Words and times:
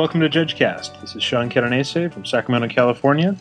welcome 0.00 0.20
to 0.20 0.30
JudgeCast. 0.30 0.98
This 1.02 1.14
is 1.14 1.22
Sean 1.22 1.50
Catanese 1.50 2.10
from 2.10 2.24
Sacramento, 2.24 2.74
California. 2.74 3.36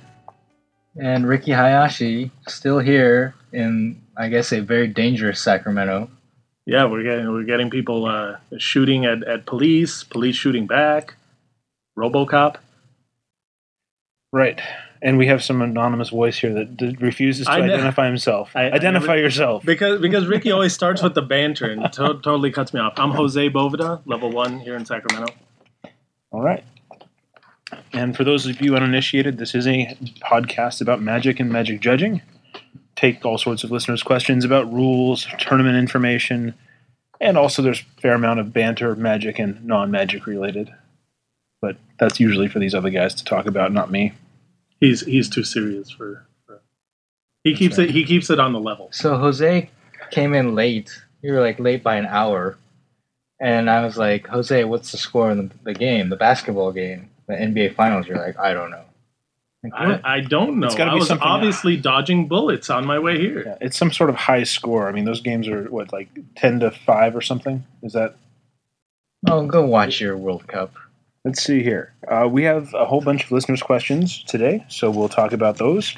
And 1.01 1.25
Ricky 1.25 1.51
Hayashi 1.53 2.31
still 2.49 2.79
here 2.79 3.33
in, 3.53 4.01
I 4.17 4.27
guess, 4.27 4.51
a 4.51 4.59
very 4.59 4.89
dangerous 4.89 5.39
Sacramento. 5.39 6.11
Yeah, 6.65 6.83
we're 6.83 7.03
getting 7.03 7.31
we're 7.31 7.45
getting 7.45 7.69
people 7.69 8.05
uh, 8.07 8.39
shooting 8.57 9.05
at, 9.05 9.23
at 9.23 9.45
police, 9.45 10.03
police 10.03 10.35
shooting 10.35 10.67
back, 10.67 11.13
RoboCop. 11.97 12.57
Right. 14.33 14.59
And 15.01 15.17
we 15.17 15.27
have 15.27 15.41
some 15.41 15.61
anonymous 15.61 16.09
voice 16.09 16.37
here 16.39 16.53
that 16.55 16.75
d- 16.75 16.97
refuses 16.99 17.45
to 17.45 17.53
I 17.53 17.61
ne- 17.61 17.73
identify 17.73 18.05
himself. 18.05 18.51
I- 18.53 18.63
I 18.63 18.71
identify 18.73 19.13
never- 19.15 19.19
yourself. 19.19 19.63
Because 19.63 20.01
because 20.01 20.27
Ricky 20.27 20.51
always 20.57 20.73
starts 20.73 21.01
with 21.01 21.13
the 21.13 21.21
banter 21.21 21.69
and 21.71 21.83
to- 21.93 22.19
totally 22.21 22.51
cuts 22.51 22.73
me 22.73 22.81
off. 22.81 22.95
I'm 22.97 23.11
Jose 23.11 23.49
Boveda, 23.49 24.01
level 24.05 24.29
one 24.29 24.59
here 24.59 24.75
in 24.75 24.83
Sacramento. 24.85 25.33
All 26.31 26.41
right. 26.41 26.63
And 27.93 28.15
for 28.15 28.23
those 28.23 28.45
of 28.45 28.61
you 28.61 28.75
uninitiated, 28.75 29.37
this 29.37 29.55
is 29.55 29.67
a 29.67 29.95
podcast 30.21 30.81
about 30.81 31.01
magic 31.01 31.39
and 31.39 31.51
magic 31.51 31.81
judging. 31.81 32.21
Take 32.95 33.25
all 33.25 33.37
sorts 33.37 33.63
of 33.63 33.71
listeners' 33.71 34.03
questions 34.03 34.43
about 34.43 34.71
rules, 34.71 35.27
tournament 35.39 35.77
information, 35.77 36.53
and 37.21 37.37
also 37.37 37.61
there's 37.61 37.81
a 37.81 38.01
fair 38.01 38.13
amount 38.13 38.39
of 38.39 38.53
banter, 38.53 38.95
magic, 38.95 39.39
and 39.39 39.63
non 39.65 39.91
magic 39.91 40.25
related. 40.25 40.73
But 41.61 41.77
that's 41.99 42.19
usually 42.19 42.47
for 42.47 42.59
these 42.59 42.75
other 42.75 42.89
guys 42.89 43.13
to 43.15 43.25
talk 43.25 43.45
about, 43.45 43.71
not 43.71 43.91
me. 43.91 44.13
He's 44.79 45.01
he's 45.01 45.29
too 45.29 45.43
serious 45.43 45.89
for. 45.89 46.25
for 46.45 46.61
he 47.43 47.55
keeps 47.55 47.77
it 47.77 47.89
he 47.89 48.05
keeps 48.05 48.29
it 48.29 48.39
on 48.39 48.53
the 48.53 48.59
level. 48.59 48.89
So 48.91 49.17
Jose 49.17 49.69
came 50.11 50.33
in 50.33 50.55
late. 50.55 51.01
You 51.21 51.33
were 51.33 51.41
like 51.41 51.59
late 51.59 51.83
by 51.83 51.95
an 51.95 52.05
hour. 52.05 52.57
And 53.39 53.69
I 53.69 53.85
was 53.85 53.97
like, 53.97 54.27
Jose, 54.27 54.63
what's 54.65 54.91
the 54.91 54.97
score 54.97 55.31
in 55.31 55.37
the, 55.37 55.51
the 55.63 55.73
game, 55.73 56.09
the 56.09 56.15
basketball 56.17 56.71
game, 56.71 57.09
the 57.27 57.35
NBA 57.35 57.75
Finals? 57.75 58.07
You're 58.07 58.17
like, 58.17 58.37
I 58.37 58.53
don't 58.53 58.71
know. 58.71 58.83
Like. 59.63 59.73
I, 59.73 60.01
I 60.03 60.19
don't 60.21 60.59
know. 60.59 60.67
It's 60.67 60.75
gotta 60.75 60.91
I 60.91 60.93
be 60.93 60.99
was 60.99 61.07
something- 61.07 61.27
obviously 61.27 61.77
dodging 61.77 62.27
bullets 62.27 62.69
on 62.69 62.85
my 62.85 62.99
way 62.99 63.17
here. 63.17 63.43
Yeah, 63.45 63.57
it's 63.61 63.77
some 63.77 63.91
sort 63.91 64.09
of 64.09 64.15
high 64.15 64.43
score. 64.43 64.87
I 64.87 64.91
mean, 64.91 65.05
those 65.05 65.21
games 65.21 65.47
are, 65.47 65.63
what, 65.65 65.91
like 65.91 66.09
10 66.35 66.61
to 66.61 66.71
5 66.71 67.15
or 67.15 67.21
something? 67.21 67.65
Is 67.83 67.93
that 67.93 68.15
oh, 69.27 69.45
go 69.45 69.65
watch 69.65 69.99
your 69.99 70.17
World 70.17 70.47
Cup. 70.47 70.73
Let's 71.25 71.43
see 71.43 71.61
here. 71.61 71.93
Uh, 72.07 72.27
we 72.31 72.43
have 72.43 72.73
a 72.73 72.85
whole 72.85 73.01
bunch 73.01 73.25
of 73.25 73.31
listeners' 73.31 73.61
questions 73.61 74.23
today, 74.23 74.65
so 74.69 74.89
we'll 74.89 75.09
talk 75.09 75.33
about 75.33 75.57
those. 75.57 75.95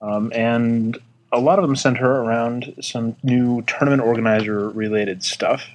Um, 0.00 0.32
and 0.34 0.98
a 1.32 1.38
lot 1.40 1.58
of 1.58 1.66
them 1.66 1.76
center 1.76 2.10
around 2.10 2.74
some 2.80 3.16
new 3.22 3.62
tournament 3.62 4.02
organizer 4.02 4.70
related 4.70 5.22
stuff, 5.22 5.66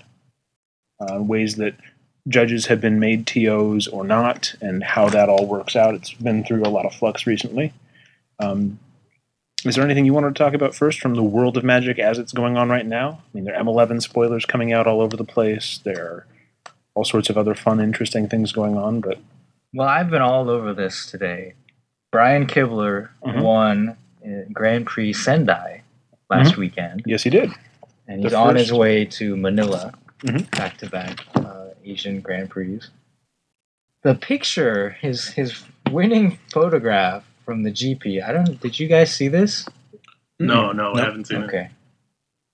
uh, 1.00 1.22
ways 1.22 1.56
that 1.56 1.76
judges 2.28 2.66
have 2.68 2.82
been 2.82 3.00
made 3.00 3.26
TOs 3.26 3.88
or 3.88 4.04
not, 4.04 4.54
and 4.62 4.84
how 4.84 5.10
that 5.10 5.30
all 5.30 5.46
works 5.46 5.76
out. 5.76 5.96
It's 5.96 6.14
been 6.14 6.44
through 6.44 6.64
a 6.64 6.70
lot 6.70 6.86
of 6.86 6.94
flux 6.94 7.26
recently. 7.26 7.74
Um, 8.40 8.80
is 9.66 9.76
there 9.76 9.84
anything 9.84 10.06
you 10.06 10.14
wanted 10.14 10.36
to 10.36 10.44
talk 10.44 10.54
about 10.54 10.74
first 10.76 11.00
from 11.02 11.16
the 11.16 11.24
world 11.24 11.58
of 11.58 11.64
Magic 11.64 12.00
as 12.00 12.18
it's 12.18 12.32
going 12.32 12.56
on 12.58 12.70
right 12.70 12.86
now? 12.86 13.12
I 13.12 13.22
mean, 13.34 13.44
there 13.46 13.56
are 13.58 13.64
M11 13.64 14.02
spoilers 14.02 14.46
coming 14.46 14.72
out 14.72 14.88
all 14.88 15.02
over 15.02 15.18
the 15.18 15.24
place. 15.26 15.80
There 15.84 16.02
are 16.06 16.26
all 16.96 17.04
sorts 17.04 17.30
of 17.30 17.38
other 17.38 17.56
fun, 17.56 17.80
interesting 17.82 18.28
things 18.30 18.52
going 18.52 18.78
on. 18.78 19.02
But 19.02 19.20
Well, 19.74 19.88
I've 19.88 20.10
been 20.10 20.22
all 20.22 20.50
over 20.50 20.74
this 20.74 21.06
today. 21.10 21.54
Brian 22.12 22.48
Kibler 22.48 23.10
Mhm. 23.24 23.42
won 23.42 23.96
uh, 24.26 24.44
Grand 24.52 24.86
Prix 24.86 25.14
Sendai 25.14 25.82
last 26.30 26.58
weekend, 26.58 27.04
yes, 27.06 27.24
he 27.24 27.30
did. 27.30 27.52
and 28.08 28.22
he's 28.24 28.34
on 28.34 28.56
his 28.56 28.72
way 28.74 29.06
to 29.06 29.36
Manila, 29.38 29.94
Mhm. 30.24 30.50
back 30.52 30.78
to 30.78 30.90
back 30.90 31.20
uh, 31.36 31.68
Asian 31.84 32.20
Grand 32.22 32.50
Prix. 32.50 32.82
The 34.04 34.16
picture, 34.16 34.92
his 35.02 35.28
his 35.28 35.62
winning 35.92 36.38
photograph 36.52 37.24
from 37.46 37.64
the 37.64 37.72
GP. 37.72 38.24
I 38.24 38.32
don't. 38.32 38.60
Did 38.60 38.80
you 38.80 38.88
guys 38.88 39.14
see 39.14 39.28
this? 39.28 39.68
No, 40.40 40.72
no, 40.72 40.94
I 40.94 41.02
haven't 41.02 41.26
seen 41.28 41.42
it. 41.42 41.46
Okay. 41.46 41.70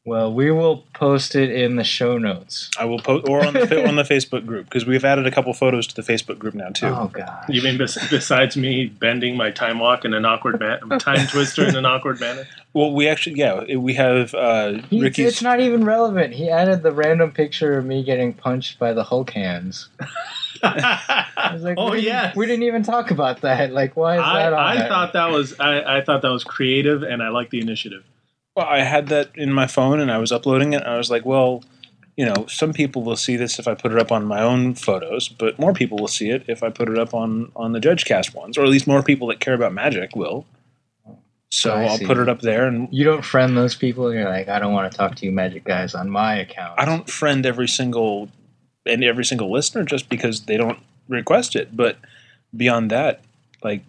Well, 0.08 0.32
we 0.32 0.52
will 0.52 0.84
post 0.94 1.34
it 1.34 1.50
in 1.50 1.78
the 1.78 1.84
show 1.84 2.20
notes. 2.20 2.70
I 2.78 2.86
will 2.86 3.00
post 3.00 3.28
or 3.28 3.44
on 3.44 3.54
the 3.54 3.88
on 3.88 3.96
the 3.96 4.04
Facebook 4.14 4.46
group 4.46 4.66
because 4.66 4.86
we've 4.86 5.04
added 5.04 5.26
a 5.26 5.32
couple 5.32 5.52
photos 5.54 5.88
to 5.88 5.96
the 5.96 6.04
Facebook 6.04 6.38
group 6.38 6.54
now 6.54 6.70
too. 6.70 6.86
Oh 6.88 7.10
God. 7.12 7.44
You 7.50 7.64
mean 7.64 7.80
bes- 7.80 7.98
besides 8.12 8.56
me 8.56 8.86
bending 8.86 9.36
my 9.36 9.50
time 9.50 9.80
walk 9.80 10.06
in 10.06 10.14
an 10.14 10.24
awkward 10.24 10.60
manner, 10.60 11.00
time 11.00 11.26
twister 11.28 11.68
in 11.68 11.76
an 11.76 11.88
awkward 11.88 12.20
manner? 12.20 12.48
Well, 12.74 12.94
we 12.94 13.08
actually 13.08 13.38
yeah 13.38 13.76
we 13.78 13.96
have 13.96 14.36
uh, 14.36 14.74
He, 14.92 15.02
Ricky's. 15.02 15.28
it's 15.28 15.42
not 15.42 15.60
even 15.60 15.84
relevant. 15.86 16.34
He 16.36 16.52
added 16.52 16.84
the 16.84 16.92
random 16.92 17.32
picture 17.32 17.76
of 17.76 17.84
me 17.86 18.04
getting 18.04 18.32
punched 18.34 18.78
by 18.78 18.94
the 18.94 19.04
Hulk 19.04 19.32
hands. 19.32 19.90
I 20.64 21.50
was 21.54 21.64
like, 21.64 21.78
oh 21.80 21.92
we 21.92 22.00
yeah, 22.02 22.32
we 22.36 22.46
didn't 22.46 22.64
even 22.64 22.84
talk 22.84 23.10
about 23.12 23.42
that. 23.42 23.72
Like, 23.72 23.96
why 23.96 24.16
is 24.18 24.22
that 24.22 24.54
on 24.54 24.60
I, 24.60 24.72
I 24.72 24.78
there? 24.78 24.88
thought 24.88 25.14
that 25.14 25.32
was 25.32 25.60
I, 25.60 25.98
I 25.98 26.02
thought 26.04 26.22
that 26.22 26.30
was 26.32 26.44
creative, 26.44 27.02
and 27.04 27.24
I 27.24 27.30
like 27.30 27.50
the 27.50 27.60
initiative. 27.60 28.04
Well, 28.56 28.66
I 28.68 28.80
had 28.82 29.08
that 29.08 29.32
in 29.36 29.52
my 29.52 29.68
phone 29.68 30.00
and 30.00 30.12
I 30.12 30.18
was 30.18 30.32
uploading 30.32 30.74
it. 30.74 30.82
And 30.82 30.88
I 30.88 30.98
was 30.98 31.12
like, 31.12 31.26
well, 31.26 31.64
you 32.16 32.26
know, 32.26 32.46
some 32.48 32.72
people 32.72 33.04
will 33.04 33.18
see 33.18 33.36
this 33.36 33.60
if 33.60 33.68
I 33.68 33.74
put 33.74 33.92
it 33.92 34.00
up 34.00 34.12
on 34.12 34.26
my 34.26 34.42
own 34.42 34.76
photos, 34.76 35.28
but 35.28 35.60
more 35.60 35.74
people 35.74 35.98
will 35.98 36.08
see 36.08 36.30
it 36.30 36.46
if 36.48 36.64
I 36.64 36.70
put 36.70 36.88
it 36.88 36.98
up 36.98 37.14
on 37.14 37.52
on 37.56 37.74
the 37.74 37.80
JudgeCast 37.80 38.34
ones, 38.34 38.58
or 38.58 38.64
at 38.64 38.70
least 38.70 38.88
more 38.88 39.04
people 39.04 39.28
that 39.28 39.40
care 39.42 39.54
about 39.54 39.74
magic 39.74 40.16
will. 40.16 40.46
So 41.52 41.74
I 41.74 41.84
I'll 41.86 41.98
see. 41.98 42.06
put 42.06 42.18
it 42.18 42.30
up 42.30 42.42
there, 42.42 42.68
and 42.68 42.88
You 42.92 43.04
don't 43.04 43.24
friend 43.24 43.56
those 43.58 43.76
people. 43.76 44.14
You're 44.14 44.30
like, 44.30 44.48
I 44.48 44.60
don't 44.60 44.74
want 44.74 44.92
to 44.92 44.98
talk 44.98 45.16
to 45.16 45.26
you, 45.26 45.32
magic 45.32 45.64
guys, 45.64 45.94
on 45.94 46.10
my 46.10 46.36
account. 46.36 46.80
I 46.80 46.86
don't 46.86 47.10
friend 47.10 47.46
every 47.46 47.68
single 47.68 48.30
and 48.86 49.04
every 49.04 49.26
single 49.26 49.52
listener 49.52 49.84
just 49.84 50.10
because 50.10 50.42
they 50.46 50.58
don't 50.58 50.80
request 51.08 51.56
it. 51.56 51.76
But 51.76 51.98
beyond 52.56 52.92
that, 52.92 53.22
like 53.64 53.84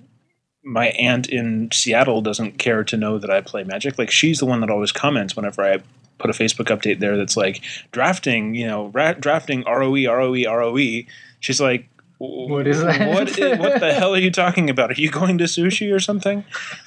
my 0.67 0.89
aunt 0.89 1.29
in 1.29 1.71
Seattle 1.73 2.21
doesn't 2.21 2.59
care 2.59 2.83
to 2.85 2.97
know 2.97 3.19
that 3.19 3.31
I 3.31 3.41
play 3.41 3.63
Magic. 3.63 3.99
Like 3.99 4.11
she's 4.11 4.41
the 4.41 4.47
one 4.47 4.61
that 4.61 4.71
always 4.71 4.91
comments 4.91 5.37
whenever 5.37 5.63
I 5.63 5.79
put 6.19 6.29
a 6.29 6.33
Facebook 6.33 6.67
update 6.77 6.99
there 6.99 7.17
that's 7.17 7.37
like 7.37 7.63
drafting, 7.93 8.55
you 8.55 8.67
know, 8.67 8.89
ra- 8.89 9.13
drafting 9.13 9.61
E, 9.61 9.65
ROE, 9.67 10.13
ROE, 10.13 10.45
ROE. 10.53 11.03
She's 11.41 11.61
like. 11.61 11.89
What 12.19 12.67
is 12.67 12.81
that? 12.81 13.09
What, 13.11 13.61
what 13.61 13.79
the 13.79 13.93
hell 13.93 14.15
are 14.15 14.19
you 14.19 14.31
talking 14.31 14.71
about? 14.71 14.91
Are 14.91 14.95
you 14.95 15.11
going 15.11 15.37
to 15.37 15.45
sushi 15.45 15.95
or 15.95 16.01
something? 16.01 16.45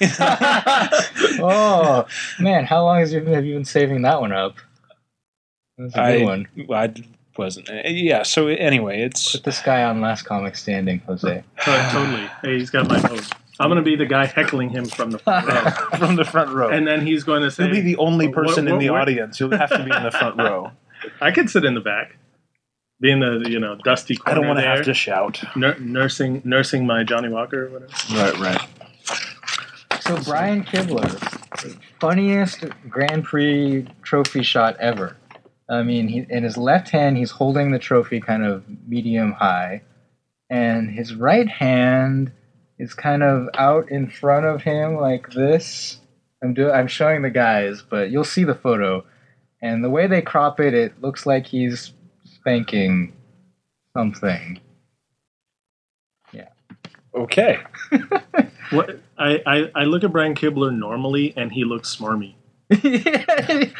oh 1.40 2.04
man, 2.40 2.64
how 2.64 2.82
long 2.84 2.98
has 2.98 3.12
you 3.12 3.24
have 3.24 3.44
you 3.44 3.54
been 3.54 3.64
saving 3.64 4.02
that 4.02 4.20
one 4.20 4.32
up? 4.32 4.56
That's 5.78 5.94
a 5.94 5.96
good 5.96 6.22
I- 6.22 6.24
one. 6.24 6.48
I 6.72 6.94
wasn't. 7.38 7.70
Uh, 7.70 7.82
yeah. 7.86 8.24
So 8.24 8.48
anyway, 8.48 9.02
it's 9.02 9.32
Put 9.32 9.44
this 9.44 9.62
guy 9.62 9.84
on 9.84 10.00
last 10.00 10.22
comic 10.24 10.56
standing, 10.56 10.98
Jose. 11.06 11.44
To- 11.64 11.88
totally. 11.92 12.28
Hey, 12.42 12.58
he's 12.58 12.70
got 12.70 12.88
my 12.88 12.98
vote. 12.98 13.30
I'm 13.60 13.68
gonna 13.70 13.82
be 13.82 13.94
the 13.96 14.06
guy 14.06 14.26
heckling 14.26 14.70
him 14.70 14.86
from 14.86 15.10
the 15.10 15.18
front 15.18 15.46
row, 15.46 15.70
from 15.98 16.16
the 16.16 16.24
front 16.24 16.50
row. 16.50 16.70
and 16.70 16.86
then 16.86 17.06
he's 17.06 17.24
going 17.24 17.42
to 17.42 17.50
say, 17.50 17.64
You'll 17.64 17.74
be 17.74 17.80
the 17.82 17.96
only 17.98 18.26
What- 18.28 18.36
person 18.46 18.66
in 18.68 18.78
the 18.78 18.90
what- 18.90 19.02
audience. 19.02 19.38
You'll 19.38 19.56
have 19.56 19.70
to 19.70 19.84
be 19.84 19.94
in 19.94 20.02
the 20.02 20.10
front 20.10 20.36
row. 20.38 20.72
"I 21.20 21.30
could 21.30 21.48
sit 21.50 21.64
in 21.64 21.74
the 21.74 21.80
back, 21.80 22.16
being 23.00 23.20
the 23.20 23.44
you 23.48 23.60
know 23.60 23.76
dusty 23.84 24.16
I 24.26 24.30
corner 24.30 24.40
don't 24.40 24.46
want 24.48 24.58
to 24.58 24.62
there, 24.62 24.76
have 24.76 24.84
to 24.86 24.94
shout. 24.94 25.42
nur- 25.56 25.78
nursing 25.78 26.42
nursing 26.44 26.86
my 26.86 27.04
Johnny 27.04 27.28
Walker 27.28 27.66
or 27.66 27.70
whatever." 27.70 27.92
Right, 28.14 28.38
right. 28.38 30.00
So 30.00 30.16
Brian 30.22 30.64
Kibler, 30.64 31.10
funniest 32.00 32.64
Grand 32.88 33.24
Prix 33.24 33.86
trophy 34.02 34.42
shot 34.42 34.76
ever. 34.80 35.16
I 35.68 35.82
mean, 35.84 36.08
he, 36.08 36.26
in 36.28 36.42
his 36.42 36.56
left 36.56 36.88
hand, 36.88 37.16
he's 37.16 37.30
holding 37.30 37.70
the 37.70 37.78
trophy 37.78 38.20
kind 38.20 38.44
of 38.44 38.64
medium 38.88 39.32
high, 39.32 39.82
and 40.48 40.90
his 40.90 41.14
right 41.14 41.48
hand 41.48 42.32
is 42.80 42.94
kind 42.94 43.22
of 43.22 43.48
out 43.54 43.90
in 43.90 44.08
front 44.10 44.46
of 44.46 44.62
him 44.62 44.96
like 44.96 45.30
this. 45.32 45.98
I'm 46.42 46.54
do 46.54 46.70
I'm 46.70 46.88
showing 46.88 47.22
the 47.22 47.30
guys, 47.30 47.82
but 47.88 48.10
you'll 48.10 48.24
see 48.24 48.44
the 48.44 48.54
photo. 48.54 49.04
And 49.62 49.84
the 49.84 49.90
way 49.90 50.06
they 50.06 50.22
crop 50.22 50.58
it, 50.58 50.72
it 50.72 51.00
looks 51.02 51.26
like 51.26 51.46
he's 51.46 51.92
spanking 52.24 53.12
something. 53.96 54.58
Yeah. 56.32 56.48
Okay. 57.14 57.58
What 58.70 59.00
I, 59.18 59.42
I, 59.46 59.70
I 59.74 59.84
look 59.84 60.04
at 60.04 60.12
Brian 60.12 60.36
Kibler 60.36 60.72
normally, 60.72 61.34
and 61.36 61.50
he 61.50 61.64
looks 61.64 61.94
smarmy. 61.96 62.34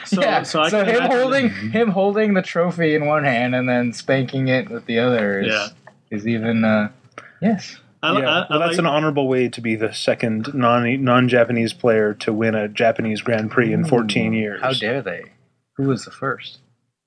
So- 0.04 0.20
yeah. 0.20 0.42
so 0.42 0.60
I 0.62 0.68
so 0.68 0.84
him 0.84 0.96
imagine- 0.96 1.16
holding 1.16 1.48
him 1.70 1.88
holding 1.90 2.34
the 2.34 2.42
trophy 2.42 2.96
in 2.96 3.06
one 3.06 3.22
hand 3.22 3.54
and 3.54 3.68
then 3.68 3.92
spanking 3.92 4.48
it 4.48 4.68
with 4.68 4.86
the 4.86 4.98
other 4.98 5.42
is, 5.42 5.46
Yeah. 5.46 5.68
is 6.10 6.26
even 6.26 6.64
uh, 6.64 6.90
yes. 7.40 7.76
I, 8.02 8.18
yeah. 8.18 8.28
I, 8.28 8.38
I 8.40 8.46
well, 8.50 8.58
that's 8.60 8.70
like- 8.72 8.78
an 8.78 8.86
honorable 8.86 9.28
way 9.28 9.48
to 9.48 9.60
be 9.60 9.76
the 9.76 9.92
second 9.92 10.54
non 10.54 11.02
non 11.04 11.28
Japanese 11.28 11.72
player 11.72 12.14
to 12.14 12.32
win 12.32 12.54
a 12.54 12.68
Japanese 12.68 13.20
Grand 13.22 13.50
Prix 13.50 13.72
in 13.72 13.84
14 13.84 14.32
years. 14.32 14.60
How 14.62 14.72
dare 14.72 15.02
they? 15.02 15.32
Who 15.76 15.84
was 15.88 16.04
the 16.04 16.10
first? 16.10 16.58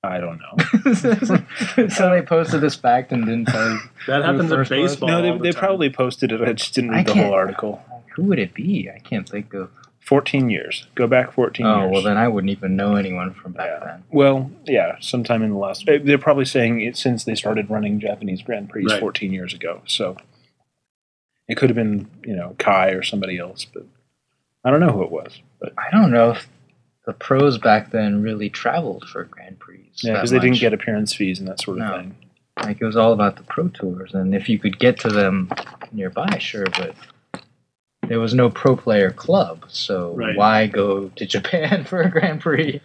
I 0.02 0.18
don't 0.20 0.38
know. 0.38 0.92
so 1.88 2.10
they 2.10 2.22
posted 2.22 2.60
this 2.60 2.74
fact 2.74 3.10
and 3.12 3.24
didn't 3.24 3.46
tell 3.48 3.70
you. 3.70 3.78
that 4.06 4.22
happens 4.22 4.50
in 4.50 4.56
first 4.58 4.70
was? 4.70 4.92
baseball. 4.92 5.08
no, 5.08 5.22
they, 5.22 5.30
all 5.30 5.38
the 5.38 5.42
they 5.44 5.52
time. 5.52 5.58
probably 5.60 5.90
posted 5.90 6.30
it. 6.32 6.40
I 6.42 6.52
just 6.52 6.74
didn't 6.74 6.90
read 6.90 7.06
the 7.06 7.14
whole 7.14 7.32
article. 7.32 7.82
Who 8.14 8.24
would 8.24 8.38
it 8.38 8.52
be? 8.54 8.90
I 8.94 8.98
can't 8.98 9.28
think 9.28 9.54
of. 9.54 9.70
14 10.00 10.50
years. 10.50 10.86
Go 10.94 11.06
back 11.06 11.32
14 11.32 11.64
Oh 11.64 11.78
years. 11.80 11.90
well, 11.90 12.02
then 12.02 12.18
I 12.18 12.28
wouldn't 12.28 12.50
even 12.50 12.76
know 12.76 12.96
anyone 12.96 13.32
from 13.32 13.52
back 13.52 13.70
Yeah. 13.80 13.86
then. 13.86 14.04
Well, 14.10 14.50
yeah, 14.66 14.96
sometime 15.00 15.42
in 15.42 15.48
the 15.50 15.56
last. 15.56 15.88
eh, 15.88 15.98
They're 16.04 16.18
probably 16.18 16.44
saying 16.44 16.82
it 16.82 16.98
since 16.98 17.24
they 17.24 17.34
started 17.34 17.70
running 17.70 17.98
Japanese 18.00 18.42
Grand 18.42 18.68
Prix 18.68 18.84
Right. 18.84 19.00
14 19.00 19.32
years 19.32 19.54
ago. 19.54 19.80
So 19.86 20.18
it 21.48 21.56
could 21.56 21.68
have 21.70 21.76
been, 21.76 22.08
you 22.24 22.34
know, 22.36 22.54
Kai 22.58 22.90
or 22.90 23.02
somebody 23.02 23.38
else, 23.38 23.64
but 23.64 23.86
I 24.64 24.70
don't 24.70 24.80
know 24.80 24.90
who 24.92 25.02
it 25.02 25.10
was. 25.10 25.40
But 25.60 25.72
I 25.78 25.90
don't 25.90 26.10
know 26.10 26.30
if 26.32 26.48
the 27.06 27.12
pros 27.12 27.58
back 27.58 27.90
then 27.90 28.22
really 28.22 28.48
traveled 28.48 29.08
for 29.08 29.24
Grand 29.24 29.58
Prix. 29.58 29.90
yeah, 30.02 30.14
because 30.14 30.30
they 30.30 30.38
didn't 30.38 30.58
get 30.60 30.72
appearance 30.72 31.14
fees 31.14 31.38
and 31.38 31.46
that 31.48 31.60
sort 31.60 31.78
of 31.78 31.84
No. 31.84 31.96
thing. 31.98 32.16
like 32.62 32.80
it 32.80 32.84
was 32.84 32.96
all 32.96 33.12
about 33.12 33.36
the 33.36 33.42
pro 33.42 33.68
tours, 33.68 34.14
and 34.14 34.34
if 34.34 34.48
you 34.48 34.58
could 34.58 34.78
get 34.78 34.98
to 35.00 35.08
them 35.10 35.50
nearby, 35.92 36.38
sure, 36.38 36.66
but 36.78 36.94
there 38.08 38.20
was 38.20 38.32
no 38.34 38.48
pro 38.48 38.76
player 38.76 39.10
club, 39.10 39.64
so 39.68 40.14
Right. 40.14 40.36
why 40.36 40.66
go 40.68 41.08
to 41.08 41.26
Japan 41.34 41.84
for 41.84 42.00
a 42.02 42.10
Grand 42.10 42.40
Prix? 42.40 42.80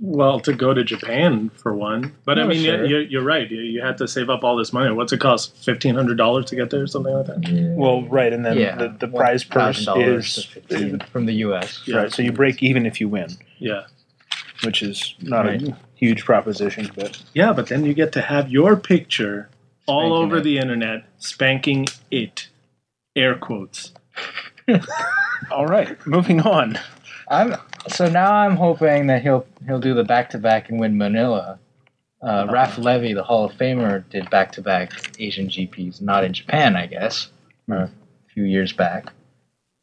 Well, 0.00 0.40
to 0.40 0.52
go 0.52 0.74
to 0.74 0.82
Japan 0.82 1.50
for 1.50 1.72
one, 1.74 2.14
but 2.24 2.38
I 2.38 2.42
Oh, 2.42 2.48
mean, 2.48 2.58
you- 2.58 2.64
sure. 2.64 2.84
you're, 2.84 3.02
you're 3.02 3.22
right. 3.22 3.48
You, 3.50 3.60
you 3.60 3.80
had 3.80 3.96
to 3.98 4.08
save 4.08 4.28
up 4.28 4.42
all 4.42 4.56
this 4.56 4.72
money. 4.72 4.90
What's 4.92 5.12
it 5.12 5.20
cost? 5.20 5.56
Fifteen 5.64 5.94
hundred 5.94 6.16
dollars 6.18 6.46
to 6.46 6.56
get 6.56 6.70
there, 6.70 6.82
or 6.82 6.86
something 6.88 7.14
like 7.14 7.26
that. 7.26 7.74
Well, 7.76 8.02
right, 8.08 8.32
and 8.32 8.44
then 8.44 8.58
yeah, 8.58 8.74
the, 8.76 8.88
the 8.98 9.06
prize 9.08 9.44
purse 9.44 9.86
is 9.96 10.46
from 11.12 11.26
the 11.26 11.34
U.S. 11.34 11.82
Yeah. 11.86 11.96
right. 11.98 12.12
So 12.12 12.22
you 12.22 12.32
break 12.32 12.62
even 12.62 12.86
if 12.86 13.00
you 13.00 13.08
win, 13.08 13.28
Yeah, 13.58 13.84
which 14.64 14.82
is 14.82 15.14
not 15.20 15.46
Right. 15.46 15.62
a 15.62 15.76
huge 15.94 16.24
proposition, 16.24 16.90
but 16.96 17.22
yeah, 17.32 17.52
but 17.52 17.68
then 17.68 17.84
you 17.84 17.94
get 17.94 18.10
to 18.12 18.20
have 18.20 18.50
your 18.50 18.76
picture 18.76 19.48
all 19.86 20.00
Spanking 20.10 20.24
over 20.26 20.36
it. 20.38 20.42
the 20.42 20.58
internet, 20.58 21.04
spanking 21.18 21.86
it, 22.10 22.48
air 23.14 23.36
quotes. 23.36 23.92
all 25.50 25.66
right. 25.66 26.04
Moving 26.06 26.40
on. 26.40 26.78
I'm 27.28 27.54
so 27.88 28.08
now 28.08 28.32
I'm 28.32 28.56
hoping 28.56 29.06
that 29.08 29.22
he'll 29.22 29.46
he'll 29.66 29.80
do 29.80 29.94
the 29.94 30.04
back 30.04 30.30
to 30.30 30.38
back 30.38 30.68
and 30.70 30.80
win 30.80 30.96
Manila. 30.96 31.58
Uh, 32.22 32.46
Raph 32.46 32.78
Levy, 32.78 33.12
the 33.12 33.22
Hall 33.22 33.44
of 33.44 33.52
Famer, 33.52 34.08
did 34.08 34.30
back 34.30 34.52
to 34.52 34.62
back 34.62 34.92
Asian 35.18 35.48
GPs, 35.48 36.00
not 36.00 36.24
in 36.24 36.32
Japan, 36.32 36.74
I 36.74 36.86
guess, 36.86 37.28
a 37.84 37.90
few 38.32 38.44
years 38.44 38.72
back. 38.72 39.12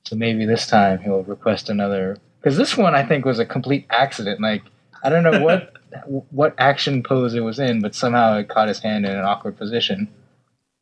So 0.06 0.16
maybe 0.16 0.46
this 0.46 0.66
time 0.66 1.00
he'll 1.00 1.24
request 1.24 1.70
another. 1.70 2.18
Because 2.40 2.58
this 2.58 2.76
one 2.76 2.96
I 2.96 3.06
think 3.06 3.26
was 3.26 3.38
a 3.38 3.46
complete 3.46 3.86
accident. 3.92 4.42
Like 4.42 4.64
I 5.04 5.10
don't 5.10 5.24
know 5.24 5.42
what 5.42 5.78
what 6.32 6.56
action 6.58 7.04
pose 7.04 7.36
it 7.36 7.42
was 7.42 7.60
in, 7.60 7.82
but 7.82 7.96
somehow 7.96 8.38
it 8.38 8.50
caught 8.50 8.68
his 8.68 8.80
hand 8.80 9.06
in 9.06 9.12
an 9.12 9.24
awkward 9.26 9.58
position. 9.58 10.08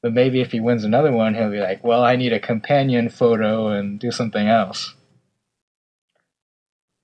But 0.01 0.13
maybe 0.13 0.39
if 0.39 0.53
he 0.53 0.61
wins 0.61 0.85
another 0.85 1.11
one, 1.11 1.35
he'll 1.35 1.51
be 1.51 1.59
like, 1.59 1.83
"Well, 1.83 2.03
I 2.03 2.15
need 2.15 2.31
a 2.31 2.39
companion 2.39 3.09
photo 3.09 3.67
and 3.67 3.99
do 3.99 4.11
something 4.11 4.47
else." 4.47 4.95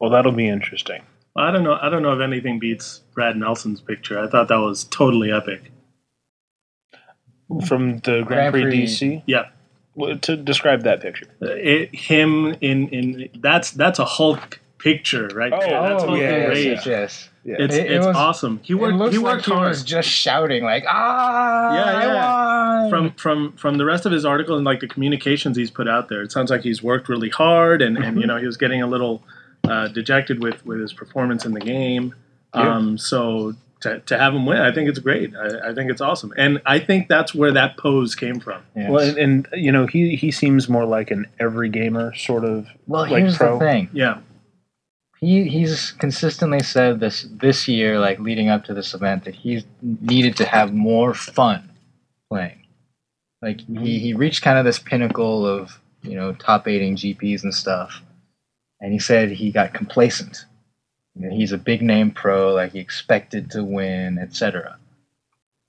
Well, 0.06 0.12
that'll 0.12 0.34
be 0.34 0.48
interesting. 0.48 1.02
I 1.36 1.50
don't 1.50 1.64
know. 1.64 1.80
I 1.82 1.90
don't 1.90 2.04
know 2.04 2.14
if 2.14 2.22
anything 2.22 2.60
beats 2.60 3.02
Brad 3.16 3.36
Nelson's 3.36 3.82
picture. 3.82 4.20
I 4.20 4.28
thought 4.28 4.50
that 4.50 4.58
was 4.58 4.84
totally 4.84 5.32
epic. 5.32 5.72
From 7.68 7.98
the 8.00 8.22
Grand, 8.22 8.28
Grand 8.28 8.54
Prix, 8.54 8.62
Prix. 8.64 8.84
DC. 8.84 9.24
Yeah. 9.26 9.46
Well, 9.96 10.16
to 10.20 10.36
describe 10.38 10.84
that 10.84 11.02
picture. 11.02 11.26
Uh, 11.42 11.48
It, 11.56 11.96
him 11.96 12.56
in 12.62 12.90
in 12.90 13.30
that's 13.40 13.72
that's 13.72 13.98
a 13.98 14.06
Hulk 14.06 14.60
picture 14.78 15.28
right 15.34 15.52
Oh, 15.52 15.60
there. 15.60 15.82
That's 15.82 16.04
oh, 16.04 16.08
Hulk 16.08 16.20
yeah, 16.20 16.30
Rage. 16.46 16.66
yes, 16.68 16.86
yes. 16.86 17.30
Yeah. 17.44 17.56
It's 17.60 17.76
It- 17.76 17.86
it 17.88 17.92
it's 17.94 18.06
was- 18.06 18.16
awesome. 18.16 18.60
He 18.64 18.74
it 18.74 18.76
worked 18.76 18.98
looks 18.98 19.14
he 19.16 19.20
like 19.20 19.34
worked 19.38 19.46
he 19.48 19.52
was 19.54 19.84
just 19.84 20.08
shouting 20.08 20.64
like 20.64 20.84
ah 20.88 21.74
Yeah, 21.74 21.84
I 21.84 22.06
yeah. 22.06 22.82
won!" 22.82 22.90
from 22.92 23.12
from 23.14 23.52
from 23.54 23.78
the 23.80 23.86
rest 23.86 24.06
of 24.06 24.12
his 24.12 24.24
article 24.26 24.56
and 24.56 24.66
like 24.66 24.82
the 24.82 24.88
communications 24.88 25.58
he's 25.58 25.72
put 25.72 25.88
out 25.88 26.10
there, 26.10 26.22
it 26.22 26.32
sounds 26.32 26.52
like 26.52 26.62
he's 26.62 26.84
worked 26.84 27.10
really 27.10 27.30
hard, 27.30 27.82
and 27.82 27.98
and 27.98 28.22
you 28.22 28.28
know 28.28 28.38
he 28.38 28.46
was 28.46 28.58
getting 28.58 28.82
a 28.82 28.88
little 28.88 29.22
uh, 29.70 29.88
dejected 29.90 30.42
with 30.44 30.66
with 30.66 30.80
his 30.80 30.94
performance 30.94 31.46
in 31.46 31.54
the 31.54 31.60
game. 31.60 32.16
Yeah. 32.54 32.76
Um, 32.76 32.98
so 32.98 33.54
to, 33.82 34.00
to 34.00 34.18
have 34.18 34.34
him 34.34 34.46
win, 34.46 34.58
I 34.60 34.72
think 34.72 34.90
it's 34.90 35.00
great. 35.00 35.36
I, 35.36 35.70
I 35.70 35.74
think 35.74 35.92
it's 35.92 36.02
awesome, 36.02 36.34
and 36.38 36.62
I 36.66 36.80
think 36.80 37.08
that's 37.08 37.36
where 37.36 37.52
that 37.52 37.78
pose 37.78 38.16
came 38.16 38.40
from. 38.40 38.64
Yes. 38.76 38.90
Well, 38.90 39.04
and, 39.08 39.18
and 39.18 39.48
you 39.54 39.72
know, 39.72 39.86
he 39.88 40.16
he 40.16 40.32
seems 40.32 40.70
more 40.70 40.86
like 40.86 41.12
an 41.12 41.26
every 41.40 41.70
gamer 41.70 42.16
sort 42.16 42.46
of. 42.46 42.68
Well, 42.88 43.04
like 43.04 43.22
here's 43.24 43.38
pro. 43.38 43.60
the 43.60 43.66
thing. 43.66 43.90
Yeah, 43.94 44.20
He 45.20 45.48
he's 45.50 45.92
consistently 45.92 46.62
said 46.62 47.00
this 47.00 47.28
this 47.30 47.68
year, 47.68 48.00
like 48.00 48.20
leading 48.20 48.50
up 48.50 48.64
to 48.66 48.74
this 48.74 48.94
event, 48.94 49.26
that 49.26 49.36
he 49.36 49.66
needed 49.82 50.38
to 50.38 50.46
have 50.46 50.74
more 50.74 51.14
fun 51.14 51.70
playing. 52.30 52.62
Like 53.42 53.62
he, 53.68 54.00
he 54.00 54.14
reached 54.14 54.42
kind 54.42 54.58
of 54.58 54.66
this 54.66 54.80
pinnacle 54.80 55.46
of 55.46 55.80
you 56.02 56.16
know 56.16 56.34
top 56.34 56.68
eighting 56.68 56.96
GPs 56.96 57.44
and 57.44 57.54
stuff, 57.54 58.02
and 58.82 58.92
he 58.92 59.00
said 59.00 59.32
he 59.32 59.52
got 59.52 59.74
complacent. 59.74 60.46
You 61.16 61.28
know, 61.28 61.36
he's 61.36 61.52
a 61.52 61.58
big 61.58 61.82
name 61.82 62.12
pro, 62.12 62.54
like 62.54 62.74
he 62.74 62.80
expected 62.80 63.52
to 63.52 63.64
win, 63.64 64.18
etc. 64.18 64.78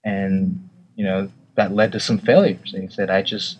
And 0.05 0.69
you 0.97 1.05
know 1.05 1.31
that 1.55 1.73
led 1.73 1.93
to 1.93 2.01
some 2.01 2.19
failures. 2.19 2.73
And 2.75 2.83
he 2.83 2.95
said, 2.95 3.11
I 3.11 3.23
just 3.23 3.59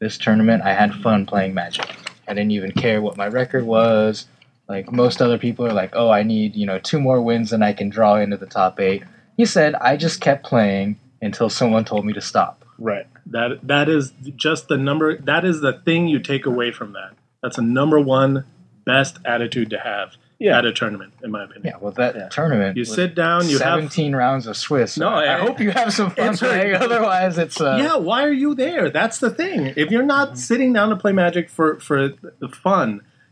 this 0.00 0.18
tournament 0.18 0.62
I 0.62 0.74
had 0.74 0.94
fun 0.94 1.26
playing 1.26 1.54
Magic. 1.54 1.88
I 2.26 2.34
didn't 2.34 2.52
even 2.52 2.72
care 2.72 3.00
what 3.00 3.16
my 3.16 3.26
record 3.26 3.64
was. 3.64 4.26
Like 4.68 4.92
most 4.92 5.22
other 5.22 5.38
people 5.38 5.66
are 5.66 5.72
like, 5.72 5.90
oh, 5.94 6.10
I 6.10 6.22
need, 6.22 6.54
you 6.54 6.66
know, 6.66 6.78
two 6.78 7.00
more 7.00 7.22
wins 7.22 7.52
and 7.52 7.64
I 7.64 7.72
can 7.72 7.88
draw 7.88 8.16
into 8.16 8.36
the 8.36 8.46
top 8.46 8.78
eight. 8.80 9.02
He 9.36 9.46
said, 9.46 9.74
I 9.76 9.96
just 9.96 10.20
kept 10.20 10.44
playing 10.44 10.98
until 11.22 11.48
someone 11.48 11.84
told 11.84 12.04
me 12.04 12.12
to 12.12 12.20
stop. 12.20 12.64
Right. 12.78 13.06
that 13.26 13.58
that 13.62 13.88
is 13.88 14.12
just 14.36 14.68
the 14.68 14.76
number. 14.76 15.16
That 15.16 15.44
is 15.44 15.60
the 15.60 15.72
thing 15.72 16.06
you 16.06 16.20
take 16.20 16.46
away 16.46 16.70
from 16.70 16.92
that. 16.92 17.14
That's 17.42 17.58
a 17.58 17.62
number 17.62 17.98
one 17.98 18.44
best 18.92 19.14
attitude 19.24 19.68
to 19.70 19.78
have 19.78 20.08
Yeah. 20.38 20.58
at 20.58 20.64
a 20.64 20.72
tournament, 20.72 21.12
in 21.24 21.30
my 21.30 21.42
opinion. 21.44 21.64
Yeah, 21.72 21.78
well, 21.82 21.92
that 22.02 22.14
Yeah. 22.16 22.28
tournament. 22.28 22.76
You 22.76 22.84
sit 22.84 23.14
down, 23.14 23.40
you 23.48 23.58
have 23.58 23.80
17 23.80 24.14
rounds 24.24 24.46
of 24.46 24.56
Swiss. 24.56 24.96
No, 24.98 25.08
I, 25.08 25.24
I- 25.34 25.38
hope 25.46 25.60
you 25.60 25.70
have 25.80 25.92
some 25.92 26.10
fun 26.10 26.28
It's 26.32 26.42
right. 26.42 26.50
playing. 26.50 26.74
Otherwise, 26.86 27.38
it's 27.44 27.60
uh, 27.60 27.76
yeah, 27.84 27.96
why 27.96 28.20
are 28.28 28.32
you 28.44 28.54
there? 28.54 28.88
That's 28.90 29.18
the 29.18 29.30
thing. 29.30 29.60
If 29.76 29.90
you're 29.92 30.10
not 30.16 30.38
sitting 30.38 30.72
down 30.72 30.88
to 30.90 30.96
play 30.96 31.12
Magic 31.12 31.46
for 31.56 31.68
for 31.88 31.98
the 32.42 32.48
fun, 32.66 32.88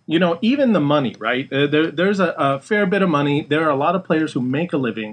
you 0.06 0.18
know, 0.18 0.32
even 0.42 0.72
the 0.72 0.80
money, 0.96 1.14
right? 1.18 1.46
Uh, 1.52 1.66
there, 1.66 1.86
there's 1.90 2.20
a, 2.20 2.30
a 2.38 2.60
fair 2.60 2.84
bit 2.86 3.02
of 3.02 3.08
money. 3.08 3.36
There 3.52 3.64
are 3.66 3.70
a 3.78 3.80
lot 3.86 3.94
of 3.98 4.04
players 4.04 4.30
who 4.34 4.40
make 4.40 4.72
a 4.72 4.80
living 4.88 5.12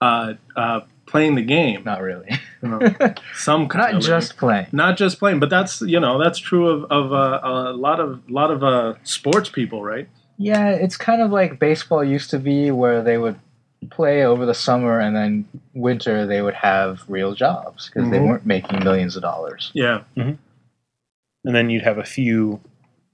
uh, 0.00 0.34
uh, 0.56 0.80
playing 1.06 1.34
the 1.36 1.42
game. 1.42 1.82
not 1.84 2.00
really. 2.02 2.28
Some 3.34 3.68
kind 3.68 3.80
not 3.82 3.88
of 3.94 3.94
living. 3.94 4.00
just 4.02 4.36
playing. 4.36 4.66
not 4.72 4.96
just 4.96 5.18
playing, 5.18 5.40
but 5.40 5.50
that's 5.50 5.80
you 5.82 6.00
know 6.00 6.18
that's 6.22 6.38
true 6.38 6.68
of 6.68 6.84
of 6.90 7.12
uh, 7.12 7.40
a 7.42 7.72
lot 7.72 8.00
of 8.00 8.28
lot 8.30 8.50
of 8.50 8.62
uh, 8.64 8.94
sports 9.04 9.48
people, 9.48 9.82
right? 9.82 10.08
Yeah, 10.38 10.70
it's 10.70 10.96
kind 10.96 11.22
of 11.22 11.30
like 11.30 11.58
baseball 11.58 12.04
used 12.04 12.30
to 12.30 12.38
be, 12.38 12.70
where 12.70 13.02
they 13.02 13.16
would 13.18 13.38
play 13.90 14.24
over 14.24 14.44
the 14.44 14.54
summer 14.54 14.98
and 15.00 15.14
then 15.16 15.46
winter 15.74 16.26
they 16.26 16.42
would 16.42 16.54
have 16.54 17.02
real 17.08 17.34
jobs 17.34 17.86
because 17.88 18.10
they 18.10 18.18
Mhm. 18.18 18.26
weren't 18.28 18.46
making 18.46 18.82
millions 18.84 19.16
of 19.16 19.22
dollars. 19.22 19.70
Yeah, 19.74 20.02
And 20.16 20.38
then 21.44 21.70
you'd 21.70 21.84
have 21.84 21.98
a 21.98 22.04
few, 22.04 22.60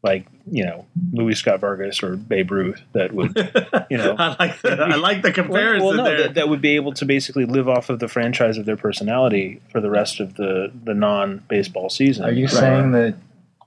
like 0.03 0.27
you 0.51 0.65
know, 0.65 0.87
Luis 1.13 1.39
Scott-Vargas 1.39 2.03
or 2.03 2.17
Babe 2.17 2.51
Ruth 2.51 2.81
that 2.93 3.13
would. 3.13 3.37
You 3.91 3.99
know. 3.99 4.17
I 4.19 4.37
like 4.39 4.63
the 4.63 4.71
I 4.71 4.95
like 4.97 5.21
the 5.21 5.33
comparison 5.33 5.87
well, 5.87 5.97
no, 5.97 6.05
there. 6.05 6.23
that, 6.23 6.35
that 6.35 6.49
would 6.49 6.63
be 6.63 6.77
able 6.77 6.95
to 6.95 7.05
basically 7.05 7.45
live 7.45 7.69
off 7.69 7.91
of 7.91 7.99
the 7.99 8.09
franchise 8.09 8.57
of 8.57 8.65
their 8.65 8.77
personality 8.77 9.61
for 9.71 9.83
the 9.83 9.91
rest 9.91 10.19
of 10.19 10.37
the 10.37 10.73
the 10.85 10.95
non 10.95 11.43
baseball 11.49 11.91
season. 11.91 12.25
Are 12.25 12.33
you 12.33 12.49
saying 12.49 12.93
that 12.93 13.17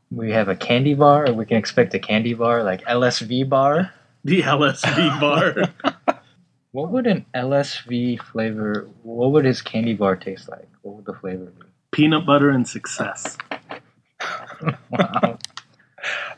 we 0.10 0.32
have 0.32 0.48
a 0.48 0.56
candy 0.56 0.96
bar, 0.96 1.30
or 1.30 1.34
we 1.34 1.46
can 1.46 1.58
expect 1.58 1.94
a 1.94 2.00
candy 2.00 2.34
bar 2.34 2.64
like 2.64 2.84
LSV 2.86 3.48
bar? 3.48 3.94
the 4.26 4.42
LSV 4.42 5.22
bar. 5.22 6.16
What 6.72 6.92
would 6.92 7.08
an 7.08 7.26
LSV 7.34 8.22
flavor? 8.22 8.90
What 9.04 9.32
would 9.32 9.46
his 9.46 9.62
candy 9.62 9.94
bar 9.94 10.18
taste 10.18 10.50
like? 10.50 10.68
What 10.82 10.96
would 10.98 11.06
the 11.06 11.14
flavor 11.14 11.46
be? 11.46 11.68
Peanut 11.92 12.26
butter 12.26 12.50
and 12.50 12.68
success. 12.68 13.38
Wow. 14.90 15.38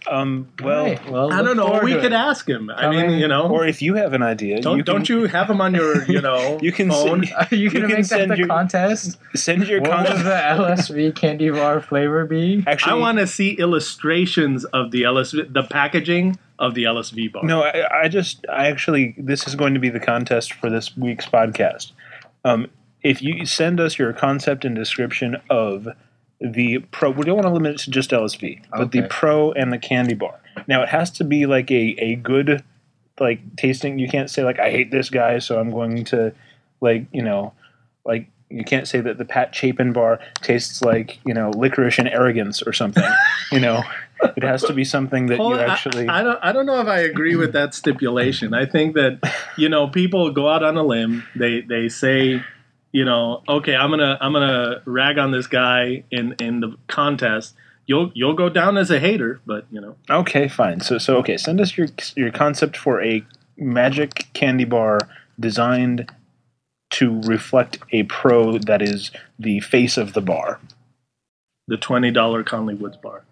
Um, 0.09 0.47
well, 0.63 0.79
Alright, 0.85 1.11
well, 1.11 1.33
I 1.33 1.41
don't 1.41 1.57
know. 1.57 1.81
We 1.83 1.93
could 1.95 2.05
it. 2.05 2.13
ask 2.13 2.47
him. 2.47 2.69
I 2.69 2.81
Coming- 2.83 3.07
mean, 3.07 3.19
you 3.19 3.27
know, 3.27 3.47
or 3.49 3.67
if 3.67 3.81
you 3.81 3.95
have 3.95 4.13
an 4.13 4.23
idea, 4.23 4.61
don't 4.61 4.77
you 4.77 4.83
can, 4.83 4.93
don't 4.95 5.09
you 5.09 5.25
have 5.25 5.49
him 5.49 5.59
on 5.59 5.75
your 5.75 6.03
you 6.09 6.21
know 6.21 6.57
You 6.61 6.71
can 6.71 6.89
phone? 6.89 7.25
send- 7.49 7.51
you 7.51 7.69
gonna 7.69 7.87
can 7.87 7.95
make 7.97 8.07
that 8.07 8.19
send 8.19 8.31
the 8.31 8.37
your- 8.37 8.47
contest? 8.47 9.17
send 9.35 9.67
your 9.67 9.81
What 9.81 9.91
comment? 9.91 10.23
the 10.23 10.29
LSV 10.29 11.15
candy 11.21 11.49
bar 11.49 11.81
flavor 11.81 12.25
be? 12.25 12.63
Actually, 12.65 12.93
I 12.93 12.95
want 12.95 13.17
to 13.17 13.27
see 13.27 13.51
illustrations 13.51 14.63
of 14.65 14.91
the 14.91 15.01
LSV, 15.03 15.51
the 15.53 15.63
packaging 15.63 16.37
of 16.59 16.73
the 16.73 16.83
LSV 16.85 17.31
bar. 17.33 17.43
No, 17.43 17.63
I, 17.63 18.03
I 18.03 18.07
just, 18.07 18.45
I 18.51 18.67
actually, 18.67 19.13
this 19.17 19.45
is 19.47 19.55
going 19.55 19.73
to 19.73 19.79
be 19.79 19.89
the 19.89 19.99
contest 19.99 20.53
for 20.53 20.69
this 20.69 20.95
week's 20.97 21.25
podcast. 21.25 21.91
Um, 22.45 22.67
if 23.03 23.21
you 23.21 23.45
send 23.45 23.79
us 23.79 23.99
your 23.99 24.11
concept 24.13 24.65
and 24.65 24.75
description 24.75 25.37
of 25.49 25.87
the 26.39 26.79
pro, 26.91 27.09
we 27.11 27.25
don't 27.25 27.35
want 27.35 27.47
to 27.47 27.53
limit 27.53 27.73
it 27.73 27.79
to 27.79 27.91
just 27.91 28.11
LSV, 28.11 28.61
but 28.71 28.91
the 28.91 29.03
pro 29.09 29.51
and 29.53 29.73
the 29.73 29.77
candy 29.77 30.13
bar. 30.13 30.39
Now, 30.67 30.83
it 30.83 30.89
has 30.89 31.11
to 31.11 31.23
be 31.23 31.45
like 31.45 31.71
a, 31.71 31.95
a 31.99 32.15
good, 32.15 32.63
like, 33.19 33.55
tasting. 33.55 33.99
You 33.99 34.07
can't 34.07 34.29
say, 34.29 34.43
like, 34.43 34.59
I 34.59 34.69
hate 34.69 34.91
this 34.91 35.09
guy, 35.09 35.39
so 35.39 35.59
I'm 35.59 35.71
going 35.71 36.03
to, 36.05 36.33
like, 36.81 37.05
you 37.11 37.21
know, 37.23 37.53
like, 38.05 38.27
you 38.49 38.63
can't 38.63 38.87
say 38.87 39.01
that 39.01 39.17
the 39.17 39.25
Pat 39.25 39.53
Chapin 39.53 39.93
bar 39.93 40.19
tastes 40.41 40.81
like, 40.81 41.19
you 41.25 41.33
know, 41.33 41.49
licorice 41.51 41.99
and 41.99 42.07
arrogance 42.07 42.61
or 42.61 42.71
something, 42.71 43.03
you 43.51 43.59
know. 43.59 43.83
It 44.35 44.43
has 44.43 44.63
to 44.63 44.73
be 44.73 44.83
something 44.83 45.27
that 45.27 45.37
Hold 45.37 45.57
you 45.57 45.61
on, 45.61 45.69
I- 45.69 45.73
actually. 45.73 46.07
I, 46.07 46.23
don't. 46.23 46.39
I 46.41 46.51
don't 46.51 46.65
know 46.65 46.81
if 46.81 46.87
I 46.87 46.99
agree 46.99 47.35
with 47.35 47.53
that 47.53 47.75
stipulation. 47.75 48.53
I 48.53 48.65
think 48.65 48.95
that 48.95 49.19
you 49.57 49.69
know 49.69 49.87
people 49.87 50.31
go 50.31 50.49
out 50.49 50.63
on 50.63 50.75
a 50.75 50.81
limb. 50.81 51.23
They 51.35 51.61
they 51.61 51.87
say, 51.87 52.41
you 52.91 53.05
know, 53.05 53.43
okay, 53.47 53.75
I'm 53.75 53.89
gonna 53.89 54.17
I'm 54.21 54.33
gonna 54.33 54.81
rag 54.85 55.17
on 55.17 55.31
this 55.31 55.47
guy 55.47 56.03
in 56.11 56.35
in 56.39 56.59
the 56.61 56.75
contest. 56.87 57.55
You'll 57.85 58.11
you'll 58.13 58.33
go 58.33 58.49
down 58.49 58.77
as 58.77 58.91
a 58.91 58.99
hater, 58.99 59.39
but 59.45 59.65
you 59.71 59.79
know, 59.81 59.95
Okay, 60.09 60.47
fine. 60.47 60.81
So 60.81 60.97
so 60.97 61.17
okay, 61.17 61.37
send 61.37 61.61
us 61.61 61.77
your 61.77 61.87
your 62.15 62.31
concept 62.31 62.75
for 62.77 63.01
a 63.01 63.23
magic 63.57 64.27
candy 64.33 64.65
bar 64.65 64.99
designed 65.39 66.11
to 66.89 67.21
reflect 67.21 67.79
a 67.91 68.03
pro 68.03 68.57
that 68.57 68.81
is 68.81 69.11
the 69.37 69.59
face 69.59 69.97
of 69.97 70.13
the 70.13 70.21
bar. 70.21 70.59
the 71.67 71.77
twenty 71.77 72.11
dollar 72.11 72.43
Conley 72.43 72.75
Woods 72.75 72.97
bar. 72.97 73.23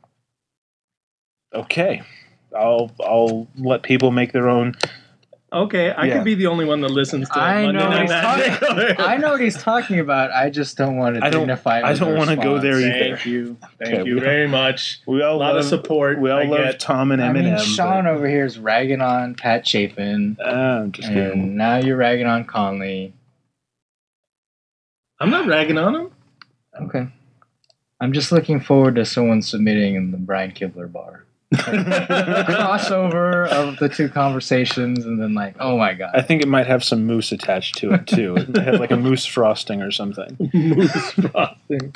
Okay. 1.54 2.02
I'll 2.56 2.92
I'll 3.02 3.48
let 3.58 3.84
people 3.84 4.12
make 4.12 4.32
their 4.32 4.48
own. 4.50 4.76
Okay, 5.56 5.90
I 5.92 6.06
Yeah. 6.06 6.16
could 6.16 6.26
be 6.26 6.36
the 6.36 6.48
only 6.48 6.66
one 6.66 6.82
that 6.82 6.92
listens 6.92 7.30
to 7.30 7.40
I 7.40 7.64
Monday 7.66 7.80
know 7.80 7.90
Night 7.90 8.02
he's 8.02 8.10
Magic. 8.10 9.00
I 9.00 9.16
know 9.18 9.32
what 9.32 9.40
he's 9.42 9.58
talking 9.58 10.00
about. 10.00 10.32
I 10.32 10.50
just 10.50 10.76
don't 10.76 10.98
want 10.98 11.16
to 11.16 11.24
I 11.26 11.30
don't- 11.30 11.42
dignify. 11.44 11.82
I 11.82 11.94
don't 11.94 12.18
wanna 12.18 12.36
go 12.36 12.60
there 12.60 12.78
either. 12.78 13.16
Thank 13.16 13.26
you, 13.26 13.58
thank 13.82 13.94
Okay, 14.00 14.06
you 14.10 14.20
very 14.20 14.48
much. 14.50 15.00
We 15.08 15.22
all 15.24 15.38
A 15.38 15.38
lot 15.38 15.48
love 15.56 15.58
of 15.64 15.66
support. 15.66 16.20
We 16.20 16.30
all 16.30 16.40
I 16.40 16.44
love 16.44 16.58
get. 16.66 16.80
Tom 16.80 17.12
and 17.14 17.22
Eminem. 17.22 17.26
I 17.26 17.40
Eminem. 17.40 17.44
mean, 17.56 17.60
Sean 17.60 18.06
over 18.06 18.28
here 18.28 18.44
is 18.46 18.60
ragging 18.60 19.02
on 19.02 19.36
Pat 19.36 19.66
Chapin, 19.66 20.34
but, 20.34 20.46
uh, 20.48 20.52
I'm 20.84 20.92
just 20.92 21.08
kidding. 21.08 21.56
now 21.56 21.78
you're 21.78 21.98
ragging 21.98 22.28
on 22.28 22.44
Conley. 22.46 23.14
I'm 25.20 25.30
not 25.30 25.48
ragging 25.48 25.78
on 25.78 25.96
him. 25.96 26.12
Okay. 26.82 27.08
I'm 28.02 28.12
just 28.12 28.32
looking 28.32 28.60
forward 28.60 28.96
to 28.96 29.06
someone 29.06 29.42
submitting 29.42 29.96
in 29.96 30.12
the 30.12 30.18
Brian 30.18 30.52
Kibler 30.52 30.92
bar. 30.92 31.25
Crossover 31.54 33.48
of 33.48 33.78
the 33.78 33.90
two 33.90 34.10
conversations, 34.10 35.06
and 35.06 35.22
then 35.22 35.34
like, 35.34 35.56
oh 35.60 35.78
my 35.78 35.94
god! 35.94 36.12
I 36.14 36.22
think 36.22 36.42
it 36.42 36.48
might 36.48 36.68
have 36.68 36.84
some 36.84 37.06
moose 37.06 37.32
attached 37.32 37.78
to 37.78 37.94
it 37.94 38.08
too. 38.08 38.36
It 38.36 38.50
might 38.56 38.64
have 38.66 38.80
like 38.80 38.92
a 38.92 38.98
moose 38.98 39.25
frosting 39.25 39.82
or 39.82 39.92
something. 39.92 40.36
Moose 40.54 41.12
frosting. 41.12 41.94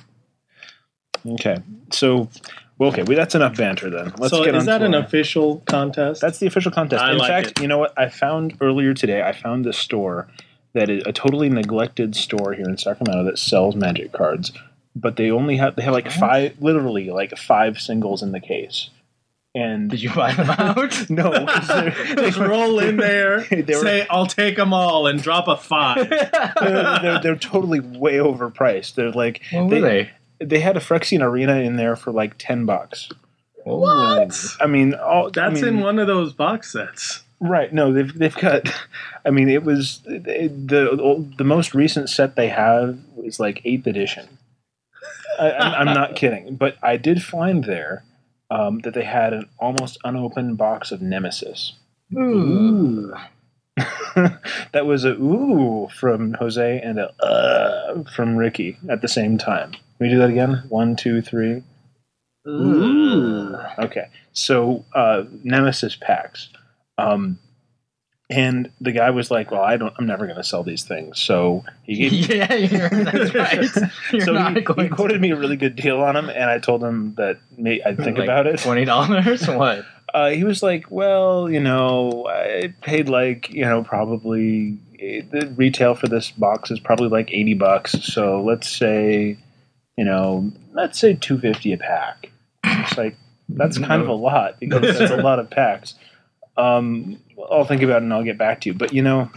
Okay, 1.25 1.57
so 1.91 2.29
well, 2.77 2.89
okay, 2.91 3.03
well, 3.03 3.17
that's 3.17 3.35
enough 3.35 3.57
banter 3.57 3.89
then. 3.89 4.13
Let's 4.17 4.31
so 4.33 4.43
get 4.45 4.55
is 4.55 4.61
on 4.61 4.65
that 4.67 4.77
to 4.79 4.85
an 4.85 4.95
our- 4.95 5.01
official 5.03 5.61
contest? 5.65 6.21
That's 6.21 6.39
the 6.39 6.47
official 6.47 6.71
contest. 6.71 7.03
I 7.03 7.11
In 7.11 7.17
like 7.17 7.27
fact, 7.29 7.47
it. 7.59 7.61
you 7.61 7.67
know 7.67 7.77
what? 7.79 7.93
I 7.97 8.09
found 8.09 8.55
earlier 8.61 8.93
today. 8.93 9.21
I 9.21 9.33
found 9.33 9.65
this 9.65 9.77
store 9.77 10.29
that 10.73 10.89
is 10.89 11.03
a 11.05 11.11
totally 11.11 11.49
neglected 11.49 12.15
store 12.15 12.53
here 12.53 12.69
in 12.69 12.77
Sacramento 12.77 13.23
that 13.25 13.39
sells 13.39 13.75
magic 13.75 14.11
cards, 14.13 14.51
but 14.95 15.15
they 15.17 15.31
only 15.31 15.57
have 15.57 15.75
they 15.75 15.81
have 15.81 15.93
like 15.93 16.09
five, 16.11 16.55
literally 16.61 17.09
like 17.09 17.37
five 17.37 17.79
singles 17.79 18.21
in 18.23 18.31
the 18.31 18.39
case. 18.39 18.89
And 19.61 19.89
Did 19.89 20.01
you 20.01 20.13
buy 20.13 20.33
them 20.33 20.49
out? 20.57 21.09
no, 21.09 21.31
'cause 21.47 21.67
they're- 21.67 22.15
Just 22.15 22.37
roll 22.37 22.79
in 22.79 22.97
there, 22.97 23.41
They 23.49 23.61
were- 23.61 23.73
say 23.81 24.07
I'll 24.09 24.25
take 24.27 24.55
them 24.55 24.73
all, 24.73 25.07
and 25.07 25.21
drop 25.21 25.47
a 25.47 25.57
five. 25.57 26.09
they're, 26.09 26.99
they're, 27.01 27.19
they're 27.21 27.35
totally 27.35 27.79
way 27.79 28.13
overpriced. 28.17 28.95
They're 28.95 29.11
like 29.11 29.41
what 29.51 29.67
were 29.69 29.81
they? 29.81 30.11
they 30.39 30.59
had 30.59 30.77
a 30.77 30.79
Phyrexian 30.79 31.21
Arena 31.21 31.55
in 31.55 31.75
there 31.75 31.95
for 31.95 32.11
like 32.11 32.35
ten 32.37 32.65
bucks. 32.65 33.09
What? 33.65 34.33
I 34.61 34.67
mean, 34.67 34.93
all 34.93 35.29
That's 35.31 35.61
I 35.61 35.65
mean, 35.65 35.77
in 35.77 35.79
one 35.81 35.99
of 35.99 36.07
those 36.07 36.31
box 36.33 36.71
sets. 36.71 37.23
Right. 37.41 37.71
No, 37.73 37.91
they've 37.93 38.13
they've 38.17 38.35
got. 38.35 38.69
I 39.25 39.29
mean, 39.31 39.49
it 39.49 39.63
was 39.63 40.01
it, 40.05 40.67
the 40.67 41.25
the 41.37 41.43
most 41.43 41.73
recent 41.73 42.09
set 42.09 42.35
they 42.35 42.49
have 42.49 42.97
is 43.23 43.39
like 43.39 43.61
eighth 43.65 43.87
edition. 43.87 44.27
I, 45.39 45.51
I'm, 45.51 45.87
I'm 45.87 45.93
not 45.95 46.15
kidding, 46.15 46.55
but 46.55 46.77
I 46.83 46.97
did 46.97 47.23
find 47.23 47.63
there 47.63 48.03
um, 48.49 48.79
that 48.79 48.93
they 48.93 49.03
had 49.03 49.33
an 49.33 49.49
almost 49.59 49.97
unopened 50.03 50.57
box 50.57 50.91
of 50.91 51.01
Nemesis. 51.01 51.73
Ooh. 52.17 53.13
that 54.15 54.85
was 54.85 55.05
a 55.05 55.13
ooh 55.13 55.87
from 55.95 56.33
Jose 56.33 56.81
and 56.83 56.99
a 56.99 57.13
uh 57.23 58.03
from 58.15 58.35
Ricky 58.35 58.77
at 58.89 59.01
the 59.01 59.07
same 59.07 59.37
time. 59.37 59.71
Can 59.71 59.81
we 59.99 60.09
do 60.09 60.17
that 60.19 60.29
again? 60.29 60.63
One, 60.69 60.95
two, 60.95 61.21
three. 61.21 61.63
Ooh. 62.47 63.55
Okay, 63.77 64.07
so 64.33 64.85
uh, 64.95 65.23
Nemesis 65.43 65.95
packs, 65.95 66.49
um, 66.97 67.37
and 68.29 68.71
the 68.79 68.91
guy 68.91 69.09
was 69.09 69.31
like, 69.31 69.49
"Well, 69.49 69.63
I 69.63 69.77
don't. 69.77 69.93
I'm 69.97 70.05
never 70.05 70.25
going 70.25 70.37
to 70.37 70.43
sell 70.43 70.63
these 70.63 70.83
things." 70.83 71.19
So 71.19 71.63
he 71.83 71.95
gave. 71.95 72.13
yeah, 72.29 72.53
you're, 72.53 72.89
that's 72.89 73.33
right. 73.35 73.89
You're 74.11 74.21
so 74.21 74.37
he, 74.49 74.83
he 74.83 74.89
quoted 74.89 75.19
me 75.19 75.31
a 75.31 75.35
really 75.35 75.55
good 75.55 75.75
deal 75.75 76.01
on 76.01 76.13
them, 76.13 76.29
and 76.29 76.49
I 76.49 76.59
told 76.59 76.83
him 76.83 77.15
that 77.15 77.39
may, 77.57 77.81
I'd 77.81 77.97
think 77.97 78.17
Like 78.17 78.25
about 78.25 78.45
it. 78.45 78.59
Twenty 78.59 78.85
dollars? 78.85 79.47
What? 79.59 79.83
Uh, 80.13 80.29
he 80.29 80.43
was 80.43 80.61
like, 80.61 80.89
"Well, 80.89 81.49
you 81.49 81.59
know, 81.59 82.27
I 82.27 82.73
paid 82.81 83.09
like 83.09 83.49
you 83.49 83.65
know 83.65 83.83
probably 83.83 84.77
eh, 84.99 85.21
the 85.29 85.51
retail 85.55 85.95
for 85.95 86.07
this 86.07 86.29
box 86.29 86.69
is 86.69 86.79
probably 86.79 87.09
like 87.09 87.31
eighty 87.31 87.55
bucks. 87.55 87.91
So 88.03 88.43
let's 88.43 88.69
say, 88.69 89.37
you 89.97 90.05
know, 90.05 90.51
let's 90.73 90.99
say 90.99 91.15
two 91.15 91.39
fifty 91.39 91.73
a 91.73 91.77
pack. 91.77 92.29
It's 92.63 92.97
like 92.97 93.17
that's 93.49 93.79
kind 93.79 94.01
of 94.01 94.07
a 94.07 94.13
lot 94.13 94.59
because 94.59 94.99
that's 94.99 95.11
a 95.11 95.17
lot 95.17 95.39
of 95.39 95.49
packs. 95.49 95.95
Um, 96.59 97.19
I'll 97.49 97.65
think 97.65 97.81
about 97.81 97.97
it 97.97 98.03
and 98.03 98.13
I'll 98.13 98.23
get 98.23 98.37
back 98.37 98.61
to 98.61 98.69
you. 98.69 98.73
But 98.73 98.93
you 98.93 99.01
know, 99.01 99.31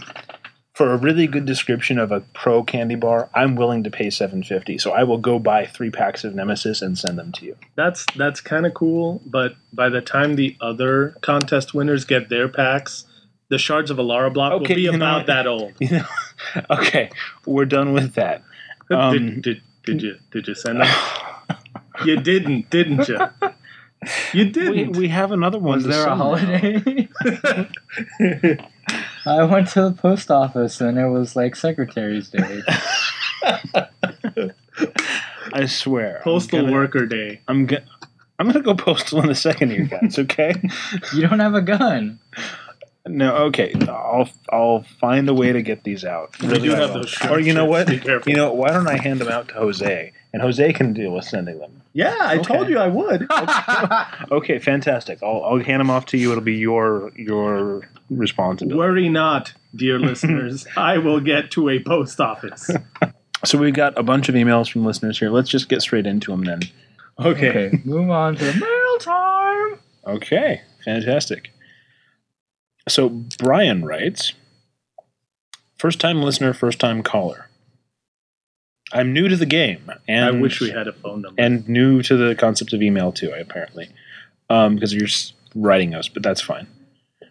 for 0.73 0.91
a 0.91 0.97
really 0.97 1.27
good 1.27 1.45
description 1.45 1.99
of 1.99 2.11
a 2.11 2.21
pro 2.33 2.63
candy 2.63 2.95
bar, 2.95 3.29
I'm 3.33 3.55
willing 3.55 3.83
to 3.83 3.91
pay 3.91 4.09
seven 4.09 4.43
fifty. 4.43 4.77
So 4.77 4.91
I 4.91 5.03
will 5.03 5.17
go 5.17 5.39
buy 5.39 5.65
three 5.65 5.89
packs 5.89 6.23
of 6.23 6.35
Nemesis 6.35 6.81
and 6.81 6.97
send 6.97 7.17
them 7.17 7.31
to 7.33 7.45
you. 7.45 7.57
That's 7.75 8.05
that's 8.15 8.41
kind 8.41 8.65
of 8.65 8.73
cool, 8.73 9.21
but 9.25 9.55
by 9.71 9.89
the 9.89 10.01
time 10.01 10.35
the 10.35 10.57
other 10.59 11.15
contest 11.21 11.73
winners 11.73 12.05
get 12.05 12.29
their 12.29 12.49
packs, 12.49 13.05
the 13.49 13.57
shards 13.57 13.91
of 13.91 13.97
Alara 13.97 14.33
block 14.33 14.53
Okay, 14.53 14.73
will 14.73 14.75
be 14.75 14.85
about 14.87 15.27
that 15.27 15.47
old. 15.47 15.73
You 15.79 15.89
know, 15.89 16.05
okay, 16.69 17.09
we're 17.45 17.65
done 17.65 17.93
with 17.93 18.15
that. 18.15 18.43
Um, 18.91 19.39
did, 19.39 19.41
did, 19.41 19.61
did 19.85 20.01
you 20.01 20.17
did 20.29 20.47
you 20.47 20.53
send 20.53 20.81
them? 20.81 20.95
you 22.05 22.17
didn't, 22.17 22.69
didn't 22.69 23.07
you? 23.07 23.17
You 24.33 24.45
didn't. 24.49 24.95
we 24.97 25.07
have 25.09 25.31
another 25.31 25.59
one. 25.59 25.77
Was 25.77 25.85
there 25.85 26.07
a 26.07 26.15
holiday? 26.15 27.07
I 29.25 29.43
went 29.43 29.69
to 29.69 29.81
the 29.83 29.91
post 29.97 30.29
office 30.31 30.81
and 30.81 30.97
it 30.97 31.07
was 31.07 31.35
like 31.35 31.55
Secretary's 31.55 32.29
Day. 32.29 32.61
I 35.53 35.65
swear. 35.65 36.21
Postal 36.23 36.61
gonna- 36.61 36.71
Worker 36.73 37.05
Day. 37.05 37.41
I'm 37.47 37.65
gonna. 37.65 37.83
I'm 38.39 38.47
gonna 38.47 38.61
go 38.61 38.73
postal 38.75 39.21
in 39.21 39.29
a 39.29 39.35
second 39.35 39.69
here, 39.71 39.85
guys. 39.85 40.17
Okay. 40.17 40.53
You 41.13 41.27
don't 41.27 41.39
have 41.39 41.53
a 41.53 41.61
gun. 41.61 42.19
no. 43.05 43.35
Okay. 43.47 43.73
I'll 43.87 44.27
I'll 44.49 44.83
find 44.99 45.29
a 45.29 45.33
way 45.33 45.51
to 45.53 45.61
get 45.61 45.83
these 45.83 46.03
out. 46.03 46.37
We 46.41 46.47
Really, 46.47 46.69
do 46.69 46.75
have 46.75 46.93
will. 46.93 47.01
those 47.01 47.15
Or 47.29 47.39
you 47.39 47.53
know 47.53 47.65
what? 47.65 47.87
Be 47.87 47.99
careful. 47.99 48.29
You 48.31 48.35
know 48.37 48.51
why 48.53 48.69
don't 48.71 48.87
I 48.87 48.97
hand 49.01 49.21
them 49.21 49.29
out 49.29 49.49
to 49.49 49.53
Jose 49.55 50.11
and 50.33 50.41
Jose 50.41 50.73
can 50.73 50.93
deal 50.93 51.11
with 51.11 51.25
sending 51.25 51.59
them. 51.59 51.81
yeah, 51.93 52.15
I 52.19 52.37
Okay. 52.39 52.53
told 52.55 52.67
you 52.69 52.77
I 52.79 52.87
would. 52.87 53.27
Okay, 54.31 54.57
fantastic. 54.59 55.21
I'll 55.21 55.43
I'll 55.43 55.59
hand 55.59 55.79
them 55.79 55.89
off 55.89 56.05
to 56.07 56.17
you. 56.17 56.31
It'll 56.31 56.43
be 56.43 56.55
your 56.55 57.11
your 57.15 57.87
responsibility. 58.09 58.77
Worry 58.77 59.09
not, 59.09 59.53
dear 59.75 59.99
listeners. 60.09 60.65
I 60.75 60.97
will 60.97 61.19
get 61.19 61.51
to 61.51 61.69
a 61.69 61.79
post 61.83 62.19
office. 62.19 62.69
So 63.45 63.57
we've 63.57 63.73
got 63.73 63.99
a 63.99 64.03
bunch 64.03 64.29
of 64.29 64.35
emails 64.35 64.71
from 64.71 64.85
listeners 64.85 65.19
here. 65.19 65.29
Let's 65.29 65.49
just 65.49 65.67
get 65.67 65.81
straight 65.81 66.07
into 66.07 66.31
them 66.31 66.45
then. 66.45 66.61
Okay. 67.19 67.49
okay, 67.49 67.81
move 67.83 68.09
on 68.09 68.37
to 68.37 68.53
mail 68.53 68.97
time. 68.99 69.79
Okay, 70.07 70.61
fantastic. 70.85 71.51
So 72.87 73.09
Brian 73.39 73.83
writes, 73.83 74.31
first 75.77 75.99
time 75.99 76.21
listener, 76.21 76.53
first 76.53 76.79
time 76.79 77.03
caller. 77.03 77.49
I'm 78.93 79.11
new 79.13 79.27
to 79.27 79.35
the 79.35 79.45
game, 79.45 79.91
and 80.07 80.25
I 80.25 80.31
wish 80.31 80.61
we 80.61 80.69
had 80.69 80.87
a 80.87 80.93
phone 80.93 81.21
number. 81.23 81.41
and 81.41 81.67
new 81.67 82.01
to 82.03 82.15
the 82.15 82.35
concept 82.35 82.73
of 82.73 82.81
email 82.81 83.11
too. 83.11 83.31
Apparently, 83.31 83.89
um, 84.49 84.75
because 84.75 84.93
you're 84.93 85.09
writing 85.55 85.93
us, 85.95 86.07
but 86.07 86.23
that's 86.23 86.41
fine. 86.41 86.67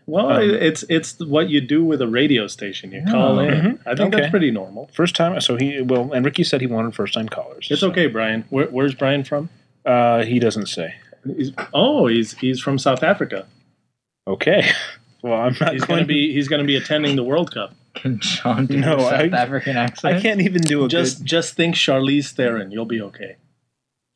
well, 0.07 0.31
um, 0.33 0.43
it's 0.43 0.85
it's 0.89 1.19
what 1.21 1.49
you 1.49 1.61
do 1.61 1.85
with 1.85 2.01
a 2.03 2.09
radio 2.09 2.47
station. 2.49 2.91
You 2.93 3.03
call 3.09 3.39
Oh. 3.39 3.45
in. 3.45 3.55
Mhm. 3.55 3.79
I 3.87 3.95
think 3.95 4.13
Okay. 4.13 4.21
that's 4.23 4.31
pretty 4.31 4.51
normal. 4.51 4.91
First 4.93 5.15
time, 5.15 5.41
so 5.41 5.57
he 5.57 5.81
well, 5.81 6.13
and 6.13 6.25
Ricky 6.25 6.43
said 6.45 6.61
he 6.61 6.67
wanted 6.67 6.95
first 6.95 7.15
time 7.15 7.29
callers. 7.29 7.69
It's 7.71 7.81
so, 7.81 7.91
okay, 7.91 8.09
Brian. 8.09 8.45
Where, 8.51 8.67
where's 8.67 8.95
Brian 8.95 9.23
from? 9.25 9.49
Uh, 9.87 10.25
he 10.25 10.39
doesn't 10.39 10.67
say. 10.67 10.95
He's, 11.25 11.53
oh, 11.73 12.07
he's 12.09 12.33
he's 12.39 12.61
from 12.61 12.79
South 12.79 13.03
Africa. 13.05 13.47
Okay, 14.27 14.69
well, 15.23 15.41
I'm 15.41 15.57
not 15.61 15.73
He's 15.73 15.85
gonna 15.85 16.05
be 16.05 16.33
he's 16.33 16.49
gonna 16.49 16.65
be 16.65 16.77
attending 16.77 17.15
the 17.17 17.23
World 17.25 17.53
Cup. 17.55 17.75
Can 17.95 18.21
Sean 18.21 18.67
do 18.67 18.79
No, 18.79 18.97
a 18.97 19.01
South 19.01 19.13
I- 19.35 19.37
African 19.37 19.77
accent? 19.77 20.17
I 20.17 20.21
can't 20.21 20.41
even 20.41 20.63
do 20.63 20.85
a 20.85 20.89
Just 20.89 21.19
good. 21.19 21.27
just 21.27 21.55
think 21.55 21.75
Charlize 21.75 22.31
Theron. 22.33 22.71
You'll 22.71 22.85
be 22.87 23.01
okay. 23.03 23.37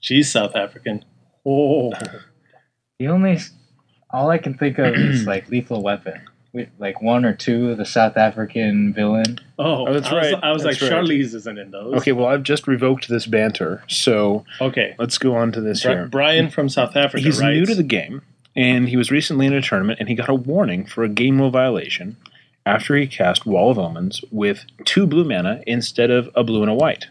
She's 0.01 0.31
South 0.31 0.55
African. 0.57 1.05
Oh, 1.45 1.93
The 2.99 3.09
only, 3.09 3.39
all 4.11 4.31
I 4.31 4.39
can 4.39 4.55
think 4.55 4.79
of 4.79 4.95
is 4.95 5.27
like 5.27 5.51
Lethal 5.51 5.83
Weapon, 5.83 6.23
with, 6.55 6.69
like 6.79 7.03
one 7.03 7.27
or 7.27 7.35
two, 7.35 7.71
of 7.73 7.77
the 7.77 7.85
South 7.85 8.17
African 8.17 8.95
villain. 8.95 9.39
Oh, 9.59 9.87
Oh, 9.87 9.93
that's 9.93 10.09
I 10.09 10.15
was, 10.15 10.33
right. 10.33 10.45
I 10.45 10.53
was 10.53 10.63
That's 10.63 10.81
like, 10.81 10.91
right. 10.91 11.03
Charlize 11.05 11.35
isn't 11.35 11.59
in 11.59 11.71
those. 11.73 11.97
Okay, 11.99 12.13
well, 12.13 12.27
I've 12.27 12.43
just 12.43 12.67
revoked 12.67 13.09
this 13.11 13.27
banter, 13.27 13.83
so 13.89 14.47
Okay. 14.63 14.95
let's 14.99 15.19
go 15.19 15.35
on 15.37 15.53
to 15.53 15.61
this 15.61 15.83
Bri- 15.83 15.93
here. 15.93 16.07
Brian 16.07 16.49
from 16.49 16.71
South 16.71 16.97
Africa, 16.97 17.23
He's 17.23 17.39
writes, 17.41 17.55
new 17.59 17.67
to 17.67 17.75
the 17.75 17.83
game, 17.83 18.23
and 18.55 18.89
he 18.89 18.97
was 18.97 19.11
recently 19.11 19.45
in 19.45 19.53
a 19.53 19.61
tournament, 19.61 19.99
and 20.01 20.09
he 20.09 20.15
got 20.15 20.31
a 20.31 20.35
warning 20.35 20.87
for 20.87 21.05
a 21.05 21.09
game 21.11 21.39
rule 21.39 21.51
violation 21.51 22.17
after 22.67 22.97
he 22.97 23.07
cast 23.07 23.47
Wall 23.47 23.71
of 23.71 23.79
Omens 23.79 24.23
with 24.31 24.67
two 24.85 25.07
blue 25.07 25.25
mana 25.25 25.63
instead 25.67 26.11
of 26.11 26.29
a 26.35 26.45
blue 26.45 26.63
and 26.63 26.71
a 26.71 26.75
white. 26.75 27.07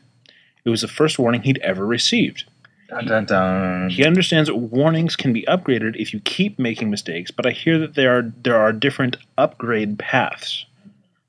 It 0.65 0.69
was 0.69 0.81
the 0.81 0.88
first 0.88 1.17
warning 1.17 1.43
he'd 1.43 1.59
ever 1.59 1.85
received. 1.85 2.43
Dun, 2.89 3.07
dun, 3.07 3.25
dun. 3.25 3.89
He 3.89 4.05
understands 4.05 4.47
that 4.47 4.55
warnings 4.55 5.15
can 5.15 5.33
be 5.33 5.43
upgraded 5.43 5.95
if 5.95 6.13
you 6.13 6.19
keep 6.19 6.59
making 6.59 6.91
mistakes, 6.91 7.31
but 7.31 7.47
I 7.47 7.51
hear 7.51 7.79
that 7.79 7.95
there 7.95 8.15
are 8.15 8.31
there 8.43 8.57
are 8.57 8.71
different 8.71 9.17
upgrade 9.38 9.97
paths. 9.97 10.65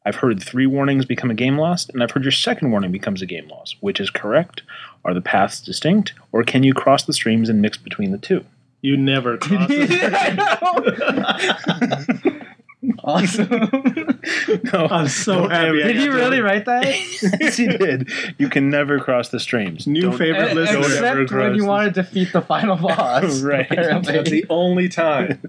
I've 0.04 0.16
heard 0.16 0.42
three 0.42 0.66
warnings 0.66 1.04
become 1.04 1.30
a 1.30 1.35
game 1.35 1.59
lost, 1.59 1.90
and 1.90 2.02
I've 2.02 2.11
heard 2.11 2.25
your 2.25 2.33
second 2.33 2.71
warning 2.71 2.92
becomes 2.92 3.23
a 3.23 3.26
game 3.26 3.49
loss. 3.49 3.75
Which 3.80 4.00
is 4.00 4.11
correct? 4.11 4.62
Are 5.04 5.14
the 5.14 5.21
paths 5.21 5.61
distinct, 5.61 6.12
or 6.30 6.42
can 6.42 6.62
you 6.62 6.75
cross 6.75 7.04
the 7.04 7.12
streams 7.12 7.49
and 7.49 7.62
mix 7.62 7.78
between 7.78 8.12
the 8.12 8.18
two? 8.18 8.45
You 8.83 8.97
never 8.97 9.38
cross 9.38 9.71
Awesome. 13.02 13.71
No, 14.73 14.87
I'm 14.90 15.06
so 15.09 15.49
happy 15.49 15.83
Did 15.85 15.97
he 15.97 16.09
really 16.09 16.40
write 16.40 16.64
that? 16.64 16.85
yes, 17.40 17.56
he 17.56 17.68
did. 17.68 18.09
You 18.38 18.49
can 18.49 18.71
never 18.71 18.99
cross 18.99 19.28
the 19.28 19.38
streams. 19.38 19.87
New 19.87 20.02
Don't- 20.02 20.18
favorite 20.18 20.50
E- 20.52 20.54
listener. 20.54 20.78
ever 20.78 20.87
Except 20.88 21.16
when 21.16 21.26
cross 21.28 21.54
you 21.54 21.62
this. 21.62 21.68
want 21.68 21.95
to 21.95 22.02
defeat 22.02 22.33
the 22.33 22.42
final 22.42 22.76
boss. 22.88 23.40
Right. 23.42 23.68
That's 23.71 24.30
the 24.30 24.45
only 24.50 24.88
time. 24.88 25.40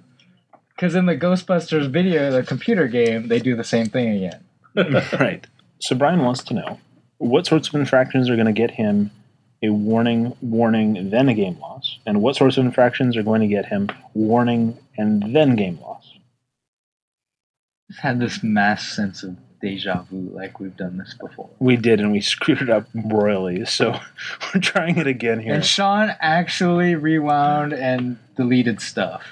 Because 0.75 0.93
in 0.93 1.07
the 1.07 1.17
Ghostbusters 1.17 1.89
video, 1.89 2.31
the 2.31 2.43
computer 2.43 2.88
game, 2.88 3.27
they 3.29 3.39
do 3.39 3.55
the 3.55 3.63
same 3.63 3.88
thing 3.88 4.24
again. 4.24 4.43
right. 5.19 5.46
So 5.79 5.96
Brian 5.96 6.22
wants 6.24 6.43
to 6.43 6.53
know 6.53 6.79
what 7.17 7.48
sorts 7.48 7.67
of 7.69 7.75
infractions 7.75 8.29
are 8.29 8.36
going 8.36 8.46
to 8.48 8.53
get 8.53 8.72
him 8.72 9.10
a 9.63 9.69
warning, 9.69 10.36
warning, 10.41 11.10
then 11.10 11.29
a 11.29 11.34
game 11.34 11.60
loss, 11.60 11.98
and 12.05 12.22
what 12.22 12.36
sorts 12.36 12.57
of 12.57 12.65
infractions 12.65 13.17
are 13.17 13.24
going 13.24 13.41
to 13.41 13.48
get 13.48 13.65
him 13.65 13.89
warning 14.13 14.77
and 14.98 15.36
then 15.36 15.55
game 15.55 15.79
loss. 15.81 16.06
I've 17.89 17.98
had 17.98 18.20
this 18.20 18.44
mass 18.44 18.88
sense 18.96 19.24
of 19.24 19.38
deja 19.62 20.03
vu, 20.03 20.29
like 20.34 20.60
we've 20.60 20.75
done 20.77 20.98
this 20.98 21.13
before. 21.20 21.50
We 21.60 21.77
did, 21.77 22.00
and 22.00 22.12
we 22.12 22.22
screwed 22.22 22.62
it 22.62 22.70
up 22.70 22.86
royally. 22.94 23.65
So 23.65 24.00
we're 24.53 24.62
trying 24.62 24.98
it 24.98 25.08
again 25.08 25.39
here. 25.39 25.53
And 25.56 25.65
Sean 25.65 26.13
actually 26.20 26.96
rewound 26.96 27.74
and 27.74 28.17
deleted 28.36 28.82
stuff. 28.82 29.24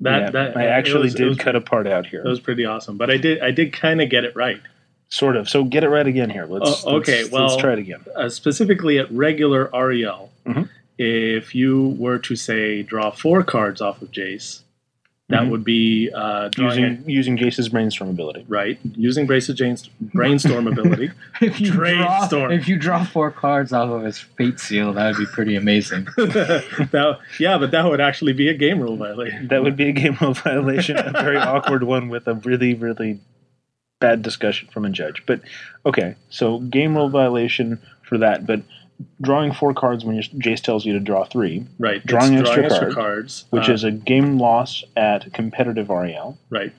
That, 0.00 0.20
Yeah, 0.20 0.30
that 0.30 0.56
I 0.56 0.66
actually 0.66 1.04
was- 1.04 1.14
did 1.14 1.28
was- 1.28 1.38
cut 1.38 1.56
a 1.56 1.60
part 1.60 1.86
out 1.86 2.06
here, 2.06 2.22
That 2.22 2.28
was 2.28 2.40
pretty 2.40 2.64
awesome, 2.64 2.96
but 2.96 3.10
I 3.10 3.16
did 3.16 3.40
I 3.40 3.50
did 3.50 3.72
kind 3.72 4.00
of 4.02 4.08
get 4.10 4.24
it 4.24 4.34
right. 4.36 4.60
sort 5.08 5.36
of. 5.36 5.48
So 5.48 5.64
get 5.64 5.84
it 5.84 5.88
right 5.88 6.06
again 6.06 6.30
here. 6.30 6.46
Let's. 6.46 6.84
Oh, 6.86 6.96
okay, 6.96 7.20
let's, 7.22 7.30
well- 7.32 7.42
let's 7.48 7.56
try 7.56 7.72
it 7.74 7.78
again. 7.78 8.04
Uh, 8.16 8.28
specifically 8.28 8.98
at 8.98 9.10
regular 9.12 9.68
REL, 9.72 10.30
Mhm. 10.46 10.68
if 10.98 11.54
you 11.54 11.88
were 11.98 12.18
to 12.18 12.34
say 12.36 12.82
draw 12.82 13.10
four 13.10 13.42
cards 13.44 13.80
off 13.80 14.00
of 14.02 14.10
Jace, 14.10 14.62
that 15.32 15.42
Mhm. 15.42 15.50
would 15.50 15.64
be 15.64 16.10
uh, 16.14 16.48
drawing 16.48 16.78
Using 16.80 17.04
using 17.10 17.36
Jace's 17.36 17.68
brainstorm 17.68 18.10
ability. 18.10 18.44
right 18.48 18.78
using 18.96 19.26
Brace's 19.26 19.56
Jane's 19.56 19.88
brainstorm 20.00 20.66
ability. 20.66 21.10
If 21.40 21.60
you 21.60 21.72
draw, 21.72 22.28
if 22.50 22.68
you 22.68 22.76
draw 22.78 23.04
four 23.04 23.30
cards 23.32 23.72
off 23.72 23.90
of 23.90 24.02
his 24.04 24.18
fate 24.18 24.60
seal, 24.60 24.92
that 24.92 25.08
would 25.08 25.18
be 25.18 25.26
pretty 25.26 25.56
amazing. 25.56 26.04
that, 26.16 27.18
yeah, 27.40 27.58
but 27.58 27.70
that 27.72 27.84
would 27.84 28.00
actually 28.00 28.32
be 28.32 28.48
a 28.48 28.54
game 28.54 28.80
rule 28.80 28.96
violation. 28.96 29.48
That 29.48 29.62
would 29.64 29.76
be 29.76 29.88
a 29.88 29.92
game 29.92 30.16
rule 30.20 30.34
violation, 30.34 30.96
a 30.98 31.10
very 31.12 31.36
awkward 31.52 31.82
one 31.84 32.08
with 32.08 32.26
a 32.28 32.34
really, 32.34 32.74
really 32.74 33.20
bad 34.00 34.22
discussion 34.22 34.68
from 34.72 34.84
a 34.84 34.90
judge. 34.90 35.22
But 35.26 35.40
okay, 35.86 36.14
so 36.30 36.58
game 36.60 36.94
rule 36.96 37.08
violation 37.08 37.78
for 38.02 38.18
that. 38.18 38.46
But 38.46 38.62
drawing 39.20 39.52
four 39.52 39.74
cards 39.74 40.04
when 40.04 40.14
your 40.14 40.24
Jace 40.24 40.60
tells 40.60 40.84
you 40.84 40.92
to 40.92 41.00
draw 41.00 41.24
three, 41.24 41.66
Right, 41.78 42.04
Drawing 42.04 42.36
extra 42.36 42.68
drawing 42.68 42.78
cards, 42.80 42.94
cards, 42.94 43.44
which 43.50 43.68
uh, 43.68 43.72
is 43.72 43.84
a 43.84 43.90
game 43.90 44.38
loss 44.38 44.84
at 44.96 45.32
competitive 45.32 45.88
REL, 45.88 46.38
right. 46.50 46.72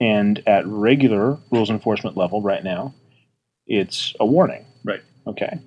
and 0.00 0.42
at 0.46 0.66
regular 0.66 1.38
rules 1.50 1.70
enforcement 1.70 2.16
level 2.16 2.42
right 2.42 2.62
now, 2.62 2.94
it's 3.66 4.14
a 4.20 4.26
warning. 4.26 4.64
Right. 4.84 5.02
Okay. 5.26 5.58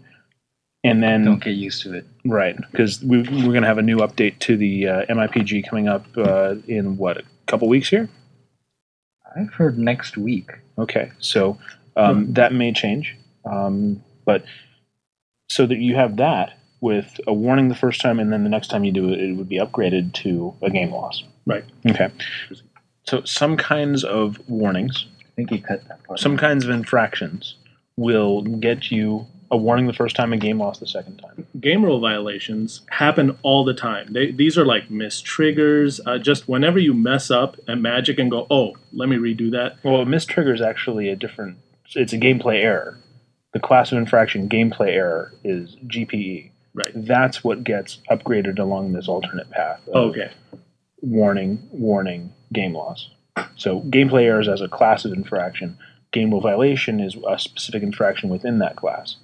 And 0.83 1.01
then 1.01 1.25
Don't 1.25 1.43
get 1.43 1.55
used 1.55 1.81
to 1.81 1.93
it. 1.95 2.05
Right, 2.25 2.55
because 2.71 3.03
we, 3.03 3.17
we're 3.17 3.25
going 3.25 3.61
to 3.61 3.67
have 3.67 3.79
a 3.79 3.83
new 3.83 3.97
update 3.97 4.37
to 4.39 4.55
the 4.55 4.87
uh, 4.87 5.05
MIPG 5.07 5.67
coming 5.67 5.87
up 5.87 6.05
uh, 6.15 6.55
in 6.67 6.97
what 6.97 7.17
a 7.17 7.23
couple 7.47 7.67
weeks 7.67 7.89
here. 7.89 8.07
I've 9.35 9.53
heard 9.53 9.77
next 9.79 10.15
week. 10.15 10.51
Okay, 10.77 11.11
so 11.19 11.57
um, 11.95 12.31
that 12.33 12.53
may 12.53 12.71
change, 12.71 13.15
um, 13.45 14.03
but 14.25 14.43
so 15.47 15.65
that 15.65 15.77
you 15.77 15.95
have 15.95 16.17
that 16.17 16.57
with 16.81 17.19
a 17.25 17.33
warning 17.33 17.69
the 17.69 17.75
first 17.75 18.01
time, 18.01 18.19
and 18.19 18.31
then 18.31 18.43
the 18.43 18.49
next 18.49 18.67
time 18.67 18.83
you 18.83 18.91
do 18.91 19.09
it, 19.09 19.19
it 19.19 19.35
would 19.35 19.49
be 19.49 19.57
upgraded 19.57 20.13
to 20.13 20.53
a 20.61 20.69
game 20.69 20.91
loss. 20.91 21.23
Right. 21.45 21.63
Okay. 21.87 22.09
So 23.03 23.23
some 23.23 23.57
kinds 23.57 24.03
of 24.03 24.37
warnings, 24.47 25.05
I 25.21 25.35
think 25.35 25.51
you 25.51 25.61
cut 25.61 25.87
that 25.87 26.03
part. 26.03 26.19
some 26.19 26.37
kinds 26.37 26.63
of 26.63 26.71
infractions 26.71 27.55
will 27.97 28.41
get 28.41 28.91
you 28.91 29.25
a 29.51 29.57
warning 29.57 29.87
the 29.87 29.93
first 29.93 30.15
time, 30.15 30.33
and 30.33 30.41
game 30.41 30.59
loss 30.59 30.79
the 30.79 30.87
second 30.87 31.17
time. 31.17 31.45
game 31.59 31.83
rule 31.83 31.99
violations 31.99 32.81
happen 32.89 33.37
all 33.43 33.63
the 33.63 33.73
time. 33.73 34.11
They, 34.11 34.31
these 34.31 34.57
are 34.57 34.65
like 34.65 34.89
miss 34.89 35.21
triggers. 35.21 36.01
Uh, 36.05 36.17
just 36.17 36.47
whenever 36.47 36.79
you 36.79 36.93
mess 36.93 37.29
up 37.29 37.57
at 37.67 37.77
Magic 37.77 38.17
and 38.19 38.31
go, 38.31 38.47
oh, 38.49 38.75
let 38.91 39.07
me 39.07 39.17
redo 39.17 39.51
that. 39.51 39.77
Well, 39.83 40.01
a 40.01 40.05
mistrigger 40.05 40.53
is 40.53 40.61
actually 40.61 41.09
a 41.09 41.15
different. 41.15 41.57
It's 41.93 42.13
a 42.13 42.17
gameplay 42.17 42.63
error. 42.63 42.97
The 43.55 43.61
class 43.61 43.93
of 43.93 43.97
infraction 43.97 44.49
gameplay 44.49 44.89
error 44.89 45.31
is 45.45 45.77
GPE. 45.87 46.51
Right. 46.73 46.91
That's 46.93 47.41
what 47.41 47.63
gets 47.63 47.99
upgraded 48.11 48.59
along 48.59 48.91
this 48.91 49.07
alternate 49.07 49.49
path. 49.49 49.79
of 49.87 50.09
Okay. 50.09 50.29
Warning, 50.99 51.65
warning, 51.71 52.33
game 52.51 52.73
loss. 52.73 53.09
So 53.55 53.79
gameplay 53.79 54.23
errors 54.23 54.49
as 54.49 54.59
a 54.59 54.67
class 54.67 55.05
of 55.05 55.13
infraction. 55.13 55.77
Game 56.11 56.31
rule 56.31 56.41
violation 56.41 56.99
is 56.99 57.15
a 57.25 57.39
specific 57.39 57.81
infraction 57.81 58.27
within 58.27 58.59
that 58.59 58.75
class. 58.75 59.15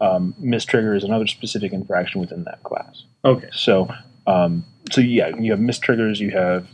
Um, 0.00 0.34
mistrigger 0.42 0.96
is 0.96 1.04
another 1.04 1.26
specific 1.26 1.74
infraction 1.74 2.22
within 2.22 2.44
that 2.44 2.62
class. 2.62 3.04
Okay. 3.22 3.50
So, 3.52 3.88
um, 4.26 4.64
so 4.92 5.02
yeah, 5.02 5.28
you 5.38 5.50
have 5.50 5.60
mistriggers, 5.60 6.20
you 6.20 6.30
have 6.30 6.66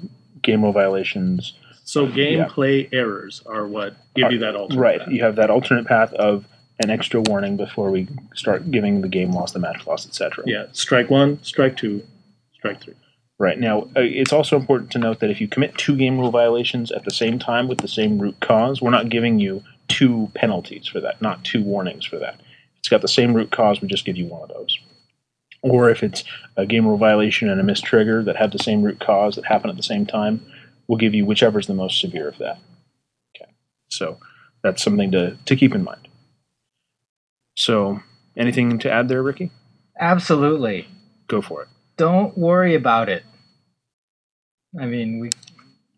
game 0.43 0.63
rule 0.63 0.73
violations, 0.73 1.55
So 1.83 2.07
gameplay 2.07 2.89
errors 2.93 3.43
are 3.47 3.67
what 3.67 3.97
give 4.15 4.31
you 4.31 4.39
that 4.39 4.55
alternate. 4.55 4.81
Right. 4.81 5.01
path. 5.01 5.09
You 5.11 5.25
have 5.25 5.35
that 5.35 5.51
alternate 5.51 5.87
path 5.89 6.13
of 6.13 6.45
an 6.81 6.91
extra 6.91 7.21
warning 7.21 7.57
before 7.57 7.91
we 7.91 8.09
start 8.35 8.71
giving 8.71 9.03
the 9.03 9.09
game 9.09 9.33
loss, 9.33 9.53
the 9.53 9.59
match 9.59 9.87
loss, 9.87 10.07
etc. 10.07 10.45
Yeah. 10.47 10.67
Strike 10.73 11.11
one, 11.11 11.43
strike 11.43 11.77
two, 11.77 12.03
strike 12.55 12.81
three. 12.81 12.95
Right. 13.39 13.59
Now, 13.59 13.83
uh, 13.97 14.01
it's 14.01 14.33
also 14.33 14.57
important 14.57 14.91
to 14.93 14.99
note 14.99 15.21
that 15.21 15.31
if 15.31 15.41
you 15.41 15.49
commit 15.49 15.77
two 15.79 15.97
game 15.97 16.19
rule 16.19 16.31
violations 16.31 16.91
at 16.93 17.05
the 17.05 17.11
same 17.11 17.39
time 17.39 17.69
with 17.69 17.79
the 17.79 17.89
same 17.89 18.19
root 18.19 18.39
cause, 18.41 18.83
we're 18.83 18.91
not 18.91 19.09
giving 19.09 19.39
you 19.39 19.63
two 19.89 20.31
penalties 20.35 20.87
for 20.87 21.01
that, 21.01 21.23
not 21.23 21.43
two 21.43 21.63
warnings 21.63 22.05
for 22.05 22.19
that. 22.19 22.35
If 22.35 22.79
it's 22.81 22.89
got 22.89 23.01
the 23.01 23.09
same 23.09 23.33
root 23.33 23.51
cause, 23.51 23.81
we 23.81 23.89
just 23.89 24.05
give 24.05 24.17
you 24.17 24.27
one 24.27 24.43
of 24.43 24.49
those. 24.49 24.79
Or 25.63 25.91
if 25.91 26.03
it's 26.03 26.25
a 26.57 26.67
game 26.67 26.87
rule 26.87 26.99
violation 26.99 27.49
and 27.51 27.61
a 27.61 27.65
mistrigger 27.65 28.25
that 28.25 28.37
have 28.37 28.51
the 28.51 28.59
same 28.59 28.83
root 28.83 29.01
cause 29.01 29.37
that 29.37 29.47
happen 29.47 29.71
at 29.71 29.77
the 29.77 29.83
same 29.83 30.07
time, 30.07 30.45
we'll 30.87 30.99
give 30.99 31.15
you 31.15 31.25
whichever 31.25 31.59
is 31.59 31.67
the 31.67 31.75
most 31.75 32.01
severe 32.01 32.29
of 32.29 32.39
that. 32.39 32.59
Okay. 33.35 33.51
So 33.89 34.19
that's 34.63 34.83
something 34.83 35.11
to, 35.13 35.37
to 35.47 35.57
keep 35.57 35.75
in 35.75 35.85
mind. 35.85 36.09
So, 37.61 38.01
anything 38.39 38.79
to 38.79 38.91
add 38.91 39.11
there, 39.11 39.23
Ricky? 39.23 39.51
Absolutely. 40.01 40.89
Go 41.29 41.43
for 41.43 41.61
it. 41.61 41.69
Don't 41.99 42.37
worry 42.39 42.75
about 42.75 43.11
it. 43.11 43.23
I 44.81 44.87
mean, 44.87 45.21
we 45.21 45.29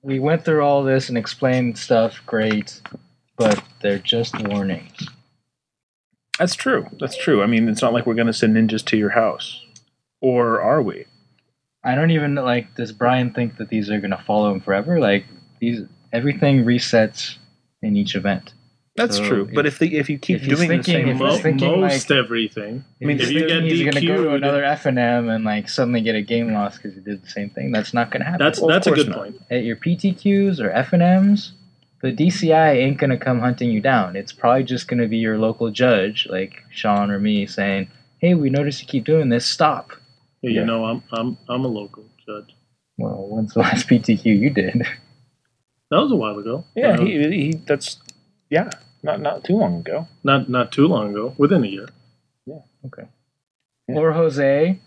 we 0.03 0.19
went 0.19 0.45
through 0.45 0.63
all 0.63 0.83
this 0.83 1.09
and 1.09 1.17
explained 1.17 1.79
stuff 1.79 2.21
great, 2.27 2.83
but 3.39 3.63
they're 3.81 4.01
just 4.01 4.37
warnings. 4.49 5.09
That's 6.37 6.57
true. 6.57 6.85
That's 6.99 7.17
true. 7.17 7.45
I 7.45 7.47
mean, 7.47 7.69
it's 7.69 7.81
not 7.81 7.93
like 7.93 8.07
we're 8.07 8.15
going 8.15 8.27
to 8.27 8.33
send 8.33 8.57
ninjas 8.57 8.85
to 8.87 8.97
your 8.97 9.11
house. 9.11 9.65
Or 10.21 10.61
are 10.61 10.83
we? 10.83 11.05
I 11.85 11.95
don't 11.95 12.11
even 12.11 12.35
like. 12.35 12.75
Does 12.75 12.91
Brian 12.91 13.33
think 13.33 13.59
that 13.59 13.69
these 13.69 13.89
are 13.89 14.01
gonna 14.01 14.25
follow 14.27 14.53
him 14.53 14.61
forever? 14.61 14.99
Like 14.99 15.27
these, 15.61 15.83
everything 16.13 16.65
resets 16.65 17.37
in 17.83 17.97
each 17.97 18.17
event. 18.17 18.53
That's 18.95 19.17
So 19.17 19.25
true. 19.27 19.49
But 19.55 19.65
if- 19.65 19.75
if 19.81 19.91
the, 19.91 19.97
if 19.97 20.11
you 20.11 20.19
keep 20.19 20.37
if 20.37 20.43
he's 20.43 20.57
doing 20.57 20.69
the 20.69 20.75
thinking- 20.83 20.95
same 20.95 21.09
if 21.09 21.19
Mo- 21.19 21.37
thinking, 21.39 21.81
most 21.81 22.11
like- 22.11 22.19
everything. 22.19 22.85
I 23.01 23.05
mean, 23.05 23.17
mean, 23.17 23.21
if 23.21 23.31
you 23.31 23.49
get 23.49 23.63
he's 23.63 23.79
gonna 23.85 24.07
go 24.07 24.23
to 24.25 24.29
DQ'd 24.31 24.35
another 24.35 24.63
F 24.65 24.85
and 24.85 24.99
M 24.99 25.31
and 25.31 25.45
like 25.45 25.69
suddenly 25.71 26.03
get 26.03 26.15
a 26.15 26.21
game 26.21 26.53
loss 26.53 26.77
because 26.77 26.95
he 26.95 27.01
did 27.01 27.23
the 27.23 27.29
same 27.29 27.49
thing. 27.51 27.73
That's 27.73 27.95
not 27.95 28.11
gonna 28.11 28.27
happen. 28.27 28.39
That's 28.45 28.61
Well, 28.61 28.69
that's 28.69 28.87
a 28.87 28.91
good 28.93 29.09
not. 29.09 29.17
point. 29.19 29.37
at 29.51 29.65
your 29.65 29.77
PTQs 29.77 30.61
or 30.61 30.71
F 30.73 30.93
and 30.93 31.03
M's. 31.03 31.53
The 32.03 32.13
DCI 32.13 32.73
ain't 32.81 32.99
gonna 32.99 33.17
come 33.17 33.39
hunting 33.41 33.71
you 33.71 33.81
down. 33.81 34.15
It's 34.17 34.33
probably 34.33 34.65
just 34.65 34.89
gonna 34.89 35.07
be 35.09 35.19
your 35.19 35.39
local 35.39 35.71
judge, 35.71 36.27
like 36.29 36.63
Sean 36.71 37.11
or 37.11 37.19
me, 37.21 37.47
saying, 37.47 37.89
"Hey, 38.19 38.35
we 38.35 38.51
noticed 38.51 38.83
you 38.83 38.89
keep 38.89 39.05
doing 39.05 39.29
this. 39.31 39.47
Stop." 39.47 39.93
You 40.43 40.51
Yeah. 40.51 40.65
know, 40.65 40.85
I'm 40.85 41.03
I'm 41.13 41.39
I'm 41.49 41.65
a 41.65 41.69
local 41.69 42.05
judge. 42.27 42.55
Well, 42.99 43.27
when's 43.31 43.55
the 43.55 43.61
last 43.61 43.89
PTQ 43.89 44.25
you 44.39 44.51
did? 44.51 44.83
That 45.93 45.99
was 45.99 46.11
a 46.11 46.17
while 46.17 46.39
ago. 46.39 46.65
Yeah, 46.75 46.93
Uh, 46.99 47.05
he, 47.05 47.13
he 47.29 47.53
that's 47.67 47.97
yeah, 48.57 48.69
not 49.03 49.21
not 49.21 49.45
too 49.45 49.57
long 49.57 49.75
ago. 49.81 50.07
not 50.23 50.49
not 50.49 50.71
too 50.77 50.87
long 50.87 51.11
ago, 51.13 51.35
within 51.39 51.65
a 51.65 51.67
year. 51.77 51.89
Yeah. 52.47 52.61
Okay. 52.87 53.07
Yeah. 53.89 53.97
Or 53.99 54.13
Jose. 54.13 54.79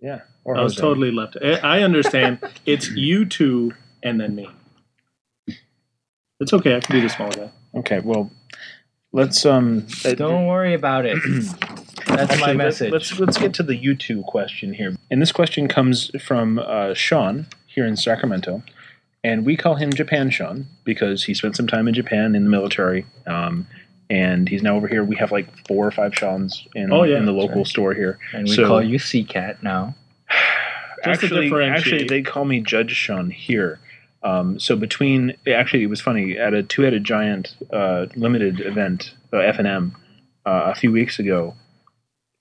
Yeah, 0.00 0.20
or 0.44 0.54
Jose. 0.54 0.60
I 0.60 0.64
was 0.64 0.74
Jose. 0.74 0.80
totally 0.86 1.10
left. 1.20 1.36
I 1.42 1.78
I 1.78 1.82
understand. 1.88 2.38
it's 2.66 2.90
you 2.90 3.24
two 3.24 3.72
and 4.02 4.20
then 4.20 4.34
me. 4.34 4.48
It's 6.40 6.52
okay. 6.52 6.76
I 6.76 6.80
can 6.80 6.94
be 6.96 7.00
the 7.00 7.08
small 7.08 7.30
guy. 7.30 7.50
okay. 7.76 8.00
Well, 8.00 8.30
let's 9.12 9.46
um. 9.46 9.86
uh, 10.04 10.14
Don't 10.14 10.46
worry 10.46 10.74
about 10.74 11.06
it. 11.06 11.16
That's 12.06 12.08
my 12.08 12.22
Actually, 12.22 12.46
let- 12.46 12.56
message. 12.56 12.92
Let's 12.92 13.18
let's 13.18 13.38
get 13.38 13.54
to 13.54 13.62
the 13.62 13.76
U 13.76 13.94
two 13.94 14.22
question 14.26 14.74
here, 14.74 14.94
and 15.10 15.22
this 15.22 15.32
question 15.32 15.68
comes 15.68 16.10
from 16.22 16.58
uh, 16.58 16.92
Sean 16.94 17.46
here 17.66 17.86
in 17.86 17.96
Sacramento, 17.96 18.62
and 19.24 19.44
we 19.44 19.56
call 19.56 19.74
him 19.74 19.92
Japan 19.92 20.30
Sean 20.30 20.66
because 20.84 21.24
he 21.24 21.34
spent 21.34 21.56
some 21.56 21.66
time 21.66 21.88
in 21.88 21.94
Japan 21.94 22.34
in 22.36 22.44
the 22.44 22.50
military, 22.50 23.06
um, 23.26 23.66
and 24.10 24.48
he's 24.48 24.62
now 24.62 24.76
over 24.76 24.86
here. 24.86 25.02
We 25.02 25.16
have 25.16 25.32
like 25.32 25.48
four 25.66 25.86
or 25.86 25.90
five 25.90 26.14
Sean's 26.14 26.66
in, 26.74 26.92
Oh, 26.92 27.02
yeah, 27.04 27.16
in 27.16 27.24
the 27.24 27.32
local 27.32 27.58
right. 27.58 27.66
store 27.66 27.94
here. 27.94 28.18
and 28.32 28.44
we 28.46 28.54
so- 28.54 28.66
call 28.68 28.82
you 28.82 28.98
C 28.98 29.24
Cat 29.24 29.62
now. 29.62 29.96
Just 31.04 31.22
actually, 31.24 31.52
actually, 31.64 32.04
they 32.04 32.22
call 32.22 32.44
me 32.46 32.60
Judge 32.60 32.92
Sean 32.92 33.30
here. 33.30 33.78
Um, 34.22 34.58
so 34.58 34.74
between 34.74 35.34
actually, 35.46 35.82
it 35.82 35.88
was 35.90 36.00
funny 36.00 36.38
at 36.38 36.54
a 36.54 36.62
two-headed 36.62 37.04
giant 37.04 37.56
uh, 37.70 38.06
limited 38.16 38.60
event, 38.60 39.14
uh, 39.30 39.38
F 39.38 39.58
and 39.58 39.68
M, 39.68 39.94
uh, 40.46 40.72
a 40.72 40.74
few 40.74 40.90
weeks 40.90 41.18
ago. 41.18 41.54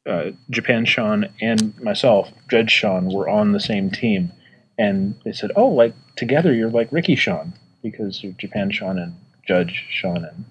Uh, 0.09 0.31
Japan 0.49 0.85
Sean 0.85 1.27
and 1.41 1.77
myself, 1.81 2.29
Judge 2.49 2.71
Sean, 2.71 3.07
were 3.13 3.27
on 3.27 3.51
the 3.51 3.59
same 3.59 3.89
team, 3.91 4.31
and 4.77 5.15
they 5.25 5.33
said, 5.33 5.51
"Oh, 5.57 5.67
like 5.67 5.93
together, 6.15 6.53
you're 6.53 6.69
like 6.69 6.91
Ricky 6.91 7.15
Sean 7.15 7.53
because 7.81 8.23
you're 8.23 8.33
Japan 8.33 8.71
Sean 8.71 8.97
and 8.97 9.15
Judge 9.47 9.85
Sean 9.89 10.17
and 10.25 10.45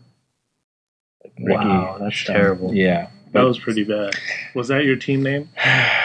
like, 1.25 1.33
Ricky." 1.39 1.65
Wow, 1.69 1.99
that's 2.01 2.15
Sean." 2.15 2.37
terrible. 2.37 2.75
Yeah, 2.75 3.09
That 3.33 3.43
was 3.43 3.59
pretty 3.59 3.85
bad. 3.85 4.15
Was 4.55 4.69
that 4.69 4.85
your 4.85 4.97
team 4.97 5.23
name? 5.23 5.49
No. 5.57 5.89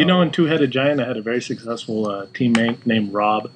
You 0.00 0.04
know, 0.04 0.20
in 0.20 0.30
Two 0.32 0.44
Headed 0.44 0.70
Giant, 0.70 1.00
I 1.00 1.06
had 1.06 1.16
a 1.16 1.22
very 1.22 1.40
successful 1.40 2.08
uh, 2.08 2.26
teammate 2.26 2.84
named 2.84 3.12
Rob, 3.12 3.50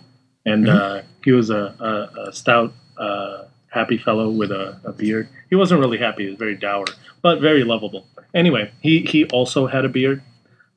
and 0.47 0.65
Mm-hmm. 0.67 0.99
uh, 0.99 1.03
he 1.25 1.33
was 1.33 1.51
a, 1.51 1.75
a, 1.79 2.29
a 2.29 2.33
stout, 2.33 2.73
uh, 2.97 3.45
happy 3.69 3.99
fellow 3.99 4.31
with 4.31 4.51
a, 4.51 4.79
a 4.85 4.93
beard. 4.93 5.29
He 5.51 5.57
wasn't 5.57 5.81
really 5.81 5.99
happy; 5.99 6.23
he 6.25 6.29
was 6.31 6.39
very 6.39 6.55
dour, 6.57 6.85
but 7.23 7.41
very 7.41 7.65
lovable. 7.65 8.07
Anyway, 8.35 8.71
he 8.81 9.01
he 9.03 9.25
also 9.27 9.67
had 9.67 9.85
a 9.85 9.89
beard, 9.91 10.23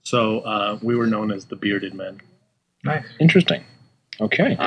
so 0.02 0.40
uh, 0.40 0.78
we 0.82 0.96
were 0.96 1.08
known 1.08 1.32
as 1.32 1.46
the 1.46 1.56
Bearded 1.56 1.94
Men. 1.94 2.20
Nice. 2.84 3.06
interesting. 3.20 3.64
Okay. 4.22 4.58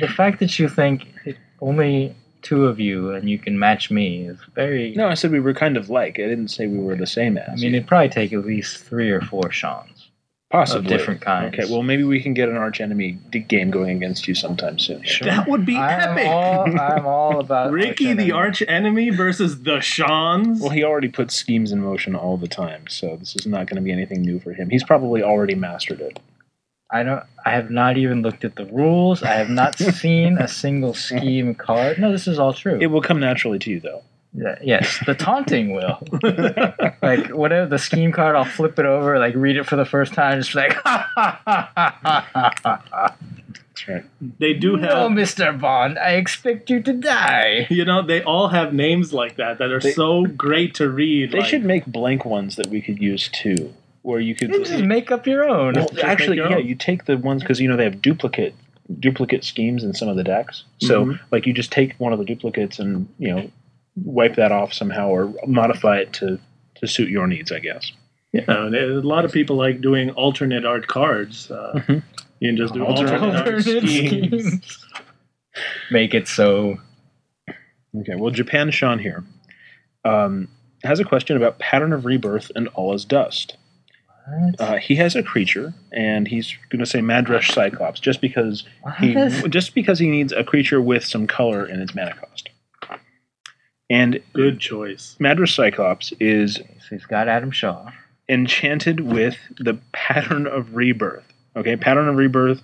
The 0.00 0.08
fact 0.08 0.40
that 0.40 0.58
you 0.58 0.68
think 0.68 1.06
it, 1.24 1.36
only 1.60 2.14
two 2.42 2.66
of 2.66 2.78
you 2.78 3.12
and 3.12 3.28
you 3.28 3.38
can 3.38 3.58
match 3.58 3.90
me 3.90 4.26
is 4.26 4.38
very. 4.54 4.94
No, 4.94 5.08
I 5.08 5.14
said 5.14 5.30
we 5.30 5.40
were 5.40 5.54
kind 5.54 5.76
of 5.76 5.90
like. 5.90 6.18
I 6.18 6.26
didn't 6.28 6.48
say 6.48 6.66
we 6.66 6.78
were 6.78 6.96
the 6.96 7.06
same 7.06 7.36
as. 7.38 7.48
I 7.48 7.54
mean, 7.54 7.74
it'd 7.74 7.86
probably 7.86 8.08
take 8.08 8.32
at 8.32 8.44
least 8.44 8.84
three 8.84 9.10
or 9.10 9.20
four 9.20 9.50
Seans 9.52 10.08
possibly 10.50 10.80
of 10.80 10.86
different 10.86 11.20
kinds. 11.20 11.54
Okay, 11.54 11.70
well, 11.70 11.82
maybe 11.82 12.04
we 12.04 12.20
can 12.22 12.34
get 12.34 12.48
an 12.48 12.56
arch 12.56 12.80
enemy 12.80 13.12
game 13.48 13.70
going 13.70 13.96
against 13.96 14.26
you 14.26 14.34
sometime 14.34 14.78
soon. 14.78 15.02
Sure. 15.04 15.26
That 15.26 15.48
would 15.48 15.66
be 15.66 15.76
I'm 15.76 16.16
epic. 16.16 16.26
all, 16.26 16.80
I'm 16.80 17.06
all 17.06 17.40
about 17.40 17.68
it. 17.68 17.72
Ricky, 17.72 18.14
the 18.14 18.32
arch 18.32 18.62
enemy, 18.66 19.10
versus 19.10 19.62
the 19.62 19.80
Seans. 19.80 20.60
Well, 20.60 20.70
he 20.70 20.84
already 20.84 21.08
puts 21.08 21.34
schemes 21.34 21.72
in 21.72 21.82
motion 21.82 22.14
all 22.14 22.36
the 22.36 22.48
time, 22.48 22.86
so 22.88 23.16
this 23.16 23.36
is 23.36 23.46
not 23.46 23.66
going 23.66 23.76
to 23.76 23.82
be 23.82 23.92
anything 23.92 24.22
new 24.22 24.40
for 24.40 24.52
him. 24.52 24.70
He's 24.70 24.84
probably 24.84 25.22
already 25.22 25.54
mastered 25.54 26.00
it. 26.00 26.18
I 26.90 27.02
don't. 27.02 27.22
I 27.44 27.50
have 27.50 27.70
not 27.70 27.96
even 27.98 28.22
looked 28.22 28.44
at 28.44 28.56
the 28.56 28.64
rules. 28.66 29.22
I 29.22 29.34
have 29.34 29.50
not 29.50 29.78
seen 29.78 30.38
a 30.38 30.48
single 30.48 30.94
scheme 30.94 31.54
card. 31.54 31.98
No, 31.98 32.10
this 32.10 32.26
is 32.26 32.38
all 32.38 32.52
true. 32.54 32.78
It 32.80 32.86
will 32.86 33.02
come 33.02 33.20
naturally 33.20 33.58
to 33.60 33.70
you, 33.70 33.80
though. 33.80 34.02
Yeah, 34.34 34.58
yes, 34.62 34.98
the 35.06 35.14
taunting 35.14 35.72
will. 35.72 35.98
like 37.02 37.30
whatever 37.30 37.66
the 37.66 37.78
scheme 37.78 38.12
card, 38.12 38.36
I'll 38.36 38.44
flip 38.44 38.78
it 38.78 38.84
over, 38.84 39.18
like 39.18 39.34
read 39.34 39.56
it 39.56 39.64
for 39.66 39.76
the 39.76 39.86
first 39.86 40.12
time, 40.12 40.38
just 40.38 40.52
be 40.52 40.60
like, 40.60 40.74
ha 40.74 41.10
ha 41.14 41.40
ha 41.44 41.70
ha 41.74 41.98
ha 42.04 42.26
ha 42.62 42.82
ha. 42.90 43.14
That's 43.68 43.88
right. 43.88 44.04
they 44.38 44.52
do 44.54 44.76
have. 44.76 44.90
No. 44.90 45.08
Mister 45.08 45.52
Bond, 45.52 45.98
I 45.98 46.12
expect 46.12 46.68
you 46.68 46.82
to 46.82 46.92
die. 46.92 47.66
You 47.70 47.84
know, 47.84 48.02
they 48.02 48.22
all 48.22 48.48
have 48.48 48.74
names 48.74 49.12
like 49.12 49.36
that 49.36 49.58
that 49.58 49.70
are 49.70 49.80
They- 49.80 49.92
so 49.92 50.24
great 50.26 50.74
to 50.74 50.88
read. 50.90 51.32
They 51.32 51.38
like- 51.40 51.48
should 51.48 51.64
make 51.64 51.86
blank 51.86 52.24
ones 52.24 52.56
that 52.56 52.66
we 52.68 52.80
could 52.82 52.98
use 53.00 53.28
too, 53.28 53.72
where 54.02 54.20
you 54.20 54.34
could. 54.34 54.50
You 54.52 54.64
just 54.64 54.82
make 54.84 55.10
up 55.10 55.26
your 55.26 55.48
own. 55.48 55.74
Well, 55.74 55.88
actually, 56.02 56.36
your 56.36 56.50
yeah, 56.50 56.56
own. 56.58 56.66
you 56.66 56.74
take 56.74 57.04
the 57.06 57.16
ones 57.16 57.42
because 57.42 57.60
you 57.60 57.68
know 57.68 57.76
they 57.76 57.84
have 57.84 58.00
duplicate 58.02 58.54
duplicate 59.00 59.44
schemes 59.44 59.84
in 59.84 59.92
some 59.94 60.08
of 60.08 60.16
the 60.16 60.24
decks. 60.24 60.64
So, 60.78 61.04
Mhm. 61.04 61.20
like, 61.30 61.46
you 61.46 61.52
just 61.52 61.70
take 61.70 61.94
one 61.98 62.12
of 62.14 62.18
the 62.18 62.24
duplicates 62.24 62.78
and 62.78 63.06
you 63.18 63.34
know 63.34 63.50
wipe 64.04 64.36
that 64.36 64.52
off 64.52 64.72
somehow 64.72 65.08
or 65.08 65.32
modify 65.46 65.98
it 65.98 66.12
to 66.14 66.38
to 66.76 66.86
suit 66.86 67.08
your 67.10 67.26
needs, 67.26 67.50
I 67.52 67.58
guess. 67.58 67.92
Yeah, 68.32 68.44
and 68.46 68.74
a 68.74 69.00
lot 69.00 69.24
of 69.24 69.32
people 69.32 69.56
like 69.56 69.80
doing 69.80 70.10
alternate 70.10 70.64
art 70.64 70.86
cards. 70.86 71.50
Uh, 71.50 71.72
Mhm. 71.86 72.02
You 72.40 72.48
can 72.50 72.56
just 72.56 72.72
do 72.74 72.84
Alternate 72.84 73.14
alternate, 73.20 73.34
art 73.36 73.46
art 73.48 73.54
Alternate 73.56 73.88
schemes. 73.88 74.42
schemes. 74.52 74.84
Make 75.90 76.14
it 76.14 76.28
so. 76.28 76.78
Okay, 77.96 78.14
well, 78.14 78.30
Japan 78.30 78.70
Sean 78.70 78.98
here 79.00 79.24
um, 80.04 80.48
has 80.84 81.00
a 81.00 81.04
question 81.04 81.36
about 81.36 81.58
pattern 81.58 81.92
of 81.92 82.04
rebirth 82.04 82.52
and 82.54 82.68
all 82.68 82.94
is 82.94 83.04
dust. 83.04 83.56
What? 84.28 84.60
Uh, 84.60 84.76
he 84.76 84.96
has 84.96 85.16
a 85.16 85.22
creature, 85.22 85.72
and 85.92 86.28
he's 86.28 86.54
going 86.70 86.80
to 86.80 86.86
say 86.86 87.00
Madrush 87.00 87.52
Cyclops 87.52 88.00
just 88.00 88.20
because 88.20 88.64
he 88.98 89.14
just 89.48 89.74
because 89.74 89.98
he 89.98 90.08
needs 90.08 90.32
a 90.32 90.44
creature 90.44 90.80
with 90.80 91.04
some 91.04 91.26
color 91.26 91.66
in 91.66 91.80
its 91.80 91.94
mana 91.94 92.14
cost. 92.14 92.50
And 93.90 94.20
Good 94.34 94.60
choice. 94.60 95.16
Madras 95.18 95.54
Cyclops 95.54 96.12
is 96.20 96.56
So 96.56 96.62
he's 96.90 97.06
got 97.06 97.28
Adam 97.28 97.50
Shaw. 97.50 97.90
enchanted 98.28 99.00
with 99.00 99.38
the 99.58 99.78
pattern 99.92 100.46
of 100.46 100.74
rebirth. 100.74 101.24
Okay, 101.56 101.76
pattern 101.76 102.08
of 102.08 102.16
rebirth 102.16 102.60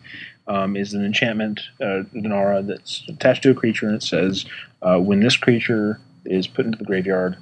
um, 0.47 0.77
is 0.77 0.93
an 0.93 1.05
enchantment, 1.05 1.61
uh, 1.81 2.03
an 2.13 2.31
aura 2.31 2.63
that's 2.63 3.03
attached 3.09 3.43
to 3.45 3.51
a 3.51 3.55
creature, 3.55 3.87
and 3.87 3.97
it 3.97 4.03
says 4.03 4.45
uh, 4.83 4.99
when 4.99 5.21
this 5.21 5.37
creature 5.37 5.99
is 6.27 6.47
put 6.47 6.67
into 6.67 6.79
the 6.79 6.85
graveyard 6.85 7.37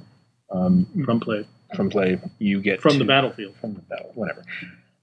um, 0.51 0.87
From 1.05 1.19
play. 1.19 1.47
From 1.75 1.91
play, 1.91 2.21
you 2.39 2.61
get 2.61 2.81
From 2.81 2.93
to- 2.93 2.99
the 2.99 3.05
battlefield. 3.05 3.55
From 3.61 3.75
the 3.75 3.81
battle, 3.83 4.13
whatever. 4.15 4.43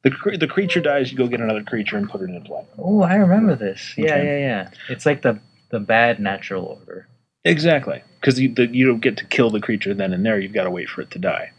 The, 0.03 0.11
cre- 0.11 0.37
the 0.37 0.47
creature 0.47 0.79
dies, 0.79 1.11
you 1.11 1.17
go 1.17 1.27
get 1.27 1.41
another 1.41 1.63
creature 1.63 1.97
and 1.97 2.09
put 2.09 2.21
it 2.21 2.25
into 2.29 2.39
play. 2.41 2.63
Oh, 2.77 3.01
I 3.01 3.15
remember 3.15 3.55
this. 3.55 3.93
Yeah, 3.97 4.13
Okay. 4.15 4.25
yeah, 4.25 4.37
yeah. 4.47 4.69
It's 4.89 5.05
like 5.05 5.21
the 5.23 5.39
the 5.71 5.79
bad 5.79 6.19
natural 6.19 6.63
order. 6.65 7.07
Exactly, 7.45 8.01
because 8.19 8.39
you, 8.39 8.53
the, 8.53 8.67
you 8.67 8.85
don't 8.87 9.01
get 9.01 9.17
to 9.17 9.25
kill 9.25 9.49
the 9.49 9.59
creature 9.59 9.93
then 9.93 10.13
and 10.13 10.25
there. 10.25 10.39
You've 10.39 10.53
got 10.53 10.63
to 10.63 10.71
wait 10.71 10.89
for 10.89 11.01
it 11.01 11.11
to 11.11 11.19
die. 11.19 11.51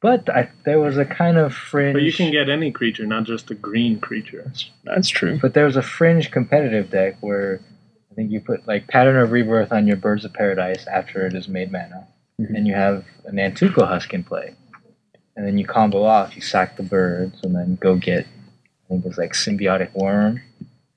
But 0.00 0.28
I, 0.28 0.50
there 0.64 0.80
was 0.80 0.98
a 0.98 1.04
kind 1.04 1.36
of 1.38 1.54
fringe. 1.54 1.94
But 1.94 2.02
you 2.02 2.12
can 2.12 2.30
get 2.32 2.48
any 2.50 2.70
creature, 2.72 3.06
not 3.06 3.24
just 3.24 3.50
a 3.50 3.54
green 3.54 4.00
creature. 4.00 4.50
That's 4.84 5.08
true. 5.08 5.38
But 5.40 5.54
there 5.54 5.64
was 5.64 5.76
a 5.76 5.82
fringe 5.82 6.30
competitive 6.30 6.90
deck 6.90 7.16
where 7.20 7.60
I 8.10 8.14
think 8.14 8.30
you 8.32 8.40
put 8.40 8.66
like 8.66 8.86
Pattern 8.88 9.16
of 9.16 9.30
Rebirth 9.32 9.72
on 9.72 9.86
your 9.86 9.96
Birds 9.96 10.24
of 10.24 10.32
Paradise 10.34 10.86
after 10.86 11.26
it 11.26 11.32
has 11.32 11.48
made 11.48 11.70
mana, 11.72 12.06
Mhm. 12.40 12.54
and 12.56 12.66
you 12.66 12.74
have 12.74 13.04
a 13.26 13.30
Nantuko 13.30 13.86
Husk 13.86 14.12
in 14.12 14.24
play, 14.24 14.54
and 15.36 15.46
then 15.46 15.56
you 15.58 15.64
combo 15.66 16.02
off. 16.02 16.34
You 16.34 16.42
sack 16.42 16.76
the 16.76 16.82
birds, 16.82 17.40
and 17.44 17.54
then 17.54 17.76
go 17.80 17.96
get 17.96 18.26
I 18.26 18.88
think 18.88 19.06
it's 19.06 19.16
like 19.18 19.32
Symbiotic 19.32 19.92
Worm 19.94 20.42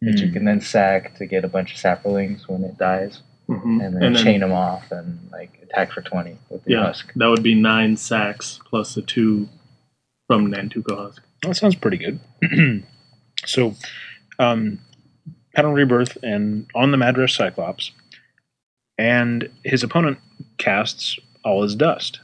that 0.02 0.19
you 0.19 0.28
Hmm. 0.28 0.34
can 0.34 0.45
then 0.45 0.62
sack 0.62 1.15
to 1.15 1.26
get 1.26 1.45
a 1.45 1.47
bunch 1.47 1.71
of 1.71 1.78
saplings 1.78 2.47
when 2.47 2.63
it 2.63 2.78
dies, 2.78 3.21
Mhm. 3.47 3.84
and 3.86 4.02
then 4.02 4.13
chain 4.15 4.41
them 4.41 4.52
off 4.52 4.91
and 4.91 5.19
like 5.32 5.58
attack 5.63 5.91
for 5.91 6.02
twenty 6.02 6.38
with 6.50 6.63
the 6.65 6.71
Yeah. 6.73 6.84
Husk. 6.88 7.13
that 7.15 7.28
would 7.28 7.43
be 7.43 7.56
nine 7.56 7.95
sacks 7.97 8.60
plus 8.65 8.93
the 8.95 9.02
two 9.02 9.47
from 10.28 10.52
Nantuko 10.52 10.97
Husk. 10.97 11.23
That 11.43 11.56
sounds 11.56 11.76
pretty 11.76 11.97
good. 11.97 12.19
so, 13.45 13.76
um, 14.39 14.80
Pattern 15.56 15.73
Rebirth 15.73 16.17
and 16.23 16.67
on 16.76 16.91
the 16.91 16.97
Madras 16.97 17.34
Cyclops, 17.34 17.91
and 18.97 19.50
his 19.63 19.82
opponent 19.84 20.19
casts 20.58 21.17
All 21.48 21.64
Is 21.64 21.76
Dust. 21.76 22.20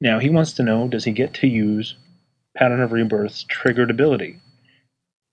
Now 0.00 0.18
he 0.18 0.28
wants 0.28 0.52
to 0.52 0.62
know: 0.62 0.86
Does 0.86 1.04
he 1.04 1.12
get 1.12 1.32
to 1.34 1.46
use 1.46 1.96
Pattern 2.54 2.82
of 2.82 2.92
Rebirth's 2.92 3.44
triggered 3.44 3.90
ability? 3.90 4.38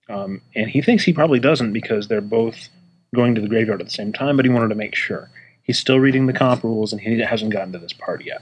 Um, 0.10 0.42
and 0.56 0.70
he 0.70 0.82
thinks 0.82 1.04
he 1.04 1.14
probably 1.14 1.40
doesn't 1.40 1.74
because 1.74 2.08
they're 2.08 2.22
both 2.22 2.70
going 3.14 3.36
to 3.36 3.42
the 3.42 3.48
graveyard 3.48 3.82
at 3.82 3.88
the 3.88 3.94
same 3.94 4.14
time. 4.14 4.38
But 4.38 4.46
he 4.46 4.52
wanted 4.52 4.70
to 4.70 4.76
make 4.76 4.96
sure. 4.96 5.30
He's 5.64 5.80
still 5.80 6.00
reading 6.00 6.26
the 6.26 6.34
comp 6.34 6.64
rules, 6.64 6.94
and 6.94 7.02
he 7.02 7.20
hasn't 7.20 7.52
gotten 7.52 7.74
to 7.74 7.80
this 7.80 7.94
part 7.94 8.24
yet. 8.26 8.42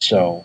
So, 0.00 0.44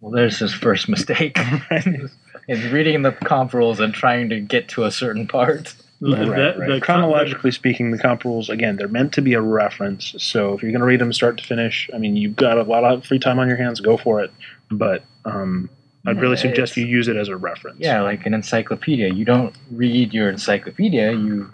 Well, 0.00 0.12
there's 0.12 0.38
his 0.38 0.52
first 0.52 0.88
mistake. 0.88 1.38
is 2.48 2.72
reading 2.72 3.02
the 3.02 3.12
comp 3.12 3.54
rules 3.54 3.80
and 3.80 3.94
trying 3.94 4.28
to 4.30 4.40
get 4.40 4.68
to 4.68 4.84
a 4.84 4.90
certain 4.90 5.26
part. 5.26 5.74
Right, 6.02 6.26
That- 6.28 6.58
right. 6.58 6.68
the- 6.68 6.80
Chronologically 6.80 7.50
speaking, 7.50 7.90
the 7.90 7.98
comp 7.98 8.24
rules 8.24 8.48
again 8.48 8.76
they're 8.76 8.88
meant 8.88 9.12
to 9.14 9.22
be 9.22 9.34
a 9.34 9.40
reference. 9.40 10.14
So 10.18 10.54
if 10.54 10.62
you're 10.62 10.72
going 10.72 10.80
to 10.80 10.86
read 10.86 11.00
them 11.00 11.12
start 11.12 11.36
to 11.38 11.44
finish, 11.44 11.90
I 11.94 11.98
mean 11.98 12.16
you've 12.16 12.36
got 12.36 12.56
a 12.58 12.62
lot 12.62 12.84
of 12.84 13.04
free 13.04 13.18
time 13.18 13.38
on 13.38 13.48
your 13.48 13.56
hands, 13.58 13.80
go 13.80 13.96
for 13.96 14.22
it. 14.22 14.30
But 14.70 15.04
um, 15.24 15.68
I'd 16.06 16.20
really 16.20 16.36
suggest 16.38 16.76
you 16.76 16.86
use 16.86 17.08
it 17.08 17.16
as 17.16 17.28
a 17.28 17.36
reference. 17.36 17.80
Yeah, 17.80 18.00
like 18.02 18.24
an 18.24 18.32
encyclopedia. 18.32 19.12
You 19.12 19.24
don't 19.26 19.54
read 19.70 20.14
your 20.14 20.30
encyclopedia. 20.30 21.12
You 21.12 21.50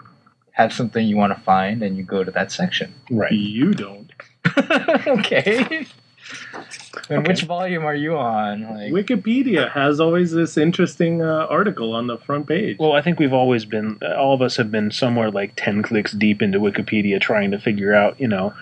have 0.51 0.71
something 0.71 1.05
you 1.05 1.17
want 1.17 1.35
to 1.35 1.43
find, 1.43 1.83
and 1.83 1.97
you 1.97 2.03
go 2.03 2.23
to 2.23 2.31
that 2.31 2.51
section. 2.51 2.93
Right. 3.11 3.31
You 3.33 3.73
don't. 3.73 4.09
okay. 5.07 5.85
And 7.09 7.19
Okay. 7.19 7.29
which 7.29 7.43
volume 7.43 7.85
are 7.85 7.95
you 7.95 8.17
on? 8.17 8.63
Like, 8.63 8.91
Wikipedia 8.91 9.71
has 9.71 9.99
always 9.99 10.31
this 10.31 10.57
interesting 10.57 11.21
uh, 11.21 11.47
article 11.49 11.93
on 11.93 12.07
the 12.07 12.17
front 12.17 12.47
page. 12.47 12.77
Well, 12.79 12.93
I 12.93 13.01
think 13.01 13.19
we've 13.19 13.33
always 13.33 13.65
been, 13.65 13.99
all 14.17 14.33
of 14.33 14.41
us 14.41 14.57
have 14.57 14.71
been 14.71 14.91
somewhere 14.91 15.31
like 15.31 15.53
10 15.55 15.83
clicks 15.83 16.11
deep 16.11 16.41
into 16.41 16.59
Wikipedia 16.59 17.21
trying 17.21 17.51
to 17.51 17.59
figure 17.59 17.93
out, 17.93 18.19
you 18.19 18.27
know, 18.27 18.53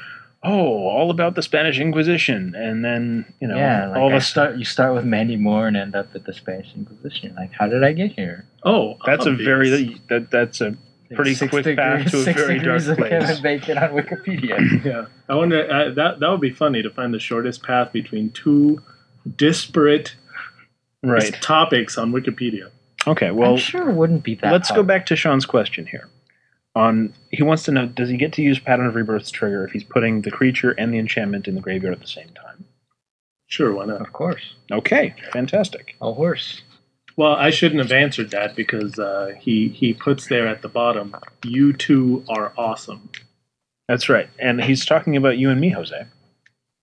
oh, 0.44 0.88
all 0.88 1.10
about 1.10 1.34
the 1.34 1.42
Spanish 1.42 1.80
Inquisition. 1.80 2.54
And 2.56 2.86
then, 2.86 3.26
you 3.40 3.48
know, 3.48 3.56
yeah, 3.56 3.88
like 3.88 3.98
all 4.00 4.08
of 4.10 4.14
I 4.14 4.18
us. 4.18 4.28
start. 4.28 4.58
You 4.58 4.66
start 4.66 4.94
with 4.94 5.04
Mandy 5.06 5.38
Moore 5.38 5.68
and 5.68 5.76
end 5.76 5.96
up 5.96 6.10
at 6.14 6.26
the 6.26 6.34
Spanish 6.34 6.72
Inquisition. 6.76 7.34
Like, 7.36 7.52
how 7.54 7.68
did 7.68 7.84
I 7.84 7.94
get 7.94 8.12
here? 8.12 8.46
oh, 8.64 8.98
That's 9.08 9.26
a 9.26 9.32
very, 9.32 10.00
that, 10.10 10.30
that's 10.30 10.62
a, 10.62 10.76
Pretty 11.14 11.36
Six 11.36 11.52
quick 11.52 11.76
path 11.76 12.10
to 12.10 12.18
a 12.18 12.24
six 12.24 12.40
very 12.40 12.60
dark 12.60 12.80
degrees 12.80 12.88
of 12.88 12.98
place. 12.98 13.10
Kevin 13.10 13.44
Bacon 13.44 13.78
on 13.78 13.90
Wikipedia. 13.92 14.84
Yeah, 14.86 15.06
I 15.30 15.36
wonder 15.36 15.72
uh, 15.72 15.94
that 15.94 16.20
that 16.20 16.30
would 16.30 16.42
be 16.42 16.52
funny 16.52 16.82
to 16.82 16.90
find 16.90 17.14
the 17.14 17.20
shortest 17.20 17.64
path 17.64 17.92
between 17.92 18.32
two 18.32 18.82
disparate 19.36 20.16
right. 21.04 21.34
topics 21.42 21.98
on 21.98 22.12
Wikipedia. 22.12 22.72
Okay, 23.08 23.32
well, 23.32 23.52
I'm 23.52 23.58
sure 23.58 23.90
it 23.90 23.94
wouldn't 23.94 24.24
be 24.24 24.36
that. 24.36 24.52
let's 24.52 24.72
go 24.72 24.82
back 24.84 25.06
to 25.08 25.16
Sean's 25.16 25.46
question 25.46 25.86
here. 25.86 26.10
On 26.76 27.14
he 27.32 27.44
wants 27.44 27.64
to 27.64 27.72
know: 27.72 27.86
Does 27.86 28.10
he 28.10 28.18
get 28.18 28.34
to 28.34 28.42
use 28.42 28.60
Pattern 28.60 28.88
of 28.88 28.96
Rebirth's 28.96 29.32
trigger 29.32 29.64
if 29.64 29.72
he's 29.72 29.84
putting 29.84 30.22
the 30.22 30.32
creature 30.32 30.72
and 30.72 30.94
the 30.94 30.98
enchantment 30.98 31.48
in 31.48 31.56
the 31.56 31.62
graveyard 31.62 31.94
at 31.94 32.02
the 32.02 32.08
same 32.08 32.30
time? 32.30 32.66
Sure, 33.48 33.74
why 33.74 33.86
not? 33.86 34.02
Of 34.02 34.12
course, 34.12 34.56
Okay, 34.72 35.14
fantastic. 35.32 35.96
a 36.02 36.12
horse. 36.12 36.64
Well, 37.18 37.36
I 37.36 37.50
shouldn't 37.50 37.82
have 37.82 37.92
answered 37.92 38.32
that 38.32 38.56
because 38.56 39.00
uh, 39.00 39.34
he 39.40 39.70
he 39.70 39.94
puts 39.94 40.28
there 40.28 40.48
at 40.48 40.62
the 40.62 40.68
bottom. 40.68 41.16
You 41.44 41.74
two 41.74 42.26
are 42.28 42.54
awesome. 42.58 43.10
That's 43.88 44.10
right, 44.10 44.30
and 44.40 44.62
he's 44.62 44.86
talking 44.86 45.16
about 45.16 45.38
you 45.38 45.50
and 45.50 45.62
me, 45.62 45.70
Jose. 45.70 46.06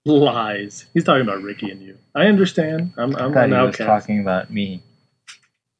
Lies. 0.04 0.86
He's 0.94 1.04
talking 1.04 1.22
about 1.22 1.42
Ricky 1.42 1.70
and 1.70 1.82
you. 1.82 1.96
I 2.14 2.26
understand. 2.26 2.92
I'm 2.96 3.14
I 3.14 3.24
I'm 3.24 3.36
an 3.36 3.52
he 3.52 3.66
was 3.66 3.76
talking 3.76 4.20
about 4.20 4.50
me. 4.50 4.82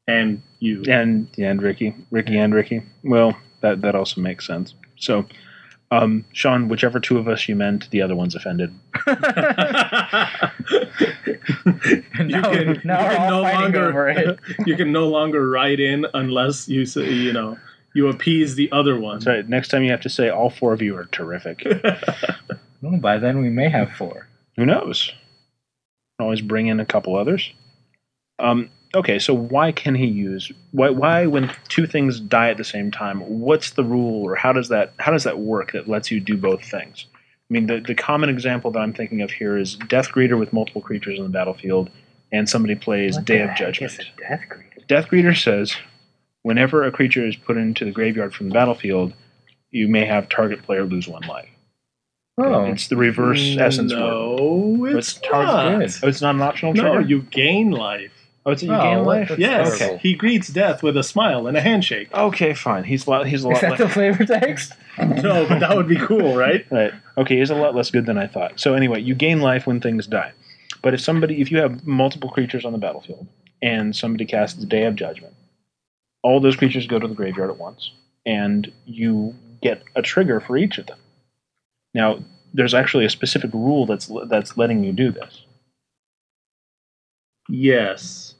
and 0.07 0.43
you. 0.59 0.83
and 0.87 1.29
and 1.38 1.62
Ricky, 1.62 1.95
Ricky 2.11 2.37
and 2.37 2.55
Ricky. 2.55 2.83
Well, 3.03 3.37
that 3.62 3.81
that 3.81 3.95
also 3.95 4.21
makes 4.21 4.47
sense. 4.47 4.75
So, 4.97 5.27
um, 5.92 6.24
Sean, 6.33 6.68
whichever 6.68 6.98
two 6.98 7.18
of 7.18 7.28
us 7.28 7.46
you 7.48 7.55
meant, 7.55 7.90
the 7.90 8.00
other 8.00 8.16
one's 8.16 8.35
offended. 8.35 8.72
now, 9.07 9.20
can- 12.16 12.81
now 12.85 13.02
you 13.11 13.16
can 13.16 13.28
no 13.28 13.42
longer- 13.42 14.38
you 14.66 14.76
can 14.76 14.90
no 14.90 15.07
longer 15.09 15.48
write 15.50 15.81
in 15.81 16.07
unless 16.14 16.66
you 16.68 16.87
say, 16.87 17.12
you 17.12 17.33
know 17.33 17.59
you 17.94 18.09
appease 18.09 18.55
the 18.55 18.72
other 18.72 18.98
one. 18.98 19.16
That's 19.18 19.26
right. 19.26 19.46
Next 19.48 19.68
time 19.68 19.83
you 19.85 19.90
have 19.90 20.00
to 20.00 20.09
say 20.09 20.31
all 20.31 20.48
four 20.48 20.72
of 20.72 20.81
you 20.81 20.96
are 20.96 21.05
terrific. 21.07 21.62
Well, 22.81 22.96
by 22.98 23.18
then 23.18 23.42
we 23.42 23.50
may 23.50 23.68
have 23.68 23.92
four. 23.92 24.28
Who 24.57 24.64
knows? 24.64 25.12
Always 26.18 26.40
bring 26.40 26.68
in 26.68 26.81
a 26.81 26.87
couple 26.87 27.16
others. 27.16 27.52
Um, 28.38 28.70
okay, 28.94 29.18
so 29.18 29.35
why 29.35 29.72
can 29.72 29.94
he 29.94 30.07
use 30.07 30.50
why 30.72 30.90
why 30.90 31.26
when 31.26 31.50
two 31.68 31.87
things 31.87 32.20
die 32.20 32.50
at 32.50 32.57
the 32.57 32.64
same 32.64 32.90
time? 32.90 33.20
What's 33.20 33.70
the 33.72 33.85
rule, 33.85 34.22
or 34.24 34.35
how 34.37 34.52
does 34.52 34.68
that 34.68 34.92
how 34.98 35.12
does 35.12 35.24
that 35.24 35.38
work 35.38 35.72
that 35.72 35.88
lets 35.88 36.11
you 36.11 36.20
do 36.20 36.37
both 36.37 36.64
things? 36.64 37.07
I 37.14 37.52
mean, 37.55 37.66
the 37.66 37.81
the 37.81 37.94
common 37.94 38.28
example 38.31 38.70
that 38.72 38.78
I'm 38.78 38.92
thinking 38.94 39.20
of 39.22 39.31
here 39.31 39.57
is 39.59 39.76
Death 39.76 40.09
Greeter 40.11 40.38
with 40.38 40.52
multiple 40.52 40.81
creatures 40.83 41.18
on 41.18 41.24
the 41.24 41.31
battlefield, 41.31 41.90
and 42.33 42.48
somebody 42.48 42.74
plays 42.74 43.16
What 43.16 43.24
Day 43.26 43.38
the 43.38 43.44
of 43.44 43.48
heck 43.50 43.59
Judgment. 43.59 43.92
is 43.92 43.98
a 44.00 44.20
death 44.20 44.40
greeter? 44.48 44.87
Death 44.88 45.07
Greeter 45.09 45.37
says, 45.37 45.74
whenever 46.42 46.85
a 46.85 46.90
creature 46.92 47.26
is 47.26 47.37
put 47.37 47.57
into 47.57 47.85
the 47.85 47.90
graveyard 47.92 48.35
from 48.35 48.48
the 48.48 48.55
battlefield, 48.55 49.12
you 49.70 49.87
may 49.88 50.05
have 50.07 50.28
target 50.28 50.62
player 50.62 50.85
lose 50.85 51.07
one 51.09 51.22
life. 51.22 51.48
Oh, 52.38 52.64
It's 52.64 52.88
the 52.88 52.96
reverse 52.96 53.57
essence 53.59 53.92
word. 53.92 54.00
No, 54.00 54.85
it's 54.87 54.94
What's 54.94 55.22
not. 55.31 55.62
target? 55.62 56.00
Oh, 56.02 56.09
it's 56.09 56.22
not 56.22 56.35
an 56.35 56.40
optional 56.42 56.72
No, 56.72 56.83
trigger? 56.94 57.00
you 57.02 57.22
gain 57.22 57.70
life. 57.70 58.22
Oh, 58.46 58.50
it's 58.52 58.62
a 58.62 58.66
you 58.66 58.72
Oh, 58.74 58.83
gain 58.83 59.05
life? 59.05 59.28
the- 59.28 59.38
Yes, 59.38 59.81
Okay. 59.81 59.98
he 60.02 60.14
greets 60.14 60.48
death 60.48 60.83
with 60.83 60.96
a 60.96 61.02
smile 61.02 61.46
and 61.46 61.57
a 61.57 61.61
handshake. 61.61 62.09
Okay, 62.12 62.55
fine. 62.55 62.85
He's 62.85 63.07
a 63.07 63.11
lot, 63.11 63.26
he's 63.26 63.44
a 63.44 63.48
is 63.48 63.52
lot 63.55 63.61
that 63.62 63.70
less. 63.70 63.78
the 63.81 63.88
flavor 63.88 64.24
text? 64.24 64.72
No, 64.98 65.46
but 65.48 65.59
that 65.61 65.74
would 65.74 65.88
be 65.88 65.96
cool, 65.96 66.37
right? 66.37 66.66
Right. 66.70 66.92
Okay, 67.16 67.38
he's 67.38 67.48
a 67.50 67.55
lot 67.55 67.74
less 67.74 67.90
good 67.90 68.05
than 68.05 68.18
I 68.18 68.26
thought. 68.26 68.61
So 68.61 68.74
anyway, 68.74 69.00
you 69.00 69.14
gain 69.14 69.40
life 69.40 69.66
when 69.66 69.81
things 69.81 70.07
die. 70.07 70.33
But 70.83 70.92
if 70.92 71.00
somebody, 71.00 71.40
if 71.40 71.50
you 71.50 71.59
have 71.59 71.87
multiple 71.87 72.28
creatures 72.28 72.64
on 72.66 72.72
the 72.72 72.78
battlefield 72.78 73.26
and 73.62 73.96
somebody 73.96 74.26
casts 74.26 74.62
Day 74.64 74.85
of 74.85 74.94
Judgment, 74.96 75.33
all 76.22 76.40
those 76.40 76.57
creatures 76.57 76.87
go 76.87 76.98
to 76.98 77.09
the 77.09 77.14
graveyard 77.14 77.48
at 77.50 77.57
once, 77.57 77.90
and 78.26 78.70
you 78.85 79.35
get 79.62 79.83
a 79.96 80.02
trigger 80.02 80.40
for 80.40 80.57
each 80.59 80.76
of 80.76 80.87
them. 80.87 80.98
Now, 81.94 82.18
there's 82.52 82.74
actually 82.74 83.07
a 83.07 83.11
specific 83.11 83.52
rule 83.55 83.87
that's 83.87 84.11
that's 84.26 84.57
letting 84.59 84.85
you 84.85 84.92
do 84.92 85.11
this. 85.11 85.42
Yes. 87.55 88.35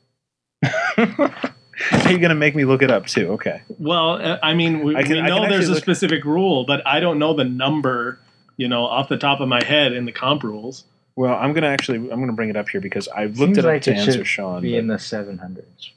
Are 0.65 2.11
you 2.11 2.19
going 2.19 2.31
to 2.31 2.35
make 2.35 2.55
me 2.57 2.65
look 2.65 2.81
it 2.83 2.91
up 2.91 3.07
too? 3.07 3.33
Okay. 3.33 3.61
Well, 3.79 4.13
uh, 4.23 4.39
I 4.43 4.55
mean, 4.55 4.81
we, 4.83 4.97
I 4.97 5.03
can- 5.03 5.13
we 5.17 5.23
know 5.23 5.41
can 5.41 5.51
there's 5.51 5.69
a 5.69 5.73
look- 5.73 5.83
specific 5.83 6.25
rule, 6.25 6.65
but 6.65 6.87
I 6.87 6.99
don't 6.99 7.19
know 7.19 7.35
the 7.35 7.45
number, 7.45 8.19
you 8.57 8.69
know, 8.69 8.87
off 8.87 9.09
the 9.11 9.19
top 9.19 9.41
of 9.41 9.49
my 9.49 9.63
head 9.63 9.93
in 9.93 10.07
the 10.07 10.13
comp 10.13 10.43
rules. 10.43 10.85
Well, 11.15 11.35
I'm 11.35 11.53
going 11.53 11.63
to 11.63 11.69
actually 11.69 11.99
I'm 11.99 12.07
going 12.09 12.29
to 12.29 12.33
bring 12.33 12.49
it 12.49 12.57
up 12.57 12.71
here 12.71 12.81
because 12.81 13.07
I've 13.09 13.39
looked 13.39 13.57
Seems 13.57 13.59
it 13.59 13.65
up 13.67 13.71
like 13.73 13.83
to 13.83 13.91
it 13.93 13.99
answer 13.99 14.13
should 14.13 14.27
Sean. 14.27 14.63
Be 14.63 14.73
but- 14.73 14.79
in 14.79 14.87
the 14.87 14.99
seven 14.99 15.37
hundreds. 15.39 15.91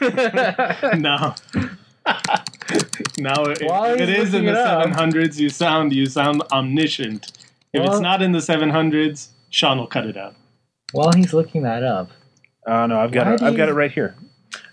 no. 0.00 1.34
now, 3.18 3.44
if, 3.46 3.60
if 3.60 4.00
it 4.00 4.08
he's 4.08 4.28
is 4.28 4.34
in 4.34 4.44
the 4.44 4.52
up- 4.60 4.86
700s, 4.88 5.38
you 5.38 5.48
sound 5.48 5.92
you 5.92 6.06
sound 6.06 6.42
omniscient. 6.52 7.32
If 7.72 7.84
it's 7.84 8.00
not 8.00 8.20
in 8.22 8.32
the 8.32 8.38
700s, 8.40 9.28
Sean 9.50 9.78
will 9.78 9.86
cut 9.86 10.04
it 10.06 10.16
out. 10.16 10.34
While 10.92 11.12
he's 11.12 11.32
looking 11.32 11.62
that 11.62 11.84
up, 11.84 12.10
Uh, 12.70 12.86
no, 12.86 13.00
I've 13.00 13.10
got 13.12 13.26
Why 13.26 13.34
it. 13.34 13.42
I've 13.42 13.56
got 13.56 13.68
it 13.68 13.74
right 13.74 13.90
here. 13.90 14.14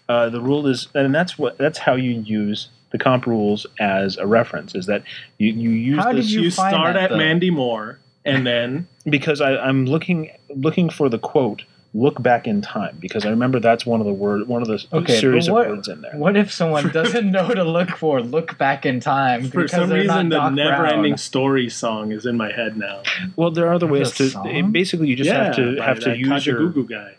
Uh, 0.07 0.29
the 0.29 0.39
rule 0.39 0.67
is, 0.67 0.87
and 0.93 1.13
that's 1.13 1.37
what 1.37 1.57
that's 1.57 1.79
how 1.79 1.95
you 1.95 2.11
use 2.11 2.69
the 2.91 2.97
comp 2.97 3.25
rules 3.25 3.65
as 3.79 4.17
a 4.17 4.27
reference. 4.27 4.75
Is 4.75 4.85
that 4.85 5.03
you, 5.39 5.51
you 5.51 5.69
use 5.71 5.97
How 6.03 6.11
did 6.11 6.19
this 6.23 6.31
you 6.31 6.41
You, 6.43 6.51
start 6.51 6.93
that, 6.93 7.03
at 7.05 7.09
though? 7.09 7.17
Mandy 7.17 7.49
Moore, 7.49 7.99
and 8.23 8.45
then 8.45 8.87
because 9.09 9.41
I, 9.41 9.57
I'm 9.57 9.85
looking 9.85 10.29
looking 10.49 10.89
for 10.89 11.09
the 11.09 11.19
quote. 11.19 11.63
Look 11.93 12.21
back 12.21 12.45
in 12.45 12.61
time 12.61 12.97
because 12.99 13.25
I 13.25 13.29
remember 13.29 13.59
that's 13.59 13.83
one 13.85 14.01
of 14.01 14.05
the 14.05 14.13
word 14.13 14.47
one 14.47 14.61
of 14.61 14.67
the 14.67 14.85
Okay, 14.93 15.19
series 15.19 15.49
what- 15.49 15.65
of 15.65 15.77
words 15.77 15.87
in 15.87 16.01
there. 16.01 16.11
what 16.15 16.37
if 16.37 16.51
someone 16.51 16.89
doesn't 16.93 17.31
know 17.31 17.49
to 17.49 17.63
look 17.63 17.89
for 17.91 18.21
look 18.21 18.55
back 18.59 18.85
in 18.85 18.99
time 18.99 19.49
for 19.49 19.67
some 19.67 19.89
reason, 19.91 20.07
not 20.07 20.29
the 20.29 20.35
Doc 20.35 20.53
never-ending 20.53 21.17
story 21.17 21.69
song 21.69 22.11
is 22.11 22.25
in 22.27 22.37
my 22.37 22.51
head 22.51 22.77
now. 22.77 23.01
Well, 23.35 23.49
there 23.49 23.65
are 23.67 23.73
other 23.73 23.87
ways 23.87 24.11
to. 24.17 24.25
it- 24.45 24.71
basically, 24.71 25.07
you 25.07 25.15
just 25.15 25.29
yeah, 25.29 25.45
have 25.45 25.55
to 25.55 25.75
have 25.77 25.99
to 26.01 26.15
use 26.15 26.45
your 26.45 26.59
Kajagoogoo 26.59 26.87
guy. 26.89 27.15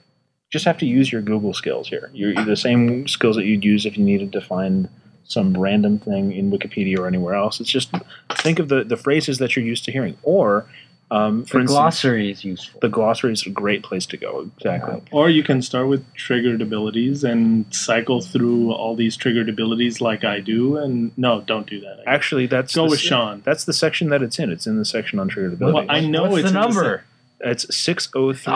Just 0.51 0.65
have 0.65 0.79
to 0.79 0.87
use 0.87 1.13
your 1.13 1.23
Google 1.23 1.53
skills 1.55 1.89
here. 1.89 2.11
You're, 2.13 2.35
the 2.45 2.57
same 2.57 3.07
skills 3.07 3.37
that 3.37 3.45
you'd 3.45 3.65
use 3.65 3.85
if 3.87 3.99
you 3.99 4.05
needed 4.05 4.33
to 4.33 4.41
find 4.41 4.89
some 5.25 5.57
random 5.57 5.99
thing 5.99 6.33
in 6.33 6.51
Wikipedia 6.51 6.99
or 6.99 7.07
anywhere 7.07 7.35
else. 7.35 7.61
It's 7.61 7.71
just 7.71 7.93
think 8.37 8.59
of 8.59 8.69
the, 8.69 8.83
the 8.85 8.97
phrases 8.97 9.39
that 9.39 9.55
you're 9.57 9.65
used 9.65 9.85
to 9.85 9.93
hearing. 9.93 10.17
Or, 10.23 10.65
um, 11.11 11.45
for 11.45 11.59
The 11.59 11.61
instance, 11.63 11.71
glossary 11.71 12.31
is 12.31 12.45
useful. 12.45 12.81
the 12.81 12.89
glossary 12.89 13.33
is 13.35 13.45
a 13.47 13.51
great 13.51 13.83
place 13.83 14.07
to 14.07 14.17
go. 14.17 14.51
Exactly. 14.57 15.03
Or 15.13 15.29
you 15.29 15.43
can 15.43 15.61
start 15.61 15.89
with 15.89 16.03
triggered 16.15 16.63
abilities 16.63 17.25
and 17.25 17.67
cycle 17.75 18.23
through 18.23 18.73
all 18.73 18.97
these 18.97 19.19
triggered 19.19 19.51
abilities 19.51 20.01
like 20.01 20.25
I 20.25 20.41
do. 20.41 20.79
And 20.79 21.13
no, 21.19 21.43
don't 21.43 21.67
do 21.69 21.81
that. 21.81 22.05
Actually, 22.07 22.47
that's 22.47 22.75
Go 22.75 22.85
the 22.85 22.91
with 22.93 23.01
Sean. 23.01 23.43
That's 23.45 23.65
the 23.65 23.75
section 23.75 24.09
that 24.09 24.23
it's 24.23 24.39
in. 24.39 24.51
It's 24.51 24.67
in 24.67 24.79
the 24.79 24.85
section 24.87 25.19
on 25.19 25.29
triggered 25.29 25.61
Well, 25.61 25.77
abilities. 25.79 25.91
I 25.91 26.09
know 26.09 26.23
What's 26.31 26.45
it's 26.45 26.53
the 26.53 26.59
in 26.59 26.63
the 26.63 26.69
number? 26.75 27.05
it's 27.41 27.77
six 27.77 28.09
oh 28.15 28.33
three. 28.33 28.55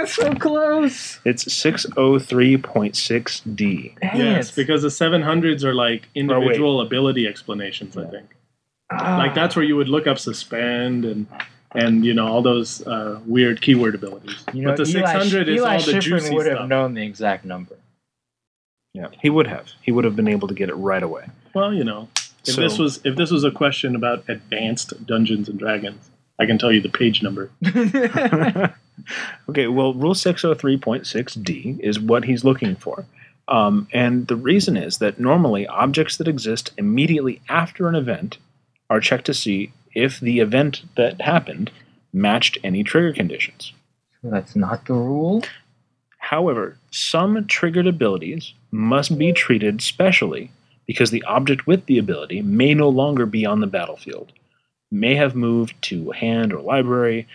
Oh, 0.00 0.02
it's 0.04 0.14
so 0.14 0.34
close. 0.34 1.20
It's 1.24 1.52
six 1.52 1.86
oh 1.96 2.18
three 2.18 2.56
point 2.56 2.96
six 2.96 3.40
D. 3.40 3.94
Yes, 4.02 4.50
because 4.50 4.82
the 4.82 4.88
700s 4.88 5.62
are 5.64 5.74
like 5.74 6.04
Oh, 6.08 6.10
individual 6.14 6.80
ability 6.80 7.26
explanations, 7.26 7.96
I 7.96 8.06
think. 8.06 8.34
Ah. 8.90 9.16
Like 9.18 9.34
that's 9.34 9.54
where 9.56 9.64
you 9.64 9.76
would 9.76 9.88
look 9.88 10.06
up 10.06 10.18
suspend 10.18 11.04
and 11.04 11.26
and 11.72 12.04
you 12.04 12.14
know 12.14 12.26
all 12.26 12.42
those 12.42 12.84
uh, 12.86 13.20
weird 13.26 13.60
keyword 13.60 13.94
abilities. 13.94 14.42
You 14.52 14.62
know, 14.62 14.74
but 14.74 14.84
the 14.84 14.98
Eli, 14.98 15.12
600 15.20 15.48
is 15.48 15.56
Eli 15.58 15.72
all 15.76 15.80
the 15.80 15.92
Shiffrin 15.92 16.00
juicy 16.00 16.34
would 16.34 16.46
have 16.46 16.56
stuff. 16.56 16.68
known 16.68 16.94
the 16.94 17.02
exact 17.04 17.44
number. 17.44 17.76
Yeah, 18.94 19.06
he 19.22 19.30
would 19.30 19.46
have. 19.46 19.68
He 19.82 19.92
would 19.92 20.04
have 20.04 20.16
been 20.16 20.26
able 20.28 20.48
to 20.48 20.54
get 20.54 20.68
it 20.68 20.74
right 20.74 21.02
away. 21.02 21.26
Well, 21.54 21.72
you 21.72 21.84
know, 21.84 22.08
if 22.46 22.54
So- 22.54 22.60
this 22.60 22.78
was 22.78 23.00
if 23.04 23.16
this 23.16 23.30
was 23.30 23.44
a 23.44 23.50
question 23.52 23.94
about 23.94 24.24
advanced 24.28 25.06
Dungeons 25.06 25.48
and 25.48 25.58
Dragons, 25.58 26.10
I 26.40 26.46
can 26.46 26.58
tell 26.58 26.72
you 26.72 26.80
the 26.80 26.88
page 26.88 27.22
number. 27.22 27.50
okay, 29.48 29.66
well, 29.66 29.94
Rule 29.94 30.14
603.6D 30.14 31.80
is 31.80 32.00
what 32.00 32.24
he's 32.24 32.44
looking 32.44 32.76
for. 32.76 33.06
Um, 33.48 33.88
and 33.92 34.28
the 34.28 34.36
reason 34.36 34.76
is 34.76 34.98
that 34.98 35.18
normally 35.18 35.66
objects 35.66 36.16
that 36.18 36.28
exist 36.28 36.70
immediately 36.78 37.40
after 37.48 37.88
an 37.88 37.96
event 37.96 38.38
are 38.88 39.00
checked 39.00 39.26
to 39.26 39.34
see 39.34 39.72
if 39.94 40.20
the 40.20 40.40
event 40.40 40.82
that 40.96 41.20
happened 41.20 41.70
matched 42.12 42.58
any 42.62 42.84
trigger 42.84 43.12
conditions. 43.12 43.72
So 44.22 44.30
That's 44.30 44.54
not 44.54 44.86
the 44.86 44.94
rule. 44.94 45.42
However, 46.18 46.76
some 46.90 47.46
triggered 47.46 47.86
abilities 47.86 48.52
must 48.70 49.18
be 49.18 49.32
treated 49.32 49.82
specially 49.82 50.50
because 50.86 51.10
the 51.10 51.24
object 51.24 51.66
with 51.66 51.86
the 51.86 51.98
ability 51.98 52.42
may 52.42 52.74
no 52.74 52.88
longer 52.88 53.26
be 53.26 53.46
on 53.46 53.60
the 53.60 53.66
battlefield, 53.66 54.32
may 54.90 55.14
have 55.14 55.34
moved 55.34 55.80
to 55.82 56.10
hand 56.10 56.52
or 56.52 56.60
library, 56.60 57.26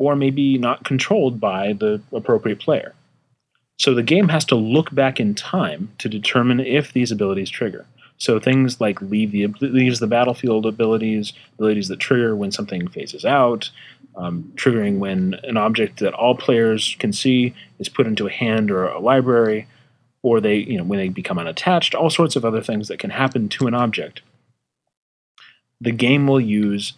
or 0.00 0.16
maybe 0.16 0.56
not 0.56 0.82
controlled 0.82 1.38
by 1.38 1.74
the 1.74 2.00
appropriate 2.10 2.58
player. 2.58 2.94
So 3.78 3.94
the 3.94 4.02
game 4.02 4.28
has 4.28 4.46
to 4.46 4.54
look 4.54 4.94
back 4.94 5.20
in 5.20 5.34
time 5.34 5.90
to 5.98 6.08
determine 6.08 6.58
if 6.58 6.92
these 6.92 7.12
abilities 7.12 7.50
trigger. 7.50 7.84
So 8.16 8.40
things 8.40 8.80
like 8.80 9.00
leave 9.02 9.30
the 9.30 9.46
leaves 9.60 10.00
the 10.00 10.06
battlefield 10.06 10.64
abilities, 10.64 11.34
abilities 11.58 11.88
that 11.88 11.98
trigger 11.98 12.34
when 12.34 12.50
something 12.50 12.88
phases 12.88 13.26
out, 13.26 13.70
um, 14.16 14.50
triggering 14.56 14.98
when 14.98 15.38
an 15.44 15.58
object 15.58 16.00
that 16.00 16.14
all 16.14 16.34
players 16.34 16.96
can 16.98 17.12
see 17.12 17.54
is 17.78 17.90
put 17.90 18.06
into 18.06 18.26
a 18.26 18.32
hand 18.32 18.70
or 18.70 18.84
a 18.84 19.00
library, 19.00 19.66
or 20.22 20.40
they 20.40 20.56
you 20.56 20.78
know 20.78 20.84
when 20.84 20.98
they 20.98 21.08
become 21.08 21.38
unattached, 21.38 21.94
all 21.94 22.10
sorts 22.10 22.36
of 22.36 22.44
other 22.44 22.62
things 22.62 22.88
that 22.88 22.98
can 22.98 23.10
happen 23.10 23.50
to 23.50 23.66
an 23.66 23.74
object. 23.74 24.22
The 25.78 25.92
game 25.92 26.26
will 26.26 26.40
use 26.40 26.94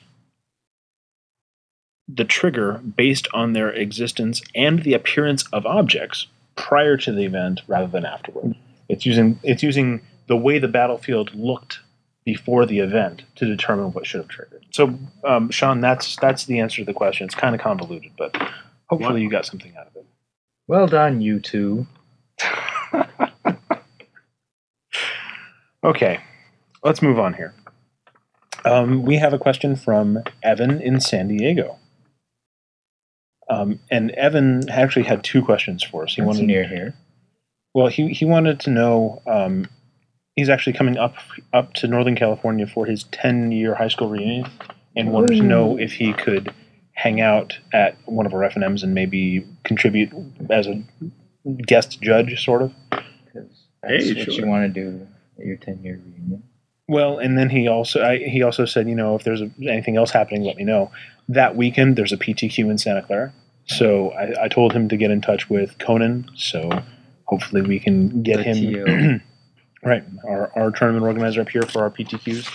the 2.09 2.25
trigger 2.25 2.81
based 2.97 3.29
on 3.33 3.53
their 3.53 3.71
existence 3.71 4.43
and 4.55 4.83
the 4.83 4.95
appearance 4.95 5.45
of 5.53 5.67
objects 5.67 6.27
prior 6.57 6.97
to 6.99 7.13
the 7.13 7.25
event 7.25 7.61
rather 7.67 7.87
than 7.87 8.05
afterward. 8.05 8.55
It's 8.89 9.07
using 9.07 9.39
it's 9.43 9.63
using 9.63 10.03
the 10.27 10.37
way 10.37 10.59
the 10.59 10.69
battlefield 10.69 11.35
looked 11.35 11.81
before 12.25 12.67
the 12.67 12.79
event 12.79 13.23
to 13.37 13.47
determine 13.47 13.93
what 13.93 14.07
should 14.07 14.21
have 14.21 14.29
triggered. 14.29 14.65
So, 14.71 14.99
um, 15.25 15.51
Sean, 15.51 15.81
that's 15.81 16.17
that's 16.17 16.45
the 16.45 16.61
answer 16.61 16.83
to 16.83 16.85
the 16.85 16.93
question. 16.93 17.25
It's 17.25 17.35
kind 17.35 17.55
of 17.55 17.61
convoluted, 17.61 18.13
but 18.17 18.37
hopefully 18.89 19.23
you 19.23 19.31
got 19.31 19.47
something 19.47 19.75
out 19.77 19.87
of 19.87 19.97
it. 19.97 20.07
Well 20.67 20.87
done, 20.87 21.21
you 21.21 21.41
two. 21.41 21.87
Okay, 25.85 26.21
let's 26.85 27.03
move 27.03 27.19
on 27.19 27.35
here. 27.35 27.55
Um, 28.65 29.03
we 29.03 29.17
have 29.17 29.33
a 29.33 29.39
question 29.39 29.75
from 29.75 30.23
Evan 30.41 30.81
in 30.81 31.01
San 31.01 31.27
Diego. 31.27 31.77
Um, 33.49 33.81
and 33.91 34.11
Evan 34.13 34.69
actually 34.71 35.05
had 35.05 35.25
two 35.25 35.43
questions 35.43 35.83
for 35.83 36.05
us. 36.05 36.15
He 36.15 36.21
That's 36.23 36.27
wanted 36.27 36.47
near 36.47 36.67
here. 36.67 36.95
Well, 37.75 37.89
he 37.89 38.09
he 38.09 38.25
wanted 38.25 38.61
to 38.61 38.71
know. 38.71 39.21
Um, 39.27 39.67
he's 40.37 40.49
actually 40.49 40.75
coming 40.75 40.97
up 40.99 41.15
up 41.53 41.73
to 41.75 41.89
Northern 41.89 42.15
California 42.17 42.67
for 42.67 42.87
his 42.87 43.05
ten 43.05 43.51
year 43.53 43.75
high 43.75 43.89
school 43.89 44.09
reunion, 44.09 44.47
and 44.97 45.13
wanted 45.13 45.37
to 45.37 45.43
know 45.43 45.79
if 45.79 45.93
he 45.93 46.13
could 46.13 46.53
hang 46.95 47.21
out 47.21 47.59
at 47.73 47.97
one 48.05 48.27
of 48.27 48.35
our 48.35 48.41
FNMs 48.41 48.83
and 48.83 48.95
maybe 48.95 49.47
contribute 49.65 50.13
as 50.51 50.67
a 50.67 50.83
guest 51.67 52.01
judge, 52.03 52.43
sort 52.45 52.63
of. 52.63 52.73
'cause 52.91 53.67
that's 53.83 54.05
Hey, 54.05 54.15
what 54.15 54.25
sure. 54.33 54.35
you 54.35 54.47
want 54.47 54.73
to 54.75 54.81
do 54.81 55.07
at 55.39 55.47
your 55.47 55.57
10 55.57 55.83
year 55.83 55.99
reunion. 56.05 56.43
Well, 56.89 57.19
and 57.19 57.39
then 57.39 57.49
he 57.49 57.69
also 57.69 58.03
I, 58.03 58.19
he 58.19 58.43
also 58.43 58.65
said, 58.65 58.89
you 58.89 58.95
know, 58.95 59.15
if 59.15 59.25
there's 59.25 59.41
a, 59.41 59.51
anything 59.63 59.97
else 59.97 60.11
happening, 60.11 60.43
let 60.43 60.57
me 60.57 60.65
know. 60.65 60.91
That 61.29 61.57
weekend, 61.57 61.97
there's 61.97 62.13
a 62.13 62.17
PTQ 62.17 62.71
in 62.71 62.79
Santa 62.79 63.03
Clara, 63.03 63.33
so 63.67 64.11
I, 64.11 64.45
I 64.45 64.49
told 64.49 64.73
him 64.73 64.89
to 64.89 64.97
get 64.97 65.11
in 65.11 65.21
touch 65.21 65.49
with 65.49 65.79
Conan. 65.79 66.29
So 66.35 66.71
hopefully 67.27 67.63
we 67.63 67.79
can 67.79 68.23
get 68.23 68.39
The 68.39 68.43
him 68.43 69.23
right 69.85 70.05
our, 70.27 70.51
our 70.57 70.71
tournament 70.71 71.05
organizer 71.07 71.41
up 71.41 71.49
here 71.49 71.63
for 71.63 71.83
our 71.83 71.91
PTQs. 71.91 72.49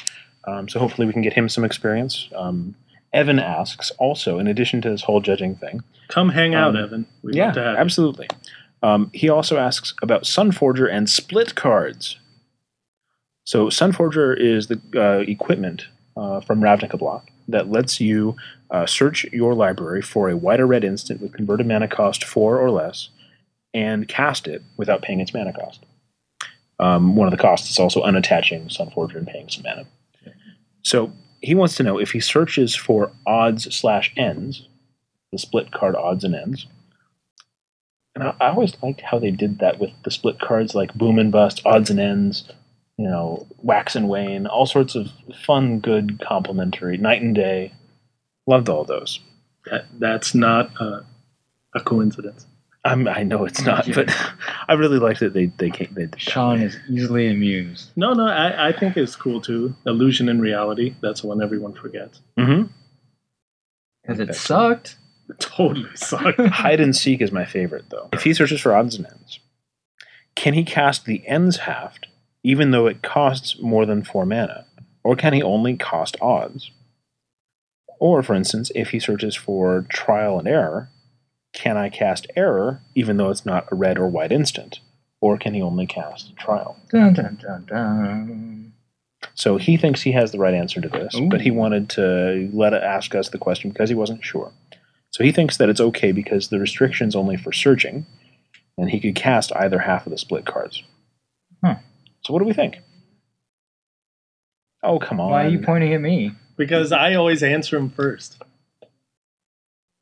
Um, 0.46 0.70
so 0.70 0.80
hopefully 0.80 1.08
we 1.08 1.14
can 1.14 1.22
get 1.22 1.34
him 1.34 1.50
some 1.50 1.64
experience. 1.64 2.30
Um, 2.36 2.76
Evan 3.14 3.40
asks 3.40 3.92
also, 3.92 4.38
in 4.40 4.48
addition 4.48 4.82
to 4.82 4.90
this 4.90 5.04
whole 5.04 5.22
judging 5.22 5.56
thing, 5.56 5.82
Come 6.10 6.30
hang 6.30 6.54
out, 6.54 6.76
Um, 6.76 6.84
Evan. 6.84 7.06
We'd 7.24 7.36
yeah, 7.36 7.46
love 7.46 7.54
to 7.56 7.64
have 7.64 7.76
absolutely. 7.78 8.28
Um, 8.84 9.10
he 9.14 9.30
also 9.30 9.58
asks 9.58 9.94
about 10.02 10.24
Sunforger 10.24 10.90
and 10.92 11.10
split 11.10 11.56
cards. 11.56 12.20
So 13.48 13.68
Sunforger 13.68 14.38
is 14.38 14.68
the 14.68 14.82
uh, 14.94 15.20
equipment 15.20 15.88
uh, 16.18 16.42
from 16.42 16.60
Ravnica 16.60 17.00
Block 17.00 17.30
that 17.48 17.72
lets 17.72 18.02
you 18.02 18.36
uh, 18.72 18.86
search 18.86 19.24
your 19.32 19.54
library 19.54 20.02
for 20.02 20.30
a 20.30 20.36
white 20.36 20.60
or 20.60 20.68
red 20.68 20.84
instant 20.84 21.22
with 21.22 21.32
converted 21.32 21.66
mana 21.66 21.88
cost 21.88 22.26
four 22.26 22.60
or 22.60 22.70
less, 22.72 23.08
and 23.74 24.10
cast 24.10 24.50
it 24.50 24.64
without 24.76 25.02
paying 25.02 25.22
its 25.22 25.34
mana 25.34 25.54
cost. 25.54 25.86
Um, 26.82 27.16
one 27.16 27.26
of 27.26 27.32
the 27.32 27.42
costs 27.42 27.70
is 27.70 27.80
also 27.80 28.04
unattaching 28.04 28.68
Sunforger 28.68 29.16
and 29.16 29.26
paying 29.26 29.48
some 29.48 29.64
mana. 29.64 29.86
So 30.84 31.14
he 31.40 31.56
wants 31.56 31.76
to 31.76 31.84
know 31.84 31.98
if 31.98 32.12
he 32.12 32.20
searches 32.20 32.76
for 32.76 33.14
odds 33.26 33.74
slash 33.74 34.12
ends, 34.18 34.68
the 35.32 35.38
split 35.38 35.72
card 35.72 35.96
odds 35.96 36.26
and 36.26 36.36
ends, 36.36 36.68
and 38.14 38.26
I, 38.26 38.36
I 38.42 38.50
always 38.50 38.76
liked 38.84 39.00
how 39.00 39.20
they 39.20 39.32
did 39.32 39.60
that 39.60 39.80
with 39.80 39.92
the 40.04 40.12
split 40.12 40.38
cards 40.42 40.76
like 40.76 40.94
Boom 40.96 41.18
and 41.18 41.32
Bust, 41.32 41.62
Odds 41.66 41.90
and 41.90 42.00
Ends, 42.02 42.52
you 42.98 43.08
know, 43.08 43.46
Wax 43.62 43.96
and 43.96 44.10
Wane, 44.10 44.48
all 44.48 44.66
sorts 44.66 44.96
of 44.96 45.10
fun, 45.46 45.80
good, 45.80 46.20
complimentary, 46.20 46.98
Night 46.98 47.22
and 47.22 47.36
Day. 47.36 47.74
Loved 48.48 48.70
all 48.70 48.86
those. 48.86 49.20
That, 49.70 49.86
that's 50.00 50.34
not 50.34 50.72
a, 50.80 51.06
a 51.76 51.80
coincidence. 51.82 52.46
I'm, 52.86 53.08
I 53.08 53.24
know 53.24 53.44
it's 53.44 53.62
not, 53.66 53.86
Yeah. 53.88 53.96
but 54.06 54.16
I 54.70 54.74
really 54.74 55.00
liked 55.00 55.20
that 55.20 55.34
they 55.34 55.48
they 55.58 55.70
came. 55.70 55.90
They 55.94 56.04
did 56.04 56.14
that. 56.14 56.22
Sean 56.22 56.62
is 56.62 56.78
easily 56.90 57.28
amused. 57.28 57.92
No, 57.98 58.14
no, 58.14 58.26
I, 58.26 58.70
I 58.70 58.72
think 58.72 58.96
it's 58.96 59.16
cool 59.16 59.42
too. 59.42 59.76
Illusion 59.86 60.30
and 60.30 60.42
reality. 60.42 60.96
That's 61.02 61.24
one 61.24 61.42
everyone 61.44 61.74
forgets. 61.74 62.22
Mhm. 62.40 62.70
Because 64.02 64.20
it 64.22 64.34
sucked. 64.36 64.96
It 65.30 65.40
totally 65.40 65.90
sucked. 65.96 66.40
Hide 66.40 66.80
and 66.80 66.96
Seek 66.96 67.22
is 67.22 67.34
my 67.34 67.44
favorite, 67.46 67.90
though. 67.90 68.08
If 68.14 68.24
he 68.24 68.34
searches 68.34 68.62
for 68.62 68.74
odds 68.74 68.96
and 68.96 69.06
ends, 69.06 69.40
can 70.36 70.54
he 70.54 70.64
cast 70.64 71.04
the 71.06 71.28
ends 71.28 71.58
haft 71.58 72.08
even 72.48 72.72
though 72.72 72.88
it 72.88 73.04
costs 73.04 73.60
more 73.60 73.86
than 73.86 74.06
four 74.06 74.26
mana? 74.26 74.66
Or 75.04 75.18
can 75.18 75.34
he 75.34 75.44
only 75.44 75.76
cost 75.76 76.16
odds? 76.22 76.72
Or, 78.00 78.24
for 78.24 78.36
instance, 78.36 78.72
if 78.74 78.92
he 78.92 79.00
searches 79.00 79.36
for 79.36 79.86
trial 79.90 80.40
and 80.40 80.48
error, 80.48 80.90
can 81.52 81.76
I 81.76 81.90
cast 81.90 82.26
error 82.38 82.82
even 82.96 83.18
though 83.18 83.32
it's 83.32 83.46
not 83.46 83.68
a 83.70 83.76
red 83.76 83.98
or 83.98 84.08
white 84.08 84.32
instant? 84.32 84.80
Or 85.20 85.38
can 85.38 85.56
he 85.56 85.62
only 85.62 85.88
cast 85.88 86.38
trial? 86.38 86.78
Dun, 86.90 87.14
dun, 87.14 87.38
dun, 87.42 87.66
dun. 87.66 88.74
So 89.36 89.58
he 89.58 89.76
thinks 89.76 90.04
he 90.04 90.14
has 90.14 90.32
the 90.32 90.40
right 90.40 90.54
answer 90.54 90.80
to 90.80 90.88
this, 90.88 91.16
Ooh. 91.16 91.28
but 91.28 91.42
he 91.42 91.52
wanted 91.52 91.90
to 91.92 92.50
let 92.54 92.72
it 92.72 92.82
ask 92.82 93.14
us 93.14 93.28
the 93.28 93.38
question 93.38 93.72
because 93.72 93.90
he 93.90 93.96
wasn't 93.96 94.24
sure. 94.24 94.54
So 95.10 95.26
he 95.26 95.34
thinks 95.34 95.58
that 95.58 95.68
it's 95.68 95.82
okay 95.82 96.14
because 96.14 96.48
the 96.48 96.60
restriction's 96.60 97.16
only 97.16 97.36
for 97.36 97.52
searching, 97.52 98.06
and 98.78 98.90
he 98.90 99.02
could 99.02 99.16
cast 99.16 99.52
either 99.54 99.80
half 99.80 100.06
of 100.06 100.12
the 100.12 100.18
split 100.18 100.46
cards. 100.46 100.82
Huh. 102.28 102.32
So 102.32 102.34
what 102.34 102.40
do 102.40 102.46
we 102.46 102.54
think? 102.54 102.80
Oh 104.84 105.00
come 105.00 105.20
on! 105.20 105.32
Why 105.32 105.46
are 105.46 105.50
you 105.50 105.60
pointing 105.60 105.94
at 105.94 106.02
me? 106.02 106.34
because 106.58 106.92
I 106.92 107.14
always 107.14 107.44
answer 107.44 107.78
him 107.78 107.90
first. 107.90 108.42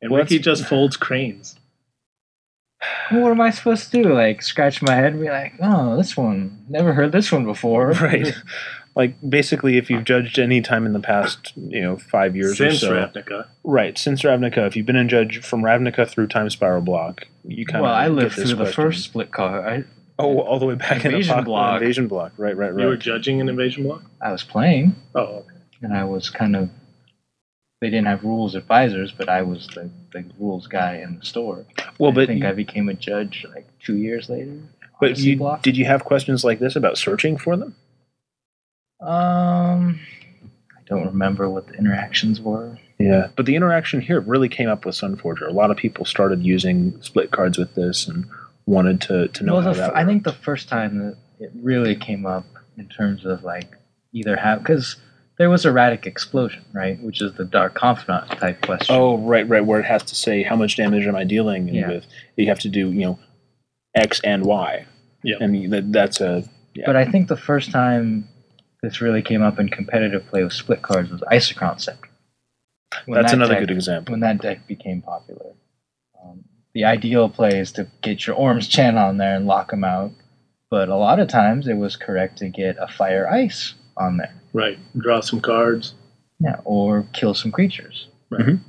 And 0.02 0.12
Well, 0.12 0.22
Ricky 0.22 0.40
just 0.40 0.66
folds 0.66 0.98
cranes. 0.98 1.56
What 3.12 3.32
am 3.32 3.42
I 3.42 3.52
supposed 3.52 3.92
to 3.92 4.04
do? 4.04 4.14
Like 4.14 4.42
scratch 4.42 4.82
my 4.82 4.94
head 4.96 5.14
and 5.14 5.22
be 5.22 5.30
like, 5.30 5.54
"Oh, 5.62 5.96
this 5.96 6.18
one. 6.18 6.66
Never 6.68 6.94
heard 6.94 7.12
this 7.12 7.32
one 7.32 7.46
before." 7.46 7.92
right? 8.02 8.34
like 8.96 9.16
basically, 9.28 9.78
if 9.78 9.90
you've 9.90 10.04
judged 10.04 10.40
any 10.40 10.62
time 10.62 10.86
in 10.86 10.94
the 10.94 11.00
past, 11.00 11.54
you 11.56 11.82
know, 11.82 11.98
five 11.98 12.36
years 12.36 12.58
Since 12.58 12.84
or 12.84 12.88
so, 12.88 12.94
Ravnica. 12.94 13.48
right? 13.64 13.98
Since 13.98 14.24
Ravnica, 14.24 14.68
if 14.68 14.76
you've 14.76 14.86
been 14.86 14.96
in 14.96 15.10
judge 15.10 15.44
from 15.44 15.62
Ravnica 15.62 16.08
through 16.08 16.28
Time 16.28 16.50
Spiral 16.50 16.82
Block, 16.82 17.28
you 17.44 17.66
kind 17.66 17.78
of 17.78 17.84
Well, 17.84 17.94
I 17.94 18.08
lived 18.08 18.36
get 18.36 18.44
this 18.44 18.52
through 18.52 18.66
the 18.66 18.72
first 18.72 19.04
split 19.04 19.32
card. 19.32 19.66
I, 19.66 19.84
Oh, 20.18 20.40
all 20.40 20.60
the 20.60 20.66
way 20.66 20.76
back 20.76 21.04
in 21.04 21.12
Invasion 21.12 21.36
Apoc- 21.40 21.46
block. 21.46 21.82
Invasion 21.82 22.08
block. 22.08 22.32
Right, 22.38 22.56
right, 22.56 22.74
right. 22.74 22.82
You 22.82 22.88
were 22.88 22.96
judging 22.98 23.42
an 23.42 23.50
invasion 23.50 23.84
block? 23.84 24.04
I 24.22 24.32
was 24.32 24.44
playing, 24.44 24.96
Oh, 25.14 25.22
okay. 25.40 25.56
and 25.82 25.94
I 25.94 26.04
was 26.06 26.30
kind 26.30 26.56
of. 26.56 26.70
They 27.82 27.90
didn't 27.90 28.08
have 28.08 28.24
rules 28.24 28.56
advisors, 28.56 29.12
but 29.12 29.28
I 29.28 29.42
was 29.42 29.68
the, 29.76 29.90
the 30.14 30.24
rules 30.40 30.66
guy 30.68 30.96
in 31.06 31.20
the 31.20 31.26
store. 31.26 31.66
well, 32.00 32.12
but 32.14 32.22
I 32.22 32.26
but 32.26 32.28
think 32.30 32.46
I 32.46 32.54
became 32.54 32.88
a 32.88 32.94
judge 32.94 33.46
like 33.54 33.68
two 33.84 33.98
years 33.98 34.30
later. 34.30 34.58
but 35.02 35.18
you, 35.20 35.36
block. 35.38 35.62
did 35.62 35.76
you 35.76 35.84
have 35.86 36.06
questions 36.06 36.44
like 36.46 36.60
this 36.60 36.76
about 36.78 36.98
searching 36.98 37.38
for 37.38 37.58
them? 37.58 37.76
Um, 39.02 40.00
I 40.76 40.82
don't 40.88 41.06
remember 41.06 41.50
what 41.50 41.68
the 41.68 41.74
interactions 41.74 42.40
were. 42.40 42.78
Yeah, 42.98 43.28
but 43.36 43.46
the 43.46 43.56
interaction 43.58 44.00
here 44.00 44.22
really 44.22 44.48
came 44.50 44.70
up 44.70 44.86
with 44.86 44.96
Sunforger. 44.96 45.48
A 45.48 45.52
lot 45.54 45.70
of 45.70 45.76
people 45.78 46.06
started 46.06 46.44
using 46.44 47.00
split 47.02 47.32
cards 47.32 47.58
with 47.58 47.76
this 47.76 48.08
and 48.08 48.26
wanted 48.66 49.02
to, 49.02 49.28
to 49.30 49.44
know 49.44 49.54
well, 49.56 49.62
how 49.64 49.74
that 49.74 49.90
f- 49.92 49.96
I 49.96 50.06
think 50.06 50.24
the 50.24 50.34
first 50.34 50.68
time 50.70 50.98
that 51.00 51.18
it 51.40 51.52
really 51.56 51.96
came 51.96 52.26
up 52.26 52.46
in 52.78 52.88
terms 52.88 53.26
of 53.26 53.44
like 53.44 53.72
either 54.14 54.36
have 54.36 54.60
because 54.60 54.96
there 55.38 55.50
was 55.50 55.66
erratic 55.66 56.06
explosion, 56.08 56.64
right, 56.74 57.02
which 57.04 57.22
is 57.22 57.34
the 57.34 57.44
dark 57.46 57.76
confidant 57.76 58.30
type 58.32 58.62
question. 58.62 58.96
Oh, 58.96 59.18
right, 59.18 59.48
right, 59.48 59.66
where 59.66 59.80
it 59.82 59.86
has 59.86 60.04
to 60.04 60.16
say 60.16 60.44
how 60.44 60.56
much 60.56 60.78
damage 60.78 61.06
am 61.08 61.16
I 61.16 61.26
dealing, 61.26 61.68
Yeah. 61.68 61.88
with 61.90 62.06
you 62.38 62.48
have 62.48 62.60
to 62.60 62.70
do 62.70 62.92
you 62.92 63.02
know 63.06 63.20
X 63.96 64.22
and 64.24 64.46
Y. 64.46 64.86
Yeah. 65.24 65.36
and 65.40 65.74
that, 65.74 65.92
that's 65.92 66.22
a 66.22 66.44
yeah. 66.76 66.84
But 66.86 66.96
I 66.96 67.06
think 67.06 67.28
the 67.28 67.38
first 67.38 67.72
time 67.72 68.28
this 68.84 69.02
really 69.02 69.22
came 69.24 69.42
up 69.42 69.60
in 69.60 69.70
competitive 69.70 70.26
play 70.28 70.44
with 70.44 70.54
split 70.54 70.82
cards 70.84 71.10
was 71.12 71.22
Isochron 71.22 71.82
Scepter. 71.82 72.10
When 73.06 73.20
that's 73.20 73.32
that 73.32 73.38
another 73.38 73.56
deck- 73.56 73.62
good 73.68 73.72
example. 73.72 74.12
When 74.14 74.20
that 74.22 74.40
deck 74.42 74.68
became 74.68 75.02
popular. 75.02 75.54
The 76.76 76.84
ideal 76.84 77.30
play 77.30 77.58
is 77.58 77.72
to 77.74 77.88
get 78.02 78.28
your 78.28 78.36
Orim's 78.36 78.68
Chant 78.68 78.98
on 78.98 79.18
there 79.18 79.36
and 79.36 79.48
lock 79.48 79.72
him 79.72 79.84
out. 79.86 80.12
But 80.70 80.90
a 80.90 80.96
lot 80.98 81.20
of 81.20 81.30
times 81.30 81.68
it 81.70 81.76
was 81.78 81.96
correct 81.96 82.38
to 82.40 82.50
get 82.50 82.76
a 82.80 82.88
fire 82.88 83.28
ice 83.30 83.74
on 83.98 84.18
there. 84.18 84.36
Right. 84.52 84.78
Draw 84.98 85.22
some 85.22 85.40
cards. 85.40 85.94
Yeah, 86.40 86.58
or 86.66 87.08
kill 87.14 87.34
some 87.34 87.52
creatures. 87.54 88.08
Right. 88.30 88.46
Mhm. 88.46 88.60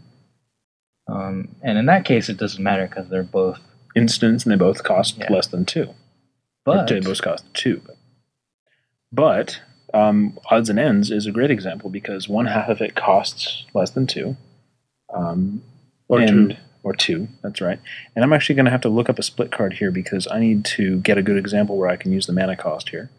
Um, 1.09 1.49
and 1.63 1.79
in 1.79 1.87
that 1.87 2.05
case, 2.05 2.29
it 2.29 2.37
doesn't 2.37 2.63
matter 2.63 2.87
because 2.87 3.09
they're 3.09 3.23
both. 3.25 3.59
Instants, 3.97 4.45
and 4.45 4.53
they 4.53 4.57
both 4.57 4.85
cost 4.85 5.19
Yeah. 5.19 5.33
less 5.33 5.47
than 5.49 5.65
two. 5.65 5.95
But 6.65 6.91
Or 6.93 6.95
they 6.95 7.01
both 7.01 7.23
cost 7.23 7.45
two. 7.55 7.81
But, 7.85 7.97
but 9.13 9.61
um, 9.95 10.39
odds 10.51 10.69
and 10.69 10.79
ends 10.79 11.11
is 11.11 11.27
a 11.27 11.33
great 11.33 11.51
example 11.51 11.91
because 11.91 12.29
one 12.29 12.47
half 12.47 12.69
of 12.69 12.81
it 12.83 12.95
costs 12.95 13.65
less 13.75 13.91
than 13.91 14.07
two. 14.07 14.37
Um, 15.13 15.63
Or 16.09 16.21
and, 16.21 16.51
two. 16.51 16.57
Or 16.87 16.93
two, 16.93 17.27
that's 17.43 17.61
right. 17.61 17.81
And 18.15 18.25
I'm 18.25 18.33
actually 18.33 18.55
going 18.55 18.67
to 18.67 18.71
have 18.71 18.83
to 18.83 18.89
look 18.89 19.11
up 19.11 19.19
a 19.19 19.23
split 19.25 19.51
card 19.51 19.73
here 19.73 19.91
because 19.91 20.29
I 20.31 20.39
need 20.39 20.65
to 20.77 21.01
get 21.01 21.19
a 21.19 21.23
good 21.23 21.37
example 21.37 21.77
where 21.77 21.89
I 21.89 21.97
can 21.97 22.13
use 22.13 22.27
the 22.27 22.33
mana 22.33 22.57
cost 22.57 22.91
here. 22.91 23.11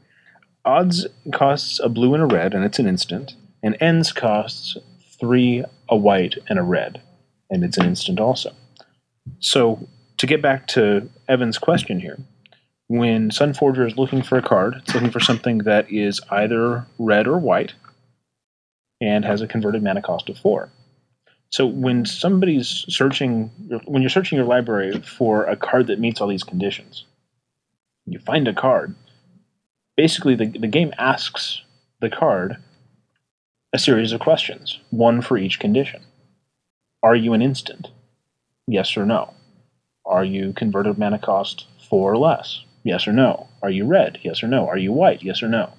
Odds 0.64 1.06
costs 1.34 1.78
a 1.82 1.90
blue 1.90 2.14
and 2.14 2.24
a 2.24 2.28
red, 2.28 2.54
and 2.54 2.64
it's 2.64 2.80
an 2.80 2.88
instant. 2.88 3.36
And 3.62 3.76
ends 3.82 4.14
costs 4.14 4.78
three, 5.20 5.66
a 5.90 5.98
white, 5.98 6.38
and 6.48 6.58
a 6.58 6.64
red, 6.64 7.02
and 7.50 7.66
it's 7.66 7.78
an 7.78 7.86
instant 7.86 8.22
also. 8.22 8.54
So 9.40 9.86
to 10.16 10.26
get 10.26 10.42
back 10.42 10.68
to 10.68 11.10
Evan's 11.28 11.58
question 11.58 12.00
here, 12.00 12.20
when 12.88 13.32
Sunforger 13.32 13.86
is 13.86 13.98
looking 13.98 14.24
for 14.24 14.38
a 14.38 14.42
card, 14.42 14.76
it's 14.78 14.94
looking 14.94 15.12
for 15.12 15.20
something 15.20 15.58
that 15.60 15.92
is 15.92 16.22
either 16.32 16.86
red 16.98 17.28
or 17.28 17.38
white 17.38 17.74
and 19.02 19.26
has 19.26 19.42
a 19.42 19.48
converted 19.48 19.84
mana 19.84 20.02
cost 20.02 20.30
of 20.30 20.38
four. 20.38 20.70
So 21.50 21.66
when 21.66 22.06
somebody's 22.06 22.86
searching, 22.90 23.50
when 23.86 24.02
you're 24.02 24.10
searching 24.10 24.38
your 24.38 24.48
library 24.48 25.00
for 25.02 25.46
a 25.46 25.56
card 25.56 25.88
that 25.88 26.00
meets 26.00 26.20
all 26.20 26.28
these 26.28 26.44
conditions, 26.44 27.06
you 28.06 28.20
find 28.20 28.48
a 28.48 28.54
card. 28.54 28.96
Basically, 29.96 30.36
the, 30.36 30.46
the 30.46 30.68
game 30.68 30.94
asks 30.98 31.62
the 32.02 32.10
card 32.10 32.58
a 33.74 33.80
series 33.80 34.12
of 34.12 34.20
questions, 34.22 34.80
one 34.92 35.22
for 35.22 35.38
each 35.38 35.60
condition. 35.60 36.02
Are 37.04 37.16
you 37.16 37.34
an 37.34 37.42
instant? 37.42 37.90
Yes 38.68 38.98
or 38.98 39.06
no. 39.06 39.34
Are 40.06 40.24
you 40.24 40.54
converted 40.54 40.98
mana 40.98 41.20
cost 41.20 41.66
four 41.90 42.12
or 42.12 42.18
less? 42.18 42.64
Yes 42.84 43.08
or 43.08 43.14
no. 43.14 43.48
Are 43.62 43.70
you 43.70 43.86
red? 43.86 44.20
Yes 44.24 44.42
or 44.44 44.48
no. 44.48 44.68
Are 44.68 44.78
you 44.78 44.92
white? 44.92 45.24
Yes 45.24 45.44
or 45.44 45.50
no. 45.50 45.74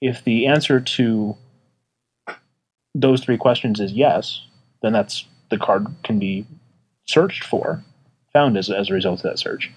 If 0.00 0.24
the 0.24 0.46
answer 0.46 0.80
to 0.80 1.36
those 2.94 3.22
three 3.22 3.36
questions 3.36 3.80
is 3.80 3.92
yes, 3.92 4.42
then 4.82 4.92
that's 4.92 5.26
the 5.50 5.58
card 5.58 5.86
can 6.02 6.18
be 6.18 6.46
searched 7.06 7.44
for, 7.44 7.82
found 8.32 8.56
as, 8.56 8.70
as 8.70 8.90
a 8.90 8.94
result 8.94 9.20
of 9.20 9.24
that 9.24 9.38
search. 9.38 9.70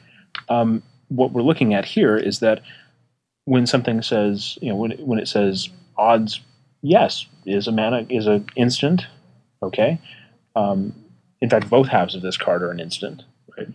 Um, 0.49 0.84
what 1.09 1.32
we're 1.32 1.41
looking 1.41 1.74
at 1.74 1.86
here 1.86 2.18
is 2.18 2.39
that 2.39 2.61
when 3.45 3.66
something 3.68 4.01
says, 4.01 4.57
you 4.61 4.70
know, 4.70 4.76
when, 4.76 4.91
when 4.91 5.20
it 5.20 5.28
says 5.28 5.70
odds, 5.97 6.41
yes, 6.82 7.26
is 7.45 7.68
a 7.68 7.72
mana 7.72 8.05
is 8.09 8.28
an 8.28 8.47
instant, 8.55 9.03
okay. 9.61 9.99
Um, 10.55 10.93
in 11.41 11.49
fact, 11.49 11.70
both 11.70 11.88
halves 11.88 12.16
of 12.16 12.22
this 12.22 12.38
card 12.38 12.63
are 12.63 12.72
an 12.72 12.80
instant. 12.80 13.24
Right. 13.57 13.68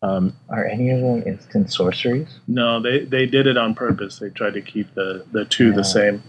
Um, 0.00 0.36
are 0.48 0.64
any 0.64 0.90
of 0.90 1.00
them 1.00 1.22
instant 1.26 1.72
sorceries? 1.72 2.28
No, 2.46 2.80
they, 2.80 3.00
they 3.04 3.26
did 3.26 3.46
it 3.46 3.56
on 3.56 3.74
purpose. 3.74 4.18
They 4.18 4.30
tried 4.30 4.54
to 4.54 4.62
keep 4.62 4.94
the, 4.94 5.26
the 5.32 5.44
two 5.44 5.70
Yeah. 5.70 5.76
the 5.76 5.84
same. 5.84 6.22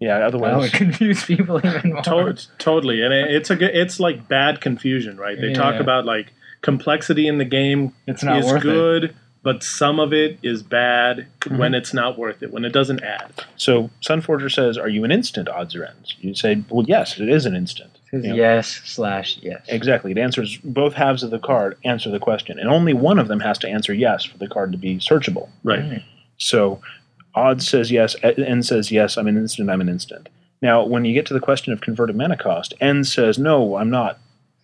Yeah. 0.00 0.18
That 0.18 0.26
Otherwise, 0.28 0.62
would 0.62 0.72
confuse 0.72 1.24
people 1.24 1.58
even 1.64 1.92
more. 1.94 2.02
To- 2.32 2.56
totally, 2.58 3.02
and 3.02 3.12
it, 3.14 3.30
it's 3.30 3.50
a 3.50 3.56
good, 3.56 3.74
it's 3.76 4.00
like 4.00 4.26
bad 4.28 4.60
confusion, 4.60 5.16
right? 5.16 5.40
They 5.40 5.52
talk 5.52 5.74
Yeah. 5.74 5.80
about 5.80 6.04
like 6.04 6.32
complexity 6.62 7.26
in 7.28 7.38
the 7.38 7.44
game 7.44 7.92
It's 8.06 8.22
not 8.22 8.38
is 8.40 8.46
worth 8.46 8.56
it. 8.60 8.64
good, 8.64 9.16
but 9.42 9.62
some 9.62 9.98
of 9.98 10.12
it 10.12 10.38
is 10.42 10.62
bad 10.62 11.26
Mm-hmm. 11.40 11.56
when 11.56 11.74
it's 11.74 11.94
not 11.94 12.18
worth 12.18 12.42
it, 12.42 12.52
when 12.52 12.66
it 12.66 12.72
doesn't 12.74 13.02
add. 13.02 13.32
so 13.56 13.88
Sunforger 14.02 14.52
says, 14.52 14.76
"Are 14.76 14.90
you 14.90 15.04
an 15.04 15.10
instant 15.10 15.48
odds 15.48 15.74
or 15.74 15.84
ends?" 15.86 16.14
You 16.20 16.34
say, 16.34 16.62
"Well, 16.68 16.84
yes, 16.86 17.18
it 17.18 17.30
is 17.30 17.46
an 17.46 17.56
instant." 17.56 17.90
It 17.94 18.10
says 18.10 18.24
Yeah. 18.26 18.34
yes 18.34 18.82
slash 18.84 19.38
yes. 19.40 19.62
Exactly. 19.68 20.10
It 20.12 20.18
answers 20.18 20.58
both 20.58 20.92
halves 20.94 21.22
of 21.22 21.30
the 21.30 21.38
card 21.38 21.78
answer 21.84 22.10
the 22.10 22.18
question, 22.18 22.58
and 22.58 22.68
only 22.68 22.92
one 22.92 23.18
of 23.18 23.28
them 23.28 23.40
has 23.40 23.56
to 23.60 23.68
answer 23.68 23.94
yes 23.94 24.22
for 24.24 24.36
the 24.36 24.48
card 24.48 24.72
to 24.72 24.78
be 24.78 24.96
searchable. 24.98 25.48
Right. 25.64 25.80
Mm. 25.80 26.02
So, 26.36 26.80
odds 27.34 27.68
says 27.68 27.90
yes, 27.90 28.16
end 28.22 28.66
says 28.66 28.90
yes. 28.90 29.16
I'm 29.16 29.26
an 29.26 29.36
instant. 29.36 29.70
I'm 29.70 29.80
an 29.80 29.88
instant. 29.88 30.28
Now, 30.62 30.84
when 30.84 31.04
you 31.04 31.14
get 31.14 31.26
to 31.26 31.34
the 31.34 31.40
question 31.40 31.72
of 31.72 31.80
converted 31.80 32.16
mana 32.16 32.36
cost, 32.36 32.74
end 32.80 33.06
says 33.06 33.38
no, 33.38 33.76
I'm 33.76 33.90
not. 33.90 34.18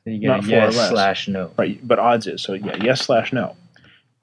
So 0.04 0.10
you 0.10 0.20
get 0.20 0.28
Not 0.28 0.38
a 0.40 0.42
four 0.42 0.58
or 0.58 0.70
yes 0.70 0.88
slash 0.88 1.28
no. 1.28 1.50
Right, 1.58 1.80
but 1.86 1.98
odds 1.98 2.26
is 2.26 2.42
so 2.42 2.52
yeah, 2.52 2.76
yes 2.82 3.02
slash 3.02 3.32
no. 3.32 3.56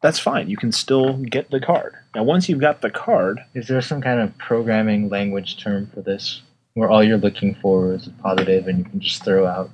That's 0.01 0.19
fine. 0.19 0.49
You 0.49 0.57
can 0.57 0.71
still 0.71 1.13
get 1.17 1.49
the 1.49 1.61
card. 1.61 1.93
Now, 2.13 2.23
once 2.23 2.49
you've 2.49 2.59
got 2.59 2.81
the 2.81 2.89
card, 2.89 3.39
Is 3.53 3.67
there 3.67 3.81
some 3.81 4.01
kind 4.01 4.19
of 4.19 4.37
programming 4.37 5.07
language 5.09 5.63
term 5.63 5.89
for 5.93 6.01
this 6.01 6.41
where 6.73 6.89
all 6.89 7.03
you're 7.03 7.17
looking 7.17 7.55
for 7.55 7.93
is 7.93 8.07
a 8.07 8.11
positive 8.21 8.67
and 8.67 8.79
you 8.79 8.83
can 8.85 8.99
just 8.99 9.23
throw 9.23 9.45
out 9.47 9.69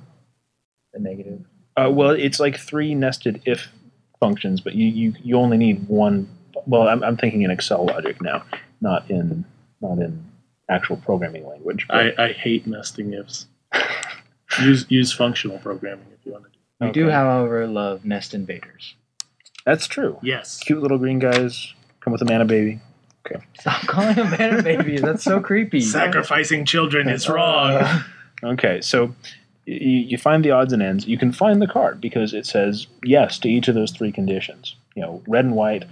the 0.92 1.00
negative? 1.00 1.40
uh, 1.76 1.90
well, 1.90 2.10
it's 2.10 2.40
like 2.40 2.56
three 2.58 2.94
nested 2.94 3.42
if 3.44 3.68
functions, 4.20 4.60
but 4.60 4.74
you 4.74 4.86
you, 4.86 5.14
you 5.22 5.36
only 5.36 5.56
need 5.56 5.88
one. 5.88 6.28
Well, 6.66 6.88
I'm, 6.88 7.02
I'm 7.02 7.16
thinking 7.16 7.42
in 7.42 7.50
Excel 7.50 7.86
logic 7.86 8.20
now, 8.20 8.44
not 8.80 9.10
in 9.10 9.44
not 9.80 9.98
in 9.98 10.24
actual 10.68 10.96
programming 10.96 11.46
language. 11.46 11.86
I, 11.90 12.12
I 12.18 12.32
hate 12.32 12.66
nesting 12.66 13.12
ifs. 13.12 13.46
use 14.60 14.86
use 14.88 15.12
functional 15.12 15.58
programming 15.58 16.06
if 16.12 16.24
you 16.24 16.32
want 16.32 16.44
to 16.44 16.50
do. 16.50 16.56
We 16.86 16.92
do, 16.92 17.10
however, 17.10 17.66
love 17.66 18.04
nest 18.04 18.34
invaders. 18.34 18.94
That's 19.66 19.86
true. 19.86 20.18
Yes. 20.22 20.58
Cute 20.60 20.80
little 20.80 20.98
green 20.98 21.18
guys 21.18 21.74
come 22.00 22.12
with 22.12 22.22
a 22.22 22.24
mana 22.24 22.46
baby. 22.46 22.80
Okay. 23.26 23.44
Stop 23.58 23.82
calling 23.86 24.14
them 24.16 24.30
banana 24.30 24.62
babies. 24.62 25.02
That's 25.02 25.22
so 25.22 25.40
creepy. 25.40 25.80
Sacrificing 25.80 26.64
children 26.64 27.08
is 27.08 27.28
wrong. 27.28 27.72
Uh, 27.72 28.02
Okay, 28.42 28.80
so 28.80 29.14
you, 29.66 29.76
you 29.76 30.16
find 30.16 30.42
the 30.42 30.50
odds 30.50 30.72
and 30.72 30.82
ends. 30.82 31.06
You 31.06 31.18
can 31.18 31.30
find 31.30 31.60
the 31.60 31.66
card 31.66 32.00
because 32.00 32.32
it 32.32 32.46
says 32.46 32.86
yes 33.04 33.38
to 33.40 33.48
each 33.48 33.68
of 33.68 33.74
those 33.74 33.90
three 33.90 34.12
conditions. 34.12 34.76
You 34.94 35.02
know, 35.02 35.22
red 35.28 35.44
and 35.44 35.54
white, 35.54 35.84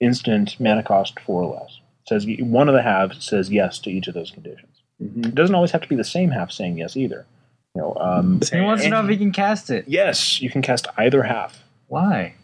instant, 0.00 0.56
mana 0.60 0.82
cost 0.82 1.18
four 1.20 1.42
or 1.42 1.54
less. 1.60 1.80
It 2.04 2.08
says 2.08 2.26
one 2.40 2.68
of 2.68 2.74
the 2.74 2.82
halves 2.82 3.24
says 3.24 3.50
yes 3.50 3.78
to 3.80 3.90
each 3.90 4.08
of 4.08 4.14
those 4.14 4.30
conditions. 4.30 4.76
Mhm. 5.02 5.26
It 5.26 5.34
doesn't 5.34 5.54
always 5.54 5.72
have 5.72 5.82
to 5.82 5.88
be 5.88 5.96
the 5.96 6.04
same 6.04 6.30
half 6.30 6.50
saying 6.50 6.78
yes 6.78 6.96
either. 6.96 7.26
You 7.74 7.82
know, 7.82 7.96
um, 8.00 8.40
he 8.50 8.60
wants 8.60 8.84
to 8.84 8.88
know 8.90 9.02
if 9.02 9.08
he 9.10 9.16
can 9.18 9.32
cast 9.32 9.68
it. 9.70 9.84
yes, 9.86 10.40
you 10.40 10.48
can 10.48 10.62
cast 10.62 10.86
either 10.96 11.24
half. 11.24 11.62
Why? 11.88 12.34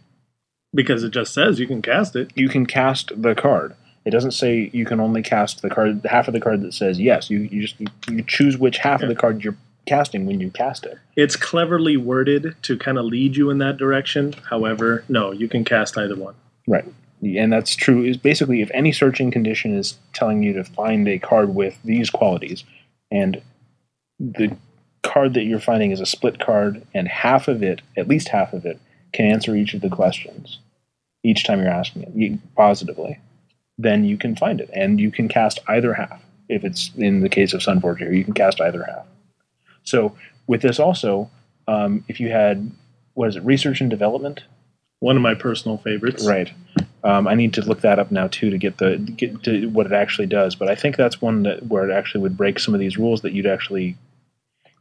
Because 0.74 1.02
it 1.04 1.10
just 1.10 1.32
says 1.32 1.58
you 1.58 1.66
can 1.66 1.80
cast 1.82 2.16
it. 2.16 2.30
You 2.34 2.48
can 2.48 2.66
cast 2.66 3.12
the 3.20 3.34
card. 3.34 3.74
It 4.04 4.10
doesn't 4.10 4.32
say 4.32 4.68
you 4.72 4.84
can 4.84 5.00
only 5.00 5.22
cast 5.22 5.62
the 5.62 5.70
card, 5.70 6.04
half 6.04 6.26
of 6.28 6.34
the 6.34 6.40
card 6.40 6.60
that 6.62 6.74
says 6.74 6.98
yes. 7.00 7.30
You, 7.30 7.38
you 7.40 7.62
just 7.62 7.76
you 8.10 8.22
choose 8.26 8.58
which 8.58 8.78
half 8.78 9.00
of 9.02 9.08
the 9.08 9.14
card 9.14 9.44
you're 9.44 9.56
casting 9.86 10.26
when 10.26 10.40
you 10.40 10.50
cast 10.50 10.84
it. 10.86 10.98
It's 11.16 11.36
cleverly 11.36 11.96
worded 11.96 12.54
to 12.62 12.76
kind 12.76 12.98
of 12.98 13.04
lead 13.04 13.36
you 13.36 13.48
in 13.50 13.58
that 13.58 13.76
direction. 13.76 14.34
However, 14.50 15.04
no, 15.08 15.30
you 15.30 15.48
can 15.48 15.64
cast 15.64 15.96
either 15.96 16.16
one. 16.16 16.34
Right. 16.66 16.84
And 17.22 17.52
that's 17.52 17.76
true. 17.76 18.04
Is 18.04 18.16
basically 18.16 18.62
if 18.62 18.70
any 18.74 18.92
searching 18.92 19.30
condition 19.30 19.76
is 19.76 19.96
telling 20.12 20.42
you 20.42 20.52
to 20.54 20.64
find 20.64 21.06
a 21.06 21.18
card 21.18 21.54
with 21.54 21.78
these 21.84 22.10
qualities, 22.10 22.64
and 23.10 23.40
the 24.18 24.56
card 25.02 25.34
that 25.34 25.44
you're 25.44 25.60
finding 25.60 25.92
is 25.92 26.00
a 26.00 26.06
split 26.06 26.40
card, 26.40 26.84
and 26.94 27.06
half 27.08 27.48
of 27.48 27.62
it, 27.62 27.82
at 27.96 28.08
least 28.08 28.28
half 28.28 28.52
of 28.52 28.64
it, 28.66 28.80
can 29.12 29.26
answer 29.26 29.54
each 29.54 29.74
of 29.74 29.82
the 29.82 29.90
questions 29.90 30.58
each 31.24 31.44
time 31.44 31.60
you're 31.60 31.68
asking 31.68 32.02
it 32.16 32.54
positively, 32.56 33.18
then 33.78 34.04
you 34.04 34.16
can 34.16 34.36
find 34.36 34.60
it, 34.60 34.70
and 34.72 35.00
you 35.00 35.10
can 35.10 35.28
cast 35.28 35.60
either 35.68 35.94
half. 35.94 36.20
If 36.48 36.64
it's 36.64 36.90
in 36.96 37.20
the 37.20 37.28
case 37.28 37.52
of 37.54 37.60
Sunforger, 37.60 38.14
you 38.14 38.24
can 38.24 38.34
cast 38.34 38.60
either 38.60 38.84
half. 38.84 39.06
So 39.84 40.16
with 40.46 40.62
this 40.62 40.78
also, 40.78 41.30
um, 41.68 42.04
if 42.08 42.20
you 42.20 42.30
had 42.30 42.70
what 43.14 43.28
is 43.28 43.36
it, 43.36 43.44
research 43.44 43.80
and 43.80 43.90
development, 43.90 44.42
One 45.02 45.16
of 45.16 45.22
my 45.22 45.34
personal 45.34 45.78
favorites. 45.78 46.24
Right. 46.24 46.52
Um, 47.02 47.26
I 47.26 47.34
need 47.34 47.54
to 47.54 47.62
look 47.62 47.80
that 47.80 47.98
up 47.98 48.12
now 48.12 48.28
too 48.28 48.50
to 48.50 48.58
get 48.58 48.78
the 48.78 48.98
get 48.98 49.42
to 49.42 49.66
what 49.66 49.86
it 49.86 49.92
actually 49.92 50.28
does. 50.28 50.54
But 50.54 50.68
I 50.68 50.76
think 50.76 50.96
that's 50.96 51.20
one 51.20 51.42
that 51.42 51.66
where 51.66 51.90
it 51.90 51.92
actually 51.92 52.20
would 52.20 52.36
break 52.36 52.60
some 52.60 52.72
of 52.72 52.78
these 52.78 52.96
rules 52.96 53.22
that 53.22 53.32
you'd 53.32 53.46
actually 53.46 53.96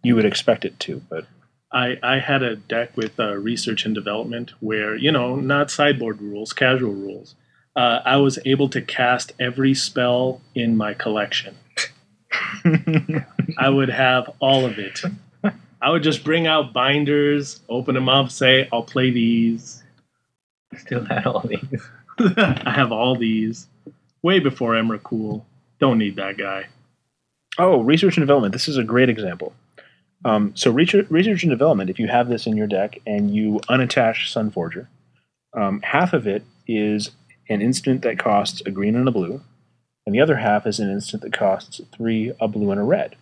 you 0.03 0.15
would 0.15 0.25
expect 0.25 0.63
it 0.63 0.79
to. 0.81 1.01
But 1.09 1.25
I, 1.73 1.97
I 2.03 2.19
had 2.19 2.43
a 2.43 2.55
deck 2.55 2.95
with 2.95 3.19
uh, 3.19 3.33
research 3.35 3.83
and 3.83 3.95
development 3.95 4.51
where, 4.59 4.95
you 4.95 5.11
know, 5.11 5.37
not 5.37 5.71
sideboard 5.71 6.21
rules, 6.21 6.53
casual 6.53 6.93
rules. 6.93 7.33
Uh, 7.75 8.01
I 8.05 8.17
was 8.17 8.37
able 8.45 8.69
to 8.69 8.81
cast 8.81 9.31
every 9.39 9.73
spell 9.73 10.41
in 10.53 10.77
my 10.77 10.93
collection. 10.93 11.55
I 13.57 13.69
would 13.69 13.89
have 13.89 14.29
all 14.39 14.65
of 14.65 14.77
it. 14.77 15.01
I 15.81 15.89
would 15.89 16.03
just 16.03 16.23
bring 16.23 16.45
out 16.45 16.73
binders, 16.73 17.61
open 17.69 17.95
them 17.95 18.09
up, 18.09 18.29
say, 18.29 18.69
I'll 18.71 18.83
play 18.83 19.09
these. 19.09 19.80
Still 20.77 21.05
had 21.05 21.25
all 21.25 21.41
these. 21.41 21.81
I 22.37 22.71
have 22.75 22.91
all 22.91 23.15
these. 23.15 23.67
Way 24.23 24.39
before 24.39 24.73
Emrakul. 24.73 25.43
Don't 25.79 25.97
need 25.97 26.15
that 26.17 26.37
guy. 26.37 26.67
oh, 27.57 27.81
research 27.81 28.17
and 28.17 28.21
development. 28.21 28.53
This 28.53 28.67
is 28.67 28.77
a 28.77 28.83
great 28.83 29.09
example. 29.09 29.53
Um, 30.23 30.55
so 30.55 30.69
research, 30.71 31.07
research 31.09 31.43
and 31.43 31.49
development. 31.49 31.89
If 31.89 31.97
you 31.99 32.07
have 32.07 32.29
this 32.29 32.45
in 32.45 32.55
your 32.55 32.67
deck 32.67 32.99
and 33.07 33.33
you 33.33 33.59
unattach 33.67 34.27
Sunforger, 34.31 34.87
um, 35.57 35.81
half 35.81 36.13
of 36.13 36.27
it 36.27 36.43
is 36.67 37.11
an 37.49 37.61
instant 37.61 38.03
that 38.03 38.19
costs 38.19 38.61
a 38.65 38.71
green 38.71 38.95
and 38.95 39.07
a 39.07 39.11
blue, 39.11 39.41
and 40.05 40.13
the 40.15 40.21
other 40.21 40.37
half 40.37 40.67
is 40.67 40.79
an 40.79 40.91
instant 40.91 41.23
that 41.23 41.33
costs 41.33 41.81
three, 41.91 42.31
a 42.39 42.47
blue, 42.47 42.69
and 42.71 42.79
a 42.79 42.83
red. 42.83 43.15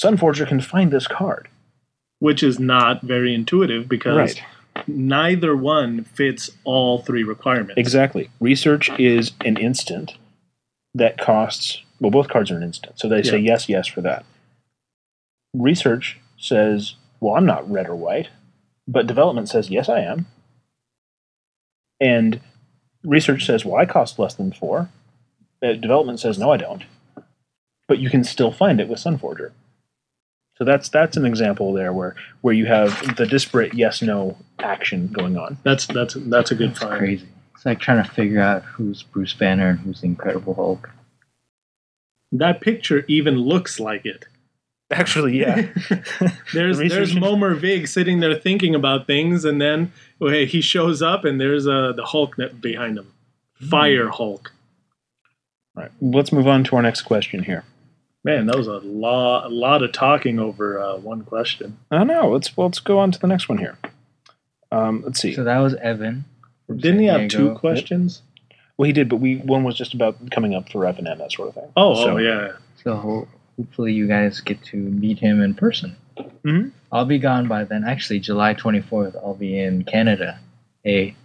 Sunforger 0.00 0.46
can 0.46 0.60
find 0.60 0.90
this 0.92 1.06
card. 1.08 1.48
which 2.20 2.42
is 2.44 2.60
not 2.60 3.02
very 3.02 3.34
intuitive 3.34 3.88
because 3.88 4.16
Right. 4.16 4.42
Neither 4.86 5.56
one 5.56 6.04
fits 6.04 6.50
all 6.64 7.02
three 7.02 7.22
requirements. 7.22 7.74
Exactly. 7.76 8.30
Research 8.40 8.90
is 8.98 9.32
an 9.44 9.56
instant 9.56 10.12
that 10.94 11.18
costs, 11.18 11.82
well, 12.00 12.10
both 12.10 12.28
cards 12.28 12.50
are 12.50 12.56
an 12.56 12.62
instant. 12.62 12.98
So 12.98 13.08
they 13.08 13.22
say 13.22 13.38
yes, 13.38 13.68
yes 13.68 13.86
for 13.86 14.00
that. 14.02 14.24
Research 15.54 16.18
says, 16.36 16.94
well, 17.20 17.34
I'm 17.34 17.46
not 17.46 17.70
red 17.70 17.88
or 17.88 17.96
white. 17.96 18.28
But 18.88 19.06
development 19.06 19.48
says, 19.48 19.70
yes, 19.70 19.88
I 19.88 20.00
am. 20.00 20.26
And 22.00 22.40
research 23.04 23.46
says, 23.46 23.64
well, 23.64 23.76
I 23.76 23.86
cost 23.86 24.18
less 24.18 24.34
than 24.34 24.52
four. 24.52 24.90
Uh, 25.62 25.74
development 25.74 26.18
says, 26.18 26.38
no, 26.38 26.50
I 26.52 26.56
don't. 26.56 26.82
But 27.86 28.00
you 28.00 28.10
can 28.10 28.24
still 28.24 28.50
find 28.50 28.80
it 28.80 28.88
with 28.88 28.98
Sunforger. 28.98 29.52
So 30.62 30.66
that's 30.66 30.88
that's 30.90 31.16
an 31.16 31.26
example 31.26 31.72
there 31.72 31.92
where 31.92 32.14
where 32.42 32.54
you 32.54 32.66
have 32.66 33.16
the 33.16 33.26
disparate 33.26 33.74
yes 33.74 34.00
no 34.00 34.36
action 34.60 35.08
going 35.08 35.36
on. 35.36 35.58
That's 35.64 35.86
that's 35.86 36.14
that's 36.14 36.52
a 36.52 36.54
good 36.54 36.70
It's 36.70 36.78
find. 36.78 36.98
crazy. 36.98 37.26
It's 37.56 37.66
like 37.66 37.80
trying 37.80 38.00
to 38.04 38.08
figure 38.08 38.40
out 38.40 38.62
who's 38.62 39.02
Bruce 39.02 39.34
Banner 39.34 39.70
and 39.70 39.80
who's 39.80 40.02
the 40.02 40.06
Incredible 40.06 40.54
Hulk. 40.54 40.88
That 42.30 42.60
picture 42.60 43.04
even 43.08 43.38
looks 43.38 43.80
like 43.80 44.06
it. 44.06 44.26
Actually, 44.92 45.40
yeah. 45.40 45.56
There's 46.54 46.78
The 46.78 46.88
there's 46.88 47.12
research- 47.12 47.16
Momir 47.16 47.56
Vig 47.58 47.88
sitting 47.88 48.20
there 48.20 48.36
thinking 48.38 48.76
about 48.76 49.08
things, 49.08 49.44
and 49.44 49.60
then 49.60 49.90
well, 50.20 50.32
he 50.32 50.60
shows 50.60 51.02
up, 51.02 51.24
and 51.24 51.40
there's 51.40 51.66
uh, 51.66 51.92
the 51.96 52.04
Hulk 52.04 52.36
behind 52.60 52.98
him, 52.98 53.10
Fire 53.68 54.10
Hulk. 54.10 54.52
All 55.76 55.82
right. 55.82 55.92
Let's 56.00 56.30
move 56.30 56.46
on 56.46 56.62
to 56.64 56.76
our 56.76 56.82
next 56.82 57.00
question 57.02 57.42
here. 57.42 57.64
Man, 58.24 58.46
that 58.46 58.56
was 58.56 58.68
a 58.68 58.78
lot 58.78 59.46
a 59.46 59.48
lot 59.48 59.82
of 59.82 59.92
talking 59.92 60.38
over 60.38 60.78
uh, 60.78 60.96
one 60.96 61.24
question. 61.24 61.78
I 61.90 62.04
know. 62.04 62.30
Let's 62.30 62.56
well, 62.56 62.68
let's 62.68 62.78
go 62.80 62.98
on 62.98 63.10
to 63.12 63.18
the 63.18 63.26
next 63.26 63.48
one 63.48 63.58
here. 63.58 63.76
Um, 64.70 65.02
let's 65.04 65.20
see. 65.20 65.34
So 65.34 65.44
that 65.44 65.58
was 65.58 65.74
Evan. 65.74 66.24
Didn't 66.74 67.00
he 67.00 67.06
San 67.08 67.20
have 67.20 67.30
two 67.30 67.38
Diego. 67.46 67.58
questions? 67.58 68.22
well, 68.78 68.86
he 68.86 68.92
did, 68.92 69.08
but 69.08 69.16
we 69.16 69.36
one 69.38 69.64
was 69.64 69.76
just 69.76 69.92
about 69.94 70.30
coming 70.30 70.54
up 70.54 70.70
for 70.70 70.86
F 70.86 70.98
and 70.98 71.06
M 71.08 71.18
that 71.18 71.32
sort 71.32 71.48
of 71.48 71.54
thing. 71.54 71.72
Oh, 71.76 71.94
So- 71.94 72.10
oh 72.12 72.16
yeah. 72.18 72.52
So 72.82 72.94
ho- 72.96 73.28
hopefully 73.56 73.92
you 73.92 74.06
guys 74.08 74.40
get 74.40 74.62
to 74.64 74.76
meet 74.76 75.18
him 75.18 75.40
in 75.42 75.54
person. 75.54 75.96
Mhm. 76.44 76.72
I'll 76.90 77.04
be 77.04 77.18
gone 77.18 77.48
by 77.48 77.64
then. 77.64 77.84
Actually, 77.84 78.20
July 78.20 78.54
24th, 78.54 79.14
I'll 79.16 79.34
be 79.34 79.58
in 79.58 79.84
Canada. 79.84 80.38
Hey, 80.84 81.16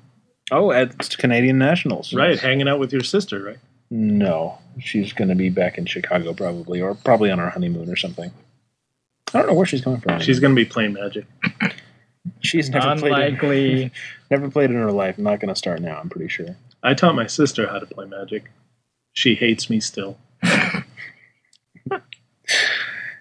Oh, 0.51 0.71
at 0.71 0.97
Canadian 1.17 1.57
Nationals. 1.57 2.13
Right, 2.13 2.39
hanging 2.39 2.69
out 2.69 2.79
with 2.79 2.93
your 2.93 3.01
sister, 3.03 3.43
right? 3.43 3.57
No, 3.89 4.59
she's 4.79 5.13
going 5.13 5.29
to 5.29 5.35
be 5.35 5.49
back 5.49 5.77
in 5.77 5.85
Chicago 5.85 6.33
probably, 6.33 6.81
or 6.81 6.95
probably 6.95 7.31
on 7.31 7.39
our 7.39 7.49
honeymoon 7.49 7.89
or 7.89 7.95
something. 7.95 8.31
I 9.33 9.39
don't 9.39 9.47
know 9.47 9.53
where 9.53 9.65
she's 9.65 9.81
coming 9.81 10.01
from. 10.01 10.19
She's 10.19 10.39
going 10.39 10.55
to 10.55 10.61
be 10.61 10.65
playing 10.65 10.93
Magic. 10.93 11.25
she's 12.41 12.69
never 12.69 12.95
played. 12.95 13.11
It, 13.11 13.15
unlikely. 13.15 13.91
never 14.31 14.49
played 14.49 14.69
in 14.69 14.75
her 14.75 14.91
life. 14.91 15.17
Not 15.17 15.39
going 15.39 15.53
to 15.53 15.55
start 15.55 15.81
now. 15.81 15.99
I'm 15.99 16.09
pretty 16.09 16.27
sure. 16.29 16.55
I 16.83 16.93
taught 16.93 17.15
my 17.15 17.27
sister 17.27 17.67
how 17.67 17.79
to 17.79 17.85
play 17.85 18.05
Magic. 18.05 18.51
She 19.13 19.35
hates 19.35 19.69
me 19.69 19.79
still. 19.79 20.17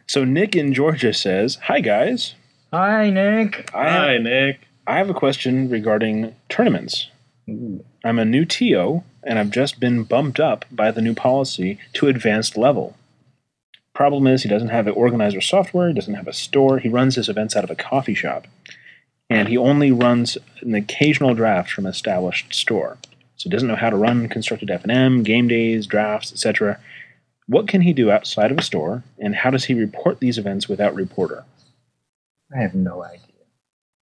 So 0.08 0.24
Nick 0.24 0.54
in 0.54 0.72
Georgia 0.72 1.12
says, 1.12 1.56
"Hi 1.64 1.80
guys, 1.80 2.36
Hi, 2.72 3.10
Nick. 3.10 3.70
I 3.74 3.84
have, 3.84 4.02
Hi, 4.02 4.18
Nick. 4.18 4.60
I 4.86 4.98
have 4.98 5.10
a 5.10 5.14
question 5.14 5.68
regarding 5.68 6.34
tournaments. 6.48 7.08
Ooh, 7.48 7.84
I'm 8.06 8.20
a 8.20 8.24
new 8.24 8.44
TO, 8.44 9.02
and 9.24 9.36
I've 9.36 9.50
just 9.50 9.80
been 9.80 10.04
bumped 10.04 10.38
up 10.38 10.64
by 10.70 10.92
the 10.92 11.02
new 11.02 11.12
policy 11.12 11.80
to 11.94 12.06
advanced 12.06 12.56
level. 12.56 12.96
Problem 13.94 14.28
is, 14.28 14.44
he 14.44 14.48
doesn't 14.48 14.68
have 14.68 14.86
an 14.86 14.92
organizer 14.92 15.40
software, 15.40 15.88
he 15.88 15.94
doesn't 15.94 16.14
have 16.14 16.28
a 16.28 16.32
store, 16.32 16.78
he 16.78 16.88
runs 16.88 17.16
his 17.16 17.28
events 17.28 17.56
out 17.56 17.64
of 17.64 17.70
a 17.70 17.74
coffee 17.74 18.14
shop, 18.14 18.46
and 19.28 19.48
he 19.48 19.58
only 19.58 19.90
runs 19.90 20.38
an 20.60 20.76
occasional 20.76 21.34
draft 21.34 21.72
from 21.72 21.84
an 21.84 21.90
established 21.90 22.54
store. 22.54 22.96
So 23.36 23.48
he 23.48 23.50
doesn't 23.50 23.66
know 23.66 23.74
how 23.74 23.90
to 23.90 23.96
run 23.96 24.28
constructed 24.28 24.70
F&M, 24.70 25.24
game 25.24 25.48
days, 25.48 25.88
drafts, 25.88 26.30
etc. 26.30 26.78
What 27.48 27.66
can 27.66 27.80
he 27.80 27.92
do 27.92 28.12
outside 28.12 28.52
of 28.52 28.58
a 28.58 28.62
store, 28.62 29.02
and 29.18 29.34
how 29.34 29.50
does 29.50 29.64
he 29.64 29.74
report 29.74 30.20
these 30.20 30.38
events 30.38 30.68
without 30.68 30.94
reporter? 30.94 31.42
I 32.54 32.60
have 32.60 32.76
no 32.76 33.02
idea. 33.02 33.20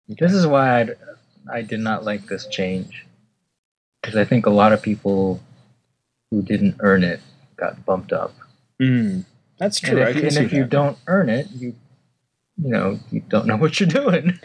This 0.06 0.34
is 0.34 0.46
why 0.46 0.80
I'd, 0.80 0.96
I 1.50 1.62
did 1.62 1.80
not 1.80 2.04
like 2.04 2.26
this 2.26 2.46
change. 2.46 3.06
Because 4.06 4.20
I 4.20 4.24
think 4.24 4.46
a 4.46 4.50
lot 4.50 4.72
of 4.72 4.80
people 4.82 5.40
who 6.30 6.40
didn't 6.40 6.76
earn 6.78 7.02
it 7.02 7.20
got 7.56 7.84
bumped 7.84 8.12
up. 8.12 8.32
Mm, 8.80 9.24
that's 9.58 9.80
true. 9.80 10.00
and 10.00 10.10
if, 10.10 10.16
you, 10.16 10.22
and 10.28 10.36
if 10.46 10.52
you 10.52 10.64
don't 10.64 10.96
earn 11.08 11.28
it, 11.28 11.48
you 11.50 11.74
you 12.56 12.70
know 12.70 13.00
you 13.10 13.20
don't 13.28 13.46
know 13.46 13.56
what 13.64 13.80
you're 13.80 13.88
doing. 13.88 14.38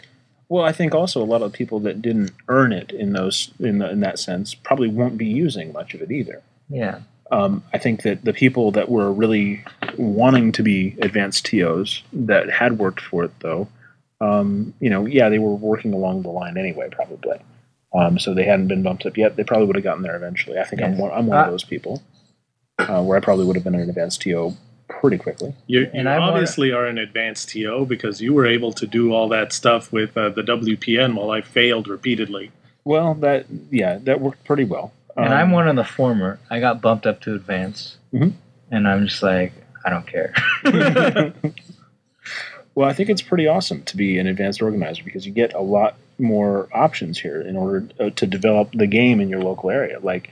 Well, 0.48 0.64
I 0.64 0.72
think 0.72 0.94
also 0.96 1.22
a 1.22 1.24
lot 1.24 1.42
of 1.42 1.52
people 1.52 1.78
that 1.80 2.02
didn't 2.02 2.32
earn 2.48 2.72
it 2.72 2.90
in 2.90 3.12
those 3.12 3.52
in, 3.60 3.78
the, 3.78 3.88
in 3.88 4.00
that 4.00 4.18
sense 4.18 4.52
probably 4.52 4.88
won't 4.88 5.16
be 5.16 5.26
using 5.26 5.72
much 5.72 5.94
of 5.94 6.02
it 6.02 6.10
either. 6.10 6.42
Yeah, 6.68 7.00
Um, 7.30 7.62
I 7.72 7.78
think 7.78 8.02
that 8.02 8.24
the 8.24 8.32
people 8.32 8.72
that 8.72 8.88
were 8.88 9.12
really 9.12 9.64
wanting 9.96 10.50
to 10.52 10.62
be 10.62 10.96
advanced 11.00 11.46
TOs 11.46 12.02
that 12.12 12.50
had 12.50 12.78
worked 12.78 13.00
for 13.00 13.24
it, 13.24 13.30
though, 13.40 13.68
um, 14.20 14.74
you 14.80 14.90
know, 14.90 15.06
yeah, 15.06 15.28
they 15.28 15.38
were 15.38 15.54
working 15.54 15.92
along 15.94 16.22
the 16.22 16.30
line 16.30 16.56
anyway, 16.58 16.88
probably. 16.90 17.38
Um, 17.94 18.18
so 18.18 18.32
they 18.34 18.44
hadn't 18.44 18.68
been 18.68 18.82
bumped 18.82 19.04
up 19.06 19.16
yet. 19.18 19.36
They 19.36 19.44
probably 19.44 19.66
would 19.66 19.76
have 19.76 19.84
gotten 19.84 20.02
there 20.02 20.16
eventually. 20.16 20.58
I 20.58 20.64
think 20.64 20.82
I'm 20.82 20.96
one, 20.98 21.10
I'm 21.12 21.26
one 21.26 21.36
Uh, 21.38 21.44
of 21.44 21.50
those 21.50 21.64
people 21.64 22.02
uh, 22.78 23.02
where 23.02 23.18
I 23.18 23.20
probably 23.20 23.44
would 23.44 23.56
have 23.56 23.64
been 23.64 23.74
an 23.74 23.88
advanced 23.88 24.22
TO 24.22 24.54
pretty 24.88 25.18
quickly. 25.18 25.54
You, 25.66 25.80
you 25.80 25.90
And 25.92 26.08
I 26.08 26.18
wanna- 26.18 26.32
obviously 26.32 26.72
are 26.72 26.86
an 26.86 26.96
advanced 26.98 27.50
TO 27.50 27.84
because 27.86 28.20
you 28.22 28.32
were 28.32 28.46
able 28.46 28.72
to 28.72 28.86
do 28.86 29.12
all 29.12 29.28
that 29.28 29.52
stuff 29.52 29.92
with 29.92 30.16
uh, 30.16 30.30
the 30.30 30.42
WPN 30.42 31.14
while 31.14 31.30
I 31.30 31.42
failed 31.42 31.86
repeatedly. 31.88 32.50
Well, 32.84 33.14
that 33.14 33.46
yeah, 33.70 33.98
that 34.04 34.20
worked 34.20 34.44
pretty 34.44 34.64
well. 34.64 34.92
and 35.16 35.26
Um, 35.26 35.32
I'm 35.32 35.50
one 35.50 35.68
of 35.68 35.76
the 35.76 35.84
former. 35.84 36.38
I 36.50 36.60
got 36.60 36.80
bumped 36.80 37.06
up 37.06 37.20
to 37.22 37.34
advanced, 37.34 37.96
Mhm. 38.12 38.32
and 38.70 38.88
I'm 38.88 39.06
just 39.06 39.22
like, 39.22 39.52
I 39.84 39.90
don't 39.90 40.06
care. 40.06 40.32
well, 42.74 42.88
I 42.88 42.92
think 42.94 43.10
it's 43.10 43.22
pretty 43.22 43.46
awesome 43.46 43.82
to 43.84 43.96
be 43.96 44.18
an 44.18 44.26
advanced 44.26 44.62
organizer 44.62 45.04
because 45.04 45.26
you 45.26 45.32
get 45.32 45.52
a 45.54 45.60
lot 45.60 45.96
more 46.22 46.68
options 46.72 47.18
here 47.18 47.40
in 47.40 47.56
order 47.56 47.86
uh, 48.00 48.10
to 48.10 48.26
develop 48.26 48.70
the 48.72 48.86
game 48.86 49.20
in 49.20 49.28
your 49.28 49.40
local 49.40 49.68
area. 49.70 49.98
Like, 50.00 50.30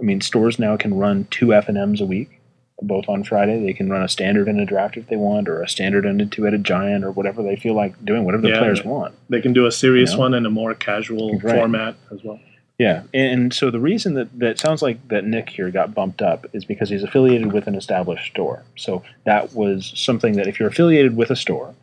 I 0.00 0.02
mean, 0.04 0.20
stores 0.20 0.58
now 0.58 0.76
can 0.76 0.94
run 0.94 1.26
two 1.30 1.54
F 1.54 1.68
and 1.68 1.78
M's 1.78 2.00
a 2.00 2.06
week, 2.06 2.40
both 2.82 3.08
on 3.08 3.22
Friday. 3.22 3.62
They 3.64 3.72
can 3.72 3.88
run 3.88 4.02
a 4.02 4.08
standard 4.08 4.48
and 4.48 4.60
a 4.60 4.64
draft 4.64 4.96
if 4.96 5.06
they 5.08 5.16
want, 5.16 5.48
or 5.48 5.62
a 5.62 5.68
standard 5.68 6.04
and 6.04 6.20
a 6.20 6.26
two-headed 6.26 6.64
giant, 6.64 7.04
or 7.04 7.10
whatever 7.12 7.42
they 7.42 7.56
feel 7.56 7.74
like 7.74 8.02
doing, 8.04 8.24
whatever 8.24 8.42
the 8.42 8.48
Yeah. 8.48 8.58
players 8.58 8.84
want. 8.84 9.14
They 9.28 9.40
can 9.40 9.52
do 9.52 9.66
a 9.66 9.70
serious 9.72 10.10
You 10.12 10.16
know? 10.16 10.20
one 10.22 10.34
and 10.34 10.46
a 10.46 10.50
more 10.50 10.74
casual 10.74 11.38
Right. 11.38 11.56
format 11.58 11.94
as 12.12 12.24
well. 12.24 12.40
Yeah, 12.78 13.04
and 13.14 13.54
so 13.54 13.70
the 13.70 13.80
reason 13.80 14.12
that 14.14 14.38
that 14.38 14.58
sounds 14.58 14.82
like 14.82 15.08
that 15.08 15.24
Nick 15.24 15.48
here 15.48 15.70
got 15.70 15.94
bumped 15.94 16.20
up 16.20 16.44
is 16.52 16.66
because 16.66 16.90
he's 16.90 17.02
affiliated 17.02 17.50
with 17.52 17.66
an 17.66 17.74
established 17.74 18.26
store. 18.32 18.64
So 18.76 19.02
that 19.24 19.54
was 19.54 19.92
something 19.96 20.34
that 20.34 20.46
if 20.46 20.60
you're 20.60 20.68
affiliated 20.68 21.16
with 21.16 21.30
a 21.30 21.36
store 21.36 21.74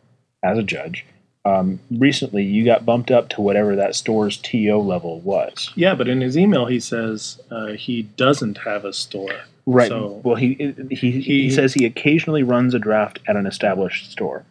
as 0.44 0.56
a 0.56 0.62
judge, 0.62 1.04
um, 1.44 1.78
recently 1.90 2.42
you 2.42 2.64
got 2.64 2.86
bumped 2.86 3.10
up 3.10 3.28
to 3.30 3.40
whatever 3.42 3.76
that 3.76 3.94
store's 3.94 4.36
TO 4.38 4.78
level 4.78 5.20
was. 5.20 5.70
Yeah, 5.74 5.94
but 5.94 6.08
in 6.08 6.20
his 6.20 6.36
email 6.38 6.66
he 6.66 6.80
says 6.80 7.40
uh, 7.50 7.72
he 7.72 8.02
doesn't 8.02 8.58
have 8.58 8.84
a 8.84 8.92
store. 8.92 9.34
Right. 9.66 9.88
So- 9.88 10.20
well, 10.24 10.36
he, 10.36 10.74
he 10.90 10.94
he 10.94 11.20
He- 11.20 11.50
says 11.50 11.74
he 11.74 11.84
occasionally 11.84 12.42
runs 12.42 12.74
a 12.74 12.78
draft 12.78 13.18
at 13.26 13.36
an 13.36 13.46
established 13.46 14.10
store. 14.12 14.44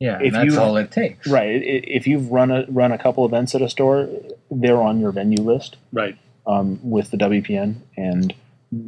yeah, 0.00 0.16
If 0.20 0.26
and 0.26 0.34
that's 0.34 0.54
you- 0.54 0.60
all 0.60 0.76
it 0.76 0.90
takes. 0.92 1.26
Right. 1.28 1.48
I- 1.62 1.64
i- 1.64 1.84
If 1.98 2.06
you've 2.06 2.30
run 2.30 2.50
a 2.50 2.64
run 2.68 2.92
a 2.92 2.98
couple 2.98 3.24
events 3.24 3.54
at 3.54 3.62
a 3.62 3.68
store, 3.68 4.08
they're 4.50 4.80
on 4.82 5.00
your 5.00 5.10
venue 5.12 5.42
list. 5.42 5.76
Right. 5.92 6.16
um, 6.48 6.78
with 6.84 7.10
the 7.10 7.16
WPN, 7.16 7.74
and 7.96 8.32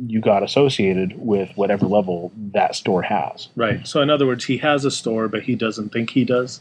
you 0.06 0.20
got 0.20 0.44
associated 0.44 1.14
with 1.18 1.50
whatever 1.56 1.86
level 1.86 2.30
that 2.52 2.76
store 2.76 3.02
has. 3.02 3.48
Right. 3.56 3.84
So 3.84 4.00
in 4.00 4.10
other 4.10 4.26
words, 4.26 4.44
he 4.44 4.58
has 4.58 4.84
a 4.84 4.92
store, 4.92 5.26
but 5.26 5.42
he 5.42 5.56
doesn't 5.56 5.92
think 5.92 6.10
he 6.10 6.24
does. 6.24 6.60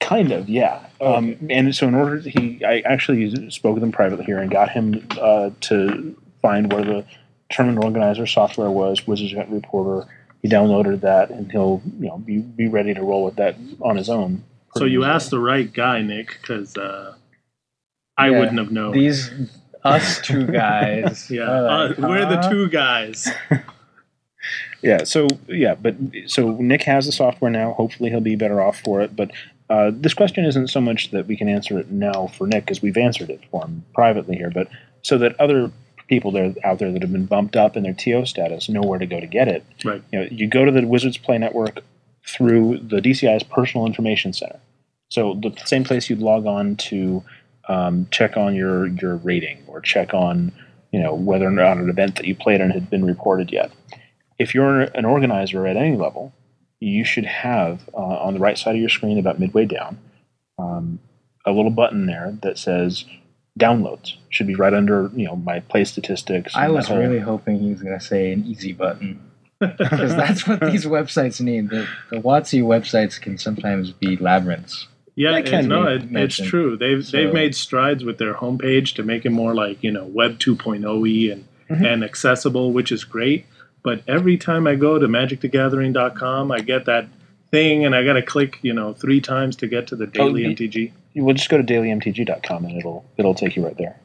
Kind 0.00 0.32
of, 0.32 0.48
yeah. 0.48 0.86
Um, 1.00 1.36
and 1.50 1.74
so, 1.74 1.86
in 1.86 1.94
order, 1.94 2.20
to, 2.20 2.28
he 2.30 2.64
I 2.64 2.80
actually 2.80 3.50
spoke 3.50 3.74
with 3.74 3.82
him 3.82 3.92
privately 3.92 4.24
here 4.24 4.38
and 4.38 4.50
got 4.50 4.70
him 4.70 5.06
uh, 5.20 5.50
to 5.62 6.16
find 6.42 6.72
where 6.72 6.84
the 6.84 7.04
tournament 7.50 7.84
organizer 7.84 8.26
software 8.26 8.70
was, 8.70 9.06
Wizards 9.06 9.32
Event 9.32 9.50
Reporter. 9.50 10.08
He 10.42 10.48
downloaded 10.48 11.02
that, 11.02 11.30
and 11.30 11.52
he'll 11.52 11.82
you 11.98 12.08
know 12.08 12.18
be, 12.18 12.38
be 12.38 12.66
ready 12.66 12.94
to 12.94 13.02
roll 13.02 13.24
with 13.24 13.36
that 13.36 13.56
on 13.82 13.96
his 13.96 14.08
own. 14.08 14.42
So 14.76 14.84
you 14.84 15.04
asked 15.04 15.30
the 15.30 15.38
right 15.38 15.70
guy, 15.70 16.00
Nick, 16.00 16.38
because 16.40 16.76
uh, 16.78 17.14
I 18.16 18.30
Yeah. 18.30 18.38
wouldn't 18.38 18.58
have 18.58 18.70
known. 18.72 18.92
These 18.92 19.30
us 19.84 20.20
two 20.22 20.46
guys. 20.64 21.30
yeah, 21.30 21.42
are 21.42 21.68
uh, 21.88 21.94
we're 21.98 22.26
the 22.26 22.48
two 22.50 22.68
guys. 22.68 23.28
Yeah, 24.82 25.04
so 25.04 25.28
yeah, 25.46 25.74
but 25.74 25.94
so 26.26 26.52
Nick 26.52 26.84
has 26.84 27.04
the 27.04 27.12
software 27.12 27.50
now. 27.50 27.74
Hopefully, 27.74 28.08
he'll 28.08 28.20
be 28.22 28.36
better 28.36 28.62
off 28.62 28.80
for 28.80 29.02
it. 29.02 29.14
But 29.14 29.30
uh, 29.70 29.92
this 29.94 30.14
question 30.14 30.44
isn't 30.44 30.68
so 30.68 30.80
much 30.80 31.12
that 31.12 31.26
we 31.26 31.36
can 31.36 31.48
answer 31.48 31.78
it 31.78 31.90
now 31.90 32.26
for 32.26 32.46
Nick, 32.46 32.64
because 32.64 32.82
we've 32.82 32.96
answered 32.96 33.30
it 33.30 33.40
for 33.50 33.64
him 33.64 33.84
privately 33.94 34.36
here, 34.36 34.50
but 34.50 34.68
so 35.02 35.16
that 35.18 35.38
other 35.40 35.70
people 36.08 36.32
there 36.32 36.52
out 36.64 36.80
there 36.80 36.90
that 36.90 37.00
have 37.02 37.12
been 37.12 37.24
bumped 37.24 37.54
up 37.54 37.76
in 37.76 37.84
their 37.84 37.94
TO 37.94 38.26
status 38.26 38.68
know 38.68 38.82
where 38.82 38.98
to 38.98 39.06
go 39.06 39.20
to 39.20 39.28
get 39.28 39.46
it. 39.46 39.64
Right. 39.84 40.02
You 40.12 40.18
know, 40.18 40.28
you 40.28 40.48
go 40.48 40.64
to 40.64 40.72
the 40.72 40.84
Wizards 40.84 41.16
Play 41.16 41.38
Network 41.38 41.84
through 42.26 42.78
the 42.78 42.96
DCI's 42.96 43.44
personal 43.44 43.86
information 43.86 44.32
center. 44.32 44.58
So 45.08 45.34
the 45.34 45.54
same 45.64 45.84
place 45.84 46.10
you'd 46.10 46.18
log 46.18 46.46
on 46.46 46.76
to 46.76 47.22
um, 47.68 48.08
check 48.10 48.36
on 48.36 48.56
your 48.56 48.88
your 48.88 49.16
rating 49.16 49.62
or 49.68 49.80
check 49.80 50.12
on 50.12 50.52
you 50.90 51.00
know 51.00 51.14
whether 51.14 51.46
or 51.46 51.52
not 51.52 51.76
an 51.76 51.88
event 51.88 52.16
that 52.16 52.26
you 52.26 52.34
played 52.34 52.60
on 52.60 52.70
had 52.70 52.90
been 52.90 53.04
reported 53.04 53.52
yet. 53.52 53.70
If 54.38 54.52
you're 54.52 54.80
an 54.80 55.04
organizer 55.04 55.66
at 55.66 55.76
any 55.76 55.96
level, 55.96 56.32
you 56.80 57.04
should 57.04 57.26
have 57.26 57.88
uh, 57.94 57.96
on 57.98 58.34
the 58.34 58.40
right 58.40 58.56
side 58.58 58.74
of 58.74 58.80
your 58.80 58.88
screen, 58.88 59.18
about 59.18 59.38
midway 59.38 59.66
down, 59.66 59.98
um, 60.58 60.98
a 61.46 61.52
little 61.52 61.70
button 61.70 62.06
there 62.06 62.36
that 62.42 62.58
says 62.58 63.04
downloads. 63.58 64.14
Should 64.30 64.46
be 64.46 64.54
right 64.54 64.72
under 64.74 65.10
you 65.14 65.26
know 65.26 65.36
my 65.36 65.60
play 65.60 65.84
statistics. 65.84 66.54
I 66.56 66.68
was 66.68 66.90
really 66.90 67.18
hoping 67.18 67.58
he 67.58 67.70
was 67.70 67.82
going 67.82 67.98
to 67.98 68.04
say 68.04 68.32
an 68.32 68.44
easy 68.46 68.72
button. 68.72 69.20
Because 69.60 70.16
that's 70.16 70.46
what 70.48 70.60
these 70.60 70.86
websites 70.86 71.38
need. 71.38 71.68
The, 71.68 71.86
the 72.10 72.16
WotC 72.16 72.62
websites 72.62 73.20
can 73.20 73.36
sometimes 73.36 73.90
be 73.92 74.16
labyrinths. 74.16 74.86
Yeah, 75.16 75.32
That 75.32 75.44
can 75.44 75.66
it, 75.66 75.68
no, 75.68 75.86
it, 75.86 76.04
it's 76.12 76.38
true. 76.38 76.78
They've 76.78 77.04
So- 77.04 77.14
they've 77.18 77.34
made 77.34 77.54
strides 77.54 78.02
with 78.02 78.16
their 78.16 78.32
homepage 78.32 78.94
to 78.94 79.02
make 79.02 79.26
it 79.26 79.30
more 79.32 79.54
like 79.54 79.82
you 79.82 79.90
know 79.90 80.04
Web 80.06 80.38
2.0 80.38 81.06
e 81.06 81.30
and 81.30 81.44
Mhm. 81.68 81.84
and 81.92 82.02
accessible, 82.02 82.72
which 82.72 82.90
is 82.90 83.04
great. 83.04 83.44
But 83.82 84.02
every 84.06 84.36
time 84.36 84.66
I 84.66 84.74
go 84.74 84.98
to 84.98 85.06
MagicTheGathering.com, 85.06 86.52
I 86.52 86.60
get 86.60 86.84
that 86.84 87.06
thing, 87.50 87.84
and 87.84 87.94
I 87.94 88.04
got 88.04 88.14
to 88.14 88.22
click 88.22 88.58
you 88.62 88.72
know 88.72 88.92
three 88.92 89.20
times 89.20 89.56
to 89.56 89.66
get 89.66 89.86
to 89.88 89.96
the 89.96 90.04
oh, 90.04 90.10
daily 90.10 90.42
you- 90.42 90.50
MTG. 90.50 90.92
You 91.12 91.24
will 91.24 91.34
just 91.34 91.48
go 91.48 91.56
to 91.56 91.64
dailymtg.com 91.64 92.64
and 92.64 92.78
it'll 92.78 93.04
it'll 93.16 93.34
take 93.34 93.56
you 93.56 93.64
right 93.64 93.76
there. 93.76 93.98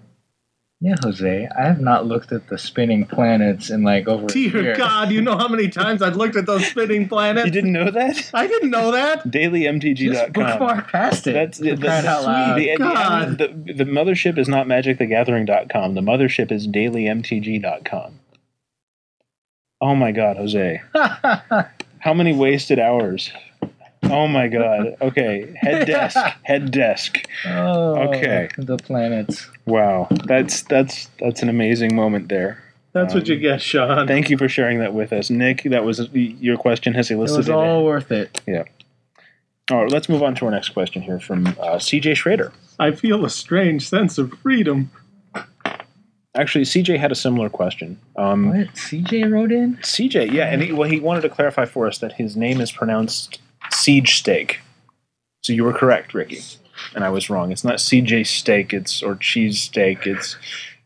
Yeah, 0.81 0.95
Jose, 1.03 1.47
I 1.57 1.63
have 1.63 1.79
not 1.79 2.05
looked 2.05 2.33
at 2.33 2.49
the 2.49 2.57
spinning 2.57 3.05
planets 3.05 3.69
in 3.69 3.83
like 3.83 4.07
over 4.07 4.25
a 4.25 4.27
Dear 4.27 4.61
year. 4.61 4.75
God, 4.77 5.09
you 5.09 5.21
know 5.21 5.37
how 5.37 5.47
many 5.47 5.69
times 5.69 6.01
I've 6.01 6.17
looked 6.17 6.35
at 6.35 6.45
those 6.45 6.65
spinning 6.67 7.07
planets? 7.09 7.45
You 7.45 7.51
didn't 7.51 7.71
know 7.71 7.89
that? 7.89 8.29
I 8.33 8.45
didn't 8.45 8.71
know 8.71 8.91
that. 8.91 9.23
Just 9.23 9.33
dailymtg.com. 9.33 10.31
bookmark 10.33 10.91
past 10.91 11.27
it. 11.27 11.33
That's 11.33 11.59
for 11.59 11.63
the, 11.63 11.77
crying 11.77 12.05
out 12.05 12.23
loud. 12.23 12.59
the, 12.59 12.71
the, 12.71 12.77
God. 12.77 13.37
the, 13.37 13.47
the 13.73 13.85
mothership 13.85 14.37
is 14.37 14.49
not 14.49 14.67
magicthegathering.com. 14.67 15.93
The 15.93 16.01
mothership 16.01 16.51
is 16.51 16.67
dailymtg.com. 16.67 18.19
Oh 19.81 19.95
my 19.95 20.11
god, 20.11 20.37
Jose. 20.37 20.81
How 21.99 22.13
many 22.13 22.33
wasted 22.33 22.79
hours? 22.79 23.31
Oh 24.03 24.27
my 24.27 24.47
god. 24.47 24.95
Okay. 25.01 25.53
Head 25.57 25.87
desk. 25.87 26.17
Head 26.43 26.71
desk. 26.71 27.27
oh, 27.45 28.09
Okay. 28.09 28.49
The 28.57 28.77
planets. 28.77 29.49
Wow. 29.65 30.07
That's 30.25 30.61
that's 30.63 31.09
that's 31.19 31.41
an 31.41 31.49
amazing 31.49 31.95
moment 31.95 32.29
there. 32.29 32.61
That's 32.93 33.13
what 33.13 33.27
you 33.27 33.37
get, 33.37 33.61
Sean. 33.61 34.07
Thank 34.07 34.29
you 34.29 34.37
for 34.37 34.47
sharing 34.47 34.79
that 34.79 34.93
with 34.93 35.11
us. 35.11 35.29
Nick, 35.29 35.63
that 35.63 35.83
was 35.83 36.07
your 36.13 36.55
question 36.55 36.93
has 36.93 37.11
elicited. 37.11 37.49
It 37.49 37.51
was 37.51 37.67
all 37.67 37.83
worth 37.83 38.09
it. 38.09 38.41
Yeah. 38.47 38.63
All 39.69 39.81
right, 39.81 39.91
let's 39.91 40.07
move 40.07 40.23
on 40.23 40.33
to 40.35 40.45
our 40.45 40.51
next 40.51 40.69
question 40.69 41.01
here 41.01 41.19
from 41.19 41.47
uh, 41.47 41.75
CJ 41.77 42.15
Schrader. 42.15 42.53
I 42.79 42.91
feel 42.91 43.25
a 43.25 43.29
strange 43.29 43.89
sense 43.89 44.17
of 44.17 44.31
freedom. 44.41 44.91
Actually, 46.35 46.65
CJ 46.65 46.99
had 46.99 47.11
a 47.11 47.15
similar 47.15 47.49
question. 47.49 47.97
Um, 48.17 48.49
What? 48.49 48.67
CJ 48.73 49.31
wrote 49.31 49.51
in? 49.51 49.77
CJ, 49.77 50.31
yeah, 50.31 50.47
and 50.47 50.61
he, 50.61 50.71
well, 50.73 50.89
he 50.89 50.99
wanted 50.99 51.21
to 51.21 51.29
clarify 51.29 51.65
for 51.65 51.87
us 51.87 51.99
that 51.99 52.13
his 52.13 52.35
name 52.35 52.59
is 52.59 52.71
pronounced 52.71 53.39
Siege 53.71 54.17
Steak. 54.17 54.59
So 55.43 55.53
you 55.53 55.63
were 55.63 55.73
correct, 55.73 56.13
Ricky, 56.13 56.41
and 56.93 57.03
I 57.03 57.09
was 57.09 57.29
wrong. 57.29 57.51
It's 57.51 57.63
not 57.63 57.75
CJ 57.75 58.27
Steak, 58.27 58.73
it's 58.73 59.01
or 59.01 59.15
cheese 59.15 59.61
steak. 59.61 60.05
It's 60.05 60.37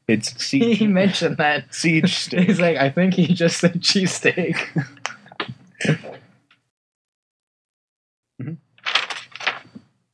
it's 0.07 0.49
he 0.51 0.85
mentioned 0.85 1.37
that. 1.37 1.73
Siege 1.73 2.13
Steak. 2.13 2.47
He's 2.47 2.59
like, 2.59 2.77
I 2.77 2.89
think 2.89 3.13
he 3.13 3.27
just 3.33 3.59
said 3.59 3.81
cheesesteak. 3.81 4.57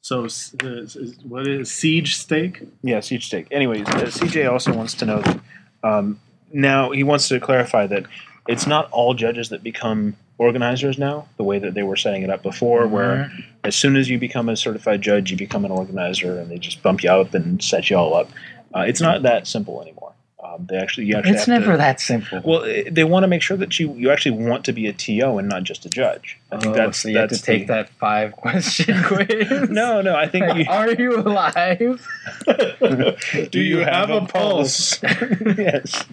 So, 0.06 0.26
s- 0.26 0.54
is- 0.64 0.96
is- 0.96 1.16
what 1.28 1.48
is 1.48 1.72
siege 1.72 2.16
steak? 2.16 2.62
Yeah, 2.84 3.00
Siege 3.00 3.26
Steak. 3.26 3.48
Anyways, 3.50 3.88
uh, 3.88 4.12
CJ 4.12 4.46
also 4.46 4.72
wants 4.72 4.94
to 4.94 5.06
know 5.08 5.20
that 5.22 5.40
um, 5.84 6.20
now 6.54 6.92
he 6.92 7.02
wants 7.02 7.28
to 7.30 7.40
clarify 7.40 7.88
that 7.88 8.06
it's 8.48 8.68
not 8.68 8.88
all 8.92 9.16
judges 9.16 9.50
that 9.50 9.64
become 9.64 10.16
organizers 10.38 11.00
now, 11.00 11.28
the 11.38 11.44
way 11.44 11.58
that 11.58 11.74
they 11.74 11.82
were 11.82 11.96
setting 11.96 12.22
it 12.22 12.30
up 12.30 12.44
before, 12.44 12.86
where 12.88 13.32
as 13.64 13.76
soon 13.76 13.96
as 13.96 14.08
you 14.08 14.20
become 14.20 14.48
a 14.48 14.56
certified 14.56 15.02
judge, 15.02 15.32
you 15.32 15.38
become 15.38 15.66
an 15.66 15.72
organizer, 15.72 16.38
and 16.38 16.52
they 16.52 16.60
just 16.60 16.84
bump 16.84 17.02
you 17.02 17.10
up 17.10 17.34
and 17.34 17.64
set 17.64 17.90
you 17.90 17.98
all 17.98 18.14
up. 18.14 18.30
Uh, 18.76 18.82
it's 18.82 19.02
not 19.02 19.24
that 19.24 19.48
simple 19.48 19.82
anymore. 19.82 20.12
Um, 20.56 20.66
they 20.68 20.78
actually, 20.78 21.06
you 21.08 21.16
actually 21.16 21.32
It's 21.34 21.46
have 21.46 21.60
never 21.60 21.72
to, 21.74 21.78
that 21.78 22.00
simple. 22.00 22.42
Well, 22.44 22.64
eh, 22.64 22.84
they 22.92 23.04
want 23.04 23.24
to 23.24 23.28
make 23.28 23.42
sure 23.42 23.58
that 23.58 23.80
you 23.80 23.94
you 23.94 24.10
actually 24.12 24.38
want 24.46 24.66
to 24.66 24.74
be 24.74 24.88
a 24.88 24.94
TO 24.94 25.38
and 25.38 25.48
not 25.50 25.64
just 25.64 25.86
a 25.86 25.90
judge. 25.90 26.38
I 26.52 26.58
think 26.58 26.74
oh, 26.74 26.78
that's 26.78 27.00
so 27.02 27.10
you 27.10 27.18
have 27.18 27.30
that's 27.30 27.42
to 27.42 27.46
take 27.46 27.68
the- 27.68 27.74
that 27.74 27.90
five 27.90 28.32
question 28.46 29.02
quiz. 29.08 29.70
No, 29.70 30.02
no, 30.02 30.16
I 30.16 30.28
think 30.28 30.46
Like, 30.48 30.66
you. 30.66 30.72
are 30.72 30.92
you 30.92 31.18
alive? 31.20 32.08
Do 33.52 33.60
you 33.60 33.80
have 33.80 34.10
a 34.10 34.22
pulse? 34.26 35.02
yes. 35.02 36.04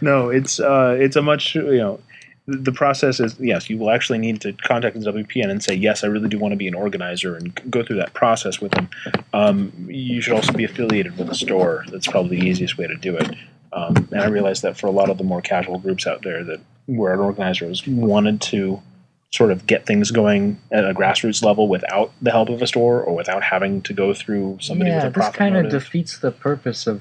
No, 0.00 0.28
it's 0.30 0.60
uh, 0.60 0.96
it's 0.98 1.16
a 1.16 1.22
much 1.22 1.54
you 1.54 1.78
know. 1.78 2.00
The 2.46 2.72
process 2.72 3.20
is 3.20 3.38
yes. 3.38 3.70
You 3.70 3.78
will 3.78 3.90
actually 3.90 4.18
need 4.18 4.40
to 4.40 4.52
contact 4.54 4.98
the 4.98 5.12
WPN 5.12 5.50
and 5.50 5.62
say 5.62 5.72
yes. 5.74 6.02
I 6.02 6.08
really 6.08 6.28
do 6.28 6.36
want 6.36 6.50
to 6.50 6.56
be 6.56 6.66
an 6.66 6.74
organizer 6.74 7.36
and 7.36 7.54
go 7.70 7.84
through 7.84 7.98
that 7.98 8.12
process 8.12 8.60
with 8.60 8.72
them. 8.72 8.88
Um, 9.32 9.72
you 9.88 10.20
should 10.20 10.32
also 10.32 10.52
be 10.52 10.64
affiliated 10.64 11.16
with 11.16 11.30
a 11.30 11.34
store. 11.34 11.84
That's 11.92 12.08
probably 12.08 12.40
the 12.40 12.46
easiest 12.48 12.76
way 12.76 12.88
to 12.88 12.96
do 12.96 13.16
it. 13.16 13.36
Um, 13.72 14.08
and 14.10 14.20
I 14.20 14.26
realized 14.26 14.62
that 14.62 14.76
for 14.76 14.86
a 14.86 14.90
lot 14.90 15.10
of 15.10 15.18
the 15.18 15.24
more 15.24 15.40
casual 15.40 15.78
groups 15.78 16.06
out 16.06 16.22
there, 16.22 16.42
that 16.44 16.60
where 16.86 17.12
an 17.12 17.20
organizer 17.20 17.66
was 17.66 17.86
wanted 17.86 18.40
to 18.40 18.82
sort 19.32 19.52
of 19.52 19.66
get 19.66 19.86
things 19.86 20.10
going 20.10 20.60
at 20.72 20.84
a 20.84 20.92
grassroots 20.92 21.44
level 21.44 21.68
without 21.68 22.12
the 22.20 22.32
help 22.32 22.48
of 22.48 22.60
a 22.62 22.66
store 22.66 23.00
or 23.00 23.14
without 23.14 23.44
having 23.44 23.80
to 23.82 23.92
go 23.92 24.12
through 24.12 24.58
somebody 24.60 24.90
yeah, 24.90 24.96
with 24.96 25.04
a 25.04 25.08
this 25.10 25.14
profit 25.14 25.38
kind 25.38 25.56
of 25.56 25.70
defeats 25.70 26.18
the 26.18 26.32
purpose 26.32 26.86
of 26.86 27.00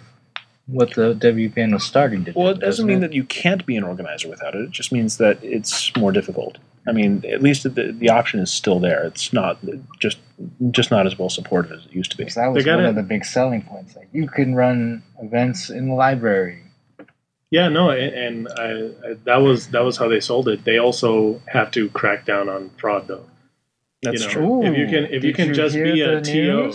what 0.68 0.94
the 0.94 1.16
WPN 1.16 1.74
was 1.74 1.84
starting 1.84 2.24
to 2.26 2.32
do. 2.32 2.40
Well, 2.40 2.50
it 2.50 2.60
doesn't 2.60 2.86
mean 2.86 3.00
it? 3.00 3.02
that 3.02 3.14
you 3.14 3.24
can't 3.24 3.66
be 3.66 3.76
an 3.76 3.84
organizer 3.84 4.30
without 4.30 4.54
it. 4.54 4.62
It 4.62 4.72
just 4.72 4.92
means 4.92 5.18
that 5.18 5.44
it's 5.44 5.96
more 5.98 6.12
difficult. 6.12 6.60
I 6.90 6.92
mean, 6.92 7.24
at 7.32 7.42
least 7.44 7.64
the, 7.64 7.70
the 7.94 8.10
option 8.10 8.40
is 8.40 8.52
still 8.52 8.80
there. 8.80 9.06
It's 9.06 9.32
not 9.32 9.60
just 10.00 10.18
just 10.72 10.90
not 10.90 11.06
as 11.06 11.18
well 11.20 11.30
supported 11.30 11.72
as 11.72 11.86
it 11.86 11.92
used 11.94 12.12
to 12.12 12.18
be. 12.18 12.24
Because 12.24 12.36
that 12.36 12.48
was 12.48 12.64
They 12.64 12.66
gotta- 12.66 12.82
one 12.82 12.90
of 12.90 12.96
the 12.96 13.04
big 13.04 13.24
selling 13.24 13.62
points. 13.62 13.96
Like 13.96 14.10
you 14.12 14.28
can 14.28 14.56
run 14.56 15.04
events 15.22 15.70
in 15.70 15.88
the 15.88 15.94
library. 15.94 16.64
Yeah, 17.52 17.68
no, 17.68 17.90
and, 17.90 18.14
and 18.14 18.48
I, 18.60 19.10
I, 19.10 19.14
that 19.24 19.38
was 19.38 19.68
that 19.70 19.82
was 19.84 19.98
how 19.98 20.08
they 20.08 20.20
sold 20.20 20.48
it. 20.50 20.66
They 20.66 20.78
also 20.78 21.42
have 21.48 21.72
to 21.72 21.90
crack 21.90 22.26
down 22.26 22.48
on 22.50 22.70
fraud, 22.78 23.08
though. 23.08 23.26
That's 24.04 24.22
you 24.22 24.28
know, 24.28 24.34
true. 24.34 24.64
If 24.66 24.78
you 24.78 24.86
can- 24.88 25.06
if 25.06 25.24
you 25.24 25.34
did 25.34 25.36
can 25.36 25.54
just 25.54 25.76
be 25.76 26.02
a 26.02 26.20
the 26.20 26.22
TO. 26.22 26.72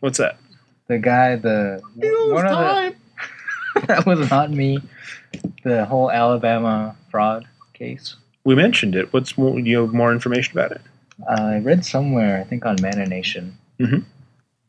What's 0.00 0.18
that? 0.18 0.38
The 0.88 0.98
guy, 0.98 1.36
the 1.36 1.80
one 2.32 2.46
of 2.46 2.94
the 3.74 3.86
that 3.86 4.06
was 4.06 4.30
not 4.30 4.50
me. 4.50 4.78
The 5.64 5.84
whole 5.84 6.10
Alabama 6.10 6.96
fraud 7.10 7.46
case. 7.74 8.16
We 8.48 8.54
mentioned 8.54 8.96
it. 8.96 9.12
What's 9.12 9.36
more? 9.36 9.60
You 9.60 9.82
have 9.82 9.92
more 9.92 10.10
information 10.10 10.58
about 10.58 10.72
it? 10.72 10.80
I 11.28 11.58
read 11.58 11.84
somewhere, 11.84 12.40
I 12.40 12.44
think 12.44 12.64
on 12.64 12.76
Mana 12.80 13.04
Nation, 13.04 13.58
Mhm. 13.78 14.04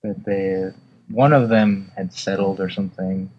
that 0.04 0.26
they 0.26 0.74
one 1.10 1.32
of 1.32 1.48
them 1.48 1.90
had 1.96 2.12
settled 2.12 2.60
or 2.60 2.70
something 2.70 3.30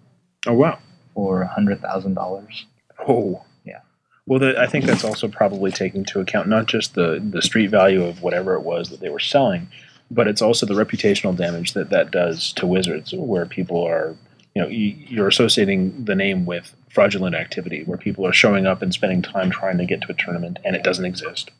Oh 0.46 0.54
wow. 0.54 0.78
for 1.14 1.42
a 1.42 1.46
hundred 1.46 1.82
thousand 1.82 2.14
dollars. 2.14 2.64
Oh. 3.06 3.42
Yeah. 3.66 3.80
Well, 4.26 4.38
the, 4.40 4.58
I 4.58 4.66
think 4.66 4.86
that's 4.86 5.04
also 5.04 5.28
probably 5.28 5.72
taking 5.72 6.00
into 6.00 6.20
account 6.20 6.48
not 6.48 6.64
just 6.64 6.94
the 6.94 7.20
the 7.22 7.42
street 7.42 7.68
value 7.68 8.02
of 8.02 8.22
whatever 8.22 8.54
it 8.54 8.62
was 8.62 8.88
that 8.88 9.00
they 9.00 9.10
were 9.10 9.18
selling, 9.34 9.68
but 10.10 10.26
it's 10.26 10.40
also 10.40 10.64
the 10.64 10.72
reputational 10.84 11.36
damage 11.36 11.74
that 11.74 11.90
that 11.90 12.10
does 12.10 12.54
to 12.54 12.66
Wizards, 12.66 13.12
where 13.12 13.44
people 13.44 13.82
are, 13.86 14.16
you 14.54 14.62
know, 14.62 14.68
you, 14.68 14.94
you're 15.06 15.28
associating 15.28 16.02
the 16.06 16.14
name 16.14 16.46
with 16.46 16.74
fraudulent 16.90 17.34
activity, 17.34 17.82
where 17.84 17.98
people 17.98 18.26
are 18.26 18.32
showing 18.32 18.66
up 18.66 18.82
and 18.82 18.92
spending 18.92 19.22
time 19.22 19.50
trying 19.50 19.78
to 19.78 19.86
get 19.86 20.02
to 20.02 20.10
a 20.10 20.14
tournament 20.14 20.58
and 20.64 20.76
it 20.76 20.82
doesn't 20.82 21.04
exist, 21.04 21.50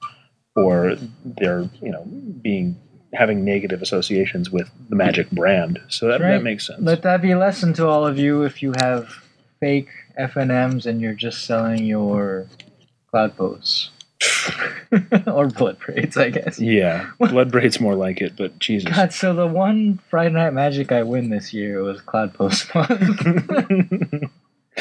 or 0.57 0.97
they're, 1.25 1.69
you 1.81 1.91
know, 1.91 2.05
being 2.43 2.79
having 3.13 3.45
negative 3.45 3.83
associations 3.83 4.51
with 4.51 4.71
the 4.89 4.97
Magic 4.97 5.31
brand. 5.31 5.81
So 5.89 6.07
that, 6.09 6.21
right. 6.21 6.33
that 6.33 6.43
makes 6.43 6.67
sense. 6.67 6.81
Let 6.81 7.03
that 7.03 7.23
be 7.23 7.33
a 7.33 7.39
lesson 7.39 7.73
to 7.75 7.89
all 7.89 8.07
of 8.07 8.19
you 8.19 8.43
if 8.43 8.63
you 8.63 8.73
have 8.79 9.25
fake 9.59 9.89
FNMs 10.19 10.87
and 10.87 11.01
you're 11.01 11.15
just 11.15 11.45
selling 11.45 11.85
your 11.85 12.47
cloud 13.11 13.37
posts. 13.37 13.91
or 15.27 15.47
blood 15.47 15.79
braids, 15.79 16.17
I 16.17 16.31
guess. 16.31 16.61
yeah, 16.61 17.11
blood 17.19 17.51
braid's 17.51 17.81
more 17.81 17.95
like 17.95 18.21
it, 18.21 18.37
but 18.37 18.59
Jesus. 18.59 18.95
God, 18.95 19.13
so 19.13 19.35
the 19.35 19.47
one 19.47 19.99
Friday 20.11 20.35
Night 20.35 20.53
Magic 20.53 20.93
I 20.93 21.03
win 21.03 21.31
this 21.31 21.55
year 21.55 21.83
was 21.83 22.03
Cloud 22.03 22.35
Post 22.35 22.75
Month. 22.75 22.91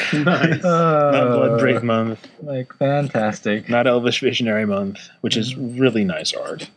nice. 0.12 0.64
Uh, 0.64 1.10
Not 1.12 1.36
Blood 1.36 1.60
Braid 1.60 1.82
Month, 1.82 2.26
Like, 2.42 2.72
fantastic. 2.74 3.68
not 3.68 3.86
Elvish 3.86 4.20
Visionary 4.20 4.66
Month, 4.66 5.08
which 5.20 5.36
is 5.36 5.56
really 5.56 6.04
nice 6.04 6.32
art. 6.32 6.70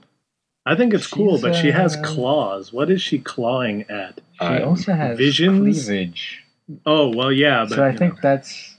I 0.66 0.76
think 0.76 0.94
it's 0.94 1.08
cool, 1.08 1.34
She's, 1.36 1.42
but 1.42 1.56
she 1.56 1.72
has 1.72 1.96
uh, 1.98 2.02
claws. 2.04 2.72
What 2.72 2.90
is 2.90 3.02
she 3.02 3.20
clawing 3.20 3.84
at? 3.90 4.22
She 4.40 4.46
Uh, 4.46 4.66
also 4.66 4.94
has 4.94 5.18
Visions? 5.18 5.86
cleavage. 5.86 6.44
Oh 6.86 7.10
well, 7.16 7.32
yeah, 7.32 7.66
but 7.68 7.76
so 7.76 7.84
I 7.84 7.94
think 7.96 8.14
know. 8.16 8.20
that's 8.22 8.78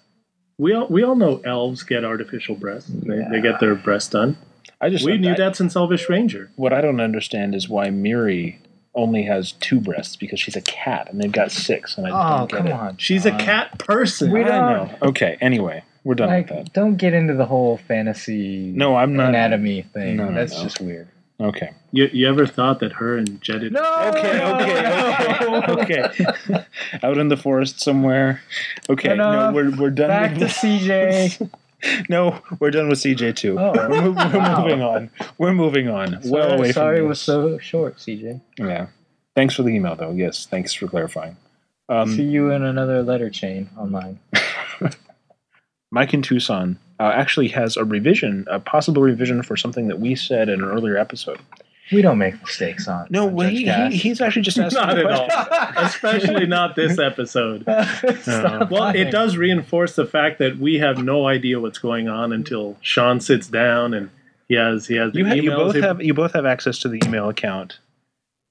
We 0.56 0.72
all 0.72 0.86
we 0.88 1.02
all 1.04 1.14
know 1.16 1.42
elves 1.44 1.82
get 1.82 2.02
artificial 2.04 2.54
breasts. 2.54 2.88
They, 2.90 3.22
they 3.30 3.40
get 3.42 3.60
their 3.60 3.74
breasts 3.74 4.08
done. 4.10 4.38
I 4.80 4.88
just 4.88 5.04
We 5.04 5.18
knew 5.18 5.32
I- 5.32 5.36
that 5.36 5.56
since 5.56 5.76
Elvish 5.76 6.08
Ranger. 6.08 6.50
What 6.56 6.72
I 6.72 6.80
don't 6.80 7.00
understand 7.00 7.54
is 7.54 7.68
why 7.68 7.88
Mirri 7.88 8.56
only 8.94 9.22
has 9.24 9.52
two 9.52 9.80
breasts 9.80 10.16
because 10.16 10.38
she's 10.40 10.56
a 10.56 10.60
cat 10.62 11.08
and 11.10 11.20
they've 11.20 11.32
got 11.32 11.50
six, 11.52 11.96
and 11.98 12.06
I 12.06 12.10
Oh, 12.10 12.38
don't 12.38 12.50
get 12.50 12.56
come 12.58 12.66
it. 12.68 12.72
on. 12.72 12.96
She's 12.96 13.26
a 13.26 13.32
cat 13.32 13.78
person. 13.78 14.30
We 14.30 14.42
I 14.44 14.48
don't- 14.48 14.72
know. 14.92 15.08
Okay. 15.08 15.36
Anyway, 15.40 15.82
we're 16.04 16.14
done 16.14 16.28
Like, 16.28 16.48
with 16.50 16.64
that. 16.66 16.72
don't 16.72 16.96
get 16.96 17.12
into 17.14 17.34
the 17.34 17.46
whole 17.46 17.76
fantasy 17.76 18.72
No, 18.74 18.96
I'm 18.96 19.14
not. 19.16 19.30
anatomy 19.30 19.82
thing. 19.82 20.16
No, 20.16 20.28
no, 20.28 20.34
That's 20.34 20.54
no. 20.56 20.62
just 20.62 20.80
weird. 20.80 21.08
Okay. 21.40 21.70
You, 21.90 22.08
you 22.12 22.28
ever 22.28 22.46
thought 22.46 22.78
that 22.78 22.92
her 22.92 23.18
and 23.18 23.40
Jedit? 23.42 23.72
No. 23.72 23.82
Okay. 24.14 24.40
Okay. 24.40 26.02
Okay. 26.02 26.02
okay. 26.04 26.64
Out 27.02 27.18
in 27.18 27.26
the 27.28 27.36
forest 27.36 27.80
somewhere. 27.80 28.40
Okay. 28.88 29.16
No, 29.16 29.50
we're 29.52 29.74
we're 29.76 29.90
done. 29.90 30.08
Back 30.08 30.34
to 30.34 30.40
with 30.44 30.50
CJ. 30.52 31.50
no, 32.08 32.40
we're 32.60 32.70
done 32.70 32.88
with 32.88 32.98
CJ 32.98 33.36
two. 33.36 33.58
Oh, 33.58 33.72
we're, 33.74 33.88
mov- 33.88 34.32
we're 34.32 34.38
wow. 34.38 34.62
moving 34.62 34.82
on. 34.82 35.10
We're 35.38 35.52
moving 35.54 35.88
on. 35.88 36.20
well 36.24 36.48
sorry, 36.48 36.52
away 36.58 36.72
sorry 36.72 36.96
from 36.98 37.06
it 37.06 37.08
was 37.08 37.20
so 37.20 37.58
short, 37.58 37.96
CJ. 37.98 38.40
Yeah. 38.58 38.86
Thanks 39.34 39.54
for 39.54 39.62
the 39.62 39.70
email, 39.70 39.96
though. 39.96 40.12
Yes, 40.12 40.46
thanks 40.46 40.72
for 40.72 40.86
clarifying. 40.86 41.36
See 41.90 41.94
Um, 41.94 42.18
you 42.18 42.50
in 42.50 42.62
another 42.62 43.02
letter 43.02 43.28
chain 43.30 43.68
online. 43.76 44.20
Mike 45.90 46.14
in 46.14 46.22
Tucson 46.22 46.78
uh, 46.98 47.12
actually 47.14 47.48
has 47.48 47.76
a 47.76 47.84
revision, 47.84 48.46
a 48.48 48.58
possible 48.58 49.02
revision 49.02 49.42
for 49.42 49.56
something 49.56 49.88
that 49.88 50.00
we 50.00 50.14
said 50.14 50.48
in 50.48 50.62
an 50.62 50.68
earlier 50.68 50.96
episode. 50.96 51.38
We 51.92 52.00
don't 52.02 52.18
make 52.18 52.40
mistakes 52.40 52.88
on. 52.88 53.06
No, 53.10 53.26
on 53.26 53.34
well, 53.34 53.50
Judge 53.50 53.92
he, 53.92 53.96
he, 53.98 54.08
he's 54.08 54.20
actually 54.20 54.42
just 54.42 54.58
asking 54.60 54.80
Not 54.80 54.98
a 54.98 55.04
at 55.04 55.10
all. 55.12 55.26
question. 55.28 55.74
Especially 55.84 56.46
not 56.46 56.76
this 56.76 56.98
episode. 56.98 57.62
Stop 58.22 58.62
uh, 58.62 58.66
Well, 58.70 58.80
lying. 58.82 59.06
it 59.06 59.10
does 59.10 59.36
reinforce 59.36 59.94
the 59.94 60.06
fact 60.06 60.38
that 60.38 60.58
we 60.58 60.78
have 60.78 60.98
no 61.04 61.26
idea 61.26 61.60
what's 61.60 61.78
going 61.78 62.08
on 62.08 62.32
until 62.32 62.76
Sean 62.80 63.20
sits 63.20 63.46
down 63.48 63.92
and 63.94 64.10
he 64.48 64.54
has 64.54 64.86
he 64.86 64.96
has 64.96 65.12
the 65.12 65.18
You, 65.18 65.26
ha- 65.26 65.34
you 65.34 65.50
both 65.50 65.74
He- 65.74 65.80
have 65.82 66.02
you 66.02 66.14
both 66.14 66.32
have 66.32 66.46
access 66.46 66.78
to 66.80 66.88
the 66.88 67.00
email 67.04 67.28
account. 67.28 67.78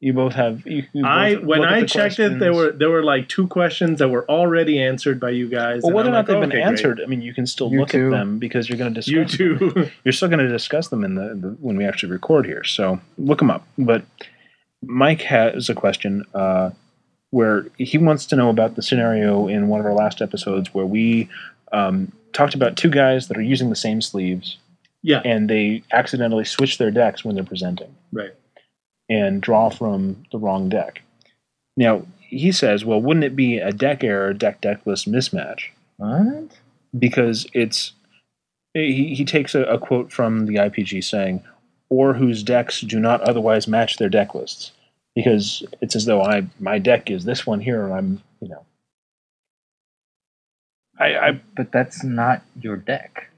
You 0.04 0.12
both 0.12 0.34
have. 0.34 0.68
You, 0.68 0.84
you 0.92 1.06
I 1.06 1.36
both 1.36 1.46
when 1.46 1.64
I 1.64 1.80
the 1.80 1.88
checked 1.88 2.20
it, 2.20 2.38
there 2.38 2.54
were 2.54 2.74
there 2.74 2.90
were 2.90 3.04
like 3.04 3.30
two 3.30 3.48
questions 3.48 4.00
that 4.00 4.10
were 4.10 4.30
already 4.30 4.82
answered 4.82 5.18
by 5.18 5.30
you 5.30 5.48
guys. 5.48 5.82
Well, 5.82 5.94
whether 5.94 6.10
or 6.10 6.12
I'm 6.12 6.14
not 6.14 6.18
like, 6.18 6.28
they've 6.28 6.42
been 6.42 6.50
okay, 6.50 6.62
great. 6.62 6.66
answered, 6.66 7.02
I 7.02 7.06
mean, 7.06 7.22
you 7.22 7.34
can 7.34 7.48
still 7.48 7.72
You 7.72 7.80
look 7.80 7.90
too. 7.90 8.08
at 8.08 8.12
them 8.12 8.38
because 8.38 8.68
you're 8.68 8.78
going 8.78 8.94
to 8.94 9.02
discuss. 9.02 9.40
You 9.40 9.58
them. 9.58 9.72
too. 9.72 9.90
You're 10.04 10.12
still 10.12 10.28
going 10.28 10.46
to 10.46 10.50
discuss 10.50 10.90
them 10.90 11.06
in 11.06 11.16
the, 11.16 11.36
the 11.36 11.48
when 11.62 11.78
we 11.78 11.86
actually 11.86 12.12
record 12.12 12.46
here. 12.46 12.66
So 12.66 13.00
look 13.18 13.40
them 13.40 13.50
up. 13.50 13.66
But 13.78 14.04
Mike 14.82 15.22
has 15.22 15.70
a 15.70 15.74
question 15.74 16.26
uh, 16.34 16.72
where 17.30 17.68
he 17.78 17.98
wants 17.98 18.26
to 18.26 18.36
know 18.36 18.50
about 18.50 18.76
the 18.76 18.82
scenario 18.82 19.48
in 19.48 19.70
one 19.70 19.80
of 19.80 19.86
our 19.86 19.94
last 19.94 20.22
episodes 20.22 20.74
where 20.74 20.86
we 20.86 21.30
um, 21.72 22.12
talked 22.34 22.56
about 22.56 22.76
two 22.76 22.90
guys 22.90 23.30
that 23.30 23.38
are 23.38 23.42
using 23.42 23.70
the 23.70 23.76
same 23.78 24.02
sleeves 24.02 24.58
yeah, 25.02 25.22
and 25.26 25.50
they 25.50 25.84
accidentally 25.92 26.46
switch 26.46 26.78
their 26.78 26.92
decks 26.92 27.24
when 27.26 27.36
they're 27.36 27.44
presenting 27.44 27.94
right. 28.12 28.32
And 29.10 29.42
draw 29.42 29.70
from 29.70 30.26
the 30.32 30.38
wrong 30.40 30.70
deck. 30.70 31.02
Now 31.78 32.06
he 32.20 32.52
says, 32.52 32.84
well, 32.86 33.02
wouldn't 33.02 33.26
it 33.26 33.36
be 33.36 33.58
a 33.58 33.72
deck 33.72 34.04
error, 34.04 34.34
deck 34.34 34.62
deck 34.62 34.86
list 34.86 35.10
mismatch? 35.10 35.70
What? 35.98 36.52
because 36.98 37.48
it's 37.54 37.94
he, 38.74 39.14
he 39.16 39.26
takes 39.26 39.56
a, 39.56 39.64
a 39.64 39.78
quote 39.78 40.12
from 40.12 40.46
the 40.46 40.56
IPG 40.56 41.04
saying, 41.04 41.44
"or 41.90 42.14
whose 42.14 42.44
decks 42.44 42.82
do 42.82 43.00
not 43.00 43.22
otherwise 43.22 43.68
match 43.68 43.98
their 43.98 44.10
deck 44.10 44.34
lists," 44.36 44.72
because 45.16 45.64
it's 45.82 45.96
as 45.96 46.06
though 46.06 46.22
I 46.22 46.48
my 46.60 46.80
deck 46.80 47.10
is 47.10 47.26
this 47.26 47.46
one 47.46 47.62
here, 47.62 47.84
and 47.86 47.94
I'm 47.94 48.24
you 48.42 48.50
know, 48.50 48.66
I, 51.00 51.16
I 51.16 51.42
But 51.56 51.72
that's 51.72 52.04
not 52.04 52.44
your 52.60 52.78
deck. 52.78 53.30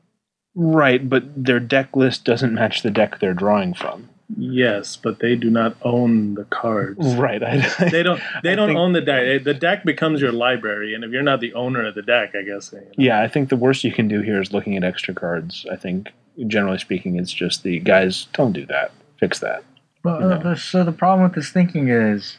right, 0.55 1.07
but 1.07 1.23
their 1.45 1.59
deck 1.59 1.95
list 1.95 2.23
doesn't 2.25 2.53
match 2.53 2.81
the 2.81 2.91
deck 2.91 3.19
they're 3.19 3.33
drawing 3.33 3.73
from. 3.73 4.09
Yes, 4.35 4.95
but 4.95 5.19
they 5.19 5.35
do 5.35 5.49
not 5.51 5.77
own 5.83 6.33
the 6.33 6.45
cards. 6.45 7.13
Right, 7.15 7.43
I, 7.43 7.57
They 7.91 8.01
don't. 8.01 8.19
They 8.43 8.53
I 8.53 8.55
don't 8.55 8.69
think- 8.69 8.79
own 8.79 8.93
the 8.93 9.01
deck. 9.01 9.43
The 9.43 9.53
deck 9.53 9.83
becomes 9.85 10.19
your 10.21 10.31
library, 10.31 10.95
and 10.95 11.03
if 11.03 11.11
you're 11.11 11.21
not 11.21 11.41
the 11.41 11.53
owner 11.53 11.85
of 11.85 11.93
the 11.95 12.01
deck, 12.01 12.33
I 12.35 12.41
guess. 12.41 12.71
you 12.73 12.79
know. 12.79 12.85
yeah, 12.97 13.21
I 13.21 13.27
think 13.27 13.49
the 13.49 13.55
worst 13.55 13.83
you 13.83 13.91
can 13.91 14.07
do 14.07 14.21
here 14.21 14.41
is 14.41 14.51
looking 14.51 14.75
at 14.75 14.83
extra 14.83 15.13
cards. 15.13 15.65
I 15.71 15.75
think 15.75 16.11
generally 16.47 16.79
speaking, 16.79 17.17
it's 17.17 17.31
just 17.31 17.61
the 17.63 17.79
guys 17.79 18.27
don't 18.33 18.51
do 18.53 18.65
that. 18.65 18.91
Fix 19.19 19.39
that. 19.39 19.63
Well, 20.03 20.21
You 20.21 20.27
know. 20.27 20.51
uh, 20.51 20.55
so 20.55 20.83
the 20.83 20.91
problem 20.91 21.23
with 21.29 21.35
this 21.35 21.49
thinking 21.51 21.87
is 21.89 22.37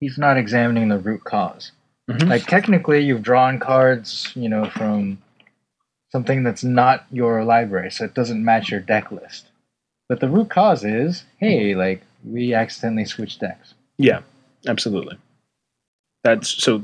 he's 0.00 0.16
not 0.18 0.36
examining 0.38 0.88
the 0.88 0.98
root 0.98 1.24
cause. 1.24 1.72
Mhm. 2.10 2.26
Like 2.28 2.46
technically, 2.46 3.00
you've 3.04 3.22
drawn 3.22 3.58
cards, 3.58 4.32
you 4.34 4.48
know, 4.48 4.64
from 4.70 5.18
something 6.10 6.42
that's 6.42 6.64
not 6.64 7.04
your 7.12 7.44
library, 7.44 7.90
so 7.90 8.04
it 8.06 8.14
doesn't 8.14 8.42
match 8.42 8.70
your 8.70 8.80
deck 8.80 9.12
list. 9.12 9.47
But 10.08 10.20
the 10.20 10.28
root 10.28 10.48
cause 10.48 10.84
is, 10.84 11.24
hey, 11.38 11.74
like 11.74 12.02
we 12.24 12.54
accidentally 12.54 13.04
switched 13.04 13.40
decks. 13.40 13.74
Yeah, 13.98 14.20
absolutely. 14.66 15.18
That's 16.24 16.48
so. 16.48 16.82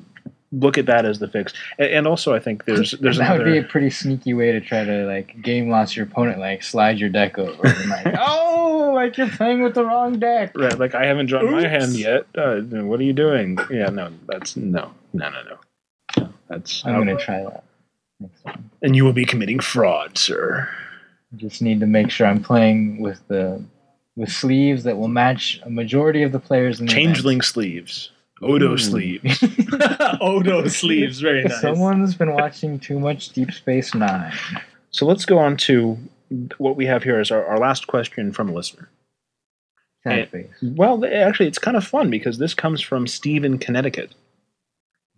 Look 0.53 0.79
at 0.79 0.87
that 0.87 1.05
as 1.05 1.19
the 1.19 1.27
fix, 1.27 1.53
and 1.81 2.07
also 2.07 2.33
I 2.33 2.39
think 2.39 2.65
there's 2.65 2.93
there's 3.01 3.19
that 3.19 3.37
would 3.37 3.45
be 3.45 3.59
a 3.59 3.65
pretty 3.65 3.91
sneaky 3.91 4.35
way 4.35 4.53
to 4.53 4.61
try 4.61 4.85
to 4.85 5.05
like 5.05 5.43
game 5.43 5.69
loss 5.69 5.97
your 5.97 6.07
opponent, 6.07 6.39
like 6.39 6.63
slide 6.63 7.01
your 7.01 7.09
deck 7.09 7.39
over 7.39 7.67
and 7.67 7.91
like, 7.91 8.15
oh, 8.21 8.93
like 8.95 9.19
you're 9.19 9.29
playing 9.31 9.63
with 9.63 9.75
the 9.75 9.85
wrong 9.85 10.21
deck. 10.21 10.57
Right, 10.57 10.79
like 10.79 10.95
I 10.95 11.07
haven't 11.07 11.27
drawn 11.27 11.51
my 11.51 11.67
hand 11.67 11.95
yet. 11.95 12.27
Uh, 12.39 12.61
what 12.61 13.01
are 13.01 13.05
you 13.05 13.13
doing? 13.13 13.59
Yeah, 13.69 13.87
no, 13.87 14.13
that's 14.29 14.57
no, 14.57 14.93
no, 15.13 15.29
no, 15.31 15.43
no. 15.43 15.59
no 16.19 16.29
that's 16.49 16.87
I'm 16.87 16.99
gonna 16.99 17.17
try 17.17 17.43
that 17.43 17.65
next 18.21 18.43
time. 18.43 18.71
and 18.81 18.95
you 18.95 19.05
will 19.05 19.13
be 19.13 19.25
committing 19.25 19.59
fraud, 19.59 20.17
sir. 20.17 20.69
I 21.35 21.37
just 21.37 21.63
need 21.63 21.81
to 21.81 21.87
make 21.87 22.11
sure 22.11 22.27
I'm 22.27 22.43
playing 22.43 23.01
with 23.01 23.27
the 23.29 23.63
with 24.17 24.31
sleeves 24.31 24.85
that 24.85 24.97
will 24.97 25.09
match 25.09 25.61
a 25.65 25.71
majority 25.71 26.23
of 26.23 26.31
the 26.31 26.39
players 26.39 26.79
in 26.79 26.87
the 26.87 26.93
Changeling 26.93 27.43
sleeves, 27.43 28.11
Odo 28.41 28.73
Ooh. 28.73 28.79
sleeves. 28.79 29.43
Odo 30.21 30.69
sleeves, 30.69 31.19
very 31.19 31.43
nice. 31.43 31.61
Someone's 31.61 32.15
been 32.15 32.33
watching 32.33 32.79
too 32.79 33.01
much 33.01 33.31
Deep 33.31 33.53
Space 33.53 33.95
Nine. 33.95 34.33
So 34.91 35.07
let's 35.07 35.25
go 35.25 35.39
on 35.39 35.57
to 35.59 35.99
what 36.59 36.77
we 36.77 36.87
have 36.87 37.03
here 37.03 37.21
is 37.21 37.33
our, 37.33 37.45
our 37.45 37.59
last 37.59 37.89
question 37.89 38.33
from 38.33 38.49
a 38.49 38.53
listener. 38.53 38.89
Sad 40.05 40.29
face. 40.29 40.53
Well, 40.63 41.05
actually, 41.05 41.49
it's 41.49 41.59
kind 41.59 41.77
of 41.77 41.85
fun 41.85 42.11
because 42.11 42.39
this 42.39 42.55
comes 42.55 42.81
from 42.81 43.09
Steve 43.09 43.45
in 43.45 43.59
Connecticut. 43.59 44.15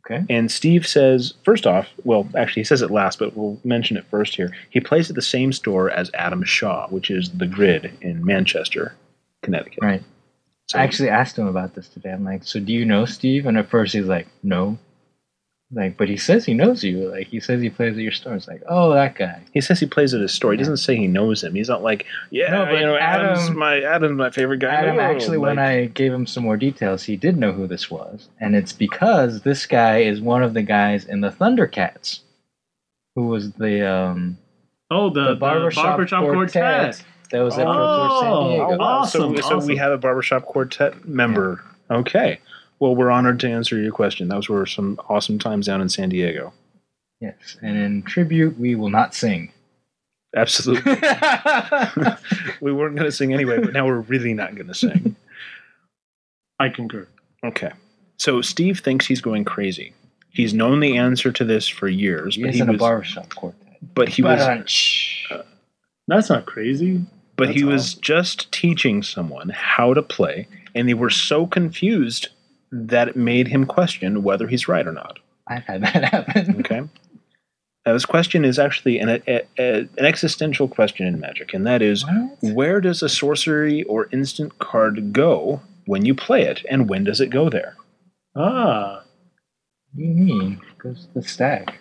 Okay. 0.08 0.24
And 0.30 0.50
Steve 0.50 0.86
says, 0.86 1.34
first 1.42 1.66
off, 1.66 1.88
well, 2.04 2.28
actually, 2.36 2.60
he 2.60 2.64
says 2.64 2.80
it 2.80 2.92
last, 2.92 3.18
but 3.18 3.36
we'll 3.36 3.58
mention 3.64 3.96
it 3.96 4.06
first 4.08 4.36
here. 4.36 4.54
He 4.70 4.78
plays 4.78 5.10
at 5.10 5.16
the 5.16 5.22
same 5.22 5.52
store 5.52 5.90
as 5.90 6.12
Adam 6.14 6.44
Shaw, 6.44 6.86
which 6.88 7.10
is 7.10 7.30
the 7.30 7.46
Grid 7.46 7.92
in 8.00 8.24
Manchester, 8.24 8.94
Connecticut. 9.42 9.80
Right. 9.82 10.02
So, 10.68 10.78
I 10.78 10.82
actually 10.82 11.08
asked 11.08 11.36
him 11.36 11.48
about 11.48 11.74
this 11.74 11.88
today. 11.88 12.12
I'm 12.12 12.24
like, 12.24 12.44
so 12.44 12.60
do 12.60 12.72
you 12.72 12.84
know 12.84 13.04
Steve? 13.04 13.46
And 13.46 13.58
at 13.58 13.68
first 13.68 13.94
he's 13.94 14.06
like, 14.06 14.28
no. 14.42 14.78
Like, 15.72 15.96
but 15.96 16.08
he 16.08 16.16
says 16.16 16.44
he 16.44 16.54
knows 16.54 16.84
you. 16.84 17.10
Like, 17.10 17.26
he 17.26 17.40
says 17.40 17.60
he 17.60 17.70
plays 17.70 17.96
at 17.96 18.02
your 18.02 18.12
store. 18.12 18.34
It's 18.36 18.46
like, 18.46 18.62
oh, 18.68 18.92
that 18.94 19.16
guy. 19.16 19.42
he 19.52 19.60
says 19.60 19.80
he 19.80 19.86
plays 19.86 20.14
at 20.14 20.20
his 20.20 20.32
store. 20.32 20.52
He 20.52 20.58
doesn't 20.58 20.76
say 20.76 20.94
he 20.94 21.08
knows 21.08 21.42
him. 21.42 21.56
He's 21.56 21.68
not 21.68 21.82
like, 21.82 22.06
yeah, 22.30 22.50
No, 22.52 22.64
but 22.66 22.78
you 22.78 22.86
know, 22.86 22.96
Adam's 22.96 23.50
my 23.50 23.80
Adam's 23.80 24.16
my 24.16 24.30
favorite 24.30 24.58
guy. 24.60 24.72
Adam, 24.72 24.94
world. 24.96 25.16
actually, 25.16 25.38
when 25.38 25.58
I 25.58 25.86
gave 25.86 26.12
him 26.12 26.24
some 26.24 26.44
more 26.44 26.56
details, 26.56 27.02
he 27.02 27.16
did 27.16 27.36
know 27.36 27.50
who 27.52 27.66
this 27.66 27.90
was. 27.90 28.28
And 28.40 28.54
it's 28.54 28.72
because 28.72 29.40
this 29.42 29.66
guy 29.66 29.98
is 30.02 30.20
one 30.20 30.44
of 30.44 30.54
the 30.54 30.62
guys 30.62 31.04
in 31.04 31.20
the 31.20 31.30
Thundercats, 31.30 32.20
who 33.16 33.26
was 33.26 33.50
the, 33.54 33.90
um, 33.90 34.38
oh, 34.92 35.10
the, 35.10 35.20
the 35.22 35.28
the 35.30 35.34
barbershop, 35.34 35.84
barbershop 35.84 36.24
quartet, 36.26 36.62
quartet. 36.62 37.04
that 37.32 37.40
was 37.40 37.58
at 37.58 37.66
Oh, 37.66 38.20
San 38.20 38.50
Diego. 38.50 38.78
Oh. 38.80 39.04
So- 39.04 39.34
Awesome, 39.34 39.60
So, 39.62 39.66
we 39.66 39.76
have 39.78 39.90
a 39.90 39.98
barbershop 39.98 40.44
quartet 40.44 41.08
member. 41.08 41.60
Okay. 41.90 42.38
Well, 42.78 42.94
we're 42.94 43.10
honored 43.10 43.40
to 43.40 43.50
answer 43.50 43.78
your 43.78 43.92
question. 43.92 44.28
Those 44.28 44.48
were 44.48 44.66
some 44.66 45.00
awesome 45.08 45.38
times 45.38 45.66
down 45.66 45.80
in 45.80 45.88
San 45.88 46.08
Diego. 46.10 46.52
Yes, 47.20 47.56
and 47.62 47.76
in 47.76 48.02
tribute, 48.02 48.58
we 48.58 48.74
will 48.74 48.90
not 48.90 49.14
sing. 49.14 49.52
Absolutely. 50.36 50.92
we 52.60 52.72
weren't 52.72 52.96
going 52.96 53.06
to 53.06 53.12
sing 53.12 53.32
anyway, 53.32 53.58
but 53.58 53.72
now 53.72 53.86
we're 53.86 54.00
really 54.00 54.34
not 54.34 54.54
going 54.54 54.66
to 54.66 54.74
sing. 54.74 55.16
I 56.58 56.68
concur. 56.68 57.08
Okay. 57.44 57.72
So 58.18 58.42
Steve 58.42 58.80
thinks 58.80 59.06
he's 59.06 59.20
going 59.20 59.44
crazy. 59.44 59.94
He's 60.30 60.52
known 60.52 60.80
the 60.80 60.98
answer 60.98 61.32
to 61.32 61.44
this 61.44 61.66
for 61.66 61.88
years, 61.88 62.36
he 62.36 62.42
but 62.42 62.54
he 62.54 62.60
in 62.60 62.68
a 62.68 62.76
barbershop 62.76 63.34
quartet. 63.34 63.78
but 63.94 64.08
he 64.08 64.22
was, 64.22 64.38
Ba-dun-ch. 64.38 65.28
Uh, 65.30 65.34
uh, 65.36 65.42
that's 66.08 66.28
not 66.28 66.44
crazy. 66.44 67.00
but 67.36 67.48
he 67.48 67.62
that's 67.62 67.72
was 67.72 67.94
just 67.94 68.52
teaching 68.52 69.02
someone 69.02 69.48
how 69.48 69.94
to 69.94 70.02
play, 70.02 70.46
and 70.74 70.86
they 70.86 70.94
were 70.94 71.10
so 71.10 71.46
confused 71.46 72.28
that 72.72 73.08
it 73.08 73.16
made 73.16 73.48
him 73.48 73.64
question 73.66 74.22
whether 74.22 74.46
he's 74.48 74.68
right 74.68 74.86
or 74.86 74.92
not. 74.92 75.18
I've 75.46 75.64
had 75.64 75.82
that 75.82 76.04
happen. 76.04 76.56
Okay. 76.60 76.82
Now, 77.86 77.92
this 77.92 78.04
question 78.04 78.44
is 78.44 78.58
actually 78.58 78.98
an, 78.98 79.08
a, 79.08 79.20
a, 79.28 79.42
an 79.58 79.88
existential 80.04 80.66
question 80.66 81.06
in 81.06 81.20
Magic, 81.20 81.54
and 81.54 81.64
that 81.68 81.82
is 81.82 82.04
What? 82.04 82.54
where 82.54 82.80
does 82.80 83.00
a 83.00 83.08
sorcery 83.08 83.84
or 83.84 84.08
instant 84.12 84.58
card 84.58 85.12
go 85.12 85.60
when 85.84 86.04
you 86.04 86.12
play 86.12 86.42
it, 86.42 86.64
and 86.68 86.88
when 86.88 87.04
does 87.04 87.20
it 87.20 87.30
go 87.30 87.48
there? 87.48 87.76
Ah, 88.34 89.04
What 89.92 89.96
do 89.96 90.02
you 90.02 90.14
mean? 90.14 90.60
Goes 90.78 91.06
to 91.06 91.14
the 91.14 91.22
stack. 91.22 91.78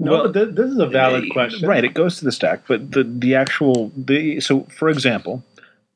No, 0.00 0.12
Well, 0.12 0.32
th- 0.32 0.54
this 0.54 0.70
is 0.70 0.78
a 0.78 0.86
valid 0.86 1.24
Eh, 1.24 1.28
question. 1.30 1.68
Right, 1.68 1.84
it 1.84 1.92
goes 1.92 2.16
to 2.20 2.24
the 2.24 2.32
stack, 2.32 2.62
but 2.66 2.92
the 2.92 3.04
the 3.04 3.34
actual 3.34 3.92
the 3.96 4.40
so 4.40 4.62
for 4.78 4.88
example, 4.88 5.44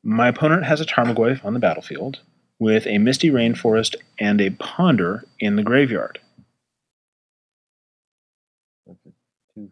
my 0.03 0.27
opponent 0.27 0.63
has 0.65 0.79
a 0.79 0.85
Tarmogoyf 0.85 1.43
on 1.43 1.53
the 1.55 1.59
battlefield 1.59 2.19
with 2.59 2.85
a 2.85 2.97
Misty 2.97 3.29
Rainforest 3.31 3.95
and 4.19 4.41
a 4.41 4.51
Ponder 4.51 5.23
in 5.39 5.55
the 5.55 5.63
graveyard. 5.63 6.19
Two. 9.55 9.69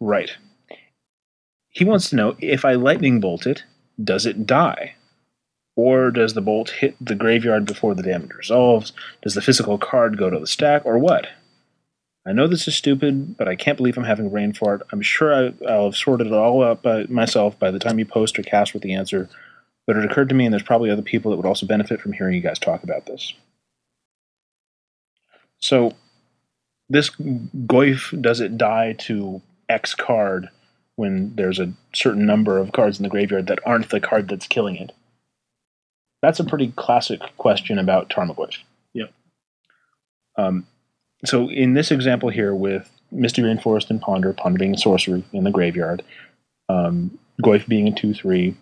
Right. 0.00 0.36
He 1.68 1.84
wants 1.84 2.10
to 2.10 2.16
know 2.16 2.36
if 2.40 2.64
I 2.64 2.74
lightning 2.74 3.20
bolt 3.20 3.46
it, 3.46 3.64
does 4.02 4.26
it 4.26 4.46
die? 4.46 4.94
Or 5.76 6.10
does 6.10 6.34
the 6.34 6.40
bolt 6.40 6.70
hit 6.70 6.96
the 7.00 7.14
graveyard 7.14 7.64
before 7.64 7.94
the 7.94 8.02
damage 8.02 8.34
resolves? 8.34 8.92
Does 9.22 9.34
the 9.34 9.42
physical 9.42 9.78
card 9.78 10.18
go 10.18 10.28
to 10.28 10.38
the 10.38 10.46
stack, 10.46 10.84
or 10.84 10.98
what? 10.98 11.28
I 12.26 12.32
know 12.32 12.46
this 12.46 12.68
is 12.68 12.74
stupid, 12.74 13.36
but 13.36 13.48
I 13.48 13.56
can't 13.56 13.78
believe 13.78 13.96
I'm 13.96 14.04
having 14.04 14.28
brain 14.28 14.52
fart. 14.52 14.82
I'm 14.92 15.00
sure 15.00 15.32
I, 15.32 15.54
I'll 15.66 15.86
have 15.86 15.96
sorted 15.96 16.26
it 16.26 16.32
all 16.32 16.62
out 16.62 16.82
by 16.82 17.04
myself 17.04 17.58
by 17.58 17.70
the 17.70 17.78
time 17.78 17.98
you 17.98 18.04
post 18.04 18.38
or 18.38 18.42
cast 18.42 18.74
with 18.74 18.82
the 18.82 18.94
answer, 18.94 19.28
but 19.86 19.96
it 19.96 20.04
occurred 20.04 20.28
to 20.28 20.34
me, 20.34 20.44
and 20.44 20.52
there's 20.52 20.62
probably 20.62 20.90
other 20.90 21.02
people 21.02 21.30
that 21.30 21.36
would 21.36 21.46
also 21.46 21.66
benefit 21.66 22.00
from 22.00 22.12
hearing 22.12 22.34
you 22.34 22.40
guys 22.40 22.58
talk 22.58 22.82
about 22.82 23.06
this. 23.06 23.32
So, 25.58 25.92
this 26.88 27.10
Goyf, 27.10 28.20
does 28.20 28.40
it 28.40 28.58
die 28.58 28.94
to 29.00 29.42
X 29.68 29.94
card 29.94 30.48
when 30.96 31.34
there's 31.36 31.58
a 31.58 31.72
certain 31.94 32.26
number 32.26 32.58
of 32.58 32.72
cards 32.72 32.98
in 32.98 33.02
the 33.02 33.08
graveyard 33.08 33.46
that 33.46 33.60
aren't 33.64 33.90
the 33.90 34.00
card 34.00 34.28
that's 34.28 34.46
killing 34.46 34.76
it? 34.76 34.92
That's 36.22 36.40
a 36.40 36.44
pretty 36.44 36.72
classic 36.76 37.20
question 37.38 37.78
about 37.78 38.10
Tarmogoyf. 38.10 38.58
Yep. 38.92 39.12
Um, 40.36 40.66
so 41.24 41.48
in 41.50 41.74
this 41.74 41.90
example 41.90 42.28
here 42.28 42.54
with 42.54 42.90
Misty 43.10 43.42
Rainforest 43.42 43.90
and 43.90 44.00
Ponder, 44.00 44.32
Ponder 44.32 44.58
being 44.58 44.74
a 44.74 44.78
sorcery 44.78 45.24
in 45.32 45.44
the 45.44 45.50
graveyard, 45.50 46.02
um, 46.68 47.18
Goyf 47.42 47.66
being 47.66 47.88
a 47.88 47.92
2 47.92 48.14
3, 48.14 48.56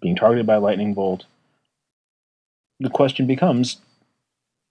being 0.00 0.16
targeted 0.16 0.46
by 0.46 0.54
a 0.54 0.60
lightning 0.60 0.94
bolt, 0.94 1.24
the 2.80 2.90
question 2.90 3.26
becomes 3.26 3.78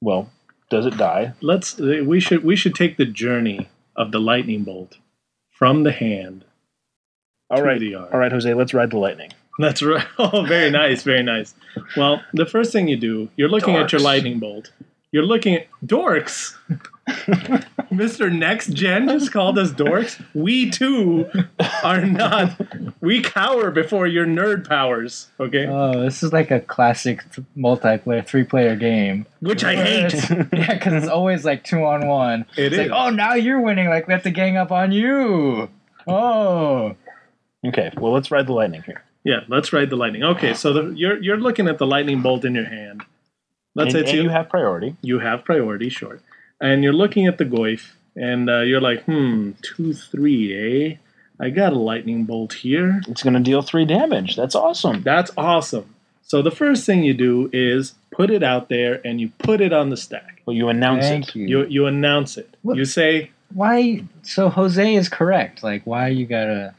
well, 0.02 0.30
does 0.70 0.86
it 0.86 0.98
die? 0.98 1.34
Let's. 1.42 1.78
We 1.78 2.20
should. 2.20 2.44
We 2.44 2.56
should 2.56 2.76
take 2.76 2.98
the 2.98 3.06
journey 3.06 3.70
of 3.96 4.12
the 4.12 4.20
lightning 4.20 4.64
bolt 4.64 4.98
from 5.52 5.84
the 5.84 5.92
hand 5.92 6.44
All 7.50 7.58
to 7.58 7.64
right. 7.64 7.96
All 7.96 8.20
right, 8.20 8.32
Jose, 8.32 8.54
let's 8.54 8.74
ride 8.74 8.92
the 8.92 8.98
lightning. 8.98 9.32
That's 9.60 9.82
right. 9.82 10.06
Oh, 10.18 10.44
very 10.44 10.72
nice, 10.72 11.04
very 11.04 11.24
nice. 11.24 11.54
Well, 11.96 12.22
the 12.34 12.46
first 12.46 12.72
thing 12.72 12.88
you 12.88 12.98
do, 12.98 13.30
you're 13.36 13.50
looking 13.50 13.76
at 13.76 13.92
your 13.92 14.02
lightning 14.02 14.40
bolt. 14.40 14.72
You're 15.12 15.26
looking 15.26 15.56
at 15.56 15.68
dorks. 15.86 16.56
Mr. 17.08 18.32
Next 18.34 18.70
Gen 18.74 19.08
just 19.10 19.32
called 19.32 19.58
us 19.58 19.72
dorks. 19.72 20.24
We 20.34 20.70
too 20.70 21.30
are 21.84 22.02
not. 22.06 22.56
We 23.02 23.22
cower 23.22 23.72
before 23.72 24.08
your 24.08 24.26
nerd 24.26 24.68
powers. 24.68 25.28
Okay, 25.40 25.68
Oh, 25.68 26.02
this 26.02 26.24
is 26.24 26.32
like 26.34 26.50
a 26.52 26.60
classic 26.62 27.30
th- 27.34 27.46
multiplayer, 27.58 28.26
three-player 28.26 28.76
game. 28.76 29.26
which 29.42 29.64
I 29.64 29.76
hate. 29.76 30.14
yeah, 30.54 30.74
because 30.74 30.94
it's 30.94 31.08
always 31.08 31.44
like 31.46 31.64
two 31.64 31.84
on 31.84 32.08
one. 32.08 32.46
It 32.58 32.68
it's 32.68 32.74
is. 32.74 32.90
like, 32.90 32.92
oh, 32.92 33.10
now 33.10 33.34
you're 33.34 33.62
winning. 33.62 33.90
Like 33.90 34.08
we 34.08 34.14
have 34.14 34.24
to 34.24 34.32
gang 34.32 34.58
up 34.58 34.72
on 34.72 34.92
you. 34.92 35.70
Oh, 36.08 36.96
Okay, 37.66 37.92
well, 37.98 38.12
let's 38.12 38.30
ride 38.30 38.48
the 38.48 38.52
lightning 38.54 38.84
here. 38.84 39.04
Yeah, 39.24 39.42
let's 39.48 39.72
ride 39.72 39.90
the 39.90 39.96
lightning. 39.96 40.24
Okay, 40.24 40.54
so 40.54 40.74
the, 40.74 40.84
you're 40.98 41.22
you're 41.22 41.38
looking 41.38 41.68
at 41.70 41.78
the 41.78 41.88
lightning 41.88 42.22
bolt 42.22 42.44
in 42.44 42.56
your 42.56 42.66
hand. 42.66 43.04
Let's 43.74 43.88
and, 43.88 43.92
say 43.94 44.00
it's 44.02 44.10
and 44.10 44.18
you. 44.18 44.24
you 44.24 44.30
have 44.30 44.50
priority. 44.50 44.96
you 45.02 45.20
have 45.20 45.46
priority, 45.46 45.88
sure. 45.90 46.20
And 46.64 46.82
you're 46.84 46.94
looking 46.94 47.28
at 47.28 47.38
the 47.38 47.46
Goyf, 47.46 47.92
and 48.16 48.50
uh, 48.50 48.62
you're 48.62 48.80
like, 48.80 49.04
hmm, 49.04 49.52
two, 49.62 49.94
three, 49.94 50.94
eh? 50.94 50.96
I 51.40 51.50
got 51.50 51.74
a 51.74 51.78
lightning 51.78 52.24
bolt 52.24 52.54
here. 52.54 53.02
It's 53.08 53.22
going 53.22 53.34
to 53.34 53.42
deal 53.42 53.62
three 53.62 53.84
damage. 53.86 54.38
That's 54.38 54.56
awesome. 54.56 55.02
That's 55.04 55.30
awesome. 55.36 55.94
So 56.22 56.42
the 56.42 56.52
first 56.52 56.86
thing 56.86 57.04
you 57.04 57.14
do 57.14 57.50
is 57.52 57.96
put 58.12 58.32
it 58.32 58.44
out 58.44 58.70
there, 58.70 59.02
and 59.06 59.20
you 59.20 59.30
put 59.40 59.60
it 59.60 59.74
on 59.74 59.90
the 59.90 59.98
stack. 59.98 60.42
Well, 60.46 60.56
you 60.56 60.70
announce 60.70 61.04
thank 61.06 61.30
it. 61.30 61.36
you. 61.36 61.48
You 61.48 61.66
you 61.66 61.86
announce 61.86 62.38
it. 62.38 62.56
What? 62.62 62.78
You 62.78 62.86
say, 62.86 63.32
Why? 63.54 64.06
So 64.22 64.48
Jose 64.48 64.96
is 64.96 65.10
correct. 65.10 65.64
Like, 65.64 65.84
why 65.86 66.08
you 66.08 66.26
gotta? 66.26 66.76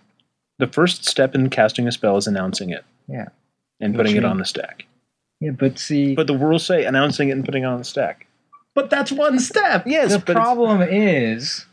The 0.58 0.66
first 0.66 1.04
step 1.04 1.34
in 1.34 1.50
casting 1.50 1.86
a 1.86 1.92
spell 1.92 2.16
is 2.16 2.26
announcing 2.26 2.70
it. 2.70 2.84
Yeah. 3.06 3.28
And 3.80 3.92
Which 3.94 4.06
putting 4.06 4.16
it 4.16 4.24
on 4.24 4.38
the 4.38 4.44
stack. 4.46 4.86
Yeah, 5.40 5.50
but 5.50 5.78
see, 5.78 6.14
But 6.14 6.26
the 6.26 6.38
rules 6.38 6.64
say 6.64 6.84
announcing 6.84 7.28
it 7.28 7.32
and 7.32 7.44
putting 7.44 7.64
it 7.64 7.66
on 7.66 7.78
the 7.78 7.84
stack. 7.84 8.26
But 8.74 8.90
that's 8.90 9.12
one 9.12 9.38
step. 9.38 9.84
Yes, 9.86 10.12
the 10.12 10.18
but 10.18 10.34
problem 10.34 10.82
is 10.82 11.66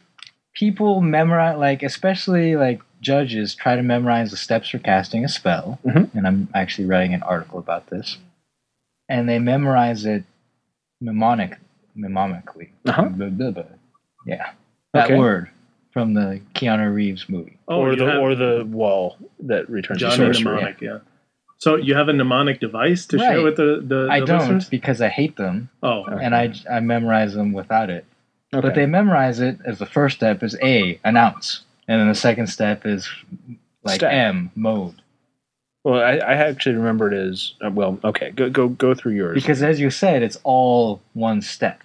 people 0.54 1.02
memorize, 1.02 1.58
like 1.58 1.84
especially 1.84 2.56
like 2.56 2.82
judges 3.02 3.56
try 3.56 3.76
to 3.76 3.82
memorize 3.84 4.32
the 4.32 4.38
steps 4.38 4.70
for 4.70 4.78
casting 4.80 5.26
a 5.26 5.30
spell, 5.30 5.80
Mhm. 5.86 6.14
and 6.14 6.28
I'm 6.28 6.47
actually 6.54 6.86
writing 6.86 7.14
an 7.14 7.24
article 7.24 7.58
about 7.60 7.88
this, 7.88 8.18
and 9.10 9.28
they 9.28 9.39
memorize 9.39 10.06
it 10.06 10.24
mnemonic, 11.02 11.58
mnemomically. 11.97 12.70
Uh-huh. 12.86 13.10
Yeah, 14.26 14.52
that 14.93 15.06
Okay. 15.06 15.18
word 15.18 15.49
from 15.91 16.14
the 16.14 16.41
Keanu 16.54 16.93
Reeves 16.93 17.28
movie. 17.28 17.58
Oh, 17.68 17.82
or 17.82 17.95
the 17.95 18.06
have 18.06 18.22
or 18.22 18.36
the 18.36 18.66
wall 18.70 19.18
that 19.39 19.68
returns 19.70 19.99
Johnny 19.99 20.28
the 20.28 20.34
sorcery. 20.36 20.43
mnemonic, 20.56 20.82
yeah. 20.82 20.99
So 21.62 21.76
you 21.76 21.93
have 21.95 22.09
a 22.09 22.14
mnemonic 22.14 22.59
device 22.59 23.05
to 23.07 23.20
share 23.20 23.43
with 23.43 23.55
the 23.55 23.84
the, 23.86 24.07
I 24.09 24.20
the 24.20 24.26
don't 24.26 24.39
listeners? 24.39 24.70
because 24.70 24.99
I 24.99 25.09
hate 25.09 25.38
them, 25.38 25.70
Oh, 25.84 26.05
Okay. 26.07 26.26
and 26.26 26.36
I 26.36 26.53
I 26.70 26.80
memorize 26.80 27.36
them 27.36 27.53
without 27.53 27.89
it. 27.91 28.03
Okay. 28.53 28.68
But 28.68 28.74
they 28.76 28.88
memorize 28.88 29.39
it 29.39 29.59
as 29.64 29.78
the 29.78 29.86
first 29.86 30.18
step 30.18 30.41
is 30.43 30.57
A, 30.62 30.99
announce. 31.05 31.62
And 31.88 32.01
then 32.01 32.07
the 32.07 32.16
second 32.16 32.47
step 32.47 32.86
is 32.86 33.07
like 33.84 33.97
Stack. 34.01 34.12
M, 34.14 34.49
mode. 34.55 34.95
well, 35.84 36.01
I, 36.01 36.14
I 36.18 36.34
actually 36.34 36.76
remember 36.76 37.12
it 37.14 37.30
as 37.30 37.53
uh, 37.64 37.70
well. 37.70 37.99
Okay, 38.03 38.32
go 38.32 38.49
go 38.49 38.68
go 38.68 38.95
through 38.95 39.14
yours. 39.14 39.36
Because 39.36 39.62
as 39.62 39.80
you 39.80 39.91
said, 39.91 40.24
it's 40.24 40.39
all 40.43 40.99
one 41.14 41.41
step. 41.41 41.82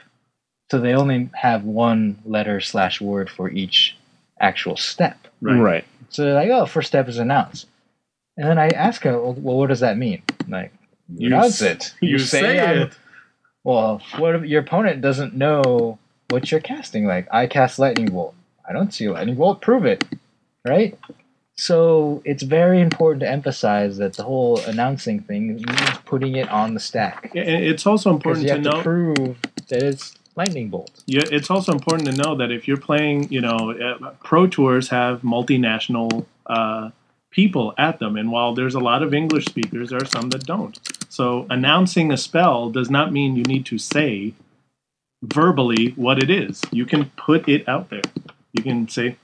So 0.71 0.81
they 0.81 0.95
only 0.95 1.29
have 1.35 1.65
one 1.65 2.19
letter 2.25 2.61
slash 2.63 3.01
word 3.01 3.29
for 3.29 3.51
each 3.51 3.95
actual 4.41 4.77
step. 4.77 5.29
right. 5.43 5.61
right. 5.61 5.85
So 6.09 6.25
they're 6.25 6.35
like, 6.35 6.49
oh, 6.49 6.65
first 6.67 6.89
step 6.89 7.09
is 7.09 7.19
announce. 7.19 7.67
And 8.37 8.49
then 8.49 8.59
I 8.59 8.69
ask 8.69 9.03
them, 9.03 9.15
well, 9.15 9.33
well 9.35 9.57
what 9.57 9.69
does 9.69 9.81
that 9.81 9.97
mean? 9.97 10.23
Like, 10.49 10.73
you 11.09 11.29
You 11.31 11.37
announce 11.37 11.63
it. 11.63 11.95
You, 12.01 12.19
say, 12.19 12.61
I'm- 12.61 12.79
it. 12.89 12.99
Well, 13.65 14.01
what 14.19 14.37
if 14.37 14.45
your 14.45 14.61
opponent 14.61 15.01
doesn't 15.03 15.35
know 15.35 15.99
what 16.29 16.51
you're 16.53 16.61
casting? 16.61 17.05
Like, 17.05 17.27
I 17.33 17.47
cast 17.49 17.79
lightning 17.81 18.07
bolt. 18.11 18.35
I 18.69 18.73
don't 18.73 18.93
see 18.95 19.09
lightning 19.09 19.35
bolt. 19.37 19.61
Prove 19.61 19.85
it, 19.85 20.05
right? 20.65 20.97
So 21.57 22.23
it's 22.25 22.43
very 22.43 22.81
important 22.81 23.21
to 23.23 23.29
emphasize 23.31 23.97
that 23.97 24.13
the 24.15 24.23
whole 24.23 24.61
announcing 24.61 25.21
thing 25.21 25.57
means 25.57 25.99
putting 26.05 26.37
it 26.37 26.49
on 26.51 26.75
the 26.75 26.81
stack 26.81 27.31
I- 27.35 27.39
It's 27.39 27.87
also 27.87 28.11
important 28.11 28.47
you 28.47 28.55
to 28.55 28.61
know. 28.61 28.71
to 28.73 28.83
prove 28.83 29.37
that 29.69 29.83
it's 29.83 30.15
lightning 30.37 30.69
bolt. 30.69 30.91
Yeah, 31.07 31.23
it's 31.33 31.51
also 31.51 31.73
important 31.73 32.09
to 32.15 32.23
know 32.23 32.35
that 32.37 32.53
if 32.53 32.69
you're 32.69 32.77
playing, 32.77 33.33
you 33.33 33.41
know, 33.41 33.73
uh, 33.73 34.11
pro 34.23 34.47
tours 34.47 34.91
have 34.91 35.23
multinational 35.23 36.27
uh, 36.47 36.91
people 37.37 37.75
at 37.77 37.99
them, 37.99 38.17
and 38.17 38.33
while 38.33 38.55
there's 38.55 38.75
a 38.75 38.81
lot 38.81 39.03
of 39.03 39.13
English 39.13 39.45
speakers, 39.45 39.91
there 39.91 40.01
are 40.03 40.07
some 40.07 40.31
that 40.31 40.47
don't. 40.47 40.81
So 41.11 41.47
announcing 41.51 42.11
a 42.11 42.17
spell 42.17 42.71
does 42.71 42.89
not 42.89 43.13
mean 43.13 43.37
you 43.37 43.43
need 43.43 43.67
to 43.67 43.77
say 43.77 44.33
verbally 45.23 45.93
what 45.97 46.23
it 46.23 46.31
is. 46.31 46.63
You 46.73 46.87
can 46.87 47.11
put 47.19 47.47
it 47.47 47.69
out 47.69 47.91
there. 47.91 48.01
You 48.55 48.63
can 48.63 48.89
say, 48.89 49.19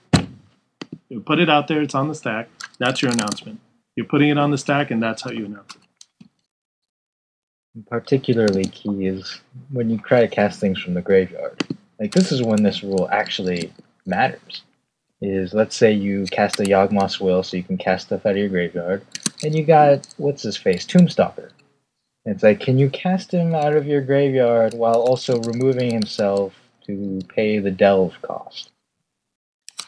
put 1.24 1.38
it 1.38 1.48
out 1.48 1.68
there. 1.68 1.80
It's 1.80 1.94
on 1.94 2.08
the 2.08 2.14
stack. 2.14 2.50
That's 2.78 3.00
your 3.00 3.12
announcement. 3.12 3.60
You're 3.96 4.06
putting 4.06 4.28
it 4.28 4.36
on 4.36 4.50
the 4.50 4.58
stack, 4.58 4.90
and 4.90 5.02
that's 5.02 5.22
how 5.22 5.30
you 5.30 5.46
announce 5.46 5.74
it. 5.74 5.80
Particularly 7.88 8.66
key 8.66 9.06
is 9.06 9.40
when 9.70 9.88
you 9.88 9.96
try 9.96 10.20
to 10.20 10.28
cast 10.28 10.60
things 10.60 10.78
from 10.78 10.92
the 10.92 11.00
graveyard. 11.00 11.62
Like 11.98 12.12
this 12.12 12.30
is 12.30 12.42
when 12.42 12.62
this 12.62 12.82
rule 12.82 13.08
actually 13.10 13.72
matters. 14.04 14.62
Is 15.24 15.54
let's 15.54 15.76
say 15.76 15.92
you 15.92 16.26
cast 16.26 16.58
a 16.58 16.64
Yawgmoth's 16.64 17.20
Will, 17.20 17.44
so 17.44 17.56
you 17.56 17.62
can 17.62 17.78
cast 17.78 18.06
stuff 18.06 18.26
out 18.26 18.32
of 18.32 18.38
your 18.38 18.48
graveyard, 18.48 19.06
and 19.44 19.54
you 19.54 19.64
got 19.64 20.06
what's 20.16 20.42
his 20.42 20.56
face, 20.56 20.84
Tombstalker. 20.84 21.50
It's 22.24 22.42
like, 22.42 22.58
can 22.58 22.76
you 22.76 22.90
cast 22.90 23.32
him 23.32 23.54
out 23.54 23.76
of 23.76 23.86
your 23.86 24.00
graveyard 24.00 24.74
while 24.74 25.00
also 25.00 25.40
removing 25.40 25.92
himself 25.92 26.54
to 26.86 27.20
pay 27.28 27.60
the 27.60 27.70
delve 27.70 28.20
cost? 28.22 28.70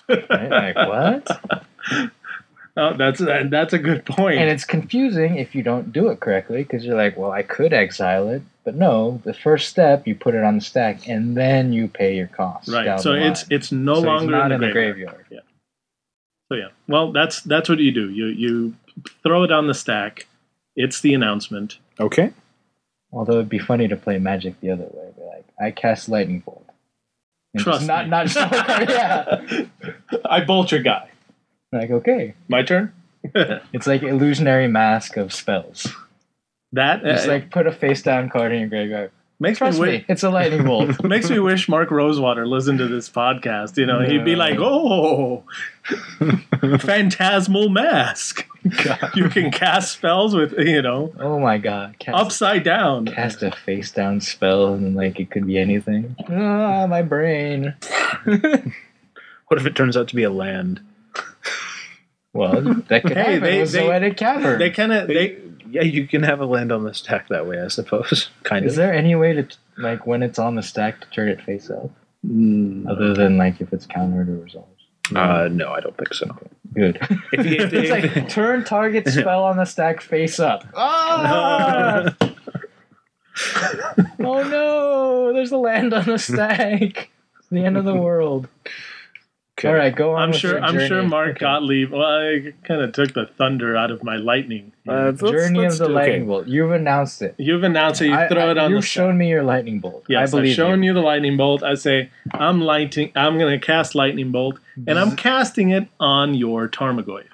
Right? 0.09 0.51
Like 0.51 0.76
what? 0.76 1.26
Oh, 2.77 2.93
that's 2.97 3.20
that, 3.20 3.51
that's 3.51 3.72
a 3.72 3.79
good 3.79 4.05
point. 4.05 4.39
And 4.39 4.51
it's 4.51 4.64
confusing 4.64 5.37
if 5.37 5.55
you 5.55 5.62
don't 5.62 5.93
do 5.93 6.09
it 6.09 6.18
correctly 6.20 6.64
because 6.64 6.85
you're 6.85 6.97
like, 6.97 7.16
well, 7.16 7.31
I 7.31 7.43
could 7.45 7.72
exile 7.72 8.29
it, 8.29 8.43
but 8.64 8.75
no. 8.75 9.20
The 9.25 9.33
first 9.35 9.68
step, 9.68 10.07
you 10.09 10.16
put 10.16 10.35
it 10.35 10.43
on 10.43 10.57
the 10.57 10.61
stack, 10.61 11.09
and 11.09 11.37
then 11.37 11.72
you 11.72 11.87
pay 11.87 12.16
your 12.16 12.27
costs. 12.27 12.68
right. 12.68 12.85
down 12.85 12.99
So 12.99 13.12
the 13.12 13.27
it's 13.29 13.43
line. 13.43 13.49
it's 13.57 13.70
no 13.72 13.95
So 13.95 14.01
he's 14.01 14.07
longer 14.07 14.31
not 14.33 14.53
in 14.53 14.61
the 14.61 14.72
graveyard. 14.72 15.14
graveyard. 15.29 15.45
So 16.51 16.57
yeah, 16.57 16.68
well, 16.89 17.12
that's 17.12 17.41
that's 17.43 17.68
what 17.68 17.79
you 17.79 17.93
do. 17.93 18.11
You 18.11 18.27
you 18.27 18.75
throw 19.22 19.45
it 19.45 19.53
on 19.53 19.66
the 19.68 19.75
stack. 19.75 20.27
It's 20.77 21.01
the 21.01 21.14
announcement. 21.14 21.79
Okay. 22.01 22.33
Although 23.12 23.35
it'd 23.35 23.49
be 23.49 23.61
funny 23.61 23.87
to 23.87 23.97
play 23.97 24.18
Magic 24.18 24.61
the 24.61 24.70
other 24.72 24.89
way. 24.93 25.11
Be 25.16 25.22
like, 25.25 25.45
I 25.61 25.70
cast 25.70 26.09
Lightning 26.09 26.41
Bolt. 26.41 26.66
And 27.55 27.62
Trust 27.62 27.87
just 27.87 27.89
not 27.89 28.05
me. 28.07 28.11
not 28.11 28.27
just 28.27 28.37
yeah. 28.91 29.64
I 30.25 30.41
bolt 30.45 30.72
your 30.72 30.83
guy. 30.83 31.09
Like 31.75 31.91
okay, 31.91 32.35
My 32.49 32.62
turn. 32.62 32.93
it's 33.35 33.87
like 33.87 34.03
illusionary 34.03 34.68
mask 34.68 35.16
of 35.16 35.33
spells. 35.33 35.89
that 36.72 37.03
Just 37.03 37.27
uh, 37.27 37.33
like 37.33 37.51
put 37.51 37.66
a 37.66 37.72
face 37.72 38.01
down 38.01 38.29
card 38.31 38.53
in 38.53 38.61
your 38.61 38.68
graveyard. 38.68 39.11
makes 39.41 39.59
Trust 39.59 39.81
me, 39.81 39.87
me, 39.87 40.05
it's 40.09 40.22
a 40.22 40.31
lightning 40.31 40.64
bolt. 40.64 41.03
makes 41.05 41.29
me 41.31 41.41
wish 41.41 41.68
Mark 41.68 41.91
Rosewater 41.91 42.47
listened 42.47 42.79
to 42.79 42.87
this 42.87 43.11
podcast. 43.11 43.77
You 43.77 43.87
know, 43.87 44.01
he'd 44.03 44.25
be 44.25 44.37
like, 44.37 44.59
"Oh, 44.61 45.43
phantasmal 46.79 47.70
mask. 47.70 48.47
You 49.16 49.29
can 49.29 49.51
cast 49.51 49.93
spells 49.93 50.35
with 50.35 50.55
you 50.57 50.81
know 50.81 51.12
oh 51.18 51.41
my 51.41 51.59
god! 51.59 51.99
Cast, 51.99 52.16
upside 52.16 52.62
down." 52.62 53.07
cast 53.07 53.43
a 53.43 53.51
face 53.51 53.91
down 53.91 54.20
spell 54.20 54.75
and 54.75 54.95
like 54.95 55.18
it 55.18 55.31
could 55.33 55.47
be 55.47 55.59
anything. 55.59 56.14
Ah, 56.29 56.87
my 56.87 57.03
brain. 57.03 57.75
What 59.49 59.61
if 59.61 59.66
it 59.66 59.77
turns 59.77 59.97
out 59.97 60.09
to 60.09 60.16
be 60.16 60.22
a 60.22 60.31
land? 60.31 60.81
Well, 62.35 62.61
that 62.89 63.03
could 63.03 63.16
Hey, 63.16 63.35
happen 63.35 63.41
they- 63.43 63.61
with 63.61 63.72
they- 63.72 63.78
Zoetic 63.87 64.16
Cavern. 64.18 64.59
They 64.59 64.70
kind 64.70 64.93
of 64.93 65.09
they 65.09 65.39
Yeah, 65.70 65.82
you 65.82 66.07
can 66.07 66.22
have 66.24 66.41
a 66.41 66.47
land 66.47 66.70
on 66.72 66.85
the 66.85 66.93
stack 66.93 67.28
that 67.28 67.47
way, 67.47 67.61
I 67.61 67.68
suppose. 67.68 68.28
Kind 68.43 68.66
Is 68.66 68.72
of. 68.72 68.76
there 68.76 68.93
any 68.93 69.14
way 69.14 69.32
to 69.35 69.47
like 69.78 70.07
when 70.07 70.22
it's 70.22 70.39
on 70.39 70.55
the 70.57 70.62
stack 70.62 71.01
to 71.01 71.07
turn 71.11 71.28
it 71.28 71.41
face 71.41 71.70
up, 71.70 71.91
Mm, 72.26 72.89
other 72.89 73.14
than 73.14 73.37
like 73.39 73.61
if 73.61 73.72
it's 73.72 73.87
countered 73.87 74.28
or 74.28 74.37
resolved? 74.43 74.68
uh, 75.14 75.49
no, 75.53 75.70
I 75.72 75.80
don't 75.80 75.97
think 75.97 76.12
so. 76.14 76.26
Good. 76.74 76.99
If 77.32 77.47
you- 77.47 77.57
if- 77.66 77.72
it's 77.72 77.91
like 77.91 78.28
turn 78.28 78.64
target 78.64 79.07
spell 79.09 79.45
on 79.45 79.57
the 79.57 79.64
stack 79.64 80.01
face 80.01 80.39
up. 80.41 80.64
Ah! 80.76 82.14
oh 84.20 84.43
no! 84.49 85.32
There's 85.32 85.53
a 85.53 85.57
land 85.57 85.93
on 85.93 86.05
the 86.07 86.18
stack. 86.18 87.11
It's 87.39 87.49
the 87.51 87.64
end 87.64 87.76
of 87.76 87.85
the 87.85 87.95
world. 87.95 88.49
Okay. 89.65 89.73
All 89.73 89.75
right, 89.79 89.95
go 89.95 90.15
on. 90.15 90.23
I'm 90.23 90.31
with 90.31 90.39
sure 90.39 90.51
your 90.53 90.62
I'm 90.62 90.79
sure. 90.89 91.03
Mark 91.03 91.31
Okay. 91.31 91.41
Gottlieb. 91.41 91.91
Well, 91.91 92.03
I 92.03 92.53
kind 92.65 92.81
of 92.83 92.93
took 92.93 93.15
the 93.15 93.27
thunder 93.27 93.77
out 93.77 93.91
of 93.91 94.03
my 94.05 94.17
lightning. 94.17 94.73
Uh, 94.87 95.12
let's- 95.19 95.21
Journey 95.21 95.61
let's 95.61 95.81
of 95.81 95.89
the 95.89 95.95
Lightning 95.95 96.23
okay. 96.23 96.27
Bolt. 96.29 96.47
You've 96.47 96.73
announced 96.73 97.23
it. 97.23 97.35
You've 97.39 97.62
announced 97.65 98.03
it. 98.03 98.07
You 98.09 98.15
I- 98.15 98.29
throw 98.29 98.49
I- 98.49 98.51
it 98.51 98.59
on 98.59 98.71
the. 98.71 98.77
You've 98.77 98.83
the 98.85 98.87
shown 98.89 99.17
me 99.19 99.29
your 99.29 99.43
lightning 99.43 99.81
bolt. 99.81 100.05
Yes, 100.09 100.29
I 100.29 100.37
believe 100.39 100.51
I've 100.53 100.57
shown 100.57 100.83
you. 100.83 100.93
the 100.93 101.01
lightning 101.01 101.37
bolt. 101.37 101.62
I 101.62 101.75
say 101.75 102.11
I'm 102.33 102.61
lighting. 102.61 103.11
I'm 103.17 103.39
going 103.39 103.59
to 103.59 103.65
cast 103.67 103.95
lightning 103.95 104.31
bolt, 104.31 104.59
and 104.87 104.99
I'm 104.99 105.17
casting 105.17 105.71
it 105.71 105.89
on 105.99 106.35
your 106.35 106.69
Tarmogoyf. 106.69 107.25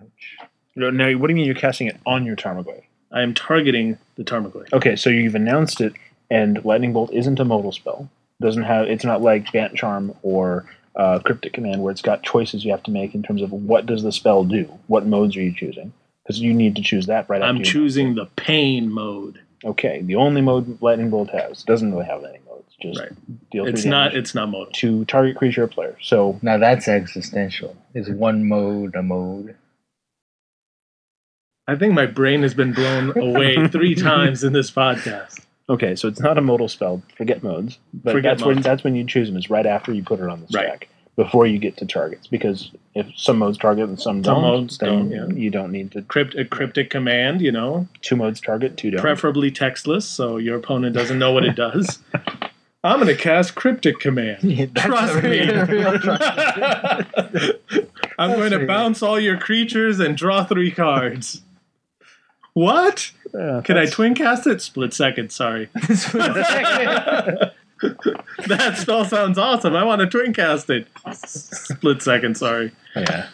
Ouch. 0.00 0.36
No, 0.76 0.90
no, 0.90 1.12
what 1.18 1.26
do 1.26 1.32
you 1.32 1.36
mean 1.36 1.46
you're 1.46 1.54
casting 1.54 1.86
it 1.86 1.98
on 2.06 2.24
your 2.24 2.36
Tarmogoyf? 2.36 2.82
I 3.12 3.22
am 3.22 3.34
targeting 3.34 3.98
the 4.16 4.24
Tarmogoyf. 4.24 4.72
Okay, 4.72 4.96
so 4.96 5.10
you've 5.10 5.34
announced 5.34 5.80
it, 5.80 5.92
and 6.30 6.64
Lightning 6.64 6.92
Bolt 6.92 7.12
isn't 7.12 7.40
a 7.40 7.44
modal 7.44 7.72
spell. 7.72 8.08
Doesn't 8.40 8.62
have. 8.64 8.86
It's 8.86 9.04
not 9.04 9.20
like 9.22 9.50
Bant 9.52 9.74
Charm 9.74 10.14
or 10.22 10.66
uh, 10.98 11.20
Cryptic 11.20 11.52
Command, 11.52 11.82
where 11.82 11.92
it's 11.92 12.02
got 12.02 12.22
choices 12.22 12.64
you 12.64 12.72
have 12.72 12.82
to 12.82 12.90
make 12.90 13.14
in 13.14 13.22
terms 13.22 13.40
of 13.40 13.52
what 13.52 13.86
does 13.86 14.02
the 14.02 14.12
spell 14.12 14.44
do. 14.44 14.64
What 14.88 15.06
modes 15.06 15.36
are 15.36 15.42
you 15.42 15.54
choosing? 15.54 15.92
Because 16.24 16.40
you 16.40 16.52
need 16.52 16.76
to 16.76 16.82
choose 16.82 17.06
that 17.06 17.28
right. 17.30 17.40
I'm 17.42 17.56
after 17.58 17.70
choosing 17.70 18.14
the 18.16 18.26
pain 18.36 18.90
mode. 18.92 19.40
Okay, 19.64 20.02
the 20.02 20.16
only 20.16 20.40
mode 20.40 20.80
Lightning 20.82 21.08
Bolt 21.10 21.30
has 21.30 21.62
doesn't 21.62 21.92
really 21.92 22.04
have 22.06 22.22
any 22.24 22.38
modes. 22.46 22.74
Just 22.80 23.00
Right. 23.00 23.12
deal. 23.50 23.66
It's 23.66 23.82
three 23.82 23.90
not. 23.90 24.10
damage 24.10 24.18
It's 24.18 24.34
not 24.34 24.50
mode 24.50 24.74
to 24.74 25.04
target 25.06 25.36
creature 25.36 25.64
or 25.64 25.68
player. 25.68 25.96
So 26.02 26.38
Now 26.42 26.58
that's 26.58 26.86
existential. 26.86 27.76
Is 27.94 28.10
one 28.10 28.46
mode 28.48 28.94
a 28.94 29.02
mode? 29.02 29.56
I 31.66 31.76
think 31.76 31.92
my 31.92 32.06
brain 32.06 32.42
has 32.42 32.54
been 32.54 32.72
blown 32.72 33.16
away 33.18 33.66
three 33.72 33.94
times 33.94 34.42
in 34.42 34.52
this 34.52 34.70
podcast. 34.70 35.40
Okay, 35.68 35.94
so 35.96 36.08
it's 36.08 36.20
not 36.20 36.38
a 36.38 36.40
modal 36.42 36.68
spell. 36.68 37.02
Forget 37.16 37.42
modes. 37.42 37.78
But 37.94 38.12
Forget 38.12 38.38
that's 38.38 38.46
when 38.46 38.60
that's 38.62 38.84
when 38.84 38.94
you 38.94 39.04
choose 39.06 39.28
them. 39.28 39.36
Is 39.36 39.50
right 39.50 39.66
after 39.66 39.92
you 39.92 40.02
put 40.02 40.20
it 40.20 40.28
on 40.28 40.40
the 40.40 40.46
Right. 40.52 40.66
stack. 40.68 40.88
Before 41.16 41.46
you 41.48 41.58
get 41.58 41.76
to 41.78 41.84
targets, 41.84 42.28
because 42.28 42.70
if 42.94 43.06
some 43.16 43.38
modes 43.38 43.58
target 43.58 43.88
and 43.88 43.98
some 43.98 44.22
Some 44.22 44.34
don't, 44.34 44.42
modes 44.42 44.78
then 44.78 45.10
don't, 45.10 45.30
yeah. 45.30 45.36
you 45.42 45.50
don't 45.50 45.72
need 45.72 45.90
to. 45.92 46.02
Crypt, 46.02 46.36
a 46.36 46.44
cryptic 46.44 46.90
command, 46.90 47.40
you 47.40 47.50
know, 47.50 47.88
Two 48.02 48.14
modes 48.14 48.40
target, 48.40 48.76
two 48.76 48.92
don't. 48.92 49.00
preferably 49.00 49.50
textless, 49.50 50.02
so 50.04 50.36
your 50.36 50.56
opponent 50.56 50.94
doesn't 50.94 51.18
know 51.18 51.32
what 51.32 51.44
it 51.44 51.56
does. 51.56 51.98
I'm 52.84 53.00
going 53.00 53.08
to 53.08 53.20
cast 53.20 53.56
cryptic 53.56 53.98
command. 53.98 54.38
That's 54.42 54.86
Trust 54.86 55.22
me. 55.24 55.40
real- 55.40 55.66
real 55.66 55.98
trust. 55.98 56.22
I'm 58.16 58.36
going 58.38 58.52
to 58.52 58.64
bounce 58.64 59.02
all 59.02 59.18
your 59.18 59.38
creatures 59.38 59.98
and 59.98 60.16
draw 60.16 60.44
three 60.44 60.70
cards. 60.70 61.42
What? 62.54 63.10
Yeah, 63.34 63.60
Can 63.64 63.76
I 63.76 63.86
Twincast 63.86 64.46
it? 64.46 64.60
Split 64.62 64.92
second, 64.94 65.30
sorry. 65.32 65.68
that 68.46 68.74
spell 68.76 69.04
sounds 69.04 69.38
awesome. 69.38 69.76
I 69.76 69.84
want 69.84 70.00
to 70.00 70.06
Twincast 70.18 70.70
it. 70.70 70.86
Split 71.26 72.02
second, 72.02 72.36
sorry. 72.36 72.72
Yeah. 72.96 73.28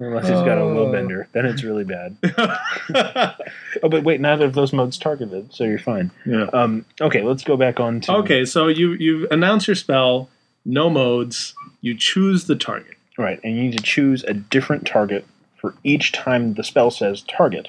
Unless 0.00 0.24
he's 0.24 0.32
got 0.38 0.58
a 0.58 0.64
low 0.64 0.90
bender, 0.90 1.28
then 1.32 1.46
it's 1.46 1.62
really 1.62 1.84
bad. 1.84 2.16
Oh, 3.82 3.88
but 3.88 4.04
wait, 4.04 4.20
neither 4.20 4.46
of 4.46 4.54
those 4.54 4.72
modes 4.72 4.96
targeted, 4.96 5.52
so 5.52 5.64
you're 5.64 5.78
fine. 5.78 6.10
yeah. 6.24 6.44
Um, 6.54 6.86
okay, 7.00 7.22
let's 7.22 7.42
go 7.44 7.56
back 7.56 7.80
on 7.80 8.00
to. 8.02 8.12
Okay, 8.18 8.44
so 8.46 8.68
you 8.68 8.92
you 8.92 9.28
announce 9.30 9.66
your 9.66 9.74
spell, 9.74 10.30
no 10.64 10.88
modes. 10.88 11.54
You 11.82 11.94
choose 11.96 12.44
the 12.44 12.56
target. 12.56 12.96
Right, 13.18 13.40
and 13.44 13.56
you 13.56 13.64
need 13.64 13.76
to 13.76 13.82
choose 13.82 14.24
a 14.24 14.32
different 14.32 14.86
target 14.86 15.26
for 15.60 15.74
each 15.84 16.12
time 16.12 16.54
the 16.54 16.64
spell 16.64 16.90
says 16.90 17.22
target, 17.22 17.68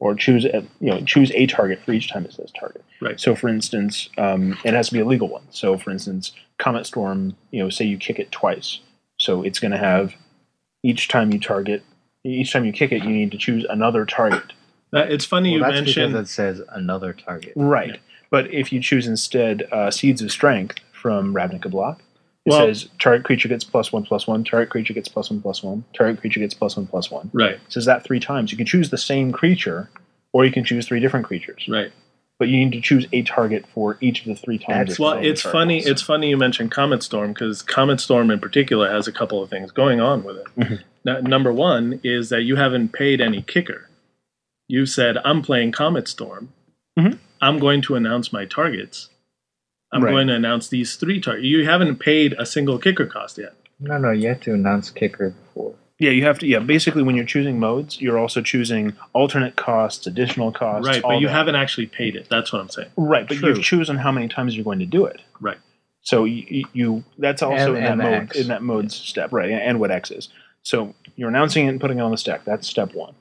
or 0.00 0.14
choose 0.14 0.44
a, 0.44 0.64
you 0.80 0.90
know 0.90 1.00
choose 1.02 1.30
a 1.32 1.46
target 1.46 1.80
for 1.84 1.92
each 1.92 2.10
time 2.10 2.24
it 2.24 2.32
says 2.32 2.52
target. 2.58 2.84
Right. 3.00 3.18
So, 3.20 3.34
for 3.34 3.48
instance, 3.48 4.08
um, 4.18 4.56
it 4.64 4.74
has 4.74 4.88
to 4.88 4.94
be 4.94 5.00
a 5.00 5.04
legal 5.04 5.28
one. 5.28 5.42
So, 5.50 5.76
for 5.78 5.90
instance, 5.90 6.32
Comet 6.58 6.86
Storm, 6.86 7.36
you 7.50 7.62
know, 7.62 7.70
say 7.70 7.84
you 7.84 7.98
kick 7.98 8.18
it 8.18 8.30
twice, 8.32 8.80
so 9.18 9.42
it's 9.42 9.58
going 9.58 9.72
to 9.72 9.78
have 9.78 10.14
each 10.82 11.08
time 11.08 11.32
you 11.32 11.40
target, 11.40 11.82
each 12.24 12.52
time 12.52 12.64
you 12.64 12.72
kick 12.72 12.92
it, 12.92 13.02
you 13.02 13.10
need 13.10 13.30
to 13.32 13.38
choose 13.38 13.64
another 13.68 14.04
target. 14.04 14.52
Uh, 14.94 15.00
it's 15.00 15.24
funny 15.24 15.50
Well, 15.50 15.58
you 15.58 15.64
that's 15.64 15.86
mentioned. 15.86 16.12
because 16.12 16.28
it 16.30 16.32
says 16.32 16.62
another 16.70 17.12
target. 17.12 17.52
Right. 17.56 17.90
Yeah. 17.90 17.96
But 18.30 18.52
if 18.52 18.72
you 18.72 18.80
choose 18.80 19.06
instead 19.06 19.68
uh, 19.72 19.90
Seeds 19.90 20.22
of 20.22 20.30
Strength 20.30 20.78
from 20.92 21.34
Ravnica 21.34 21.70
Block, 21.70 22.02
it 22.48 22.50
Well- 22.56 22.66
says 22.74 22.88
target 22.98 23.24
creature 23.24 23.48
gets 23.48 23.64
plus 23.64 23.92
one 23.92 24.02
plus 24.04 24.26
one, 24.26 24.44
target 24.44 24.70
creature 24.70 24.94
gets 24.94 25.08
plus 25.08 25.30
one 25.30 25.40
plus 25.40 25.62
one, 25.62 25.84
target 25.94 26.20
creature 26.20 26.40
gets 26.40 26.54
plus 26.54 26.76
one 26.76 26.86
plus 26.86 27.10
one. 27.10 27.30
Right, 27.32 27.54
It 27.54 27.60
says 27.68 27.84
that 27.84 28.04
three 28.04 28.20
times. 28.20 28.50
You 28.50 28.56
can 28.56 28.66
choose 28.66 28.90
the 28.90 28.98
same 28.98 29.30
creature, 29.32 29.90
or 30.32 30.44
you 30.44 30.52
can 30.52 30.64
choose 30.64 30.86
three 30.86 31.00
different 31.00 31.26
creatures. 31.26 31.66
right. 31.68 31.92
But 32.38 32.46
you 32.48 32.56
need 32.64 32.70
to 32.74 32.80
choose 32.80 33.04
a 33.12 33.22
target 33.22 33.66
for 33.74 33.98
each 34.00 34.20
of 34.20 34.26
the 34.26 34.36
three 34.36 34.58
times. 34.58 34.90
That's 34.90 35.00
Well, 35.00 35.18
it's 35.20 35.42
funny. 35.42 35.78
It's 35.80 36.02
funny 36.02 36.28
you 36.30 36.36
mentioned 36.36 36.70
Comet 36.70 37.02
Storm 37.02 37.32
because 37.32 37.62
Comet 37.62 37.98
Storm 37.98 38.30
in 38.30 38.38
particular 38.38 38.88
has 38.88 39.08
a 39.08 39.12
couple 39.12 39.42
of 39.42 39.50
things 39.50 39.72
going 39.72 40.00
on 40.00 40.22
with 40.22 40.36
it. 40.36 40.46
Mhm. 40.56 40.78
Now, 41.04 41.18
number 41.18 41.52
one 41.52 41.98
is 42.04 42.28
that 42.28 42.42
you 42.42 42.54
haven't 42.54 42.92
paid 42.92 43.20
any 43.20 43.42
kicker. 43.42 43.88
You 44.68 44.86
said, 44.86 45.16
"I'm 45.24 45.42
playing 45.42 45.72
Comet 45.72 46.06
Storm. 46.06 46.50
Mhm. 46.96 47.18
I'm 47.42 47.58
going 47.58 47.80
to 47.82 47.96
announce 47.96 48.32
my 48.32 48.44
targets. 48.44 49.08
I'm 49.92 50.04
Right. 50.04 50.10
going 50.10 50.26
to 50.28 50.34
announce 50.34 50.68
these 50.68 50.96
three 50.96 51.20
targets. 51.20 51.46
You 51.46 51.64
haven't 51.64 51.96
paid 51.96 52.34
a 52.38 52.44
single 52.46 52.78
kicker 52.78 53.06
cost 53.06 53.38
yet. 53.38 53.54
No, 53.80 53.96
no, 53.98 54.10
you 54.10 54.28
have 54.28 54.40
to 54.42 54.52
announce 54.54 54.90
kicker 54.90 55.30
before. 55.30 55.74
Yeah, 55.98 56.10
you 56.10 56.22
have 56.24 56.38
to. 56.40 56.46
Yeah, 56.46 56.60
basically, 56.60 57.02
when 57.02 57.16
you're 57.16 57.24
choosing 57.24 57.58
modes, 57.58 58.00
you're 58.00 58.18
also 58.18 58.40
choosing 58.40 58.92
alternate 59.14 59.56
costs, 59.56 60.06
additional 60.06 60.52
costs. 60.52 60.86
right, 60.88 61.02
all 61.02 61.12
but 61.12 61.20
you 61.20 61.26
that. 61.26 61.32
haven't 61.32 61.54
actually 61.56 61.86
paid 61.86 62.14
it. 62.16 62.28
That's 62.30 62.52
what 62.52 62.60
I'm 62.60 62.68
saying. 62.68 62.90
Right, 62.96 63.26
but 63.26 63.38
True. 63.38 63.48
you've 63.54 63.62
chosen 63.62 63.96
how 63.96 64.12
many 64.12 64.28
times 64.28 64.54
you're 64.54 64.64
going 64.64 64.78
to 64.78 64.86
do 64.86 65.06
it. 65.06 65.20
Right. 65.40 65.58
So 66.02 66.24
you, 66.24 66.64
you 66.72 67.04
that's 67.18 67.42
also 67.42 67.74
And- 67.74 67.78
in 67.78 67.82
that 67.84 67.90
and 67.92 68.00
the 68.00 68.04
mode 68.04 68.36
in 68.36 68.48
that 68.48 68.62
mode 68.62 68.92
step, 68.92 69.32
right? 69.32 69.50
And 69.50 69.80
what 69.80 69.90
X 69.90 70.10
is. 70.12 70.28
So 70.62 70.94
you're 71.16 71.28
announcing 71.30 71.66
it 71.66 71.70
and 71.70 71.80
putting 71.80 71.98
it 71.98 72.02
on 72.02 72.10
the 72.12 72.16
stack. 72.18 72.44
That's 72.44 72.68
step 72.68 72.94
one. 72.94 73.14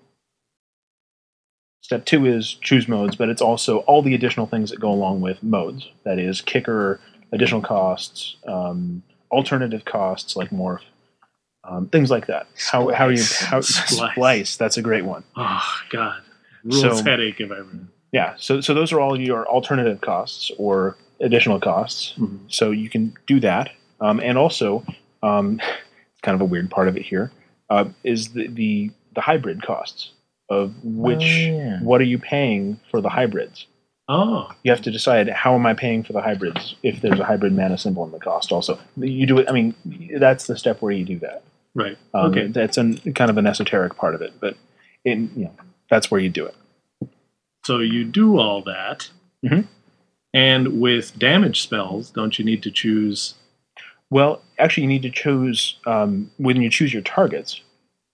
Step 1.87 2.03
two 2.03 2.25
is 2.25 2.55
choose 2.55 2.85
modes, 2.89 3.15
but 3.15 3.29
it's 3.29 3.41
also 3.41 3.77
all 3.87 4.01
the 4.01 4.13
additional 4.13 4.45
things 4.45 4.71
that 4.71 4.79
go 4.81 4.91
along 4.91 5.21
with 5.21 5.41
modes. 5.41 5.87
That 6.03 6.19
is 6.19 6.41
kicker, 6.41 6.99
additional 7.31 7.61
costs, 7.61 8.35
um, 8.45 9.03
alternative 9.31 9.85
costs 9.85 10.35
like 10.35 10.49
morph, 10.49 10.81
um, 11.63 11.87
things 11.87 12.11
like 12.11 12.27
that. 12.27 12.47
How 12.69 12.89
how 12.89 13.07
you 13.07 13.15
Splice. 13.15 13.47
how 13.49 13.61
Splice. 13.61 14.11
splice? 14.11 14.57
That's 14.57 14.75
a 14.75 14.81
great 14.81 15.05
one. 15.05 15.23
Oh 15.37 15.63
God, 15.89 16.23
rules 16.65 16.81
So- 16.81 17.03
headache 17.05 17.39
if 17.39 17.49
I 17.51 17.59
ever. 17.59 17.69
Yeah. 18.11 18.33
So 18.37 18.59
so 18.59 18.73
those 18.73 18.91
are 18.91 18.99
all 18.99 19.17
your 19.17 19.47
alternative 19.47 20.01
costs 20.01 20.51
or 20.57 20.97
additional 21.21 21.61
costs. 21.61 22.15
So 22.49 22.71
you 22.71 22.89
can 22.89 23.13
do 23.27 23.39
that. 23.39 23.69
Um, 24.01 24.19
and 24.19 24.37
also, 24.37 24.83
um, 25.23 25.61
it's 25.61 26.21
kind 26.21 26.35
of 26.35 26.41
a 26.41 26.45
weird 26.45 26.69
part 26.69 26.89
of 26.89 26.97
it 26.97 27.03
here, 27.03 27.31
uh, 27.69 27.85
is 28.03 28.33
the, 28.33 28.47
the, 28.49 28.91
the 29.15 29.21
hybrid 29.21 29.63
costs 29.63 30.11
of 30.49 30.73
which, 30.83 31.21
Oh, 31.23 31.51
yeah. 31.51 31.79
what 31.81 31.99
are 32.01 32.05
you 32.05 32.17
paying 32.19 32.79
for 32.89 33.01
the 33.01 33.09
hybrids? 33.09 33.67
Oh, 34.09 34.49
You 34.63 34.71
have 34.71 34.81
to 34.83 34.91
decide 34.91 35.27
how 35.29 35.53
am 35.55 35.65
I 35.65 35.73
paying 35.73 36.01
for 36.03 36.13
the 36.13 36.21
hybrids 36.21 36.75
if 36.83 37.01
there's 37.01 37.19
a 37.19 37.25
hybrid 37.25 37.53
mana 37.53 37.77
symbol 37.77 38.05
in 38.05 38.11
the 38.11 38.19
cost 38.19 38.51
also. 38.53 38.79
You 38.95 39.25
do 39.25 39.37
it, 39.39 39.49
I 39.49 39.51
mean, 39.51 39.75
that's 40.17 40.47
the 40.47 40.57
step 40.57 40.81
where 40.81 40.93
you 40.93 41.03
do 41.03 41.19
that. 41.19 41.43
right. 41.75 41.97
Um, 42.13 42.31
okay. 42.31 42.47
That's 42.47 42.77
an, 42.77 42.97
kind 43.13 43.29
of 43.29 43.37
an 43.37 43.45
esoteric 43.45 43.95
part 43.97 44.15
of 44.15 44.21
it, 44.21 44.33
but 44.39 44.55
in, 45.03 45.29
you 45.35 45.43
know, 45.45 45.51
that's 45.89 46.09
where 46.09 46.21
you 46.21 46.29
do 46.29 46.45
it. 46.45 46.55
So 47.65 47.79
you 47.79 48.03
do 48.05 48.37
all 48.39 48.61
that, 48.63 49.09
Mhm. 49.45 49.67
And 50.33 50.79
with 50.81 51.17
damage 51.17 51.61
spells, 51.61 52.09
don't 52.11 52.37
you 52.37 52.45
need 52.45 52.61
to 52.63 52.71
choose? 52.71 53.35
Well, 54.09 54.41
actually, 54.59 54.83
you 54.83 54.89
need 54.89 55.01
to 55.03 55.09
choose 55.09 55.77
um, 55.85 56.31
when 56.37 56.61
you 56.61 56.69
choose 56.69 56.93
your 56.93 57.01
targets. 57.01 57.61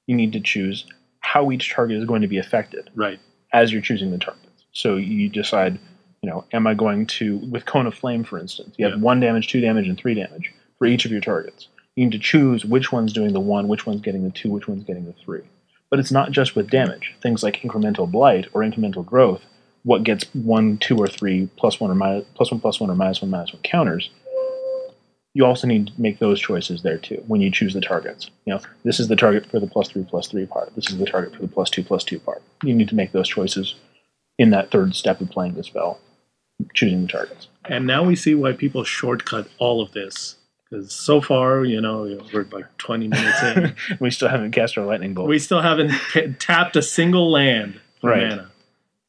You 0.08 0.16
need 0.16 0.32
to 0.34 0.40
choose 0.40 0.86
how 1.24 1.52
each 1.52 1.72
target 1.72 1.98
is 1.98 2.06
going 2.06 2.22
to 2.22 2.28
be 2.28 2.38
affected 2.38 2.90
Right. 2.96 3.20
as 3.52 3.72
you're 3.74 3.82
choosing 3.82 4.12
the 4.12 4.18
targets. 4.18 4.64
So 4.74 4.98
you 4.98 5.30
decide, 5.30 5.80
you 6.22 6.30
know, 6.30 6.46
am 6.54 6.68
I 6.68 6.74
going 6.74 7.06
to 7.08 7.38
with 7.50 7.66
cone 7.66 7.88
of 7.88 7.96
flame, 7.96 8.24
for 8.24 8.38
instance, 8.38 8.76
you 8.78 8.86
have 8.86 8.96
Yeah. 8.96 9.02
one 9.02 9.20
damage, 9.20 9.48
two 9.48 9.62
damage, 9.62 9.88
and 9.88 9.98
three 9.98 10.14
damage 10.14 10.52
for 10.78 10.86
each 10.86 11.06
of 11.06 11.12
your 11.12 11.22
targets. 11.22 11.68
You 11.96 12.06
need 12.06 12.12
to 12.14 12.20
choose 12.20 12.66
which 12.66 12.92
one's 12.92 13.14
doing 13.14 13.34
the 13.34 13.40
one, 13.40 13.68
which 13.68 13.86
one's 13.86 14.02
getting 14.02 14.24
the 14.24 14.32
two, 14.32 14.50
which 14.50 14.68
one's 14.68 14.84
getting 14.84 15.06
the 15.06 15.14
three. 15.14 15.42
But 15.90 16.00
it's 16.00 16.12
not 16.12 16.32
just 16.32 16.56
with 16.56 16.70
damage. 16.70 17.14
Things 17.22 17.44
like 17.44 17.62
incremental 17.62 18.10
blight 18.10 18.48
or 18.54 18.62
incremental 18.62 19.06
growth, 19.06 19.42
what 19.84 20.04
gets 20.04 20.26
one, 20.34 20.78
two, 20.80 20.98
or 20.98 21.08
three 21.08 21.50
plus 21.58 21.80
one 21.80 21.92
or 21.92 21.96
minus 21.96 22.26
plus 22.36 22.50
one 22.52 22.60
plus 22.60 22.80
one 22.80 22.90
or 22.90 22.96
minus 22.96 23.22
one 23.22 23.30
minus 23.32 23.54
one 23.54 23.62
counters. 23.62 24.10
You 25.36 25.46
also 25.46 25.66
need 25.68 25.88
to 25.88 25.94
make 25.98 26.20
those 26.20 26.40
choices 26.40 26.84
there 26.84 26.98
too 26.98 27.24
when 27.28 27.42
you 27.42 27.50
choose 27.50 27.74
the 27.74 27.82
targets. 27.82 28.30
You 28.46 28.54
know, 28.54 28.62
this 28.84 29.00
is 29.00 29.08
the 29.08 29.16
target 29.16 29.46
for 29.48 29.60
the 29.60 29.68
plus 29.68 29.90
three 29.90 30.04
plus 30.04 30.28
three 30.28 30.46
part. 30.46 30.76
This 30.76 30.90
is 30.92 30.98
the 30.98 31.06
target 31.06 31.36
for 31.36 31.42
the 31.42 31.48
plus 31.48 31.70
two 31.70 31.84
plus 31.84 32.04
two 32.04 32.20
part. 32.20 32.42
You 32.64 32.74
need 32.74 32.90
to 32.90 32.96
make 32.96 33.12
those 33.14 33.28
choices 33.28 33.76
in 34.38 34.52
that 34.52 34.70
third 34.72 34.96
step 34.96 35.22
of 35.22 35.30
playing 35.32 35.56
the 35.56 35.64
spell, 35.64 36.00
choosing 36.74 37.02
the 37.04 37.08
targets. 37.08 37.48
And 37.66 37.88
now 37.88 38.04
we 38.04 38.16
see 38.16 38.36
why 38.36 38.54
people 38.54 38.84
shortcut 38.84 39.48
all 39.58 39.82
of 39.82 39.92
this. 39.94 40.36
Because 40.70 40.92
so 40.94 41.22
far, 41.22 41.64
you 41.66 41.80
know, 41.82 42.20
we're 42.34 42.48
like 42.52 42.78
20 42.78 43.08
minutes 43.08 43.44
in. 43.44 43.76
we 44.00 44.10
still 44.12 44.30
haven't 44.30 44.52
cast 44.52 44.78
our 44.78 44.86
lightning 44.86 45.14
bolt. 45.14 45.30
we 45.30 45.40
still 45.40 45.62
haven't 45.62 45.92
tapped 46.40 46.76
a 46.76 46.82
single 46.82 47.32
land 47.32 47.80
for 48.02 48.10
Right. 48.12 48.28
mana. 48.30 48.50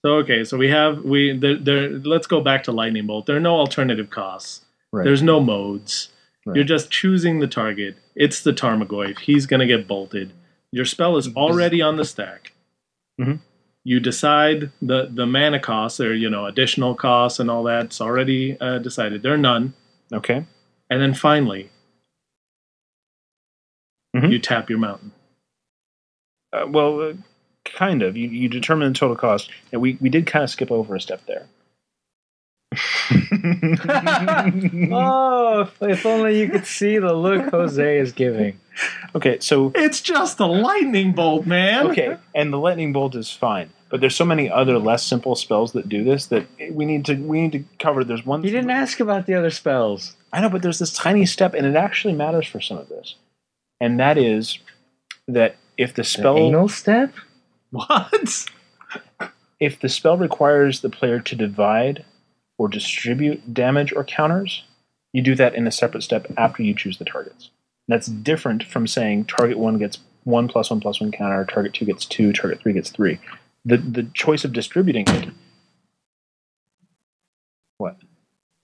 So 0.02 0.16
okay, 0.16 0.44
so 0.44 0.58
we 0.58 0.68
have 0.68 1.02
we 1.04 1.36
there, 1.36 1.56
there. 1.56 1.88
Let's 1.90 2.26
go 2.26 2.40
back 2.42 2.64
to 2.64 2.72
lightning 2.72 3.06
bolt. 3.06 3.24
There 3.26 3.36
are 3.36 3.40
no 3.40 3.56
alternative 3.56 4.10
costs. 4.10 4.60
Right. 4.92 5.04
There's 5.04 5.22
no 5.22 5.40
modes. 5.40 6.10
Right. 6.46 6.56
You're 6.56 6.64
just 6.64 6.90
choosing 6.90 7.38
the 7.38 7.46
target. 7.46 7.96
It's 8.14 8.42
the 8.42 8.52
Tarmogoyf. 8.52 9.18
He's 9.20 9.46
gonna 9.46 9.66
get 9.66 9.86
bolted. 9.88 10.32
Your 10.72 10.84
spell 10.84 11.16
is 11.16 11.34
already 11.34 11.80
on 11.80 11.96
the 11.96 12.04
stack. 12.04 12.52
Mhm. 13.20 13.40
You 13.84 14.00
decide 14.00 14.70
the 14.82 15.08
the 15.10 15.26
mana 15.26 15.58
costs 15.60 16.00
or 16.00 16.14
you 16.14 16.28
know 16.28 16.46
additional 16.46 16.94
costs 16.94 17.38
and 17.40 17.50
all 17.50 17.62
that. 17.64 17.84
It's 17.86 18.00
already 18.00 18.58
uh, 18.60 18.78
decided. 18.78 19.22
There 19.22 19.34
are 19.34 19.38
none. 19.38 19.74
okay. 20.12 20.44
And 20.90 21.00
then 21.00 21.14
finally, 21.14 21.70
Mhm. 24.14 24.30
you 24.30 24.38
tap 24.38 24.68
your 24.70 24.78
mountain. 24.78 25.12
Uh, 26.52 26.66
well, 26.68 27.00
uh, 27.00 27.12
kind 27.64 28.02
of. 28.02 28.16
You, 28.16 28.28
you 28.28 28.48
determine 28.48 28.92
the 28.92 28.98
total 28.98 29.16
cost, 29.16 29.50
and 29.72 29.80
we, 29.80 29.96
we 30.00 30.08
did 30.08 30.26
kind 30.26 30.42
of 30.44 30.50
skip 30.50 30.70
over 30.70 30.94
a 30.94 31.00
step 31.00 31.24
there. 31.26 31.46
Oh, 34.92 35.60
if, 35.62 35.82
if 35.82 36.06
only 36.06 36.40
you 36.40 36.48
could 36.48 36.66
see 36.66 36.98
the 36.98 37.12
look 37.12 37.50
Jose 37.50 37.98
is 37.98 38.12
giving. 38.12 38.58
okay, 39.14 39.38
so 39.40 39.72
It's 39.74 40.00
just 40.00 40.40
a 40.40 40.46
lightning 40.46 41.12
bolt, 41.12 41.46
man. 41.46 41.86
okay, 41.88 42.16
and 42.34 42.52
the 42.52 42.58
lightning 42.58 42.92
bolt 42.92 43.14
is 43.14 43.30
fine, 43.30 43.70
but 43.90 44.00
there's 44.00 44.16
so 44.16 44.24
many 44.24 44.50
other 44.50 44.78
less 44.78 45.04
simple 45.04 45.34
spells 45.36 45.72
that 45.72 45.88
do 45.88 46.04
this 46.04 46.26
that 46.26 46.46
we 46.70 46.84
need 46.84 47.04
to 47.06 47.14
we 47.14 47.40
need 47.40 47.52
to 47.52 47.64
cover. 47.78 48.04
There's 48.04 48.24
one. 48.26 48.42
You 48.42 48.50
didn't 48.50 48.70
ask 48.70 49.00
about 49.00 49.26
the 49.26 49.34
other 49.34 49.50
spells. 49.50 50.16
I 50.32 50.40
know, 50.40 50.48
but 50.50 50.62
there's 50.62 50.78
this 50.80 50.92
tiny 50.92 51.26
step, 51.26 51.54
and 51.54 51.66
it 51.66 51.76
actually 51.76 52.14
matters 52.14 52.46
for 52.46 52.60
some 52.60 52.78
of 52.78 52.88
this, 52.88 53.14
and 53.80 53.98
that 54.00 54.18
is 54.18 54.58
that 55.28 55.56
if 55.78 55.94
the 55.94 56.02
The 56.02 56.08
spell 56.08 56.36
anal 56.38 56.68
step? 56.68 57.12
What? 57.70 58.46
if 59.58 59.80
the 59.80 59.88
spell 59.88 60.16
requires 60.16 60.80
the 60.80 60.90
player 60.90 61.18
to 61.18 61.34
divide 61.34 62.04
or 62.58 62.68
distribute 62.68 63.52
damage 63.52 63.92
or 63.92 64.04
counters, 64.04 64.64
you 65.12 65.22
do 65.22 65.34
that 65.34 65.54
in 65.54 65.66
a 65.66 65.72
separate 65.72 66.02
step 66.02 66.26
after 66.36 66.62
you 66.62 66.74
choose 66.74 66.98
the 66.98 67.04
targets. 67.04 67.50
That's 67.88 68.06
different 68.06 68.64
from 68.64 68.86
saying 68.86 69.26
target 69.26 69.58
one 69.58 69.78
gets 69.78 69.98
one 70.24 70.48
plus 70.48 70.70
one 70.70 70.80
plus 70.80 71.00
one 71.00 71.12
counter, 71.12 71.44
target 71.44 71.74
two 71.74 71.84
gets 71.84 72.06
two, 72.06 72.32
target 72.32 72.60
three 72.60 72.72
gets 72.72 72.90
three. 72.90 73.18
The 73.64 73.76
the 73.76 74.04
choice 74.14 74.44
of 74.44 74.52
distributing 74.52 75.04
it. 75.08 75.28
What? 77.78 77.96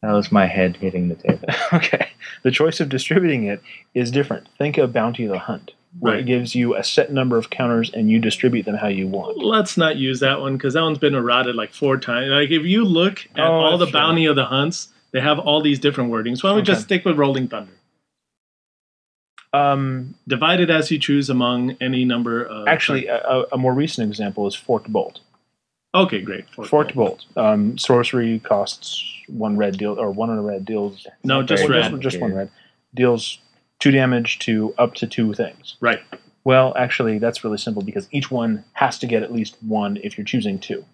That 0.03 0.13
was 0.13 0.33
my 0.33 0.47
head 0.47 0.77
hitting 0.77 1.09
the 1.09 1.15
table. 1.17 1.49
okay. 1.73 2.09
The 2.43 2.51
choice 2.51 2.81
of 2.81 2.89
distributing 2.89 3.45
it 3.45 3.61
is 3.95 4.11
different. 4.11 4.49
Think 4.57 4.79
of 4.79 4.93
Bounty 4.93 5.25
of 5.25 5.33
the 5.33 5.39
Hunt, 5.39 5.73
where 5.99 6.13
Right. 6.15 6.21
it 6.21 6.27
gives 6.27 6.55
you 6.55 6.77
a 6.77 6.85
set 6.85 7.13
number 7.13 7.37
of 7.37 7.51
counters 7.51 7.91
and 7.93 8.11
you 8.11 8.19
distribute 8.21 8.65
them 8.65 8.77
how 8.77 8.87
you 8.89 9.09
want. 9.09 9.39
Let's 9.39 9.77
not 9.77 9.97
use 9.97 10.21
that 10.21 10.41
one 10.41 10.57
because 10.57 10.75
that 10.75 10.83
one's 10.83 10.99
been 10.99 11.15
eroded 11.15 11.57
like 11.57 11.73
four 11.73 11.97
times. 11.99 12.31
Like 12.31 12.51
if 12.51 12.63
you 12.65 12.85
look 12.85 13.27
at 13.35 13.45
Oh, 13.45 13.53
all 13.53 13.77
the 13.79 13.87
true. 13.87 13.93
bounty 13.93 14.27
of 14.27 14.37
the 14.37 14.45
hunts, 14.45 14.89
they 15.13 15.21
have 15.21 15.41
all 15.41 15.61
these 15.61 15.81
different 15.81 16.11
wordings. 16.13 16.43
Why 16.45 16.51
don't 16.51 16.57
we 16.59 16.63
just 16.63 16.83
stick 16.83 17.05
with 17.05 17.19
Rolling 17.19 17.49
Thunder? 17.49 17.73
Um, 19.53 20.15
Divided 20.29 20.71
as 20.71 20.91
you 20.93 20.99
choose 20.99 21.29
among 21.29 21.77
any 21.81 22.05
number 22.05 22.45
of. 22.45 22.69
actually, 22.69 23.07
a, 23.09 23.45
a- 23.53 23.59
more 23.59 23.75
recent 23.75 24.09
example 24.09 24.47
is 24.47 24.55
Forked 24.55 24.93
Bolt. 24.93 25.21
okay, 25.93 26.21
great. 26.23 26.49
Forked 26.51 26.71
Forked 26.71 26.95
Bolt. 26.95 27.25
Bolt. 27.35 27.45
Um, 27.47 27.77
sorcery 27.77 28.39
costs 28.39 29.05
one 29.27 29.57
red 29.57 29.77
deal 29.77 29.99
or 29.99 30.11
one 30.13 30.31
and 30.31 30.39
a 30.39 30.43
red 30.43 30.65
deals. 30.65 31.05
No, 31.25 31.43
just 31.43 31.69
red. 31.69 31.91
Just, 31.91 32.01
just 32.03 32.21
one 32.21 32.33
red 32.33 32.49
deals 32.95 33.39
two 33.81 33.91
damage 33.91 34.39
to 34.41 34.75
up 34.79 34.95
to 34.95 35.07
two 35.07 35.35
things. 35.35 35.77
Right. 35.81 36.01
Well, 36.45 36.73
actually, 36.77 37.19
that's 37.19 37.45
really 37.45 37.59
simple 37.59 37.83
because 37.83 38.09
each 38.13 38.31
one 38.31 38.65
has 38.75 38.99
to 39.01 39.07
get 39.07 39.23
at 39.23 39.33
least 39.33 39.57
one 39.63 39.99
if 40.03 40.17
you're 40.17 40.25
choosing 40.25 40.59
two. 40.59 40.85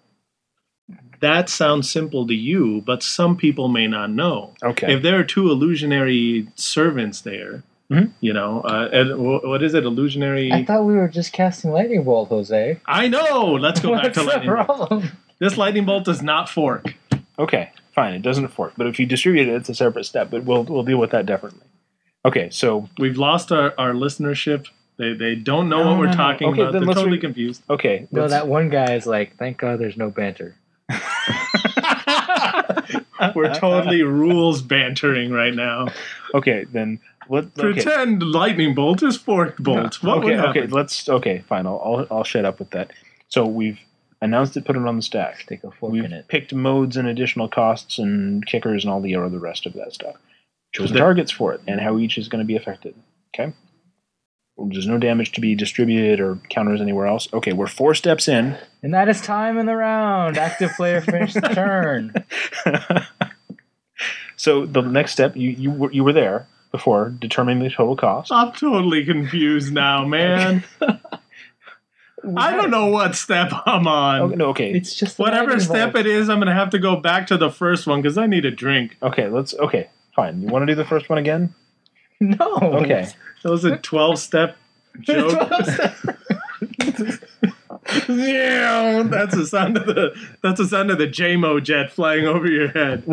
That 1.19 1.49
sounds 1.49 1.89
simple 1.89 2.27
to 2.27 2.33
you, 2.33 2.81
but 2.85 3.01
some 3.03 3.35
people 3.37 3.67
may 3.67 3.87
not 3.87 4.11
know. 4.11 4.53
Okay. 4.63 4.93
If 4.93 5.03
there 5.03 5.17
are 5.19 5.23
two 5.23 5.49
illusionary 5.49 6.47
servants 6.55 7.21
there, 7.21 7.63
Mhm. 7.91 8.11
you 8.21 8.33
know, 8.33 8.61
uh, 8.61 8.89
and 8.91 9.11
wh- 9.13 9.43
what 9.43 9.63
is 9.63 9.73
it? 9.73 9.83
Illusionary. 9.85 10.51
I 10.51 10.63
thought 10.63 10.83
we 10.85 10.93
were 10.95 11.07
just 11.07 11.33
casting 11.33 11.71
lightning 11.71 12.03
bolt, 12.03 12.29
Jose. 12.29 12.79
I 12.85 13.07
know. 13.07 13.53
Let's 13.59 13.79
go 13.79 13.93
back 13.95 14.13
to 14.13 14.19
the 14.19 14.23
lightning. 14.25 14.53
bolt. 14.53 14.65
problem? 14.65 15.11
This 15.39 15.57
lightning 15.57 15.85
bolt 15.85 16.03
does 16.05 16.21
not 16.21 16.49
fork. 16.49 16.93
Okay, 17.39 17.69
fine. 17.95 18.13
It 18.13 18.21
doesn't 18.21 18.47
fork, 18.49 18.73
but 18.77 18.87
if 18.87 18.99
you 18.99 19.05
distribute 19.05 19.47
it, 19.47 19.53
it's 19.55 19.69
a 19.69 19.75
separate 19.75 20.05
step. 20.05 20.29
But 20.29 20.43
we'll 20.43 20.63
we'll 20.63 20.83
deal 20.83 20.97
with 20.97 21.11
that 21.11 21.25
differently. 21.25 21.66
Okay, 22.25 22.49
so 22.49 22.89
We've 22.97 23.17
lost 23.17 23.51
our, 23.51 23.73
our 23.77 23.93
listenership. 23.93 24.67
They, 24.97 25.13
they 25.13 25.35
don't 25.35 25.69
know 25.69 25.83
No, 25.83 25.89
what 25.91 25.99
we're 25.99 26.05
no, 26.07 26.11
no. 26.11 26.17
talking 26.17 26.47
Okay, 26.49 26.61
about. 26.61 26.73
then 26.73 26.81
They're 26.81 26.87
let's 26.87 26.99
totally 26.99 27.17
re- 27.17 27.21
confused. 27.21 27.61
okay, 27.69 28.07
No, 28.11 28.21
let's- 28.21 28.33
that 28.33 28.47
one 28.47 28.69
guy 28.69 28.93
is 28.95 29.05
like, 29.05 29.37
thank 29.37 29.57
God 29.57 29.79
there's 29.79 29.97
no 29.97 30.09
banter. 30.09 30.55
We're 33.35 33.53
totally 33.53 34.03
rules 34.03 34.61
bantering 34.61 35.31
right 35.31 35.53
now. 35.53 35.87
okay. 36.33 36.65
Then 36.71 36.99
let 37.29 37.45
okay. 37.45 37.73
Pretend 37.73 38.23
lightning 38.23 38.73
bolt 38.75 39.01
is 39.03 39.17
forked 39.17 39.61
bolt. 39.61 40.01
What 40.03 40.19
okay, 40.19 40.35
would 40.35 40.45
okay. 40.45 40.67
Let's 40.67 41.09
okay, 41.09 41.39
fine. 41.47 41.65
I'll, 41.65 41.81
I'll 41.83 42.17
I'll 42.17 42.23
shut 42.23 42.45
up 42.45 42.59
with 42.59 42.69
that. 42.71 42.91
So 43.27 43.45
we've 43.45 43.79
announced 44.21 44.55
it, 44.55 44.65
put 44.65 44.75
it 44.75 44.85
on 44.87 44.95
the 44.95 45.01
stack. 45.01 45.41
Stick 45.41 45.63
a 45.63 45.71
fork 45.71 45.91
We've 45.91 46.05
in 46.05 46.13
it. 46.13 46.27
picked 46.27 46.53
modes 46.53 46.95
and 46.95 47.07
additional 47.07 47.47
costs 47.49 47.97
and 47.99 48.45
kickers 48.45 48.83
and 48.85 48.93
all 48.93 49.01
the 49.01 49.15
other 49.15 49.39
rest 49.39 49.65
of 49.65 49.73
that 49.73 49.93
stuff. 49.93 50.15
Chosen 50.77 50.93
The- 50.93 50.99
targets 50.99 51.31
for 51.31 51.53
it 51.53 51.61
and 51.67 51.81
how 51.81 51.97
each 51.97 52.17
is 52.17 52.27
going 52.27 52.39
to 52.39 52.45
be 52.45 52.55
affected. 52.55 52.93
Okay. 53.33 53.53
There's 54.59 54.87
no 54.87 54.97
damage 54.97 55.33
to 55.33 55.41
be 55.41 55.53
distributed 55.53 56.19
or 56.19 56.39
counters 56.49 56.81
anywhere 56.81 57.05
else. 57.05 57.27
Okay, 57.31 57.53
we're 57.53 57.67
four 57.67 57.93
steps 57.93 58.27
in. 58.27 58.57
And 58.81 58.91
that 58.93 59.07
is 59.07 59.21
time 59.21 59.57
in 59.59 59.67
the 59.67 59.75
round. 59.75 60.37
Active 60.37 60.71
player 60.75 60.99
finished 60.99 61.35
the 61.35 61.41
turn. 61.41 62.13
so 64.35 64.65
the 64.65 64.81
next 64.81 65.11
step, 65.11 65.35
you 65.35 65.51
you 65.51 65.71
were, 65.71 65.91
you 65.91 66.03
were 66.03 66.13
there 66.13 66.47
before 66.71 67.09
determining 67.09 67.63
the 67.63 67.69
total 67.69 67.95
cost. 67.95 68.31
I'm 68.31 68.51
totally 68.51 69.05
confused 69.05 69.71
now, 69.73 70.05
man. 70.05 70.63
I 72.35 72.55
don't 72.55 72.71
know 72.71 72.87
what 72.87 73.15
step 73.15 73.51
I'm 73.67 73.87
on. 73.87 74.21
Okay, 74.21 74.35
no, 74.35 74.45
okay, 74.47 74.71
It's 74.73 74.95
just 74.95 75.19
Whatever 75.19 75.59
step 75.59 75.95
it 75.95 76.07
is, 76.07 76.29
I'm 76.29 76.39
gonna 76.39 76.53
have 76.53 76.71
to 76.71 76.79
go 76.79 76.95
back 76.95 77.27
to 77.27 77.37
the 77.37 77.51
first 77.51 77.85
one 77.85 78.01
because 78.01 78.17
I 78.17 78.25
need 78.25 78.43
a 78.45 78.51
drink. 78.51 78.97
okay. 79.03 79.27
Let's 79.29 79.53
okay, 79.53 79.89
fine. 80.17 80.41
You 80.41 80.47
want 80.49 80.63
to 80.63 80.65
do 80.65 80.75
the 80.75 80.83
first 80.85 81.07
one 81.09 81.17
again? 81.19 81.53
No. 82.19 82.57
Okay. 82.81 83.07
That 83.43 83.51
was 83.51 83.63
a 83.63 83.77
12 83.77 84.17
step 84.17 84.57
joke. 85.01 85.37
Yeah, 88.09 89.03
that's 89.09 89.35
the 89.35 89.45
sound 89.47 89.77
of 89.77 89.85
the 89.85 90.13
that's 90.41 90.59
the 90.59 90.67
sound 90.67 90.89
of 90.91 90.97
the 90.97 91.07
JMO 91.07 91.63
jet 91.63 91.91
flying 91.91 92.25
over 92.25 92.47
your 92.47 92.69
head, 92.69 93.03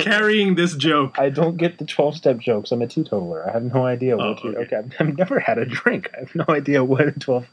carrying 0.00 0.54
this 0.54 0.74
joke. 0.76 1.18
I 1.18 1.28
don't 1.30 1.56
get 1.56 1.78
the 1.78 1.84
12 1.84 2.16
step 2.16 2.38
jokes. 2.38 2.70
I'm 2.72 2.80
a 2.80 2.86
teetotaler. 2.86 3.48
I 3.48 3.52
have 3.52 3.74
no 3.74 3.84
idea 3.84 4.16
what 4.16 4.26
Oh, 4.26 4.36
you. 4.44 4.56
okay. 4.58 4.76
Okay, 4.76 4.76
I've, 4.76 5.08
I've 5.08 5.18
never 5.18 5.40
had 5.40 5.58
a 5.58 5.64
drink. 5.66 6.08
I 6.14 6.20
have 6.20 6.34
no 6.34 6.44
idea 6.48 6.84
what 6.84 7.08
a 7.08 7.12
12. 7.12 7.46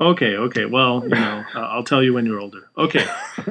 Okay, 0.00 0.34
okay. 0.36 0.64
Well, 0.66 1.02
you 1.04 1.10
know, 1.10 1.44
uh, 1.54 1.60
I'll 1.60 1.84
tell 1.84 2.02
you 2.02 2.12
when 2.12 2.26
you're 2.26 2.40
older. 2.40 2.68
Okay. 2.76 3.06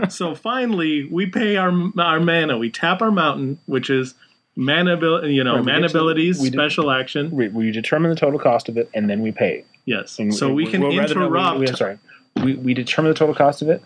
so 0.10 0.35
finally, 0.35 1.06
we 1.06 1.26
pay 1.27 1.56
our 1.57 1.72
our 1.98 2.19
mana. 2.19 2.57
We 2.57 2.69
tap 2.69 3.02
our 3.02 3.11
mountain, 3.11 3.60
which 3.65 3.89
is 3.89 4.14
mana 4.57 4.93
ability. 4.95 5.34
You 5.34 5.43
know, 5.45 5.55
Right, 5.55 5.65
we 5.65 5.71
mana 5.71 5.81
get 5.84 5.91
to- 5.91 5.97
abilities, 5.97 6.41
we 6.41 6.49
do- 6.49 6.57
special 6.57 6.91
action. 6.91 7.31
We, 7.31 7.47
we 7.47 7.71
determine 7.71 8.09
the 8.09 8.17
total 8.17 8.39
cost 8.39 8.67
of 8.67 8.75
it 8.77 8.89
and 8.93 9.09
then 9.09 9.21
we 9.21 9.31
pay. 9.31 9.63
Yes. 9.85 10.19
And 10.19 10.34
So 10.35 10.51
we 10.53 10.65
can 10.65 10.81
well, 10.81 10.95
rather, 10.97 11.15
no, 11.15 11.25
interrupt. 11.27 11.59
we, 11.59 11.65
we, 11.67 11.75
sorry. 11.75 11.99
We, 12.43 12.55
we 12.55 12.73
determine 12.73 13.11
the 13.11 13.17
total 13.17 13.34
cost 13.35 13.61
of 13.61 13.69
it 13.69 13.81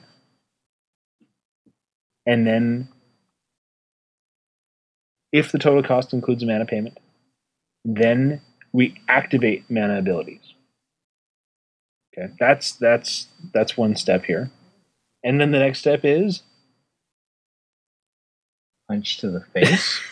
and 2.25 2.47
then 2.47 2.87
if 5.31 5.51
the 5.51 5.59
total 5.59 5.83
cost 5.83 6.13
includes 6.13 6.43
a 6.43 6.45
mana 6.45 6.65
payment, 6.65 6.97
then 7.85 8.41
we 8.73 8.95
activate 9.07 9.63
mana 9.69 9.97
abilities. 9.99 10.53
Okay, 12.17 12.33
that's 12.39 12.73
that's 12.73 13.27
that's 13.53 13.77
one 13.77 13.95
step 13.95 14.25
here, 14.25 14.51
and 15.23 15.39
then 15.39 15.51
the 15.51 15.59
next 15.59 15.79
step 15.79 16.01
is 16.03 16.43
Punch 18.89 19.17
to 19.19 19.29
the 19.31 19.39
face. 19.53 20.01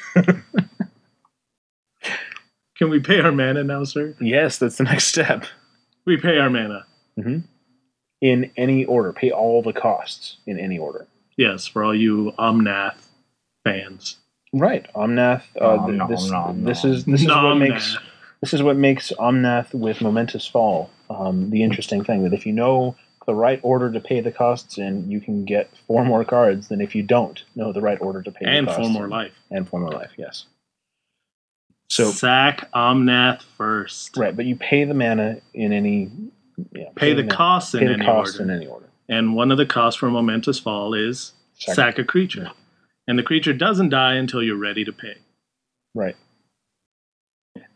Can 2.78 2.90
we 2.90 3.00
pay 3.00 3.20
our 3.20 3.32
mana 3.32 3.64
now, 3.64 3.84
sir? 3.84 4.16
yes, 4.22 4.58
that's 4.58 4.78
the 4.78 4.84
next 4.86 5.08
step. 5.08 5.46
We 6.06 6.18
pay 6.18 6.38
our 6.38 6.50
mana. 6.50 6.86
In 8.22 8.52
any 8.58 8.86
order, 8.86 9.12
pay 9.14 9.32
all 9.32 9.62
the 9.62 9.74
costs 9.74 10.38
in 10.48 10.58
any 10.60 10.78
order. 10.78 11.08
Yes, 11.38 11.68
for 11.68 11.84
all 11.84 11.96
you 11.96 12.34
Omnath 12.40 12.96
fans. 13.64 14.18
Right, 14.54 14.92
Omnath. 14.94 15.44
Uh, 15.60 15.76
Nom, 15.76 15.86
th- 15.88 15.98
nom, 15.98 16.10
this, 16.10 16.30
nom, 16.30 16.64
this 16.64 16.86
is 16.86 17.06
this 17.06 17.22
is 17.22 17.28
what 17.28 17.36
Nomnath. 17.36 17.60
makes 17.60 17.98
this 18.42 18.54
is 18.54 18.64
what 18.64 18.78
makes 18.78 19.12
Omnath 19.20 19.74
with 19.74 20.02
Momentous 20.02 20.48
Fall 20.48 20.90
um, 21.10 21.50
the 21.50 21.64
interesting 21.64 22.04
thing. 22.04 22.24
That 22.24 22.34
if 22.34 22.46
you 22.46 22.54
know 22.54 22.96
the 23.30 23.36
right 23.36 23.60
order 23.62 23.92
to 23.92 24.00
pay 24.00 24.22
the 24.22 24.32
costs 24.32 24.80
in, 24.80 25.08
you 25.12 25.22
can 25.22 25.46
get 25.46 25.70
four 25.86 26.04
more 26.04 26.26
cards 26.26 26.68
than 26.68 26.82
if 26.82 26.96
you 26.96 27.04
don't 27.04 27.44
know 27.56 27.72
the 27.72 27.80
right 27.80 28.02
order 28.02 28.24
to 28.24 28.32
pay 28.32 28.46
and 28.46 28.66
the 28.68 28.72
costs 28.72 28.88
And 28.88 28.96
four 28.96 29.08
more 29.08 29.08
life. 29.08 29.32
and 29.52 29.70
four 29.70 29.80
more 29.80 29.92
life. 29.92 30.10
Yes. 30.18 30.46
So 31.92 32.06
sack 32.12 32.72
Omnath 32.74 33.44
first. 33.56 34.18
right, 34.18 34.36
but 34.36 34.46
you 34.46 34.56
pay 34.56 34.84
the 34.84 34.96
mana 34.96 35.42
in 35.54 35.72
any. 35.74 36.10
Yeah, 36.74 36.86
Pay 36.96 37.14
the 37.14 37.22
mana- 37.24 37.36
costs 37.36 37.74
in 37.76 37.82
Pay 37.82 37.88
the 37.88 37.94
any 37.94 38.06
costs 38.06 38.40
order. 38.40 38.52
in 38.52 38.58
any 38.58 38.66
order. 38.68 38.90
And 39.08 39.36
one 39.36 39.52
of 39.52 39.58
the 39.60 39.66
costs 39.68 40.00
for 40.00 40.10
Momentous 40.10 40.60
Fall 40.60 40.94
is 40.96 41.34
Sack- 41.54 41.76
sack, 41.76 42.00
a 42.00 42.04
creature. 42.04 42.50
And 43.08 43.18
the 43.20 43.24
creature 43.24 43.54
doesn't 43.54 43.90
die 43.90 44.16
until 44.16 44.42
you're 44.42 44.58
ready 44.58 44.84
to 44.86 44.92
pay. 44.92 45.18
Right. 45.94 46.16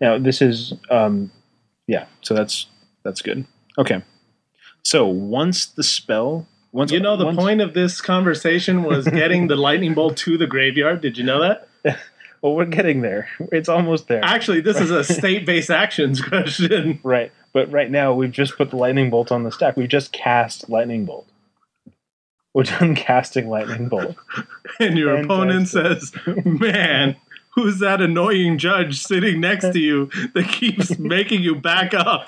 Now 0.02 0.18
this 0.18 0.42
is 0.42 0.74
um 0.90 1.32
yeah, 1.88 2.06
so 2.22 2.34
that's 2.34 2.66
that's 3.04 3.22
good. 3.22 3.46
Okay. 3.78 4.04
So 4.84 5.08
once 5.08 5.66
the 5.66 5.84
spell 5.84 6.46
once 6.72 6.92
You 6.92 7.00
know, 7.00 7.16
the 7.16 7.26
once, 7.26 7.38
point 7.38 7.62
of 7.62 7.74
this 7.74 8.02
conversation 8.02 8.84
was 8.84 9.08
getting 9.08 9.48
the 9.48 9.56
lightning 9.56 9.94
bolt 9.94 10.18
to 10.18 10.38
the 10.38 10.48
graveyard. 10.48 11.02
Did 11.02 11.18
you 11.18 11.24
know 11.24 11.40
that? 11.42 11.68
Well 12.42 12.56
we're 12.56 12.66
getting 12.66 13.00
there. 13.00 13.30
It's 13.54 13.70
almost 13.70 14.10
there. 14.10 14.20
Actually, 14.22 14.60
this 14.60 14.78
is 14.78 14.92
a 14.92 15.02
state 15.20 15.46
based 15.46 15.70
actions 15.70 16.22
question. 16.22 17.00
right. 17.02 17.32
But 17.54 17.72
right 17.72 17.90
now 17.90 18.14
we've 18.14 18.34
just 18.34 18.58
put 18.58 18.70
the 18.70 18.76
lightning 18.76 19.10
bolt 19.10 19.32
on 19.32 19.44
the 19.44 19.52
stack. 19.52 19.78
We've 19.78 19.88
just 19.88 20.12
cast 20.12 20.68
lightning 20.70 21.06
bolt. 21.06 21.26
We're 22.54 22.64
done 22.64 22.96
casting 22.98 23.50
lightning 23.50 23.88
bolt. 23.88 24.18
And 24.78 24.98
your 24.98 25.16
Fantastic. 25.16 25.26
opponent 25.32 25.68
says, 25.70 26.12
Man, 26.44 27.16
who's 27.52 27.80
that 27.80 28.02
annoying 28.02 28.58
judge 28.58 29.02
sitting 29.02 29.40
next 29.40 29.72
to 29.72 29.80
you 29.80 30.10
that 30.34 30.50
keeps 30.50 31.00
making 31.00 31.44
you 31.44 31.56
back 31.56 31.94
up 31.94 32.28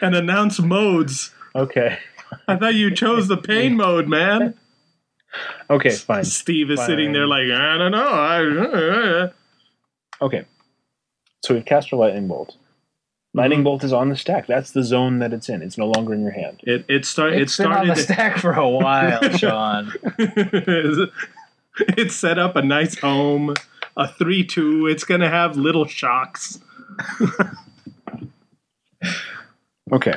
and 0.00 0.16
announce 0.16 0.58
modes? 0.58 1.32
Okay. 1.54 1.98
I 2.46 2.56
thought 2.56 2.74
you 2.74 2.94
chose 2.94 3.26
the 3.28 3.36
pain 3.36 3.76
mode, 3.76 4.06
man. 4.08 4.54
Okay, 5.68 5.90
fine. 5.90 6.24
Steve 6.24 6.70
is 6.70 6.78
Fine. 6.78 6.86
sitting 6.86 7.12
there 7.12 7.26
like, 7.26 7.44
I 7.50 7.76
don't 7.78 7.92
know. 7.92 8.08
I, 8.08 9.30
Okay. 10.24 10.44
So 11.44 11.54
we've 11.54 11.64
cast 11.64 11.92
our 11.92 11.98
lightning 11.98 12.28
bolt. 12.28 12.56
Lightning 13.32 13.60
Mhm. 13.60 13.64
bolt 13.64 13.84
is 13.84 13.92
on 13.92 14.08
the 14.10 14.16
stack. 14.16 14.46
That's 14.48 14.72
the 14.72 14.82
zone 14.82 15.20
that 15.20 15.32
it's 15.32 15.48
in. 15.48 15.62
It's 15.62 15.78
no 15.78 15.86
longer 15.86 16.12
in 16.14 16.20
your 16.22 16.32
hand. 16.32 16.60
It 16.64 16.84
it 16.88 17.04
start 17.06 17.32
it 17.32 17.42
It's 17.42 17.56
been 17.56 17.70
on 17.72 17.86
the 17.86 17.94
stack 17.96 18.38
for 18.38 18.52
a 18.52 18.68
while, 18.68 19.20
Sean. 19.38 19.92
it 20.18 22.10
set 22.10 22.38
up 22.40 22.56
a 22.56 22.62
nice 22.62 22.98
home, 22.98 23.54
a 23.96 24.08
three 24.08 24.44
two. 24.44 24.86
It's 24.88 25.04
gonna 25.04 25.28
have 25.30 25.56
little 25.56 25.86
shocks. 25.86 26.60
Okay. 29.92 30.14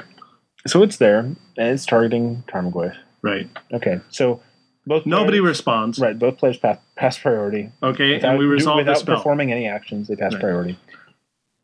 So 0.67 0.81
it's 0.83 0.97
there, 0.97 1.19
and 1.19 1.37
it's 1.57 1.85
targeting 1.85 2.43
Tarmogoyf. 2.47 2.95
Right. 3.21 3.49
Okay. 3.73 3.99
So 4.09 4.41
both 4.85 5.05
Nobody 5.05 5.39
players, 5.39 5.57
responds. 5.57 5.99
right. 5.99 6.17
Both 6.17 6.37
players 6.37 6.57
pass, 6.57 6.77
pass 6.95 7.17
priority 7.17 7.69
Okay, 7.81 8.15
without, 8.15 8.29
and 8.31 8.39
we 8.39 8.45
do- 8.45 8.49
resolve 8.49 8.85
the 8.85 8.91
without 8.91 9.05
performing 9.05 9.51
any 9.51 9.67
actions. 9.67 10.07
They 10.07 10.15
pass 10.15 10.33
Right. 10.33 10.41
priority, 10.41 10.77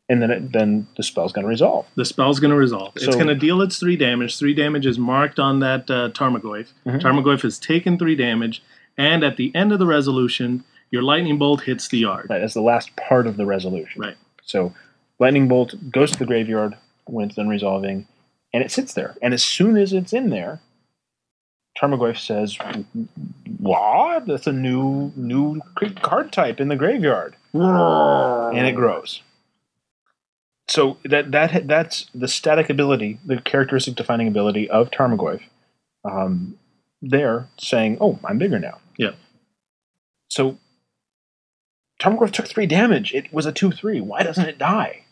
and 0.10 0.22
then 0.22 0.32
it, 0.32 0.52
then 0.54 0.88
the 0.98 1.04
spell's 1.04 1.32
going 1.34 1.44
to 1.44 1.50
resolve. 1.50 1.86
The 1.96 2.06
spell's 2.06 2.40
going 2.40 2.52
to 2.52 2.58
resolve. 2.58 2.94
it's 2.96 3.16
going 3.16 3.28
to 3.28 3.36
deal 3.36 3.62
its 3.62 3.78
three 3.80 3.96
damage. 3.98 4.38
Three 4.38 4.54
damage 4.54 4.86
is 4.86 4.98
marked 4.98 5.40
on 5.40 5.60
that 5.60 5.90
uh, 5.90 6.10
Tarmogoyf. 6.10 6.68
Mhm. 6.86 7.02
Tarmogoyf 7.02 7.42
has 7.44 7.58
taken 7.60 7.98
three 7.98 8.16
damage, 8.16 8.62
and 8.98 9.24
at 9.24 9.38
the 9.38 9.54
end 9.56 9.72
of 9.72 9.80
the 9.80 9.86
resolution, 9.86 10.64
your 10.92 11.04
lightning 11.04 11.38
bolt 11.38 11.62
hits 11.62 11.88
the 11.88 12.00
yard. 12.00 12.28
Right. 12.30 12.40
That's 12.40 12.54
the 12.54 12.62
last 12.62 12.96
part 12.96 13.28
of 13.28 13.38
the 13.38 13.46
resolution. 13.46 14.02
Right. 14.02 14.16
So 14.44 14.74
lightning 15.20 15.48
bolt 15.48 15.76
goes 15.92 16.12
to 16.12 16.20
the 16.20 16.26
graveyard 16.26 16.76
when 17.06 17.26
it's 17.28 17.36
done 17.36 17.48
resolving, 17.50 18.08
and 18.54 18.64
it 18.64 18.72
sits 18.72 18.94
there. 18.94 19.16
And 19.22 19.34
as 19.34 19.44
soon 19.44 19.78
as 19.78 19.94
it's 19.94 20.14
in 20.14 20.30
there, 20.30 20.62
Tarmogoyf 21.80 22.18
says, 22.18 22.58
"What? 23.58 24.26
That's 24.26 24.48
a 24.48 24.52
new 24.52 25.12
new 25.16 25.62
card 26.02 26.32
type 26.32 26.60
in 26.60 26.68
the 26.68 26.76
graveyard." 26.76 27.36
and 28.54 28.68
it 28.68 28.74
grows. 28.74 29.22
So 30.68 30.98
that 31.06 31.32
that 31.32 31.68
that's 31.68 32.10
the 32.14 32.28
static 32.28 32.70
ability, 32.70 33.20
the 33.26 33.42
characteristic 33.42 33.96
defining 33.96 34.28
ability 34.28 34.70
of 34.70 34.92
Tarmogoyf. 34.92 35.42
Um, 36.04 36.58
they're 37.02 37.48
saying, 37.58 37.98
"Oh, 38.02 38.20
I'm 38.24 38.38
bigger 38.38 38.60
now." 38.60 38.80
Yeah. 38.98 39.12
So 40.30 40.58
Tarmogoyf 42.00 42.32
took 42.32 42.48
three 42.48 42.66
damage. 42.66 43.14
It 43.14 43.32
was 43.34 43.46
a 43.46 43.52
two-three. 43.52 44.02
Why 44.02 44.24
doesn't 44.24 44.46
it 44.46 44.58
die? 44.58 45.04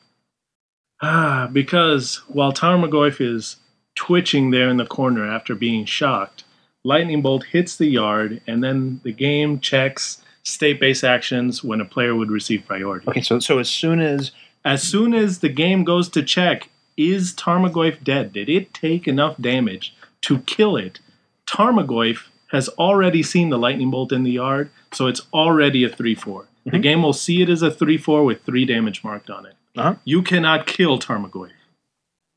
Ah, 1.02 1.50
because 1.52 2.18
while 2.28 2.52
Tarmogoyf 2.54 3.22
is 3.22 3.58
twitching 3.96 4.52
there 4.52 4.70
in 4.70 4.78
the 4.78 4.86
corner 4.86 5.26
after 5.30 5.54
being 5.56 5.86
shocked, 5.86 6.44
lightning 6.84 7.22
bolt 7.22 7.44
hits 7.46 7.76
the 7.78 7.88
yard, 7.88 8.42
and 8.48 8.64
then 8.64 9.00
the 9.04 9.12
game 9.12 9.60
checks 9.60 10.22
state-based 10.44 11.04
actions 11.04 11.64
when 11.64 11.82
a 11.82 11.86
player 11.86 12.16
would 12.16 12.32
receive 12.32 12.66
priority. 12.66 13.08
Okay, 13.08 13.22
so 13.22 13.40
so 13.40 13.60
as 13.60 13.70
soon 13.70 14.00
as 14.00 14.32
As 14.66 14.84
soon 14.84 15.14
as 15.14 15.40
the 15.40 15.50
game 15.50 15.86
goes 15.86 16.10
to 16.10 16.22
check, 16.24 16.70
is 16.98 17.34
Tarmogoyf 17.34 18.04
dead? 18.04 18.34
Did 18.34 18.50
it 18.50 18.74
take 18.74 19.08
enough 19.08 19.38
damage 19.40 19.94
to 20.22 20.40
kill 20.40 20.76
it? 20.76 21.00
Tarmogoyf 21.46 22.24
has 22.52 22.68
already 22.70 23.24
seen 23.24 23.50
the 23.50 23.58
lightning 23.60 23.92
bolt 23.92 24.12
in 24.12 24.24
the 24.24 24.32
yard, 24.32 24.70
so 24.92 25.08
it's 25.08 25.22
already 25.34 25.84
a 25.86 25.90
3 25.90 26.16
4. 26.16 26.48
The 26.66 26.72
Mhm. 26.80 26.82
game 26.82 27.04
will 27.04 27.14
see 27.14 27.42
it 27.42 27.50
as 27.50 27.62
a 27.62 27.72
3 27.72 27.98
4 27.98 28.26
with 28.26 28.42
3 28.44 28.66
damage 28.66 29.04
marked 29.04 29.30
on 29.30 29.46
it. 29.46 29.56
Uh-huh. 29.78 29.96
You 30.06 30.22
cannot 30.22 30.66
kill 30.68 31.00
Tarmogoyf. 31.00 31.52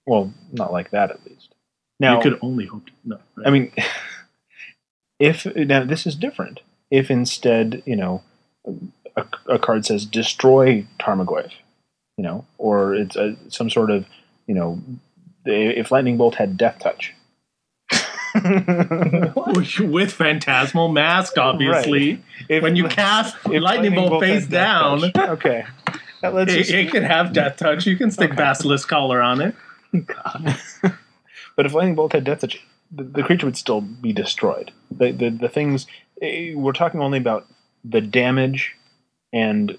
well, 0.06 0.32
not 0.52 0.72
like 0.72 0.90
that 0.90 1.10
at 1.10 1.24
least. 1.26 1.54
Now, 1.98 2.16
you 2.16 2.22
could 2.22 2.38
only 2.42 2.66
hope 2.66 2.86
to. 2.86 2.92
No. 3.04 3.18
right. 3.36 3.46
I 3.46 3.50
mean, 3.50 3.72
if 5.18 5.46
now 5.54 5.84
this 5.84 6.06
is 6.06 6.14
different. 6.14 6.60
If 6.90 7.10
instead, 7.10 7.82
you 7.86 7.94
know, 7.96 8.22
a, 9.16 9.24
a 9.48 9.58
card 9.58 9.84
says 9.86 10.04
destroy 10.06 10.86
Tarmogoyf, 10.98 11.52
you 12.16 12.24
know, 12.24 12.46
or 12.58 12.94
it's 12.94 13.16
a, 13.16 13.36
some 13.48 13.70
sort 13.70 13.90
of, 13.90 14.06
you 14.46 14.54
know, 14.54 14.80
if 15.44 15.90
Lightning 15.90 16.16
Bolt 16.16 16.34
had 16.36 16.56
Death 16.56 16.78
Touch. 16.80 17.14
with 19.80 20.12
Phantasmal 20.12 20.88
Mask, 20.88 21.36
obviously. 21.38 22.22
If- 22.48 22.62
When 22.62 22.76
you 22.76 22.88
cast 22.88 23.36
if 23.46 23.62
Lightning 23.62 23.94
Bolt 23.94 24.22
face 24.22 24.46
down, 24.46 25.02
okay, 25.16 25.64
Now, 26.22 26.30
let's 26.30 26.52
it, 26.52 26.70
it 26.70 26.90
can 26.90 27.02
have 27.02 27.32
Death 27.32 27.56
Touch. 27.56 27.86
You 27.86 27.96
can 27.96 28.10
stick 28.10 28.30
Okay. 28.30 28.36
Basilisk 28.36 28.88
Collar 28.88 29.20
on 29.22 29.40
it. 29.40 29.54
God. 30.06 30.56
But 31.56 31.66
if 31.66 31.74
Lightning 31.74 31.94
Bolt 31.94 32.14
had 32.14 32.24
Death 32.24 32.40
Touch, 32.40 32.64
the, 32.90 33.04
the 33.04 33.22
creature 33.22 33.44
would 33.44 33.56
still 33.56 33.82
be 33.82 34.14
destroyed. 34.14 34.72
The, 34.90 35.12
the, 35.12 35.28
the 35.28 35.48
things 35.48 35.86
eh, 36.22 36.54
we're 36.54 36.72
talking 36.72 37.02
only 37.02 37.18
about 37.18 37.46
the 37.84 38.00
damage 38.00 38.74
and 39.32 39.78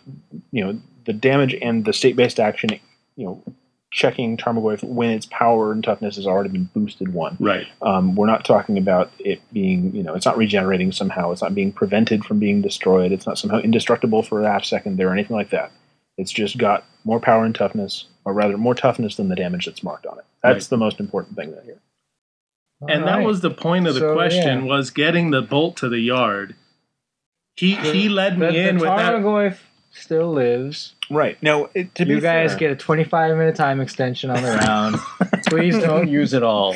you 0.52 0.64
know 0.64 0.80
the 1.06 1.14
damage 1.14 1.56
and 1.60 1.84
the 1.86 1.94
state 1.94 2.16
based 2.16 2.40
action. 2.40 2.70
You 3.16 3.26
know, 3.26 3.44
checking 3.90 4.38
Tarmogoyf 4.38 4.84
when 4.84 5.10
its 5.10 5.26
power 5.26 5.72
and 5.72 5.84
toughness 5.84 6.18
has 6.18 6.28
already 6.28 6.50
been 6.50 6.70
boosted 6.74 7.14
one. 7.14 7.36
Right. 7.40 7.66
Um, 7.82 8.16
we're 8.16 8.28
not 8.28 8.46
talking 8.46 8.78
about 8.78 9.12
it 9.18 9.42
being 9.52 9.96
you 9.96 10.04
know 10.04 10.14
it's 10.14 10.28
not 10.28 10.38
regenerating 10.38 10.92
somehow. 10.92 11.32
It's 11.32 11.42
not 11.42 11.56
being 11.56 11.72
prevented 11.72 12.24
from 12.26 12.38
being 12.38 12.62
destroyed. 12.62 13.12
It's 13.12 13.26
not 13.26 13.40
somehow 13.40 13.58
indestructible 13.60 14.24
for 14.24 14.42
a 14.42 14.48
half 14.48 14.66
second 14.66 14.98
there 14.98 15.10
or 15.10 15.14
anything 15.14 15.36
like 15.36 15.50
that. 15.50 15.72
It's 16.22 16.32
just 16.32 16.58
got 16.58 16.86
more 17.04 17.20
power 17.20 17.44
and 17.44 17.54
toughness, 17.56 18.06
or 18.26 18.34
rather 18.34 18.58
more 18.58 18.76
toughness 18.76 19.16
than 19.16 19.28
the 19.30 19.36
damage 19.36 19.66
that's 19.66 19.82
marked 19.84 20.06
on 20.06 20.20
it. 20.20 20.26
That's 20.44 20.66
Right. 20.66 20.70
the 20.70 20.78
most 20.78 21.00
important 21.00 21.36
thing 21.36 21.54
here. 21.66 21.80
and 22.88 23.06
that 23.08 23.24
was 23.24 23.42
the 23.42 23.52
point 23.52 23.88
of 23.88 23.94
the 23.96 24.00
So, 24.00 24.14
question 24.14 24.60
yeah. 24.66 24.72
was 24.72 24.90
getting 24.92 25.32
the 25.32 25.42
bolt 25.42 25.78
to 25.78 25.90
the 25.90 26.00
yard. 26.00 26.56
He 27.56 27.76
he 27.76 28.08
led 28.10 28.40
the, 28.40 28.52
me 28.52 28.60
in 28.60 28.78
the 28.78 28.82
with 28.86 28.98
that. 28.98 29.14
Tarmogoyf 29.14 29.58
still 29.92 30.32
lives. 30.32 30.96
Right 31.10 31.42
now, 31.44 31.70
it, 31.76 31.94
to 31.96 32.06
you 32.06 32.16
be 32.16 32.22
guys 32.22 32.52
fair, 32.52 32.60
get 32.60 32.72
a 32.72 32.76
25 32.76 33.36
minute 33.38 33.56
time 33.56 33.82
extension 33.82 34.30
on 34.30 34.42
the 34.42 34.52
round. 34.68 34.96
Please 35.48 35.78
don't 35.80 36.08
use 36.08 36.34
it 36.34 36.44
all. 36.44 36.76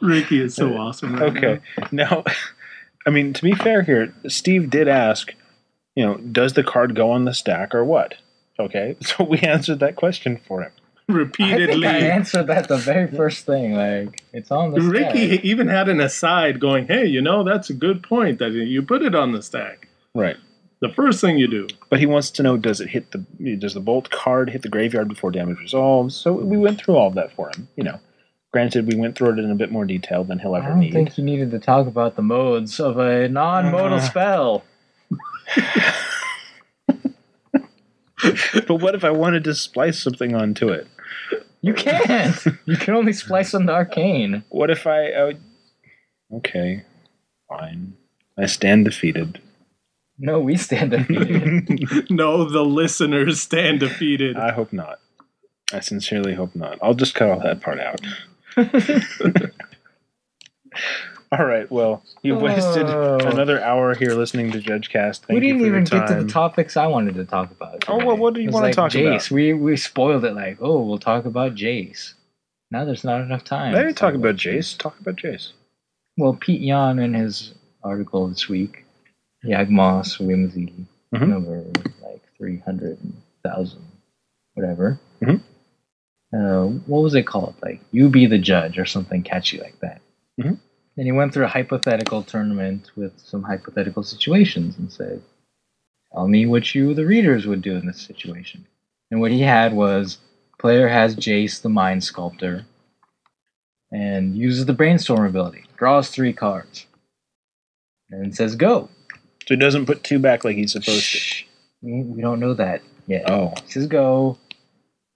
Ricky 0.00 0.40
is 0.40 0.54
so 0.54 0.76
awesome. 0.76 1.16
right 1.16 1.36
okay. 1.36 1.60
Now, 1.90 2.24
I 3.06 3.10
mean, 3.10 3.32
to 3.32 3.42
be 3.42 3.52
fair 3.52 3.82
here, 3.82 4.14
Steve 4.28 4.70
did 4.70 4.86
ask, 4.88 5.34
you 5.98 6.04
know, 6.06 6.16
does 6.18 6.52
the 6.52 6.62
card 6.62 6.94
go 6.94 7.10
on 7.10 7.24
the 7.24 7.34
stack 7.34 7.74
or 7.74 7.84
what? 7.84 8.14
Okay, 8.60 8.96
so 9.02 9.24
we 9.24 9.38
answered 9.40 9.80
that 9.80 9.96
question 9.96 10.40
for 10.46 10.62
him. 10.62 10.70
I 11.08 11.12
think 11.12 11.18
Repeatedly. 11.18 11.86
I 11.86 11.96
answered 11.98 12.46
that 12.48 12.68
the 12.68 12.76
very 12.76 13.06
first 13.10 13.46
thing. 13.46 13.72
Like 13.74 14.22
it's 14.32 14.50
on 14.50 14.72
the 14.72 14.80
stack. 14.80 14.92
Ricky 15.14 15.28
stack. 15.34 15.44
even 15.44 15.66
had 15.68 15.88
an 15.88 16.00
aside 16.00 16.60
going, 16.60 16.86
hey, 16.86 17.06
you 17.06 17.20
know, 17.22 17.42
that's 17.44 17.70
a 17.70 17.74
good 17.74 18.02
point 18.02 18.38
that 18.38 18.52
you 18.52 18.82
put 18.82 19.02
it 19.02 19.14
on 19.14 19.32
the 19.32 19.42
stack. 19.42 19.88
Right. 20.14 20.36
The 20.80 20.90
first 20.90 21.20
thing 21.20 21.38
you 21.38 21.48
do. 21.48 21.66
But 21.90 21.98
he 21.98 22.06
wants 22.06 22.30
to 22.32 22.42
know 22.42 22.56
does 22.56 22.80
it 22.80 22.88
hit 22.90 23.10
the 23.12 23.18
does 23.56 23.74
the 23.74 23.80
bolt 23.80 24.10
card 24.10 24.50
hit 24.50 24.62
the 24.62 24.68
graveyard 24.68 25.08
before 25.08 25.30
damage 25.32 25.58
resolves? 25.60 26.14
So 26.14 26.32
we 26.32 26.56
went 26.58 26.78
through 26.80 26.96
all 26.96 27.08
of 27.08 27.14
that 27.14 27.32
for 27.34 27.48
him. 27.56 27.66
You 27.76 27.84
know, 27.84 27.98
granted 28.52 28.86
we 28.86 28.96
went 28.98 29.16
through 29.16 29.32
it 29.32 29.38
in 29.38 29.50
a 29.50 29.54
bit 29.56 29.72
more 29.72 29.84
detail 29.86 30.22
than 30.24 30.38
he'll 30.38 30.54
I 30.54 30.58
ever 30.58 30.68
don't 30.68 30.80
need. 30.80 30.92
think 30.92 31.12
he 31.14 31.22
needed 31.22 31.50
to 31.52 31.58
talk 31.58 31.86
about 31.86 32.16
the 32.16 32.22
modes 32.22 32.78
of 32.80 32.98
a 32.98 33.28
non-modal 33.28 33.98
Uh. 33.98 34.00
spell. 34.12 34.62
but 38.66 38.80
what 38.80 38.94
if 38.94 39.04
I 39.04 39.10
wanted 39.10 39.44
to 39.44 39.54
splice 39.54 40.02
something 40.02 40.34
onto 40.34 40.68
it? 40.68 40.86
You 41.60 41.74
can't. 41.74 42.36
you 42.66 42.76
can 42.76 42.94
only 42.94 43.12
splice 43.12 43.54
on 43.54 43.66
the 43.66 43.72
arcane. 43.72 44.44
What 44.48 44.70
if 44.70 44.86
I? 44.86 45.12
Uh, 45.12 45.32
okay, 46.36 46.84
fine. 47.48 47.96
I 48.36 48.46
stand 48.46 48.84
defeated. 48.84 49.40
No, 50.18 50.40
we 50.40 50.56
stand 50.56 50.92
defeated. 50.92 51.86
No, 52.10 52.48
the 52.48 52.64
listeners 52.64 53.40
stand 53.40 53.80
defeated. 53.80 54.36
I 54.36 54.52
hope 54.52 54.72
not. 54.72 55.00
I 55.72 55.80
sincerely 55.80 56.34
hope 56.34 56.54
not. 56.56 56.78
I'll 56.82 56.94
just 56.94 57.14
cut 57.14 57.30
all 57.30 57.40
that 57.40 57.60
part 57.60 57.78
out. 57.78 58.00
all 61.38 61.44
right. 61.44 61.70
Well, 61.70 62.02
you 62.22 62.36
wasted 62.36 62.86
Oh. 62.86 63.18
another 63.18 63.60
hour 63.62 63.94
here 63.94 64.12
listening 64.14 64.50
to 64.52 64.60
Judge 64.60 64.88
Cast. 64.90 65.24
Thank 65.26 65.40
we 65.40 65.46
didn't 65.46 65.60
for 65.60 65.66
your 65.66 65.76
even 65.80 65.84
get 65.84 66.06
to 66.08 66.22
the 66.22 66.28
topics 66.28 66.76
I 66.76 66.86
wanted 66.86 67.14
to 67.16 67.24
talk 67.24 67.50
about. 67.50 67.84
Oh, 67.88 68.04
well, 68.04 68.16
what 68.16 68.34
do 68.34 68.40
you 68.40 68.44
It 68.44 68.48
was 68.48 68.54
wanna 68.54 68.66
like 68.68 68.74
talk 68.74 68.94
about? 68.94 69.20
Jace. 69.20 69.30
We 69.30 69.52
we 69.52 69.76
spoiled 69.76 70.24
it 70.24 70.34
like, 70.34 70.58
oh, 70.60 70.80
we'll 70.82 70.98
talk 70.98 71.24
about 71.26 71.54
Jace. 71.54 72.14
Now 72.70 72.84
there's 72.84 73.04
not 73.04 73.20
enough 73.20 73.44
time. 73.44 73.72
Let 73.74 73.82
to 73.82 73.86
me 73.88 73.92
talk 73.94 74.14
about 74.14 74.36
Jace. 74.36 74.76
Talk 74.78 74.98
about 75.00 75.16
Jace. 75.16 75.52
Well, 76.16 76.34
Pete 76.34 76.66
Jahn 76.66 76.98
in 76.98 77.14
his 77.14 77.54
article 77.84 78.28
this 78.28 78.48
week, 78.48 78.84
Yawgmoth's 79.44 80.18
Whimsy, 80.18 80.72
Mhm. 81.14 81.28
number 81.28 81.64
like 82.02 82.22
300,000, 82.36 83.82
whatever. 84.54 84.98
Mhm. 85.22 85.40
Uh, 86.34 86.64
what 86.86 87.00
was 87.02 87.14
it 87.14 87.22
called? 87.26 87.54
Like, 87.62 87.80
You 87.92 88.08
Be 88.10 88.26
the 88.26 88.38
Judge 88.38 88.78
or 88.78 88.84
something 88.84 89.22
catchy 89.22 89.60
like 89.60 89.78
that. 89.80 90.00
Mhm. 90.40 90.58
And 90.98 91.06
he 91.06 91.12
went 91.12 91.32
through 91.32 91.44
a 91.44 91.48
hypothetical 91.48 92.24
tournament 92.24 92.90
with 92.96 93.12
some 93.20 93.44
hypothetical 93.44 94.02
situations 94.02 94.76
and 94.78 94.92
said, 94.92 95.22
Tell 96.12 96.26
me 96.26 96.44
what 96.44 96.74
you, 96.74 96.92
the 96.92 97.06
readers, 97.06 97.46
would 97.46 97.62
do 97.62 97.76
in 97.76 97.86
this 97.86 98.00
situation. 98.00 98.66
And 99.12 99.20
what 99.20 99.30
he 99.30 99.42
had 99.42 99.74
was 99.74 100.18
player 100.58 100.88
has 100.88 101.14
Jace, 101.14 101.62
the 101.62 101.68
Mind 101.68 102.02
Sculptor, 102.02 102.66
and 103.92 104.36
uses 104.36 104.66
the 104.66 104.72
brainstorm 104.72 105.24
ability. 105.24 105.66
Draws 105.76 106.10
three 106.10 106.32
cards. 106.32 106.86
And 108.10 108.34
says 108.34 108.56
go. 108.56 108.88
So 109.46 109.54
he 109.54 109.56
doesn't 109.56 109.86
put 109.86 110.02
two 110.02 110.18
back 110.18 110.42
like 110.42 110.56
he's 110.56 110.72
supposed 110.72 111.12
to. 111.12 111.18
Shh. 111.18 111.44
We, 111.80 112.02
we 112.02 112.22
don't 112.22 112.40
know 112.40 112.54
that 112.54 112.82
yet. 113.06 113.30
Oh. 113.30 113.54
He 113.64 113.70
says 113.70 113.86
go. 113.86 114.36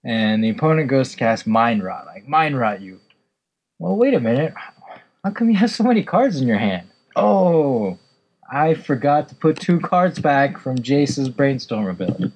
And 0.04 0.44
the 0.44 0.50
opponent 0.50 0.88
goes 0.88 1.10
to 1.10 1.16
cast 1.16 1.44
Mind 1.44 1.82
Rot. 1.82 2.06
Like, 2.06 2.28
Mind 2.28 2.56
Rot 2.56 2.80
you. 2.80 3.00
Well, 3.80 3.96
wait 3.96 4.14
a 4.14 4.20
minute. 4.20 4.54
How 5.24 5.30
come 5.30 5.50
you 5.50 5.56
have 5.56 5.70
so 5.70 5.84
many 5.84 6.02
cards 6.02 6.40
in 6.40 6.48
your 6.48 6.58
hand? 6.58 6.88
Oh, 7.14 7.98
I 8.50 8.74
forgot 8.74 9.28
to 9.28 9.34
put 9.34 9.58
two 9.60 9.78
cards 9.80 10.18
back 10.18 10.58
from 10.58 10.76
Jace's 10.82 11.28
brainstorm 11.28 11.86
ability. 11.88 12.32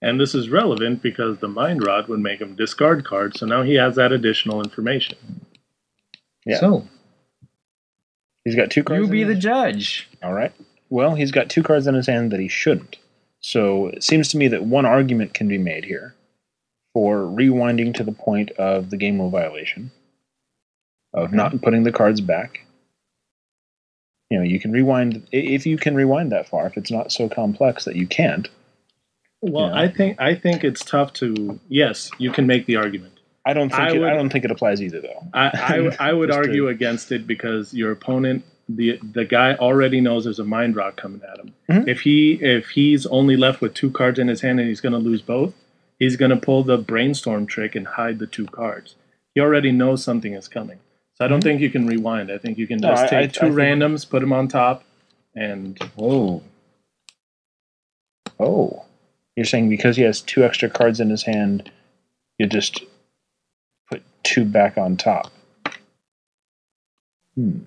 and 0.00 0.18
this 0.20 0.34
is 0.34 0.48
relevant 0.50 1.00
because 1.02 1.38
the 1.38 1.46
mind 1.48 1.84
rot 1.86 2.08
would 2.08 2.18
make 2.20 2.40
him 2.40 2.56
discard 2.56 3.04
cards, 3.04 3.38
so 3.38 3.46
now 3.46 3.62
he 3.62 3.74
has 3.74 3.94
that 3.96 4.10
additional 4.12 4.60
information. 4.62 5.16
Yeah. 6.44 6.58
So, 6.58 6.88
He's 8.44 8.56
got 8.56 8.70
two 8.72 8.82
cards. 8.82 9.04
you 9.06 9.10
be 9.10 9.20
his- 9.20 9.28
the 9.28 9.40
judge. 9.40 10.08
All 10.22 10.32
right. 10.32 10.52
Well, 10.90 11.14
he's 11.14 11.30
got 11.30 11.48
two 11.48 11.62
cards 11.62 11.86
in 11.86 11.94
his 11.94 12.08
hand 12.08 12.32
that 12.32 12.40
he 12.40 12.48
shouldn't. 12.48 12.98
So 13.40 13.86
it 13.88 14.02
seems 14.02 14.28
to 14.28 14.36
me 14.36 14.48
that 14.48 14.64
one 14.64 14.84
argument 14.84 15.34
can 15.34 15.46
be 15.48 15.58
made 15.58 15.84
here 15.84 16.14
for 16.92 17.18
rewinding 17.20 17.94
to 17.94 18.02
the 18.04 18.12
point 18.12 18.50
of 18.52 18.90
the 18.90 18.96
game 18.96 19.18
rule 19.20 19.30
violation 19.30 19.90
of 21.14 21.32
not 21.32 21.60
putting 21.62 21.82
the 21.82 21.92
cards 21.92 22.20
back. 22.20 22.60
You 24.30 24.38
know, 24.38 24.44
you 24.44 24.58
can 24.58 24.72
rewind 24.72 25.26
if 25.30 25.66
you 25.66 25.76
can 25.76 25.94
rewind 25.94 26.32
that 26.32 26.48
far. 26.48 26.66
If 26.66 26.76
it's 26.76 26.90
not 26.90 27.12
so 27.12 27.28
complex 27.28 27.84
that 27.84 27.96
you 27.96 28.06
can't, 28.06 28.48
Well, 29.42 29.68
Yeah. 29.68 29.80
I 29.80 29.88
think 29.88 30.20
I 30.20 30.34
think 30.34 30.64
it's 30.64 30.84
tough 30.84 31.12
to. 31.14 31.58
Yes, 31.68 32.10
you 32.18 32.30
can 32.30 32.46
make 32.46 32.66
the 32.66 32.76
argument. 32.76 33.18
I 33.44 33.52
don't 33.54 33.70
think 33.70 33.80
I 33.82 33.90
it, 33.94 33.98
would- 33.98 34.08
I 34.08 34.14
don't 34.14 34.30
think 34.30 34.44
it 34.44 34.50
applies 34.52 34.80
either, 34.80 35.00
though. 35.00 35.22
I, 35.34 35.48
I, 36.00 36.08
I 36.10 36.12
would 36.12 36.28
Just 36.28 36.36
to- 36.42 36.48
argue 36.48 36.68
against 36.68 37.10
it 37.12 37.26
because 37.26 37.74
your 37.74 37.90
opponent, 37.90 38.44
the 38.68 38.98
the 39.02 39.24
guy 39.24 39.54
already 39.56 40.00
knows 40.00 40.24
there's 40.24 40.38
a 40.38 40.44
mind 40.44 40.76
rot 40.76 40.96
coming 40.96 41.20
at 41.30 41.38
him. 41.40 41.54
Mhm. 41.68 41.88
If 41.88 42.00
he 42.02 42.34
if 42.40 42.68
he's 42.70 43.04
only 43.06 43.36
left 43.36 43.60
with 43.60 43.74
two 43.74 43.90
cards 43.90 44.18
in 44.18 44.28
his 44.28 44.40
hand 44.40 44.60
and 44.60 44.68
he's 44.68 44.80
going 44.80 44.92
to 44.94 44.98
lose 44.98 45.20
both, 45.20 45.52
he's 45.98 46.16
going 46.16 46.30
to 46.30 46.36
pull 46.38 46.62
the 46.62 46.78
brainstorm 46.78 47.46
trick 47.46 47.74
and 47.74 47.86
hide 47.86 48.18
the 48.20 48.26
two 48.28 48.46
cards. 48.46 48.94
He 49.34 49.40
already 49.42 49.72
knows 49.72 50.02
something 50.04 50.32
is 50.34 50.46
coming. 50.48 50.78
So 51.22 51.26
I 51.26 51.28
don't 51.28 51.40
think 51.40 51.60
you 51.60 51.70
can 51.70 51.86
rewind. 51.86 52.32
I 52.32 52.38
think 52.38 52.58
you 52.58 52.66
can 52.66 52.78
No, 52.78 52.88
just 52.88 53.04
I- 53.04 53.08
take 53.08 53.30
I- 53.30 53.32
two 53.32 53.40
I 53.46 53.48
think- 53.50 53.54
randoms, 53.54 54.10
put 54.10 54.18
them 54.22 54.32
on 54.32 54.48
top, 54.48 54.82
and 55.36 55.80
Whoa. 55.94 56.42
Oh, 58.40 58.84
you're 59.36 59.46
saying 59.46 59.68
because 59.68 59.96
he 59.96 60.02
has 60.02 60.20
two 60.20 60.42
extra 60.42 60.68
cards 60.68 60.98
in 60.98 61.10
his 61.10 61.22
hand, 61.22 61.70
you 62.38 62.46
just 62.46 62.80
put 63.88 64.02
two 64.24 64.44
back 64.44 64.76
on 64.76 64.96
top. 64.96 65.30
Hmm. 67.36 67.58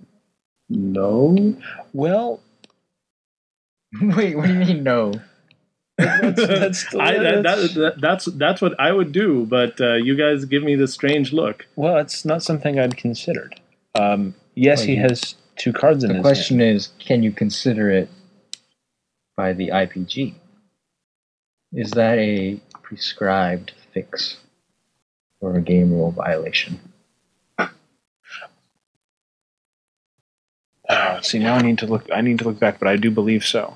no. 0.67 1.55
Well, 1.93 2.41
Wait, 4.01 4.35
what 4.35 4.47
do 4.47 4.53
you 4.53 4.59
mean 4.59 4.83
no? 4.83 5.13
That's- 5.97 6.35
that's- 6.47 6.85
I, 6.95 7.13
that, 7.17 7.43
that's- 7.43 7.73
that, 7.73 7.79
that, 7.79 8.01
that's 8.01 8.25
that's 8.25 8.61
what 8.61 8.77
I 8.79 8.91
would 8.91 9.11
do, 9.11 9.45
but 9.45 9.79
uh, 9.79 9.93
you 9.95 10.15
guys 10.15 10.45
give 10.45 10.61
me 10.63 10.75
this 10.75 10.93
strange 10.93 11.31
look. 11.33 11.65
well, 11.75 11.97
it's 11.97 12.25
not 12.25 12.43
something 12.43 12.79
I'd 12.79 12.97
considered. 12.97 13.59
Um, 13.95 14.35
yes, 14.55 14.83
he 14.83 14.95
Well, 14.99 15.09
has 15.09 15.35
two 15.55 15.71
cards 15.71 16.03
in 16.03 16.09
his 16.09 16.17
The 16.17 16.21
question 16.21 16.59
hand. 16.59 16.75
is, 16.75 16.89
can 16.99 17.23
you 17.23 17.31
consider 17.31 17.89
it 17.89 18.09
by 19.37 19.53
the 19.53 19.69
IPG? 19.69 20.33
Is 21.71 21.91
that 21.91 22.17
a 22.17 22.59
prescribed 22.83 23.71
fix 23.93 24.37
for 25.39 25.55
a 25.55 25.61
game 25.61 25.91
rule 25.91 26.11
violation? 26.11 26.79
Ah, 30.89 31.19
see, 31.21 31.39
now 31.39 31.55
I 31.55 31.61
need 31.61 31.79
to 31.79 31.87
look. 31.87 32.07
I 32.13 32.21
need 32.21 32.37
to 32.39 32.45
look 32.45 32.59
back, 32.59 32.77
but 32.79 32.87
I 32.87 32.95
do 32.95 33.09
believe 33.09 33.43
so. 33.43 33.75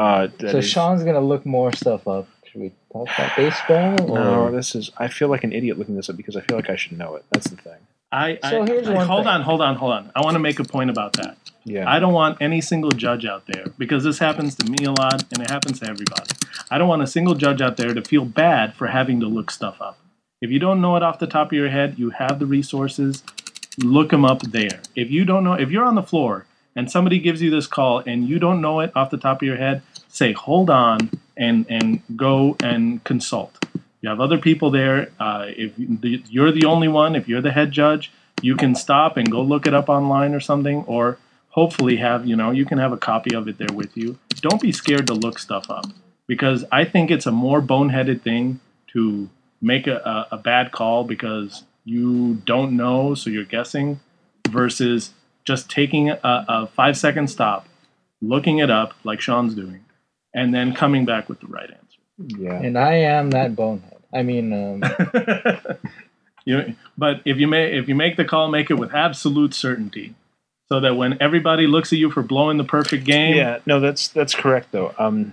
Uh, 0.00 0.28
so 0.40 0.58
is- 0.58 0.68
Sean's 0.68 1.02
gonna 1.04 1.20
look 1.20 1.44
more 1.46 1.72
stuff 1.72 2.06
up. 2.08 2.28
Should 2.50 2.60
we 2.62 2.72
talk 2.92 3.08
about 3.16 3.36
baseball? 3.36 4.10
Or? 4.10 4.18
no, 4.18 4.50
this 4.50 4.74
is. 4.74 4.90
I 4.98 5.08
feel 5.08 5.28
like 5.28 5.44
an 5.44 5.52
idiot 5.52 5.78
looking 5.78 5.94
this 5.96 6.08
up 6.10 6.16
because 6.16 6.36
I 6.36 6.40
feel 6.40 6.56
like 6.56 6.68
I 6.70 6.76
should 6.76 6.98
know 6.98 7.14
it. 7.16 7.24
That's 7.30 7.48
the 7.48 7.56
thing. 7.56 7.76
I, 8.12 8.38
So 8.42 8.62
I, 8.62 8.66
here's 8.66 8.88
I- 8.88 8.94
one 8.94 9.06
hold 9.06 9.20
thing. 9.24 9.28
on, 9.34 9.42
hold 9.42 9.60
on, 9.60 9.76
hold 9.76 9.92
on. 9.92 10.10
I 10.16 10.20
want 10.22 10.34
to 10.34 10.40
make 10.40 10.58
a 10.58 10.64
point 10.64 10.90
about 10.90 11.12
that. 11.14 11.36
Yeah. 11.64 11.88
I 11.88 12.00
don't 12.00 12.12
want 12.14 12.38
any 12.40 12.60
single 12.60 12.90
judge 12.90 13.24
out 13.24 13.44
there 13.46 13.66
because 13.78 14.02
this 14.02 14.18
happens 14.18 14.56
to 14.56 14.68
me 14.68 14.78
a 14.84 14.90
lot 14.90 15.22
and 15.32 15.42
it 15.42 15.50
happens 15.50 15.78
to 15.80 15.86
everybody. 15.88 16.30
I 16.70 16.78
don't 16.78 16.88
want 16.88 17.02
a 17.02 17.06
single 17.06 17.34
judge 17.34 17.60
out 17.62 17.76
there 17.76 17.94
to 17.94 18.02
feel 18.02 18.24
bad 18.24 18.74
for 18.74 18.88
having 18.88 19.20
to 19.20 19.26
look 19.26 19.50
stuff 19.52 19.80
up. 19.80 19.98
If 20.40 20.50
you 20.50 20.58
don't 20.58 20.80
know 20.80 20.96
it 20.96 21.02
off 21.04 21.18
the 21.20 21.26
top 21.28 21.48
of 21.48 21.52
your 21.52 21.68
head, 21.68 21.98
you 21.98 22.10
have 22.10 22.38
the 22.40 22.46
resources. 22.46 23.22
Look 23.78 24.10
them 24.10 24.24
up 24.24 24.42
there. 24.42 24.80
If 24.96 25.10
you 25.10 25.24
don't 25.24 25.44
know, 25.44 25.52
if 25.52 25.70
you're 25.70 25.84
on 25.84 25.94
the 25.94 26.02
floor 26.02 26.46
and 26.74 26.90
somebody 26.90 27.18
gives 27.20 27.40
you 27.42 27.50
this 27.50 27.66
call 27.68 27.98
and 28.00 28.26
you 28.28 28.38
don't 28.40 28.60
know 28.60 28.80
it 28.80 28.90
off 28.96 29.10
the 29.10 29.18
top 29.18 29.42
of 29.42 29.46
your 29.46 29.56
head, 29.58 29.82
say 30.10 30.32
hold 30.32 30.70
on 30.70 31.10
and 31.36 31.66
and 31.68 32.02
go 32.16 32.56
and 32.62 33.02
consult. 33.04 33.64
You 34.02 34.08
have 34.08 34.20
other 34.20 34.38
people 34.38 34.70
there. 34.70 35.10
Uh, 35.20 35.46
if 35.48 35.78
you- 35.78 36.22
you're 36.28 36.52
the 36.52 36.64
only 36.64 36.88
one, 36.88 37.14
if 37.14 37.28
you're 37.28 37.42
the 37.42 37.52
head 37.52 37.70
judge, 37.70 38.10
you 38.42 38.56
can 38.56 38.74
stop 38.74 39.16
and 39.16 39.30
go 39.30 39.42
look 39.42 39.66
it 39.66 39.74
up 39.74 39.88
online 39.88 40.34
or 40.34 40.40
something, 40.40 40.84
or 40.86 41.18
hopefully 41.50 41.96
have 41.96 42.26
you 42.26 42.36
know 42.36 42.50
you 42.50 42.64
can 42.64 42.78
have 42.78 42.92
a 42.92 42.96
copy 42.96 43.34
of 43.34 43.48
it 43.48 43.58
there 43.58 43.74
with 43.74 43.96
you. 43.96 44.18
Don't 44.40 44.60
be 44.60 44.72
scared 44.72 45.06
to 45.08 45.14
look 45.14 45.38
stuff 45.38 45.70
up 45.70 45.86
because 46.26 46.64
I 46.72 46.84
think 46.84 47.10
it's 47.10 47.26
a 47.26 47.32
more 47.32 47.60
boneheaded 47.60 48.22
thing 48.22 48.60
to 48.92 49.28
make 49.60 49.86
a, 49.86 49.96
a, 49.96 50.36
a 50.36 50.38
bad 50.38 50.72
call 50.72 51.04
because 51.04 51.64
you 51.84 52.34
don't 52.46 52.76
know, 52.76 53.14
so 53.14 53.28
you're 53.30 53.44
guessing, 53.44 54.00
versus 54.48 55.10
just 55.44 55.70
taking 55.70 56.08
a, 56.10 56.18
a 56.24 56.66
five 56.68 56.96
second 56.96 57.28
stop, 57.28 57.66
looking 58.22 58.58
it 58.58 58.70
up 58.70 58.94
like 59.04 59.20
Sean's 59.20 59.54
doing, 59.54 59.84
and 60.34 60.54
then 60.54 60.74
coming 60.74 61.04
back 61.04 61.28
with 61.28 61.40
the 61.40 61.46
right 61.46 61.70
answer. 61.70 62.38
yeah. 62.38 62.54
And 62.60 62.78
I 62.78 62.94
am 62.94 63.30
that 63.30 63.54
bonehead. 63.56 63.96
I 64.12 64.22
mean, 64.22 64.52
um, 64.52 64.82
you, 66.44 66.74
but 66.98 67.20
if 67.24 67.38
you 67.38 67.46
may, 67.46 67.76
if 67.78 67.88
you 67.88 67.94
make 67.94 68.16
the 68.16 68.24
call, 68.24 68.48
make 68.48 68.70
it 68.70 68.74
with 68.74 68.92
absolute 68.94 69.54
certainty. 69.54 70.14
so 70.68 70.80
that 70.80 70.94
when 70.96 71.16
everybody 71.20 71.66
looks 71.66 71.92
at 71.92 71.98
you 71.98 72.10
for 72.10 72.22
blowing 72.22 72.56
the 72.58 72.64
perfect 72.64 73.04
game, 73.04 73.36
Yeah, 73.36 73.58
no, 73.66 73.78
that's 73.80 74.08
that's 74.08 74.34
correct 74.34 74.72
though. 74.72 74.94
Um, 74.98 75.32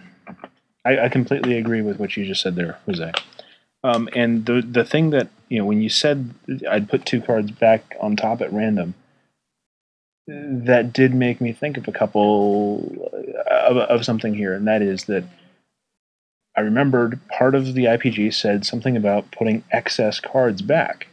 I, 0.86 1.06
I 1.06 1.10
completely 1.10 1.58
agree 1.58 1.82
with 1.82 2.00
what 2.00 2.16
you 2.16 2.26
just 2.26 2.42
said 2.42 2.56
there, 2.56 2.78
Jose. 2.86 3.12
Um, 3.84 4.10
and 4.16 4.46
the 4.46 4.62
the 4.62 4.86
thing 4.86 5.10
that 5.12 5.30
you 5.50 5.58
know 5.60 5.66
when 5.66 5.82
you 5.82 5.90
said 5.90 6.34
I'd 6.70 6.90
put 6.90 7.06
two 7.06 7.22
cards 7.22 7.52
back 7.52 7.96
on 8.00 8.16
top 8.16 8.42
at 8.42 8.52
random, 8.54 8.94
that 10.28 10.94
did 10.94 11.14
make 11.14 11.40
me 11.42 11.54
think 11.54 11.78
of 11.78 11.88
a 11.88 11.92
couple 11.92 13.07
of, 13.68 13.78
of 13.78 14.06
something 14.06 14.34
here, 14.34 14.54
and 14.54 14.68
that 14.68 14.82
is 14.82 15.04
that 15.06 15.26
I 16.56 16.62
remembered 16.62 17.20
part 17.28 17.54
of 17.54 17.76
the 17.76 17.86
IPG 17.86 18.34
said 18.34 18.66
something 18.66 18.98
about 18.98 19.32
putting 19.32 19.64
excess 19.72 20.20
cards 20.20 20.64
back, 20.64 21.08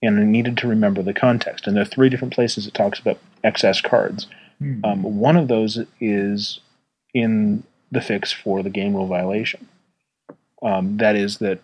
and 0.00 0.20
I 0.20 0.24
needed 0.24 0.56
to 0.58 0.68
remember 0.68 1.02
the 1.02 1.12
context. 1.12 1.66
And 1.66 1.74
there 1.74 1.82
are 1.82 1.86
three 1.86 2.08
different 2.08 2.34
places 2.34 2.66
it 2.66 2.74
talks 2.74 3.00
about 3.00 3.18
excess 3.42 3.80
cards. 3.80 4.28
Hmm. 4.58 4.84
Um, 4.84 5.02
one 5.18 5.36
of 5.36 5.48
those 5.48 5.80
is 5.98 6.60
in 7.12 7.64
the 7.90 8.00
fix 8.00 8.32
for 8.32 8.62
the 8.62 8.70
game 8.70 8.94
rule 8.94 9.08
violation. 9.08 9.66
Um, 10.62 10.98
that 10.98 11.16
is 11.16 11.38
that 11.38 11.60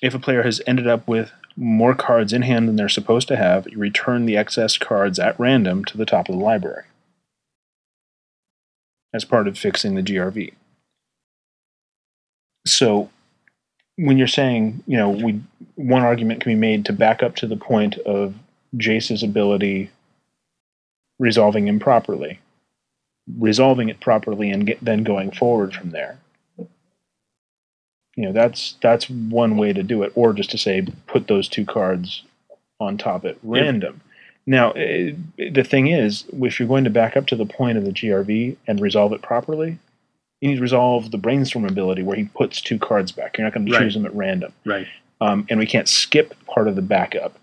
if 0.00 0.14
a 0.14 0.18
player 0.18 0.42
has 0.42 0.60
ended 0.66 0.88
up 0.88 1.06
with 1.06 1.30
more 1.54 1.94
cards 1.94 2.32
in 2.32 2.42
hand 2.42 2.66
than 2.66 2.76
they're 2.76 2.88
supposed 2.88 3.28
to 3.28 3.36
have, 3.36 3.68
you 3.68 3.78
return 3.78 4.26
the 4.26 4.36
excess 4.36 4.78
cards 4.78 5.18
at 5.20 5.38
random 5.38 5.84
to 5.84 5.96
the 5.96 6.06
top 6.06 6.28
of 6.28 6.34
the 6.34 6.42
library 6.42 6.84
as 9.14 9.24
part 9.24 9.48
of 9.48 9.58
fixing 9.58 9.94
the 9.94 10.02
GRV. 10.02 10.52
So 12.66 13.10
when 13.96 14.18
you're 14.18 14.26
saying, 14.26 14.82
you 14.86 14.96
know, 14.96 15.10
we 15.10 15.40
one 15.74 16.02
argument 16.02 16.40
can 16.40 16.52
be 16.52 16.58
made 16.58 16.84
to 16.86 16.92
back 16.92 17.22
up 17.22 17.36
to 17.36 17.46
the 17.46 17.56
point 17.56 17.98
of 17.98 18.34
Jace's 18.76 19.22
ability 19.22 19.90
resolving 21.18 21.68
improperly, 21.68 22.40
resolving 23.38 23.88
it 23.88 24.00
properly, 24.00 24.50
and 24.50 24.66
get, 24.66 24.84
then 24.84 25.02
going 25.04 25.30
forward 25.30 25.74
from 25.74 25.90
there. 25.90 26.18
You 28.16 28.26
know, 28.26 28.32
that's 28.32 28.76
that's 28.82 29.08
one 29.08 29.56
way 29.56 29.72
to 29.72 29.82
do 29.82 30.02
it, 30.02 30.12
or 30.14 30.34
just 30.34 30.50
to 30.50 30.58
say 30.58 30.86
put 31.06 31.28
those 31.28 31.48
two 31.48 31.64
cards 31.64 32.22
on 32.78 32.98
top 32.98 33.24
at 33.24 33.38
random. 33.42 34.01
Now, 34.46 34.72
eh, 34.72 35.12
the 35.52 35.64
thing 35.64 35.86
is, 35.88 36.24
if 36.32 36.58
you're 36.58 36.68
going 36.68 36.84
to 36.84 36.90
back 36.90 37.16
up 37.16 37.26
to 37.28 37.36
the 37.36 37.46
point 37.46 37.78
of 37.78 37.84
the 37.84 37.92
GRV 37.92 38.56
and 38.66 38.80
resolve 38.80 39.12
it 39.12 39.22
properly, 39.22 39.78
you 40.40 40.48
need 40.48 40.56
to 40.56 40.62
resolve 40.62 41.10
the 41.12 41.18
brainstorm 41.18 41.64
ability 41.64 42.02
where 42.02 42.16
he 42.16 42.24
puts 42.24 42.60
two 42.60 42.78
cards 42.78 43.12
back. 43.12 43.38
You're 43.38 43.46
not 43.46 43.54
going 43.54 43.66
to 43.66 43.72
Right. 43.72 43.82
choose 43.82 43.94
them 43.94 44.04
at 44.06 44.14
random 44.14 44.52
right, 44.64 44.86
um, 45.20 45.46
and 45.48 45.60
we 45.60 45.66
can't 45.66 45.88
skip 45.88 46.34
part 46.46 46.66
of 46.66 46.74
the 46.74 46.82
backup 46.82 47.38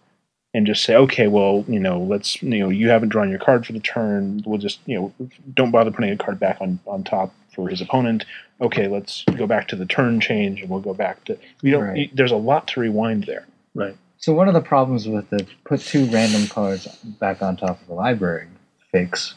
and 0.53 0.65
just 0.67 0.83
say, 0.83 0.95
okay, 0.95 1.27
well, 1.27 1.63
you 1.69 1.79
know, 1.79 1.99
let's, 2.01 2.41
you 2.43 2.59
know, 2.59 2.69
you 2.69 2.89
haven't 2.89 3.09
drawn 3.09 3.29
your 3.29 3.39
card 3.39 3.65
for 3.65 3.71
the 3.71 3.79
turn. 3.79 4.43
We'll 4.45 4.57
just, 4.57 4.79
you 4.85 4.99
know, 4.99 5.27
don't 5.53 5.71
bother 5.71 5.91
putting 5.91 6.09
a 6.11 6.17
card 6.17 6.39
back 6.39 6.57
on 6.59 6.79
on 6.85 7.03
top 7.03 7.33
for 7.55 7.69
his 7.69 7.79
opponent. 7.79 8.25
Okay, 8.59 8.87
let's 8.89 9.23
go 9.37 9.47
back 9.47 9.69
to 9.69 9.77
the 9.77 9.85
turn 9.85 10.19
change, 10.19 10.59
and 10.59 10.69
we'll 10.69 10.81
go 10.81 10.93
back 10.93 11.23
to. 11.25 11.37
We 11.61 11.71
don't. 11.71 11.83
Right. 11.83 12.13
There's 12.13 12.31
a 12.33 12.35
lot 12.35 12.67
to 12.69 12.81
rewind 12.81 13.23
there. 13.23 13.45
right. 13.73 13.95
So 14.19 14.33
one 14.33 14.47
of 14.49 14.53
the 14.53 14.61
problems 14.61 15.07
with 15.07 15.29
the 15.29 15.47
put 15.65 15.79
two 15.79 16.05
random 16.07 16.47
cards 16.47 16.87
back 17.19 17.41
on 17.41 17.55
top 17.55 17.81
of 17.81 17.87
the 17.87 17.93
library 17.93 18.47
fix 18.91 19.35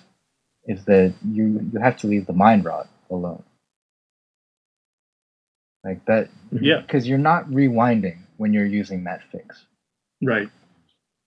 is 0.66 0.84
that 0.86 1.14
you 1.24 1.68
you 1.72 1.78
have 1.80 1.96
to 1.98 2.06
leave 2.08 2.26
the 2.26 2.32
mind 2.32 2.64
rot 2.64 2.88
alone. 3.10 3.42
Like 5.84 6.04
that, 6.06 6.28
Yeah, 6.52 6.80
because 6.80 7.08
you're 7.08 7.18
not 7.18 7.48
rewinding 7.48 8.18
when 8.36 8.52
you're 8.52 8.66
using 8.66 9.04
that 9.04 9.20
fix, 9.32 9.64
right. 10.22 10.48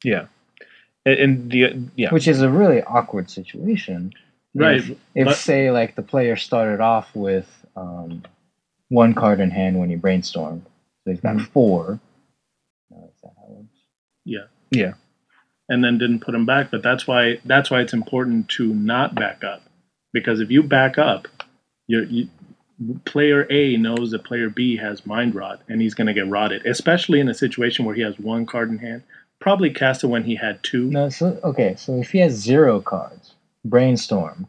Yeah, 0.03 0.27
and, 1.05 1.19
and 1.19 1.51
the 1.51 1.79
yeah, 1.97 2.11
which 2.13 2.27
is 2.27 2.41
a 2.41 2.49
really 2.49 2.81
awkward 2.81 3.29
situation. 3.29 4.13
Right. 4.53 4.77
If, 4.77 4.91
if 5.13 5.25
But- 5.25 5.35
say 5.35 5.71
like 5.71 5.95
the 5.95 6.01
player 6.03 6.37
started 6.37 6.79
off 6.79 7.13
with 7.13 7.49
um, 7.75 8.23
one 8.87 9.13
card 9.13 9.41
in 9.41 9.51
hand 9.51 9.77
when 9.77 9.89
he 9.89 9.97
brainstormed, 9.97 10.61
so 11.03 11.11
he's 11.11 11.19
got 11.19 11.35
Mhm. 11.35 11.47
four. 11.47 11.99
No, 12.89 13.09
is 13.13 13.21
that 13.23 13.33
how 13.37 13.57
it 13.59 13.65
works? 14.25 14.49
yeah, 14.71 14.93
and 15.69 15.83
then 15.83 15.97
didn't 15.97 16.19
put 16.19 16.31
them 16.31 16.45
back. 16.45 16.71
But 16.71 16.83
that's 16.83 17.07
why 17.07 17.39
that's 17.45 17.69
why 17.71 17.81
it's 17.81 17.93
important 17.93 18.49
to 18.49 18.73
not 18.73 19.15
back 19.15 19.43
up, 19.43 19.61
because 20.13 20.39
if 20.39 20.51
you 20.51 20.63
back 20.63 20.97
up, 20.97 21.27
you 21.87 22.27
player 23.05 23.47
A 23.49 23.77
knows 23.77 24.11
that 24.11 24.23
player 24.23 24.49
B 24.49 24.77
has 24.77 25.05
mind 25.05 25.35
rot, 25.35 25.61
and 25.67 25.81
he's 25.81 25.93
going 25.93 26.07
to 26.07 26.13
get 26.13 26.27
rotted, 26.27 26.65
especially 26.65 27.19
in 27.19 27.29
a 27.29 27.33
situation 27.33 27.85
where 27.85 27.95
he 27.95 28.01
has 28.01 28.19
one 28.19 28.45
card 28.45 28.69
in 28.69 28.79
hand. 28.79 29.03
Probably 29.39 29.69
cast 29.69 30.03
it 30.03 30.07
when 30.07 30.23
he 30.23 30.35
had 30.35 30.63
two. 30.63 30.89
No, 30.89 31.09
so 31.09 31.39
okay, 31.43 31.75
so 31.77 31.99
if 31.99 32.11
he 32.11 32.19
has 32.19 32.33
zero 32.33 32.81
cards, 32.81 33.33
brainstormed, 33.67 34.47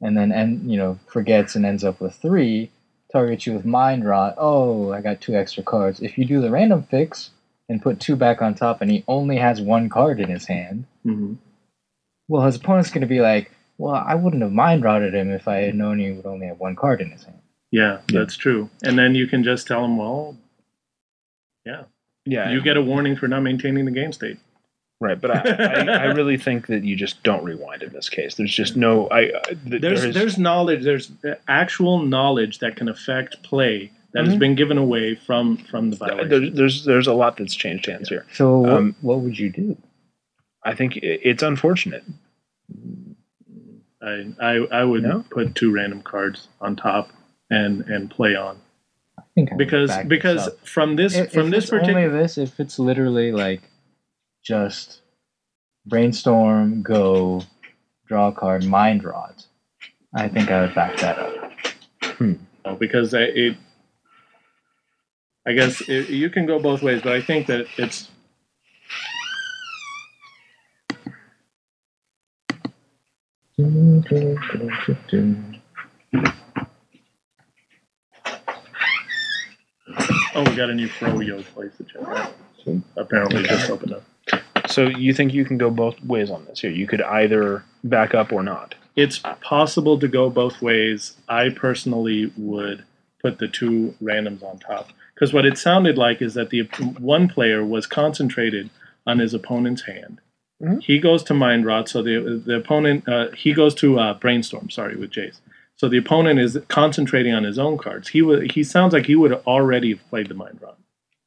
and 0.00 0.16
then 0.16 0.32
and 0.32 0.70
you 0.70 0.78
know 0.78 0.98
forgets 1.06 1.54
and 1.54 1.66
ends 1.66 1.84
up 1.84 2.00
with 2.00 2.14
three, 2.14 2.70
targets 3.12 3.46
you 3.46 3.52
with 3.52 3.64
mind 3.64 4.04
rot. 4.04 4.34
Oh, 4.38 4.92
I 4.92 5.00
got 5.00 5.20
two 5.20 5.34
extra 5.34 5.62
cards. 5.62 6.00
If 6.00 6.18
you 6.18 6.24
do 6.24 6.40
the 6.40 6.50
random 6.50 6.82
fix 6.82 7.30
and 7.70 7.80
put 7.80 8.00
two 8.00 8.16
back 8.16 8.42
on 8.42 8.54
top, 8.54 8.82
and 8.82 8.90
he 8.90 9.02
only 9.08 9.36
has 9.38 9.60
one 9.62 9.88
card 9.88 10.20
in 10.20 10.28
his 10.28 10.44
hand, 10.46 10.84
hmm 11.04 11.34
well, 12.28 12.44
his 12.46 12.56
opponent's 12.56 12.90
going 12.90 13.00
to 13.00 13.06
be 13.08 13.20
like, 13.20 13.50
"Well, 13.78 13.94
I 13.94 14.14
wouldn't 14.14 14.42
have 14.42 14.52
mind 14.52 14.84
rotted 14.84 15.14
him 15.14 15.30
if 15.32 15.48
I 15.48 15.56
had 15.62 15.74
known 15.74 15.98
he 15.98 16.12
would 16.12 16.26
only 16.26 16.46
have 16.46 16.60
one 16.60 16.76
card 16.76 17.00
in 17.00 17.10
his 17.10 17.24
hand." 17.24 17.40
Yeah, 17.72 17.98
Yeah. 18.10 18.20
that's 18.20 18.36
true. 18.36 18.68
And 18.84 18.96
then 18.98 19.14
you 19.16 19.26
can 19.26 19.42
just 19.42 19.66
tell 19.66 19.84
him, 19.84 19.96
well, 19.96 20.36
yeah. 21.64 21.84
Yeah, 22.26 22.50
you 22.52 22.60
get 22.62 22.76
a 22.76 22.82
warning 22.82 23.16
for 23.16 23.26
not 23.28 23.40
maintaining 23.40 23.84
the 23.84 23.90
game 23.90 24.12
state. 24.12 24.38
right, 25.00 25.18
but 25.20 25.30
I, 25.30 25.40
I, 25.40 25.92
I 25.92 26.04
really 26.14 26.36
think 26.36 26.66
that 26.68 26.84
you 26.84 26.94
just 26.94 27.22
don't 27.22 27.42
rewind 27.42 27.82
in 27.82 27.92
this 27.92 28.08
case. 28.08 28.34
There's 28.36 28.54
just 28.54 28.76
no. 28.76 29.08
I 29.08 29.18
I- 29.20 29.30
th- 29.68 29.80
There's 29.80 30.00
there 30.02 30.08
is- 30.10 30.14
there's 30.14 30.38
knowledge, 30.38 30.84
there's 30.84 31.10
actual 31.48 32.02
knowledge 32.02 32.58
that 32.60 32.76
can 32.76 32.88
affect 32.88 33.42
play 33.42 33.90
that 34.12 34.24
has 34.24 34.34
Mhm. 34.34 34.38
been 34.38 34.54
given 34.56 34.78
away 34.78 35.14
from 35.14 35.56
from 35.56 35.90
the 35.90 35.96
violation. 35.96 36.28
there's 36.28 36.52
there's 36.54 36.84
there's 36.84 37.06
a 37.06 37.14
lot 37.14 37.36
that's 37.36 37.54
changed 37.54 37.86
hands 37.86 38.08
here. 38.08 38.26
So 38.32 38.58
what, 38.60 38.70
Um, 38.72 38.96
what 39.00 39.20
would 39.20 39.38
you 39.38 39.50
do? 39.50 39.76
I 40.64 40.74
think 40.74 40.96
it's 40.96 41.42
unfortunate. 41.42 42.04
I, 44.02 44.32
I 44.40 44.52
I 44.80 44.84
would 44.84 45.02
No? 45.02 45.24
put 45.30 45.54
two 45.54 45.70
random 45.72 46.02
cards 46.02 46.48
on 46.60 46.76
top 46.76 47.10
and 47.50 47.82
and 47.88 48.10
play 48.10 48.34
on 48.34 48.58
I 49.18 49.22
think 49.34 49.50
I 49.52 49.54
would 49.54 49.58
because 49.58 49.88
back 49.90 50.04
this 50.04 50.08
because 50.08 50.48
from 50.64 50.96
this 50.96 51.14
if, 51.16 51.32
from 51.32 51.46
if 51.46 51.52
this 51.52 51.64
it's 51.64 51.72
only 51.72 51.84
particular 51.86 52.22
this, 52.22 52.38
if 52.38 52.60
it's 52.60 52.78
literally 52.78 53.32
like 53.32 53.62
just 54.42 55.02
brainstorm, 55.86 56.82
go, 56.82 57.42
draw 58.06 58.28
a 58.28 58.32
card, 58.32 58.64
mind 58.64 59.04
rot, 59.04 59.46
I 60.14 60.28
think 60.28 60.50
I 60.50 60.62
would 60.62 60.74
back 60.74 60.96
that 60.98 61.18
up. 61.18 62.78
because 62.78 63.12
it 63.14 63.56
I 65.50 65.52
guess 65.52 65.82
it, 65.88 66.10
you 66.10 66.30
can 66.30 66.46
go 66.46 66.60
both 66.60 66.80
ways, 66.80 67.02
but 67.02 67.12
I 67.12 67.20
think 67.20 67.48
that 67.48 67.66
it's 67.76 68.08
oh 73.58 73.64
we 80.36 80.54
got 80.54 80.70
a 80.70 80.74
new 80.74 80.88
pro 80.88 81.18
yo 81.18 81.42
place 81.42 81.72
to 81.78 81.82
check 81.82 82.06
out. 82.06 82.32
Apparently 82.96 83.42
just 83.42 83.68
opened 83.70 83.94
up. 83.94 84.04
So 84.68 84.86
you 84.86 85.12
think 85.12 85.34
you 85.34 85.44
can 85.44 85.58
go 85.58 85.68
both 85.68 86.00
ways 86.04 86.30
on 86.30 86.44
this 86.44 86.60
here? 86.60 86.70
You 86.70 86.86
could 86.86 87.02
either 87.02 87.64
back 87.82 88.14
up 88.14 88.32
or 88.32 88.44
not. 88.44 88.76
It's 88.94 89.20
possible 89.40 89.98
to 89.98 90.06
go 90.06 90.30
both 90.30 90.62
ways. 90.62 91.16
I 91.28 91.48
personally 91.48 92.32
would 92.36 92.84
put 93.20 93.40
the 93.40 93.48
two 93.48 93.96
randoms 94.00 94.44
on 94.44 94.60
top 94.60 94.90
because 95.20 95.34
what 95.34 95.44
it 95.44 95.58
sounded 95.58 95.98
like 95.98 96.22
is 96.22 96.32
that 96.32 96.48
the 96.48 96.62
one 96.98 97.28
player 97.28 97.62
was 97.62 97.86
concentrated 97.86 98.70
on 99.06 99.18
his 99.18 99.34
opponent's 99.34 99.82
hand. 99.82 100.18
Mhm. 100.62 100.82
He 100.82 100.98
goes 100.98 101.22
to 101.24 101.34
mind 101.34 101.66
rot, 101.66 101.88
so 101.90 102.02
the 102.02 102.42
the 102.44 102.56
opponent 102.56 103.06
uh, 103.06 103.30
he 103.32 103.52
goes 103.52 103.74
to 103.76 103.98
uh, 103.98 104.14
brainstorm. 104.14 104.70
Sorry, 104.70 104.96
with 104.96 105.10
Jace. 105.10 105.40
So 105.76 105.88
the 105.88 105.98
opponent 105.98 106.40
is 106.40 106.58
concentrating 106.68 107.34
on 107.34 107.44
his 107.44 107.58
own 107.58 107.76
cards. 107.76 108.08
He 108.08 108.22
would 108.22 108.52
he 108.52 108.64
sounds 108.64 108.94
like 108.94 109.06
he 109.06 109.14
would 109.14 109.32
already 109.46 109.90
have 109.90 110.08
played 110.08 110.28
the 110.28 110.34
mind 110.34 110.58
rot. 110.62 110.78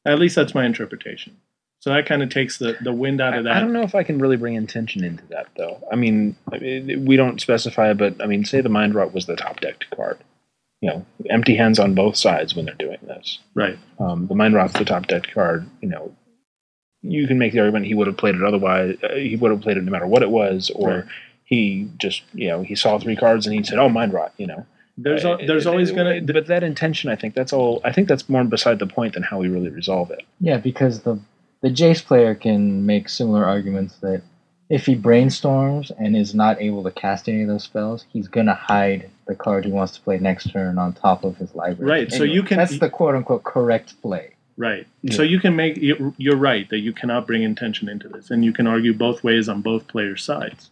At 0.05 0.19
least 0.19 0.35
that's 0.35 0.55
my 0.55 0.65
interpretation. 0.65 1.37
So 1.79 1.91
that 1.91 2.05
kind 2.05 2.23
of 2.23 2.29
takes 2.29 2.57
the, 2.59 2.77
the 2.81 2.93
wind 2.93 3.19
out 3.19 3.37
of 3.37 3.45
I, 3.45 3.57
I 3.57 3.59
don't 3.59 3.73
know 3.73 3.81
if 3.81 3.93
I 3.93 4.03
can 4.03 4.17
really 4.17 4.37
bring 4.37 4.55
intention 4.55 5.03
into 5.03 5.25
that 5.27 5.47
though. 5.57 5.85
I 5.91 5.95
mean, 5.95 6.35
I 6.51 6.57
mean, 6.57 7.05
we 7.05 7.15
don't 7.15 7.41
specify, 7.41 7.93
but 7.93 8.21
I 8.23 8.25
mean, 8.25 8.45
say 8.45 8.61
the 8.61 8.69
mind 8.69 8.95
rot 8.95 9.13
was 9.13 9.25
the 9.25 9.35
top 9.35 9.59
decked 9.59 9.89
card. 9.95 10.17
You 10.83 10.89
know, 10.89 11.05
empty 11.29 11.55
hands 11.55 11.79
on 11.79 11.93
both 11.93 12.17
sides 12.17 12.55
when 12.55 12.65
they're 12.65 12.75
doing 12.75 12.97
this. 13.07 13.39
Right. 13.55 13.79
Um, 13.99 14.27
the 14.27 14.35
mind 14.35 14.53
rot's 14.53 14.73
the 14.73 14.83
top 14.83 15.07
decked 15.07 15.31
card. 15.33 15.65
You 15.81 15.87
know, 15.87 16.13
you 17.01 17.25
can 17.25 17.37
make 17.37 17.53
the 17.53 17.59
argument 17.59 17.85
he 17.85 17.93
would 17.95 18.07
have 18.07 18.17
played 18.17 18.35
it 18.35 18.43
otherwise. 18.43 18.97
Uh, 19.01 19.15
he 19.15 19.37
would 19.37 19.51
have 19.51 19.61
played 19.61 19.77
it 19.77 19.83
no 19.85 19.91
matter 19.91 20.07
what 20.07 20.23
it 20.23 20.29
was, 20.29 20.69
or 20.75 20.89
Right. 20.89 21.03
he 21.45 21.89
just 21.97 22.23
you 22.33 22.49
know 22.49 22.63
he 22.63 22.75
saw 22.75 22.99
three 22.99 23.15
cards 23.15 23.47
and 23.47 23.55
he 23.55 23.63
said, 23.63 23.79
"Oh, 23.79 23.87
mind 23.87 24.11
rot." 24.11 24.33
You 24.37 24.47
know, 24.47 24.65
There's 24.97 25.23
Uh, 25.23 25.31
al- 25.37 25.47
there's 25.47 25.65
always 25.65 25.91
gonna 25.91 26.19
but 26.21 26.47
that 26.47 26.63
intention, 26.63 27.09
I 27.09 27.15
think 27.15 27.33
that's 27.33 27.53
all. 27.53 27.79
I 27.85 27.93
think 27.93 28.09
that's 28.09 28.27
more 28.27 28.43
beside 28.43 28.79
the 28.79 28.85
point 28.85 29.13
than 29.13 29.23
how 29.23 29.39
we 29.39 29.47
really 29.47 29.69
resolve 29.69 30.11
it. 30.11 30.23
Yeah, 30.41 30.57
because 30.57 31.03
the 31.03 31.17
the 31.61 31.69
Jace 31.69 32.03
player 32.05 32.35
can 32.35 32.85
make 32.85 33.07
similar 33.07 33.45
arguments 33.45 33.95
that 34.01 34.21
if 34.69 34.85
he 34.85 34.95
brainstorms 34.97 35.91
and 35.97 36.17
is 36.17 36.35
not 36.35 36.61
able 36.61 36.83
to 36.83 36.91
cast 36.91 37.29
any 37.29 37.41
of 37.43 37.47
those 37.47 37.63
spells, 37.63 38.05
he's 38.11 38.27
gonna 38.27 38.53
hide 38.53 39.09
the 39.25 39.35
card 39.35 39.65
he 39.65 39.71
wants 39.71 39.93
to 39.95 40.01
play 40.01 40.17
next 40.19 40.51
turn 40.51 40.77
on 40.77 40.93
top 40.93 41.23
of 41.23 41.37
his 41.37 41.53
library. 41.55 41.89
Right, 42.01 42.11
so 42.11 42.23
you 42.23 42.43
can- 42.43 42.57
That's 42.57 42.77
the 42.79 42.89
quote 42.89 43.15
unquote 43.15 43.43
correct 43.43 44.01
play. 44.01 44.31
Right. 44.55 44.85
Yeah. 45.01 45.13
So 45.15 45.23
you 45.23 45.39
can 45.39 45.55
make 45.55 45.77
you- 45.77 46.13
you're 46.17 46.35
right 46.37 46.69
that 46.69 46.79
you 46.79 46.93
cannot 46.93 47.25
bring 47.25 47.41
intention 47.43 47.89
into 47.89 48.07
this, 48.07 48.29
and 48.29 48.45
you 48.45 48.53
can 48.53 48.67
argue 48.67 48.93
both 48.93 49.23
ways 49.23 49.49
on 49.49 49.61
both 49.61 49.87
players' 49.87 50.23
sides. 50.23 50.69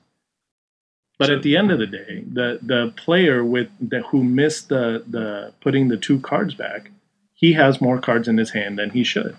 But 1.17 1.27
So- 1.27 1.35
at 1.37 1.43
the 1.43 1.57
end 1.57 1.71
of 1.71 1.79
the 1.79 1.87
day, 1.87 2.23
the 2.31 2.59
the 2.61 2.93
player 2.95 3.43
with 3.43 3.69
the 3.79 4.01
who 4.03 4.23
missed 4.23 4.69
the 4.69 5.03
the 5.07 5.53
putting 5.61 5.87
the 5.87 5.97
two 5.97 6.19
cards 6.19 6.53
back, 6.53 6.91
he 7.33 7.53
has 7.53 7.81
more 7.81 7.99
cards 7.99 8.27
in 8.27 8.37
his 8.37 8.51
hand 8.51 8.77
than 8.77 8.91
he 8.91 9.03
should. 9.03 9.35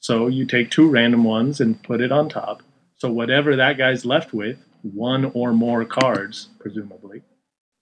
So 0.00 0.26
you 0.28 0.44
take 0.44 0.70
two 0.70 0.88
random 0.88 1.24
ones 1.24 1.60
and 1.60 1.82
put 1.82 2.00
it 2.00 2.12
on 2.12 2.28
top. 2.28 2.62
So 2.96 3.10
whatever 3.10 3.56
that 3.56 3.76
guy's 3.78 4.04
left 4.04 4.32
with, 4.34 4.58
one 4.82 5.30
or 5.34 5.52
more 5.52 5.84
cards, 5.84 6.48
presumably, 6.58 7.22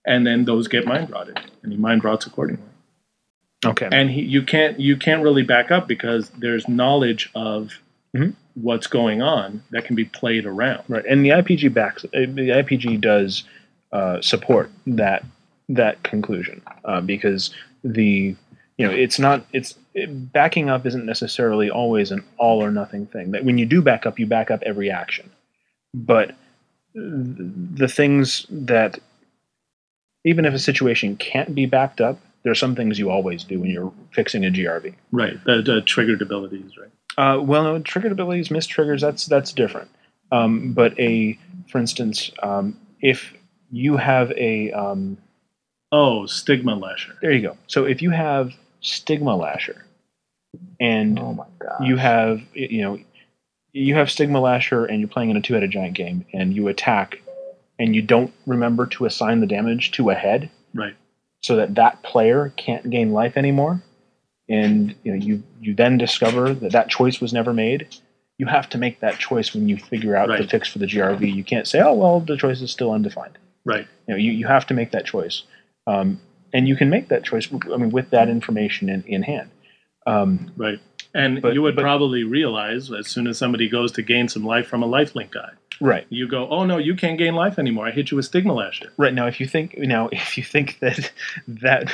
and 0.06 0.26
then 0.26 0.44
those 0.44 0.68
get 0.68 0.86
mind 0.86 1.10
rotted, 1.10 1.38
and 1.62 1.72
he 1.72 1.78
mind 1.78 2.04
rots 2.04 2.26
accordingly 2.26 2.62
Okay. 3.64 3.88
and 3.90 4.10
he, 4.10 4.20
you 4.22 4.42
can't 4.42 4.78
you 4.78 4.96
can't 4.96 5.22
really 5.22 5.42
back 5.42 5.70
up 5.70 5.88
because 5.88 6.28
there's 6.30 6.68
knowledge 6.68 7.30
of 7.34 7.72
Mhm. 8.14 8.34
what's 8.54 8.86
going 8.86 9.22
on 9.22 9.62
that 9.70 9.84
can 9.86 9.96
be 9.96 10.04
played 10.04 10.44
around. 10.46 10.82
Right, 10.88 11.04
and 11.08 11.24
the 11.24 11.30
IPG 11.30 11.68
backs 11.72 12.04
uh, 12.04 12.08
the 12.12 12.50
IPG 12.52 13.00
does 13.00 13.44
uh, 13.92 14.20
support 14.20 14.70
that 14.86 15.24
that 15.68 16.02
conclusion 16.02 16.60
uh, 16.84 17.00
because 17.00 17.54
the 17.82 18.36
you 18.76 18.86
know 18.86 18.92
it's 18.92 19.18
not 19.18 19.46
it's 19.52 19.76
it, 19.94 20.32
backing 20.32 20.68
up 20.68 20.84
isn't 20.84 21.06
necessarily 21.06 21.70
always 21.70 22.10
an 22.10 22.22
all 22.36 22.62
or 22.62 22.70
nothing 22.70 23.06
thing. 23.06 23.30
That 23.30 23.44
when 23.44 23.56
you 23.56 23.64
do 23.66 23.80
back 23.80 24.04
up, 24.04 24.18
you 24.18 24.26
back 24.26 24.50
up 24.50 24.62
every 24.66 24.90
action, 24.90 25.30
but 25.94 26.34
the 26.94 27.88
things 27.88 28.46
that 28.50 28.98
even 30.24 30.44
if 30.44 30.54
a 30.54 30.58
situation 30.58 31.16
can't 31.16 31.54
be 31.54 31.66
backed 31.66 32.00
up, 32.00 32.18
there 32.42 32.52
are 32.52 32.56
some 32.56 32.74
things 32.74 32.98
you 32.98 33.10
always 33.10 33.44
do 33.44 33.60
when 33.60 33.70
you're 33.70 33.92
fixing 34.12 34.44
a 34.44 34.50
GRV. 34.50 34.94
Right, 35.12 35.42
the, 35.44 35.62
the 35.62 35.80
triggered 35.82 36.20
abilities, 36.22 36.72
right? 36.78 36.90
Uh, 37.16 37.40
well, 37.40 37.62
no, 37.62 37.78
triggered 37.80 38.12
abilities, 38.12 38.50
missed 38.50 38.70
triggers. 38.70 39.00
That's 39.00 39.26
that's 39.26 39.52
different. 39.52 39.88
Um, 40.32 40.72
but 40.72 40.98
a, 40.98 41.38
for 41.70 41.78
instance, 41.78 42.30
um, 42.42 42.76
if 43.00 43.32
you 43.70 43.96
have 43.96 44.30
a, 44.32 44.72
um, 44.72 45.18
Oh, 45.92 46.26
stigma 46.26 46.74
lasher. 46.74 47.14
there 47.22 47.30
you 47.30 47.40
go. 47.40 47.56
So 47.68 47.84
if 47.84 48.02
you 48.02 48.10
have 48.10 48.52
stigma 48.80 49.36
lasher, 49.36 49.84
and 50.80 51.18
Oh 51.20 51.34
my 51.34 51.44
you 51.86 51.96
have 51.96 52.42
you 52.52 52.82
know, 52.82 52.98
you 53.72 53.94
have 53.94 54.10
stigma 54.10 54.40
lasher, 54.40 54.84
and 54.86 55.00
you're 55.00 55.08
playing 55.08 55.30
in 55.30 55.36
a 55.36 55.40
two-headed 55.40 55.70
giant 55.70 55.94
game, 55.94 56.24
and 56.32 56.54
you 56.54 56.66
attack, 56.68 57.20
and 57.78 57.94
you 57.94 58.02
don't 58.02 58.32
remember 58.46 58.86
to 58.86 59.04
assign 59.06 59.40
the 59.40 59.46
damage 59.46 59.90
to 59.92 60.10
a 60.10 60.14
head, 60.14 60.50
Right. 60.74 60.94
so 61.42 61.56
that 61.56 61.74
that 61.76 62.02
player 62.02 62.52
can't 62.56 62.88
gain 62.90 63.12
life 63.12 63.36
anymore 63.36 63.82
and 64.48 64.94
you 65.04 65.12
know 65.12 65.24
you 65.24 65.42
you 65.60 65.74
then 65.74 65.96
discover 65.96 66.52
that 66.52 66.72
that 66.72 66.88
choice 66.90 67.20
was 67.20 67.32
never 67.32 67.52
made. 67.54 67.88
You 68.36 68.46
have 68.46 68.68
to 68.70 68.78
make 68.78 69.00
that 69.00 69.18
choice 69.18 69.54
when 69.54 69.68
you 69.68 69.76
figure 69.78 70.16
out 70.16 70.28
the 70.28 70.46
fix 70.46 70.68
for 70.68 70.78
the 70.78 70.86
grv 70.86 71.20
you 71.34 71.44
can't 71.44 71.66
say 71.66 71.80
oh 71.80 71.94
well 71.94 72.20
the 72.20 72.36
choice 72.36 72.60
is 72.60 72.70
still 72.70 72.92
undefined. 72.92 73.38
Right. 73.64 73.86
you 74.06 74.14
know 74.14 74.18
you, 74.18 74.32
you 74.32 74.46
have 74.46 74.66
to 74.66 74.74
make 74.74 74.90
that 74.92 75.06
choice. 75.06 75.44
Um, 75.86 76.20
and 76.52 76.68
you 76.68 76.76
can 76.76 76.90
make 76.90 77.08
that 77.08 77.24
choice 77.24 77.48
i 77.72 77.76
mean 77.76 77.90
with 77.90 78.10
that 78.10 78.28
information 78.28 78.88
in, 78.88 79.02
in 79.04 79.22
hand. 79.22 79.50
Um, 80.06 80.52
Right. 80.56 80.78
And 81.14 81.40
But- 81.40 81.54
you 81.54 81.62
would 81.62 81.76
but- 81.76 81.82
probably 81.82 82.24
realize 82.24 82.90
as 82.92 83.08
soon 83.08 83.26
as 83.26 83.38
somebody 83.38 83.68
goes 83.68 83.92
to 83.92 84.02
gain 84.02 84.28
some 84.28 84.44
life 84.44 84.66
from 84.66 84.82
a 84.82 84.88
lifelink 84.88 85.30
guy, 85.30 85.50
right 85.80 86.06
you 86.10 86.28
go, 86.28 86.48
"Oh 86.48 86.64
no, 86.64 86.78
you 86.78 86.94
can't 86.94 87.18
gain 87.18 87.34
life 87.34 87.58
anymore. 87.58 87.86
I 87.86 87.90
hit 87.90 88.10
you 88.10 88.16
with 88.16 88.26
stigma 88.26 88.52
lasher." 88.54 88.92
right 88.96 89.14
now 89.14 89.26
if 89.26 89.40
you 89.40 89.46
think 89.46 89.76
now 89.78 90.08
if 90.12 90.36
you 90.38 90.44
think 90.44 90.78
that 90.80 91.10
that 91.48 91.92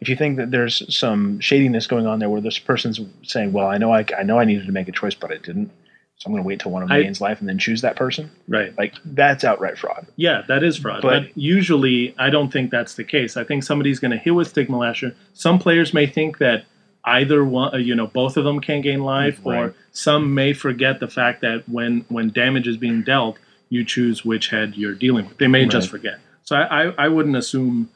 if 0.00 0.08
you 0.08 0.16
think 0.16 0.36
that 0.36 0.50
there's 0.50 0.94
some 0.94 1.38
shadiness 1.40 1.86
going 1.86 2.06
on 2.06 2.18
there 2.18 2.28
where 2.28 2.40
this 2.40 2.58
person's 2.58 3.00
saying 3.22 3.52
well 3.52 3.66
i 3.66 3.78
know 3.78 3.92
i, 3.92 4.04
I 4.18 4.22
know 4.22 4.38
i 4.38 4.44
needed 4.44 4.66
to 4.66 4.72
make 4.72 4.88
a 4.88 4.92
choice 4.92 5.14
but 5.14 5.30
i 5.30 5.36
didn't 5.36 5.70
so 6.18 6.26
i'm 6.26 6.32
going 6.32 6.42
to 6.42 6.46
wait 6.46 6.60
till 6.60 6.70
one 6.72 6.82
of 6.82 6.88
them 6.88 6.98
I- 6.98 7.02
gains 7.02 7.20
life 7.20 7.40
and 7.40 7.48
then 7.48 7.58
choose 7.58 7.80
that 7.82 7.96
person 7.96 8.30
Right. 8.48 8.76
like 8.76 8.94
that's 9.04 9.44
outright 9.44 9.78
fraud 9.78 10.06
Yeah, 10.16 10.42
that 10.48 10.62
is 10.62 10.76
fraud. 10.76 11.02
But- 11.02 11.22
But, 11.24 11.36
usually, 11.36 12.14
I 12.18 12.30
don't 12.30 12.52
think 12.52 12.70
that's 12.70 12.94
the 12.94 13.04
case. 13.04 13.36
I 13.36 13.44
think 13.44 13.62
somebody's 13.64 13.98
going 13.98 14.10
to 14.12 14.18
hit 14.18 14.30
with 14.32 14.48
Stigma 14.48 14.78
Lasher. 14.78 15.14
Some 15.34 15.58
players 15.58 15.92
may 15.94 16.06
think 16.06 16.38
that 16.38 16.64
either 17.04 17.44
one, 17.44 17.74
uh, 17.74 17.78
you 17.78 17.94
know, 17.94 18.06
both 18.06 18.36
of 18.36 18.44
them 18.44 18.60
can 18.60 18.80
gain 18.80 19.00
life, 19.00 19.40
Right. 19.44 19.58
or 19.58 19.74
some 19.92 20.34
may 20.34 20.52
forget 20.52 21.00
the 21.00 21.08
fact 21.08 21.40
that 21.42 21.64
when 21.68 22.04
when 22.08 22.30
damage 22.30 22.66
is 22.68 22.76
being 22.76 23.02
dealt, 23.02 23.38
you 23.68 23.84
choose 23.84 24.24
which 24.24 24.48
head 24.48 24.74
you're 24.76 24.94
dealing 24.94 25.26
with. 25.26 25.38
They 25.38 25.48
may 25.48 25.66
just 25.66 25.88
forget. 25.90 26.18
So 26.44 26.56
I, 26.56 26.84
I, 26.86 26.94
I 26.98 27.08
wouldn't 27.08 27.36
assume 27.36 27.88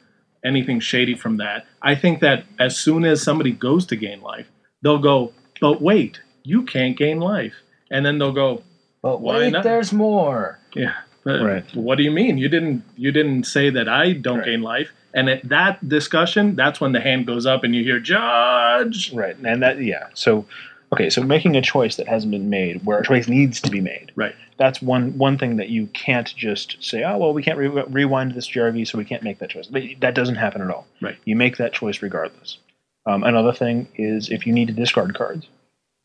anything 0.43 0.79
shady 0.79 1.15
from 1.15 1.37
that. 1.37 1.65
I 1.81 1.95
think 1.95 2.19
that 2.21 2.45
as 2.59 2.77
soon 2.77 3.05
as 3.05 3.21
somebody 3.21 3.51
goes 3.51 3.85
to 3.87 3.95
gain 3.95 4.21
life, 4.21 4.47
they'll 4.81 4.97
go, 4.99 5.33
but 5.61 5.81
wait, 5.81 6.21
you 6.43 6.63
can't 6.63 6.97
gain 6.97 7.19
life, 7.19 7.55
and 7.91 8.05
then 8.05 8.17
they'll 8.19 8.31
go, 8.31 8.63
but 9.01 9.19
Why 9.21 9.37
wait, 9.51 9.63
there's 9.63 9.91
more. 9.93 10.59
yeah. 10.75 10.93
Right. 11.27 11.65
What 11.75 11.97
do 11.97 12.03
you 12.03 12.11
mean? 12.11 12.37
You 12.37 12.49
didn't 12.49 12.83
you 12.95 13.11
didn't 13.11 13.43
say 13.45 13.69
that 13.69 13.87
I 13.89 14.13
don't 14.13 14.39
Right. 14.39 14.45
gain 14.47 14.61
life. 14.61 14.89
And 15.13 15.29
at 15.29 15.47
that 15.49 15.87
discussion, 15.87 16.55
that's 16.55 16.79
when 16.79 16.91
the 16.91 16.99
hand 16.99 17.25
goes 17.25 17.45
up 17.45 17.63
and 17.63 17.73
you 17.75 17.83
hear 17.83 17.99
judge. 17.99 19.11
right 19.13 19.35
and 19.43 19.61
that 19.63 19.81
yeah 19.81 20.07
so 20.13 20.45
okay 20.93 21.09
so 21.09 21.21
making 21.23 21.55
a 21.55 21.61
choice 21.61 21.95
that 21.97 22.07
hasn't 22.07 22.31
been 22.31 22.49
made 22.49 22.85
where 22.85 22.99
a 22.99 23.03
choice 23.03 23.27
needs 23.27 23.59
to 23.61 23.69
be 23.71 23.81
made 23.81 24.11
Right. 24.15 24.35
that's 24.57 24.81
one 24.81 25.17
one 25.17 25.37
thing 25.37 25.57
that 25.57 25.69
you 25.69 25.87
can't 25.87 26.33
just 26.35 26.77
say 26.81 27.03
oh 27.03 27.17
well 27.17 27.33
we 27.33 27.41
can't 27.43 27.57
re- 27.57 27.67
rewind 27.89 28.33
this 28.35 28.47
grv 28.49 28.87
so 28.87 28.97
we 28.97 29.05
can't 29.05 29.23
make 29.23 29.39
that 29.39 29.49
choice 29.49 29.67
But 29.67 29.83
that 30.01 30.13
doesn't 30.15 30.35
happen 30.35 30.61
at 30.61 30.69
all 30.69 30.85
Right. 31.01 31.17
you 31.25 31.35
make 31.35 31.57
that 31.57 31.73
choice 31.73 32.01
regardless 32.01 32.57
um, 33.05 33.23
another 33.23 33.53
thing 33.53 33.87
is 33.95 34.29
if 34.29 34.45
you 34.47 34.53
need 34.53 34.67
to 34.67 34.73
discard 34.73 35.13
cards 35.15 35.47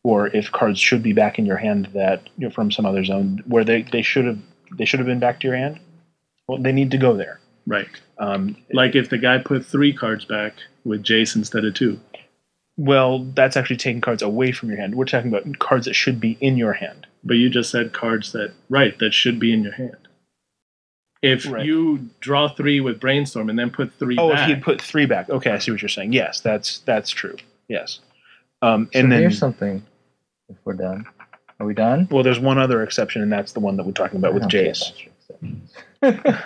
or 0.03 0.27
if 0.27 0.51
cards 0.51 0.79
should 0.79 1.03
be 1.03 1.13
back 1.13 1.37
in 1.39 1.45
your 1.45 1.57
hand 1.57 1.87
that 1.93 2.29
you 2.37 2.47
know, 2.47 2.49
from 2.53 2.71
some 2.71 2.85
other 2.85 3.03
zone 3.05 3.41
where 3.45 3.63
they, 3.63 3.83
they 3.83 4.01
should 4.01 4.25
have 4.25 4.39
they 4.77 4.85
should 4.85 4.99
have 4.99 5.07
been 5.07 5.19
back 5.19 5.39
to 5.39 5.47
your 5.47 5.57
hand 5.57 5.79
well 6.47 6.57
they 6.57 6.71
need 6.71 6.91
to 6.91 6.97
go 6.97 7.15
there 7.15 7.39
Right. 7.65 7.87
um, 8.17 8.57
Like 8.73 8.95
if 8.95 9.09
the 9.09 9.17
guy 9.17 9.37
put 9.37 9.65
three 9.65 9.93
cards 9.93 10.25
back 10.25 10.53
with 10.83 11.01
Jace 11.03 11.35
instead 11.35 11.63
of 11.65 11.73
two. 11.73 11.99
well 12.77 13.19
that's 13.19 13.55
actually 13.55 13.77
taking 13.77 14.01
cards 14.01 14.21
away 14.21 14.51
from 14.51 14.69
your 14.69 14.77
hand 14.77 14.95
we're 14.95 15.05
talking 15.05 15.33
about 15.33 15.59
cards 15.59 15.85
that 15.85 15.93
should 15.93 16.19
be 16.19 16.37
in 16.41 16.57
your 16.57 16.73
hand 16.73 17.07
But 17.23 17.35
you 17.35 17.49
just 17.49 17.69
said 17.71 17.93
cards 17.93 18.31
that 18.33 18.51
right, 18.69 18.97
that 18.99 19.13
should 19.13 19.39
be 19.39 19.53
in 19.53 19.63
your 19.63 19.73
hand. 19.73 19.97
If 21.21 21.49
Right. 21.49 21.65
you 21.65 22.09
draw 22.19 22.49
three 22.49 22.81
with 22.81 22.99
brainstorm 22.99 23.49
and 23.49 23.57
then 23.57 23.69
put 23.69 23.93
three 23.97 24.17
Oh, 24.19 24.33
back, 24.33 24.49
if 24.49 24.57
he 24.57 24.61
put 24.61 24.81
three 24.81 25.05
back. 25.05 25.29
Okay, 25.29 25.51
I 25.51 25.57
see 25.59 25.71
what 25.71 25.81
you're 25.81 25.87
saying. 25.87 26.11
Yes, 26.11 26.41
that's 26.41 26.79
that's 26.79 27.09
true. 27.11 27.37
Yes. 27.69 27.99
Um, 28.61 28.89
So 28.91 28.99
and 28.99 29.09
then, 29.11 29.21
here's 29.21 29.37
something. 29.39 29.83
If 30.49 30.57
we're 30.65 30.73
done, 30.73 31.05
are 31.63 31.67
we 31.67 31.73
done? 31.73 32.07
well, 32.11 32.23
there's 32.23 32.39
one 32.39 32.57
other 32.57 32.83
exception, 32.83 33.21
and 33.21 33.31
that's 33.31 33.53
the 33.53 33.59
one 33.59 33.77
that 33.77 33.85
we're 33.85 33.91
talking 33.91 34.17
about 34.17 34.33
with 34.33 34.43
I 34.43 34.47
Jace. 34.47 34.89
about 34.89 35.03
your 35.03 35.11
exceptions. 36.01 36.43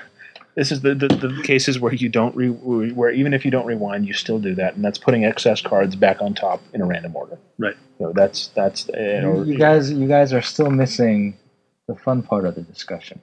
This 0.58 0.72
is 0.72 0.82
the, 0.82 0.96
the, 0.96 1.08
the 1.08 1.44
cases 1.44 1.80
where 1.80 1.94
you 1.94 2.10
don't 2.10 2.36
re, 2.36 2.50
where 2.50 3.12
even 3.12 3.36
if 3.36 3.46
you 3.46 3.52
don't 3.52 3.68
rewind, 3.68 4.08
you 4.08 4.14
still 4.14 4.40
do 4.40 4.56
that, 4.56 4.76
and 4.76 4.84
that's 4.84 4.98
putting 4.98 5.24
excess 5.24 5.62
cards 5.62 5.96
back 5.96 6.20
on 6.20 6.34
top 6.34 6.64
in 6.74 6.82
a 6.82 6.86
random 6.88 7.16
order. 7.16 7.38
Right. 7.60 7.76
So 8.00 8.12
that's 8.16 8.48
that's 8.56 8.90
uh, 8.90 9.22
you, 9.24 9.44
you 9.44 9.58
guys, 9.60 9.92
you 9.92 10.08
guys 10.08 10.34
are 10.34 10.42
still 10.42 10.72
missing 10.72 11.38
the 11.86 11.94
fun 11.94 12.24
part 12.24 12.46
of 12.46 12.56
the 12.56 12.64
discussion. 12.64 13.22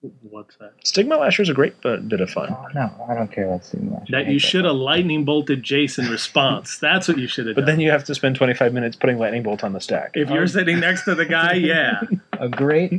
What's 0.00 0.56
that? 0.56 0.72
Stigma 0.84 1.16
Lasher 1.16 1.42
is 1.42 1.48
a 1.48 1.54
great 1.54 1.74
uh, 1.84 1.96
bit 1.96 2.20
of 2.20 2.30
fun, 2.30 2.48
Oh, 2.56 2.66
no, 2.74 2.90
I 3.08 3.14
don't 3.14 3.30
care 3.30 3.46
about 3.46 3.64
Steam 3.64 3.92
Lash. 3.92 4.08
I 4.08 4.22
That 4.22 4.26
you 4.28 4.38
should 4.38 4.64
have 4.64 4.76
lightning 4.76 5.24
bolted 5.24 5.62
Jason 5.62 6.06
response. 6.08 6.78
That's 6.80 7.08
what 7.08 7.18
you 7.18 7.26
should 7.26 7.46
have 7.46 7.54
but 7.56 7.62
done. 7.62 7.70
then 7.76 7.80
you 7.80 7.90
have 7.90 8.04
to 8.04 8.14
spend 8.14 8.36
25 8.36 8.72
minutes 8.72 8.96
putting 8.96 9.18
lightning 9.18 9.42
bolt 9.42 9.64
on 9.64 9.72
the 9.72 9.80
stack. 9.80 10.12
if 10.14 10.30
you're 10.30 10.46
sitting 10.46 10.80
next 10.80 11.04
to 11.04 11.14
the 11.14 11.24
guy, 11.24 11.52
yeah. 11.54 12.02
a 12.32 12.48
great 12.48 12.92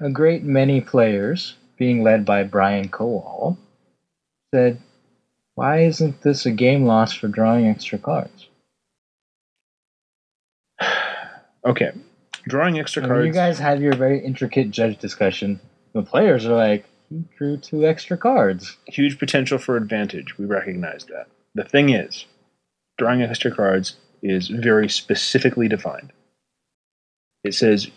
a 0.00 0.10
great 0.10 0.42
many 0.44 0.80
players 0.80 1.56
being 1.76 2.02
led 2.02 2.24
by 2.24 2.42
Brian 2.42 2.88
Kowal 2.88 3.56
said 4.54 4.80
why 5.54 5.80
isn't 5.82 6.22
this 6.22 6.46
a 6.46 6.50
game 6.50 6.84
loss 6.86 7.12
for 7.12 7.28
drawing 7.28 7.66
extra 7.66 7.98
cards 7.98 8.48
Okay, 11.64 11.90
drawing 12.44 12.78
extra 12.78 13.02
I 13.02 13.06
mean, 13.06 13.14
cards. 13.14 13.26
you 13.26 13.32
guys 13.32 13.58
had 13.58 13.80
your 13.80 13.94
very 13.94 14.24
intricate 14.24 14.70
judge 14.70 14.98
discussion 14.98 15.60
the 15.92 16.02
players 16.02 16.46
are 16.46 16.54
like 16.54 16.86
he 17.08 17.24
drew 17.36 17.56
two 17.56 17.86
extra 17.86 18.16
cards 18.16 18.76
huge 18.86 19.18
potential 19.18 19.58
for 19.58 19.76
advantage. 19.76 20.36
We 20.38 20.44
recognize 20.44 21.04
that. 21.06 21.28
The 21.54 21.64
thing 21.64 21.90
is, 21.90 22.26
drawing 22.98 23.22
extra 23.22 23.50
cards 23.50 23.96
is 24.22 24.48
very 24.48 24.88
specifically 24.88 25.68
defined. 25.68 26.12
It 27.44 27.54
says 27.54 27.90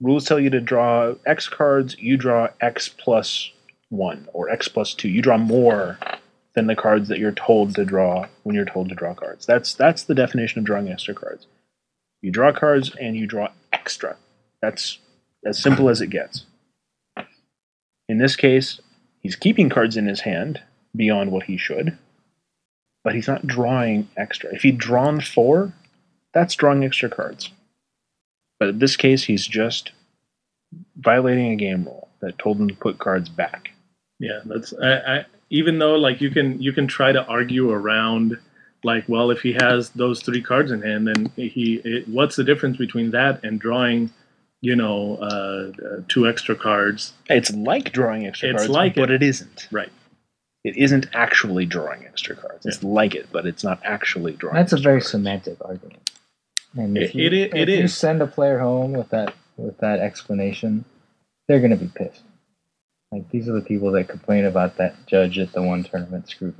rules 0.00 0.24
tell 0.24 0.40
you 0.40 0.50
to 0.50 0.60
draw 0.60 1.14
X 1.24 1.48
cards, 1.48 1.96
you 1.98 2.16
draw 2.16 2.48
X 2.60 2.88
plus 2.88 3.50
one 3.88 4.28
or 4.32 4.50
X 4.50 4.68
plus 4.68 4.94
two. 4.94 5.08
You 5.08 5.22
draw 5.22 5.38
more 5.38 5.98
than 6.54 6.66
the 6.66 6.74
cards 6.74 7.08
that 7.08 7.18
you're 7.18 7.32
told 7.32 7.74
to 7.74 7.84
draw 7.84 8.26
when 8.42 8.56
you're 8.56 8.64
told 8.64 8.88
to 8.88 8.94
draw 8.94 9.14
cards. 9.14 9.46
That's 9.46 9.74
that's 9.74 10.04
the 10.04 10.14
definition 10.14 10.58
of 10.58 10.64
drawing 10.64 10.88
extra 10.88 11.14
cards. 11.14 11.46
You 12.22 12.32
draw 12.32 12.52
cards 12.52 12.92
and 13.00 13.14
you 13.14 13.26
draw 13.26 13.48
extra. 13.72 14.16
That's 14.60 14.98
as 15.44 15.62
simple 15.62 15.88
as 15.88 16.00
it 16.00 16.08
gets. 16.08 16.44
In 18.08 18.18
this 18.18 18.36
case, 18.36 18.80
he's 19.20 19.36
keeping 19.36 19.68
cards 19.68 19.96
in 19.96 20.06
his 20.06 20.20
hand 20.20 20.62
beyond 20.94 21.32
what 21.32 21.44
he 21.44 21.56
should, 21.56 21.96
but 23.02 23.14
he's 23.14 23.28
not 23.28 23.46
drawing 23.46 24.08
extra. 24.16 24.54
If 24.54 24.62
he'd 24.62 24.78
drawn 24.78 25.20
four, 25.20 25.72
that's 26.32 26.54
drawing 26.54 26.84
extra 26.84 27.08
cards. 27.08 27.50
But 28.58 28.70
in 28.70 28.78
this 28.78 28.96
case, 28.96 29.24
he's 29.24 29.46
just 29.46 29.92
violating 30.96 31.52
a 31.52 31.56
game 31.56 31.84
rule 31.84 32.08
that 32.20 32.38
told 32.38 32.58
him 32.58 32.68
to 32.68 32.74
put 32.74 32.98
cards 32.98 33.28
back. 33.28 33.70
Yeah, 34.18 34.40
that's 34.44 34.72
I, 34.82 34.96
I 34.96 35.24
even 35.50 35.78
though 35.78 35.96
like 35.96 36.20
you 36.20 36.30
can 36.30 36.60
you 36.60 36.72
can 36.72 36.86
try 36.86 37.12
to 37.12 37.24
argue 37.26 37.70
around 37.70 38.38
like 38.82 39.04
well 39.08 39.30
if 39.30 39.40
he 39.40 39.52
has 39.52 39.90
those 39.90 40.22
three 40.22 40.42
cards 40.42 40.72
in 40.72 40.82
hand 40.82 41.06
then 41.08 41.30
he 41.36 41.80
it, 41.84 42.08
what's 42.08 42.36
the 42.36 42.44
difference 42.44 42.76
between 42.76 43.10
that 43.10 43.44
and 43.44 43.60
drawing 43.60 44.10
you 44.68 44.74
know 44.82 45.16
uh, 45.28 45.70
uh, 45.86 46.00
two 46.08 46.26
extra 46.32 46.54
cards 46.66 47.12
It's 47.38 47.50
like 47.70 47.86
drawing 47.92 48.26
extra 48.26 48.48
It's 48.50 48.62
cards, 48.64 48.70
like 48.80 48.94
but 48.96 49.10
it. 49.10 49.22
it 49.22 49.28
isn't. 49.32 49.68
right 49.70 49.92
It 50.64 50.76
isn't 50.76 51.06
actually 51.24 51.66
drawing 51.76 52.00
extra 52.12 52.34
cards. 52.42 52.66
It's 52.66 52.82
like 52.82 53.14
it, 53.20 53.26
but 53.36 53.46
it's 53.50 53.62
not 53.68 53.78
actually 53.84 54.32
drawing. 54.40 54.56
That's 54.56 54.72
a 54.72 54.82
very 54.88 55.00
cards. 55.00 55.10
semantic 55.12 55.58
argument. 55.64 56.10
And 56.76 56.98
if 56.98 57.10
It- 57.10 57.14
you, 57.18 57.26
it 57.28 57.34
i- 57.54 57.58
it 57.62 57.68
if 57.68 57.78
you 57.78 57.84
is. 57.84 57.96
send 57.96 58.18
a 58.22 58.26
player 58.36 58.58
home 58.68 58.92
with 59.00 59.10
that 59.10 59.30
with 59.56 59.78
that 59.78 59.98
explanation, 60.08 60.84
they're 61.46 61.60
going 61.64 61.76
to 61.78 61.82
be 61.86 61.90
pissed. 62.00 62.22
Like 63.12 63.24
these 63.30 63.48
are 63.48 63.56
the 63.60 63.66
people 63.72 63.90
that 63.92 64.08
complain 64.14 64.44
about 64.52 64.76
that 64.80 64.94
judge 65.06 65.38
at 65.44 65.52
the 65.52 65.62
one 65.72 65.82
tournament 65.84 66.28
screwed 66.28 66.56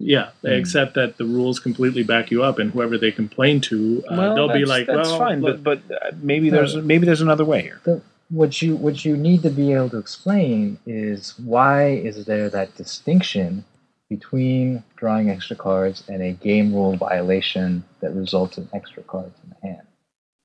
me. 0.00 0.06
yeah 0.12 0.30
Hmm. 0.42 0.48
accept 0.48 0.94
that 0.94 1.16
the 1.16 1.24
rules 1.24 1.58
completely 1.60 2.02
back 2.02 2.30
you 2.30 2.42
up 2.42 2.58
and 2.58 2.70
whoever 2.72 2.96
they 2.98 3.10
complain 3.12 3.60
to 3.62 4.04
uh, 4.08 4.34
they'll 4.34 4.48
be 4.48 4.64
that's- 4.64 4.68
like 4.68 4.86
that's 4.86 5.08
well 5.10 5.18
fine, 5.18 5.40
look, 5.40 5.62
but 5.62 5.84
but 5.88 5.94
uh, 6.02 6.10
maybe 6.22 6.50
No. 6.50 6.56
there's 6.56 6.76
maybe 6.76 7.04
there's 7.06 7.20
another 7.20 7.44
way 7.44 7.62
here. 7.62 7.80
The, 7.84 8.00
what 8.30 8.60
you 8.62 8.76
what 8.76 9.04
you 9.06 9.16
need 9.16 9.42
to 9.42 9.50
be 9.50 9.72
able 9.72 9.88
to 9.90 9.98
explain 9.98 10.78
is 10.86 11.34
why 11.38 11.88
is 11.88 12.26
there 12.26 12.48
that 12.50 12.76
distinction 12.76 13.64
between 14.10 14.82
drawing 14.96 15.28
extra 15.30 15.56
cards 15.56 16.02
and 16.08 16.22
a 16.22 16.32
game 16.32 16.74
rule 16.74 16.94
violation 16.96 17.84
that 18.00 18.14
results 18.14 18.56
in 18.58 18.68
extra 18.74 19.02
cards 19.02 19.34
in 19.44 19.50
the 19.50 19.66
hand. 19.68 19.86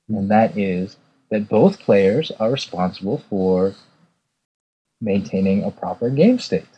And 0.09 0.29
that 0.31 0.57
is 0.57 0.97
that 1.31 1.47
both 1.49 1.79
players 1.79 2.31
are 2.39 2.51
responsible 2.51 3.19
for 3.29 3.73
maintaining 5.01 5.63
a 5.63 5.71
proper 5.71 6.09
game 6.09 6.39
state. 6.39 6.72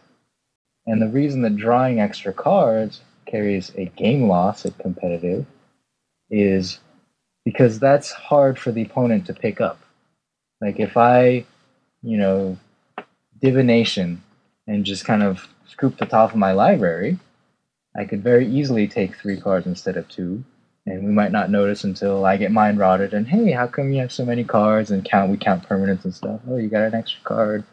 And 0.88 1.02
the 1.02 1.08
reason 1.08 1.42
that 1.42 1.56
drawing 1.56 2.00
extra 2.00 2.34
cards 2.34 3.02
carries 3.26 3.72
a 3.76 3.86
game 3.86 4.28
loss 4.28 4.66
at 4.66 4.78
competitive 4.78 5.46
is 6.30 6.80
because 7.44 7.80
that's 7.80 8.12
hard 8.12 8.60
for 8.60 8.72
the 8.72 8.84
opponent 8.84 9.26
to 9.28 9.34
pick 9.34 9.62
up. 9.62 9.80
Like 10.62 10.80
if 10.80 10.98
I, 10.98 11.46
you 12.02 12.18
know, 12.18 12.58
divination 13.42 14.24
and 14.68 14.86
just 14.86 15.06
kind 15.06 15.24
of 15.24 15.48
scoop 15.68 15.98
the 15.98 16.06
top 16.06 16.32
of 16.32 16.38
my 16.38 16.52
library, 16.52 17.20
I 17.98 18.06
could 18.06 18.24
very 18.24 18.48
easily 18.48 18.88
take 18.88 19.16
three 19.16 19.40
cards 19.40 19.68
instead 19.68 19.98
of 19.98 20.08
two. 20.08 20.44
And 20.88 21.04
we 21.04 21.12
might 21.12 21.32
not 21.32 21.50
notice 21.50 21.84
until 21.84 22.26
I 22.26 22.38
get 22.38 22.52
mind 22.52 22.78
rotted 22.78 23.14
and 23.14 23.28
hey, 23.28 23.52
how 23.52 23.66
come 23.66 23.92
you 23.92 24.02
have 24.02 24.12
so 24.12 24.24
many 24.26 24.44
cards 24.44 24.92
and 24.92 25.04
count 25.04 25.32
we 25.32 25.38
count 25.38 25.68
permanents 25.68 26.06
and 26.06 26.14
stuff. 26.14 26.42
Oh, 26.48 26.58
you 26.58 26.68
got 26.68 26.84
an 26.84 26.94
extra 26.94 27.24
card 27.24 27.64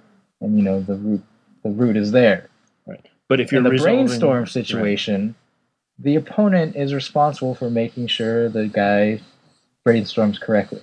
and 0.40 0.56
you 0.56 0.64
know 0.64 0.80
the 0.80 0.94
root 0.94 1.22
the 1.62 1.70
root 1.70 1.96
is 1.96 2.12
there. 2.12 2.48
But 3.32 3.40
if 3.40 3.50
you're 3.50 3.60
In 3.60 3.64
the 3.64 3.70
resolving- 3.70 4.04
brainstorm 4.08 4.46
situation, 4.46 5.36
the 5.98 6.16
opponent 6.16 6.76
is 6.76 6.92
responsible 6.92 7.54
for 7.54 7.70
making 7.70 8.08
sure 8.08 8.50
the 8.50 8.68
guy 8.68 9.22
brainstorms 9.86 10.38
correctly. 10.38 10.82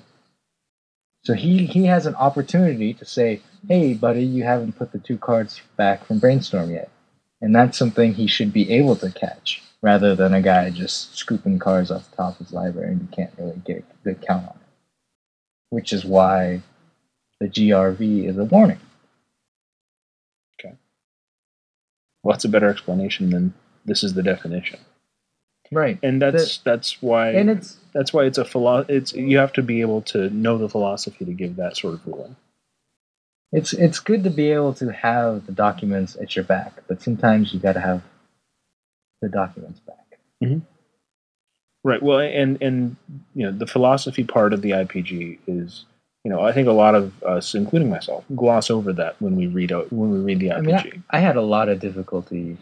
So 1.21 1.35
he, 1.35 1.67
he 1.67 1.85
has 1.85 2.07
an 2.07 2.15
opportunity 2.15 2.95
to 2.95 3.05
say, 3.05 3.41
hey, 3.67 3.93
buddy, 3.93 4.23
you 4.23 4.45
haven't 4.45 4.79
put 4.79 4.91
the 4.91 4.97
two 4.97 5.19
cards 5.19 5.61
back 5.77 6.03
from 6.05 6.17
brainstorm 6.17 6.71
yet. 6.71 6.89
And 7.39 7.53
that's 7.53 7.77
something 7.77 8.15
he 8.15 8.25
should 8.25 8.51
be 8.51 8.71
able 8.71 8.95
to 8.95 9.11
catch, 9.11 9.61
rather 9.83 10.15
than 10.15 10.33
a 10.33 10.41
guy 10.41 10.71
just 10.71 11.15
scooping 11.15 11.59
cards 11.59 11.91
off 11.91 12.09
the 12.09 12.15
top 12.17 12.39
of 12.39 12.47
his 12.47 12.51
library 12.51 12.93
and 12.93 13.01
you 13.01 13.07
can't 13.15 13.33
really 13.37 13.61
get 13.63 13.77
a 13.77 14.03
good 14.03 14.25
count 14.25 14.47
on 14.47 14.55
it. 14.55 14.67
Which 15.69 15.93
is 15.93 16.03
why 16.03 16.63
the 17.39 17.47
GRV 17.47 18.27
is 18.27 18.39
a 18.39 18.45
warning. 18.45 18.79
Well, 22.23 22.33
that's 22.33 22.45
a 22.45 22.49
better 22.49 22.69
explanation 22.69 23.29
than 23.29 23.53
this 23.85 24.03
is 24.03 24.13
the 24.13 24.23
definition. 24.23 24.79
Right. 25.71 25.99
And 26.01 26.21
that's 26.21 26.57
that's 26.59 27.01
why 27.01 27.29
And 27.31 27.49
it's 27.49 27.77
that's 27.93 28.11
why 28.11 28.25
it's 28.25 28.37
a 28.37 28.45
philo- 28.45 28.85
it's 28.89 29.13
you 29.13 29.37
have 29.37 29.53
to 29.53 29.63
be 29.63 29.81
able 29.81 30.01
to 30.03 30.29
know 30.31 30.57
the 30.57 30.69
philosophy 30.69 31.25
to 31.25 31.33
give 31.33 31.57
that 31.57 31.77
sort 31.77 31.93
of 31.95 32.07
ruling. 32.07 32.35
It's 33.51 33.73
it's 33.73 33.99
good 33.99 34.23
to 34.23 34.29
be 34.29 34.51
able 34.51 34.73
to 34.75 34.91
have 34.91 35.45
the 35.45 35.51
documents 35.51 36.15
at 36.15 36.35
your 36.35 36.45
back, 36.45 36.83
but 36.87 37.01
sometimes 37.01 37.53
you 37.53 37.59
got 37.59 37.73
to 37.73 37.79
have 37.79 38.01
the 39.21 39.29
documents 39.29 39.79
back. 39.79 40.19
Mm-hmm. 40.43 40.59
Right. 41.83 42.01
Well, 42.01 42.19
and 42.19 42.61
and 42.61 42.95
you 43.35 43.45
know 43.45 43.51
the 43.51 43.67
philosophy 43.67 44.23
part 44.23 44.53
of 44.53 44.61
the 44.61 44.71
IPG 44.71 45.39
is 45.47 45.85
you 46.23 46.31
know 46.31 46.41
I 46.41 46.51
think 46.51 46.67
a 46.67 46.73
lot 46.73 46.95
of 46.95 47.23
us, 47.23 47.55
including 47.55 47.89
myself, 47.89 48.23
gloss 48.35 48.69
over 48.69 48.93
that 48.93 49.15
when 49.21 49.35
we 49.35 49.47
read 49.47 49.71
out 49.71 49.91
when 49.91 50.11
we 50.11 50.19
read 50.19 50.39
the 50.39 50.51
I 50.51 50.61
mean, 50.61 50.75
RPG. 50.75 51.03
I, 51.09 51.17
I 51.17 51.19
had 51.21 51.35
a 51.35 51.41
lot 51.41 51.69
of 51.69 51.79
difficulty 51.79 52.57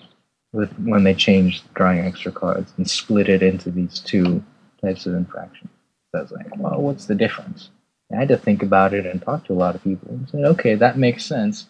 with 0.53 0.71
when 0.79 1.03
they 1.03 1.13
changed 1.13 1.63
drawing 1.73 1.99
extra 1.99 2.31
cards 2.31 2.71
and 2.77 2.89
split 2.89 3.29
it 3.29 3.43
into 3.43 3.69
these 3.69 3.99
two 3.99 4.43
types 4.81 5.05
of 5.05 5.13
infractions. 5.13 5.69
So 6.11 6.19
I 6.19 6.21
was 6.21 6.31
like, 6.31 6.57
well, 6.57 6.81
what's 6.81 7.05
the 7.05 7.15
difference? 7.15 7.69
And 8.09 8.17
I 8.17 8.21
had 8.21 8.29
to 8.29 8.37
think 8.37 8.63
about 8.63 8.93
it 8.93 9.05
and 9.05 9.21
talk 9.21 9.45
to 9.45 9.53
a 9.53 9.55
lot 9.55 9.75
of 9.75 9.83
people 9.83 10.09
and 10.09 10.29
said, 10.29 10.45
okay, 10.45 10.75
that 10.75 10.97
makes 10.97 11.25
sense. 11.25 11.67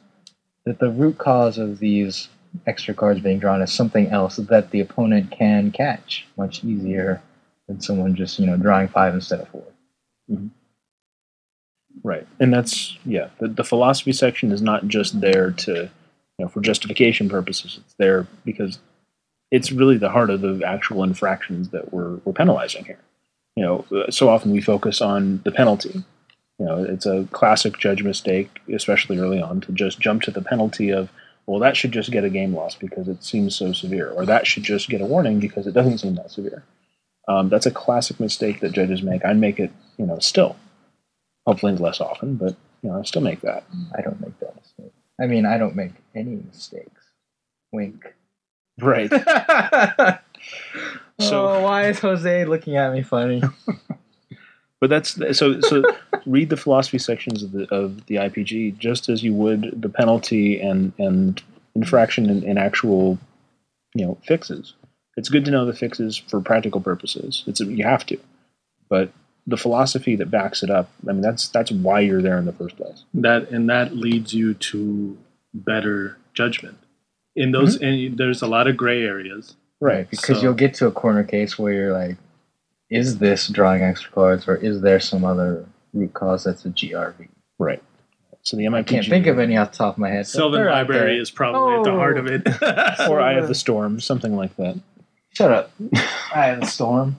That 0.65 0.80
the 0.80 0.91
root 0.91 1.18
cause 1.18 1.57
of 1.57 1.80
these 1.80 2.30
extra 2.65 2.93
cards 2.93 3.19
being 3.19 3.39
drawn 3.39 3.61
is 3.61 3.72
something 3.72 4.07
else 4.07 4.38
that 4.38 4.72
the 4.72 4.80
opponent 4.80 5.31
can 5.31 5.72
catch 5.72 6.26
much 6.38 6.64
easier 6.64 7.22
than 7.68 7.81
someone 7.81 8.15
just 8.15 8.39
you 8.39 8.45
know 8.45 8.57
drawing 8.57 8.88
five 8.88 9.14
instead 9.14 9.41
of 9.41 9.47
four. 9.49 9.64
Mm-hmm. 10.30 10.47
Right. 12.03 12.27
And 12.39 12.53
that's 12.53 12.97
yeah. 13.05 13.29
The, 13.39 13.47
the 13.47 13.63
philosophy 13.63 14.13
section 14.13 14.51
is 14.51 14.61
not 14.61 14.87
just 14.87 15.19
there 15.19 15.51
to 15.51 15.73
you 15.73 16.45
know 16.45 16.47
for 16.47 16.61
justification 16.61 17.29
purposes. 17.29 17.79
It's 17.83 17.95
there 17.95 18.27
because 18.45 18.79
it's 19.51 19.71
really 19.71 19.97
the 19.97 20.09
heart 20.09 20.29
of 20.29 20.41
the 20.41 20.61
actual 20.65 21.03
infractions 21.03 21.69
that 21.69 21.93
we're 21.93 22.17
we're 22.25 22.33
penalizing 22.33 22.85
here. 22.85 22.99
You 23.55 23.63
know, 23.63 24.05
so 24.09 24.29
often 24.29 24.51
we 24.51 24.61
focus 24.61 25.01
on 25.01 25.41
the 25.43 25.51
penalty. 25.51 26.03
You 26.59 26.65
know, 26.65 26.83
it's 26.83 27.05
a 27.05 27.27
classic 27.31 27.77
judge 27.77 28.03
mistake, 28.03 28.59
especially 28.73 29.17
early 29.17 29.41
on, 29.41 29.61
to 29.61 29.71
just 29.71 29.99
jump 29.99 30.23
to 30.23 30.31
the 30.31 30.41
penalty 30.41 30.91
of, 30.91 31.09
well, 31.45 31.59
that 31.59 31.77
should 31.77 31.91
just 31.91 32.11
get 32.11 32.23
a 32.23 32.29
game 32.29 32.55
loss 32.55 32.75
because 32.75 33.07
it 33.07 33.23
seems 33.23 33.55
so 33.55 33.73
severe, 33.73 34.09
or 34.11 34.25
that 34.25 34.47
should 34.47 34.63
just 34.63 34.89
get 34.89 35.01
a 35.01 35.05
warning 35.05 35.39
because 35.39 35.67
it 35.67 35.73
doesn't 35.73 35.99
seem 35.99 36.15
that 36.15 36.31
severe. 36.31 36.63
Um, 37.27 37.49
that's 37.49 37.65
a 37.65 37.71
classic 37.71 38.19
mistake 38.19 38.59
that 38.61 38.71
judges 38.71 39.03
make. 39.03 39.23
I 39.25 39.33
make 39.33 39.59
it, 39.59 39.71
you 39.97 40.05
know, 40.05 40.19
still. 40.19 40.55
Hopefully 41.47 41.75
less 41.77 41.99
often, 41.99 42.35
but 42.35 42.55
you 42.83 42.89
know, 42.91 42.99
I 42.99 43.03
still 43.03 43.23
make 43.23 43.41
that. 43.41 43.63
I 43.97 44.01
don't 44.01 44.21
make 44.21 44.37
that 44.39 44.55
mistake. 44.55 44.91
I 45.19 45.25
mean, 45.25 45.45
I 45.47 45.57
don't 45.57 45.75
make 45.75 45.93
any 46.13 46.35
mistakes. 46.35 47.03
Wink. 47.71 48.13
Right. 48.79 49.09
So- 51.19 51.47
oh, 51.47 51.63
why 51.63 51.87
is 51.89 51.97
Jose 51.99 52.45
looking 52.45 52.77
at 52.77 52.93
me 52.93 53.01
funny? 53.01 53.41
But 54.79 54.91
that's 54.91 55.15
so. 55.35 55.59
So 55.61 55.83
read 56.27 56.49
the 56.51 56.55
philosophy 56.57 56.99
sections 56.99 57.41
of 57.41 57.51
the 57.51 57.67
of 57.73 58.05
the 58.05 58.17
IPG 58.17 58.77
just 58.77 59.09
as 59.09 59.23
you 59.23 59.33
would 59.33 59.81
the 59.81 59.89
penalty 59.89 60.61
and 60.61 60.93
and 60.99 61.41
infraction 61.73 62.29
and, 62.29 62.43
and 62.43 62.59
actual, 62.59 63.17
you 63.95 64.05
know, 64.05 64.19
fixes. 64.23 64.75
It's 65.15 65.29
good 65.29 65.45
to 65.45 65.51
know 65.51 65.65
the 65.65 65.73
fixes 65.73 66.15
for 66.15 66.39
practical 66.41 66.79
purposes. 66.79 67.43
It's 67.47 67.59
you 67.59 67.83
have 67.85 68.05
to, 68.05 68.19
but 68.87 69.11
the 69.47 69.57
philosophy 69.57 70.15
that 70.17 70.29
backs 70.29 70.61
it 70.61 70.69
up. 70.69 70.89
I 71.07 71.13
mean, 71.13 71.21
that's 71.21 71.47
that's 71.47 71.71
why 71.71 72.01
you're 72.01 72.21
there 72.21 72.37
in 72.37 72.45
the 72.45 72.53
first 72.53 72.77
place. 72.77 73.05
that 73.13 73.49
and 73.49 73.69
that 73.69 73.95
leads 73.95 74.33
you 74.33 74.53
to 74.53 75.17
better 75.53 76.17
judgment 76.33 76.77
in 77.35 77.51
those 77.51 77.77
mm-hmm. 77.77 77.85
and 77.85 78.17
there's 78.17 78.41
a 78.43 78.47
lot 78.47 78.67
of 78.67 78.77
gray 78.77 79.03
areas 79.03 79.55
Right. 79.79 80.09
Because 80.09 80.37
So- 80.37 80.43
you'll 80.43 80.53
get 80.53 80.73
to 80.75 80.87
a 80.87 80.91
corner 80.91 81.23
case 81.23 81.57
where 81.57 81.73
you're 81.73 81.93
like, 81.93 82.17
is 82.89 83.19
this 83.19 83.47
drawing 83.47 83.83
extra 83.83 84.11
cards 84.11 84.47
or 84.47 84.55
is 84.55 84.81
there 84.81 84.99
some 84.99 85.25
other 85.25 85.65
root 85.93 86.13
cause 86.13 86.45
that's 86.45 86.65
a 86.65 86.69
GRV? 86.69 87.27
Right. 87.59 87.83
So 88.41 88.55
the 88.55 88.63
MIPG. 88.63 88.77
I 88.77 88.83
can't 88.83 89.05
think 89.05 89.27
of 89.27 89.39
any 89.39 89.57
off 89.57 89.71
the 89.71 89.77
top 89.77 89.95
of 89.95 89.99
my 89.99 90.09
head. 90.09 90.25
sylvan 90.25 90.65
library 90.65 91.19
is 91.19 91.29
probably 91.29 91.75
at 91.75 91.83
the 91.83 91.91
heart 91.91 92.17
of 92.17 92.27
it 92.27 92.47
Or 93.09 93.19
Eye 93.19 93.33
of 93.33 93.49
the 93.49 93.55
Storm, 93.63 93.99
something 93.99 94.35
like 94.37 94.55
that. 94.55 94.79
Shut 95.33 95.51
up. 95.51 95.71
Eye 96.33 96.49
of 96.51 96.61
the 96.61 96.67
Storm. 96.67 97.17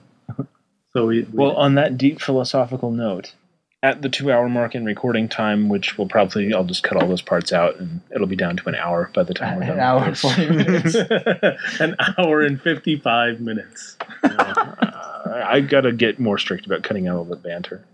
So 0.93 1.05
we, 1.05 1.21
we 1.21 1.27
Well, 1.31 1.55
on 1.55 1.75
that 1.75 1.97
deep 1.97 2.21
philosophical 2.21 2.91
note, 2.91 3.33
at 3.81 4.01
the 4.01 4.09
two 4.09 4.29
hour 4.31 4.49
mark 4.49 4.75
in 4.75 4.83
recording 4.83 5.29
time, 5.29 5.69
which 5.69 5.97
will 5.97 6.07
probably, 6.07 6.53
I'll 6.53 6.65
just 6.65 6.83
cut 6.83 7.01
all 7.01 7.07
those 7.07 7.21
parts 7.21 7.53
out 7.53 7.77
and 7.77 8.01
it'll 8.13 8.27
be 8.27 8.35
down 8.35 8.57
to 8.57 8.67
an 8.67 8.75
hour 8.75 9.09
by 9.13 9.23
the 9.23 9.33
time 9.33 9.59
we're 9.59 9.67
done. 9.67 9.75
An 9.75 9.79
hour 9.79 10.09
with 10.09 10.23
and 10.37 10.59
this. 10.59 10.95
40 10.95 11.03
minutes. 11.03 11.79
an 11.79 11.95
hour 12.17 12.41
and 12.41 12.61
55 12.61 13.39
minutes 13.39 13.97
Uh, 14.23 15.43
I 15.45 15.59
gotta 15.61 15.91
get 15.91 16.17
more 16.19 16.37
strict 16.37 16.65
about 16.65 16.81
cutting 16.83 17.07
out 17.07 17.17
all 17.17 17.25
the 17.25 17.35
banter. 17.35 17.85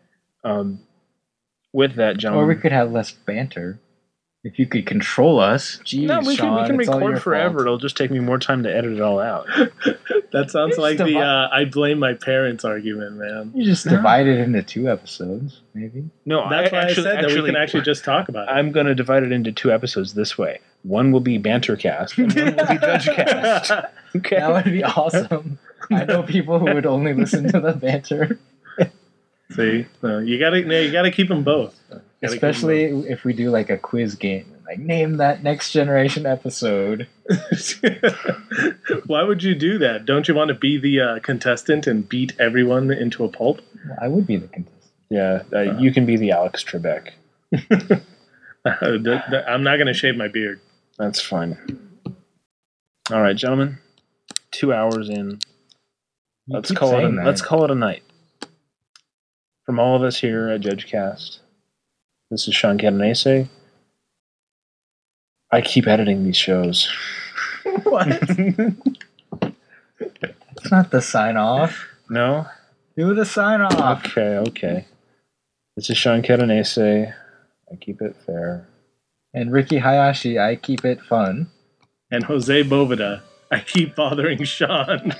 Um, 0.43 0.79
with 1.73 1.95
that, 1.95 2.17
John, 2.17 2.35
Or 2.35 2.45
we 2.45 2.55
could 2.55 2.71
have 2.71 2.91
less 2.91 3.11
banter 3.11 3.79
If 4.43 4.57
you 4.59 4.67
could 4.67 4.85
control 4.85 5.39
us, 5.39 5.79
geez, 5.83 6.07
no, 6.07 6.19
we 6.19 6.37
can, 6.37 6.55
we 6.55 6.65
can 6.65 6.77
record 6.77 7.21
forever. 7.21 7.59
fault. 7.59 7.65
It'll 7.65 7.77
just 7.77 7.97
take 7.97 8.11
me 8.11 8.19
more 8.19 8.37
time 8.39 8.63
to 8.63 8.73
edit 8.73 8.93
it 8.93 9.01
all 9.01 9.19
out. 9.19 9.47
That 10.35 10.51
sounds 10.51 10.71
It's 10.71 10.79
like 10.79 10.97
the 10.97 11.17
uh, 11.17 11.49
I 11.51 11.65
blame 11.65 11.99
my 11.99 12.13
parents 12.13 12.65
argument, 12.65 13.15
man. 13.17 13.51
You 13.55 13.63
just 13.65 13.85
No. 13.85 13.93
divide 13.95 14.27
it 14.27 14.39
into 14.39 14.61
two 14.63 14.89
episodes, 14.89 15.61
maybe. 15.73 16.09
No, 16.25 16.49
That's 16.49 16.71
I, 16.71 16.75
why 16.75 16.81
actually, 16.83 16.91
I 16.91 16.93
said 16.93 17.03
that 17.05 17.23
actually, 17.25 17.41
we 17.41 17.47
can 17.47 17.55
actually 17.55 17.83
just 17.83 18.03
talk 18.03 18.27
about 18.29 18.47
it. 18.47 18.51
I'm 18.51 18.71
going 18.71 18.85
to 18.87 18.95
divide 18.95 19.23
it 19.23 19.31
into 19.31 19.51
two 19.51 19.71
episodes 19.71 20.13
this 20.13 20.37
way. 20.37 20.59
One 20.83 21.11
will 21.11 21.19
be 21.21 21.39
Bantercast, 21.39 22.17
and 22.17 22.33
one 22.35 22.55
will 22.57 22.67
be 22.67 22.79
JudgeCast. 22.85 23.89
Okay. 24.15 24.37
That 24.37 24.49
would 24.53 24.71
be 24.71 24.81
awesome. 24.83 25.59
I 25.91 26.05
know 26.05 26.23
people 26.23 26.57
who 26.57 26.73
would 26.73 26.85
only 26.85 27.13
listen 27.13 27.51
to 27.51 27.59
the 27.59 27.73
banter, 27.73 28.39
See, 29.51 29.85
no, 30.01 30.19
you 30.19 30.39
gotta 30.39 30.63
no, 30.65 30.79
you 30.79 30.91
gotta 30.91 31.11
keep 31.11 31.27
them 31.27 31.43
both. 31.43 31.75
You 31.89 31.95
gotta 31.97 32.01
keep 32.21 32.23
'em 32.23 32.33
especially 32.49 32.83
if 33.09 33.23
we 33.25 33.33
do 33.33 33.51
like 33.51 33.69
a 33.69 33.77
quiz 33.77 34.15
game. 34.15 34.54
Like 34.65 34.79
name 34.79 35.17
that 35.17 35.43
next 35.43 35.71
generation 35.71 36.25
episode. 36.25 37.07
Why 39.05 39.23
would 39.23 39.43
you 39.43 39.53
do 39.55 39.77
that? 39.79 40.05
Don't 40.05 40.27
you 40.27 40.33
want 40.33 40.47
to 40.49 40.55
be 40.55 40.77
the 40.77 41.01
uh, 41.01 41.19
contestant 41.19 41.85
and 41.85 42.07
beat 42.07 42.33
everyone 42.39 42.91
into 42.91 43.23
a 43.23 43.29
pulp? 43.29 43.61
I 44.01 44.07
would 44.07 44.25
be 44.25 44.37
the 44.37 44.47
contestant. 44.47 44.91
Yeah, 45.09 45.43
uh, 45.53 45.77
you 45.77 45.93
can 45.93 46.05
be 46.05 46.17
the 46.17 46.31
Alex 46.31 46.63
Trebek. 46.63 47.11
Uh, 48.65 48.97
th- 48.97 49.21
th- 49.29 49.43
I'm 49.47 49.61
not 49.61 49.77
gonna 49.77 49.93
shave 49.93 50.17
my 50.17 50.27
beard. 50.27 50.59
That's 50.97 51.21
fine. 51.21 51.55
All 53.11 53.21
right, 53.21 53.35
gentlemen. 53.35 53.77
Two 54.49 54.73
hours 54.73 55.07
in. 55.07 55.37
You 56.47 56.55
Let's 56.55 56.71
call 56.71 56.97
it. 56.97 57.03
A, 57.05 57.11
that. 57.11 57.25
let's 57.27 57.43
call 57.43 57.63
it 57.65 57.69
a 57.69 57.75
night. 57.75 58.01
From 59.67 59.79
all 59.79 59.95
of 59.95 60.01
us 60.01 60.17
here 60.19 60.49
at 60.49 60.61
JudgeCast, 60.61 61.37
this 62.31 62.47
is 62.47 62.55
Sean 62.55 62.79
Catanese. 62.79 63.49
I 65.55 65.61
keep 65.61 65.87
editing 65.87 66.23
these 66.25 66.35
shows. 66.37 66.89
What? 67.83 68.07
It's 69.41 70.71
not 70.71 70.91
the 70.91 71.01
sign 71.01 71.35
off. 71.37 71.87
no. 72.09 72.45
Do 72.97 73.13
the 73.15 73.25
sign 73.25 73.61
off. 73.61 74.05
Okay. 74.05 74.37
Okay. 74.49 74.85
This 75.75 75.89
is 75.89 75.97
Sean 75.97 76.21
Catanese. 76.21 77.11
I 77.71 77.75
keep 77.77 78.01
it 78.01 78.15
fair. 78.25 78.67
And 79.33 79.51
Ricky 79.51 79.79
Hayashi, 79.79 80.37
I 80.39 80.55
keep 80.57 80.85
it 80.85 81.01
fun. 81.01 81.47
and 82.11 82.23
Jose 82.25 82.63
Boveda. 82.63 83.21
I 83.51 83.59
keep 83.61 83.95
bothering 83.95 84.43
Sean. 84.43 85.11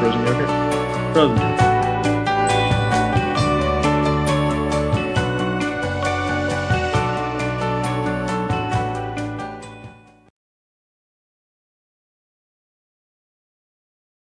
Frozen 0.00 0.26
yogurt. 0.26 1.14
Frozen. 1.14 1.63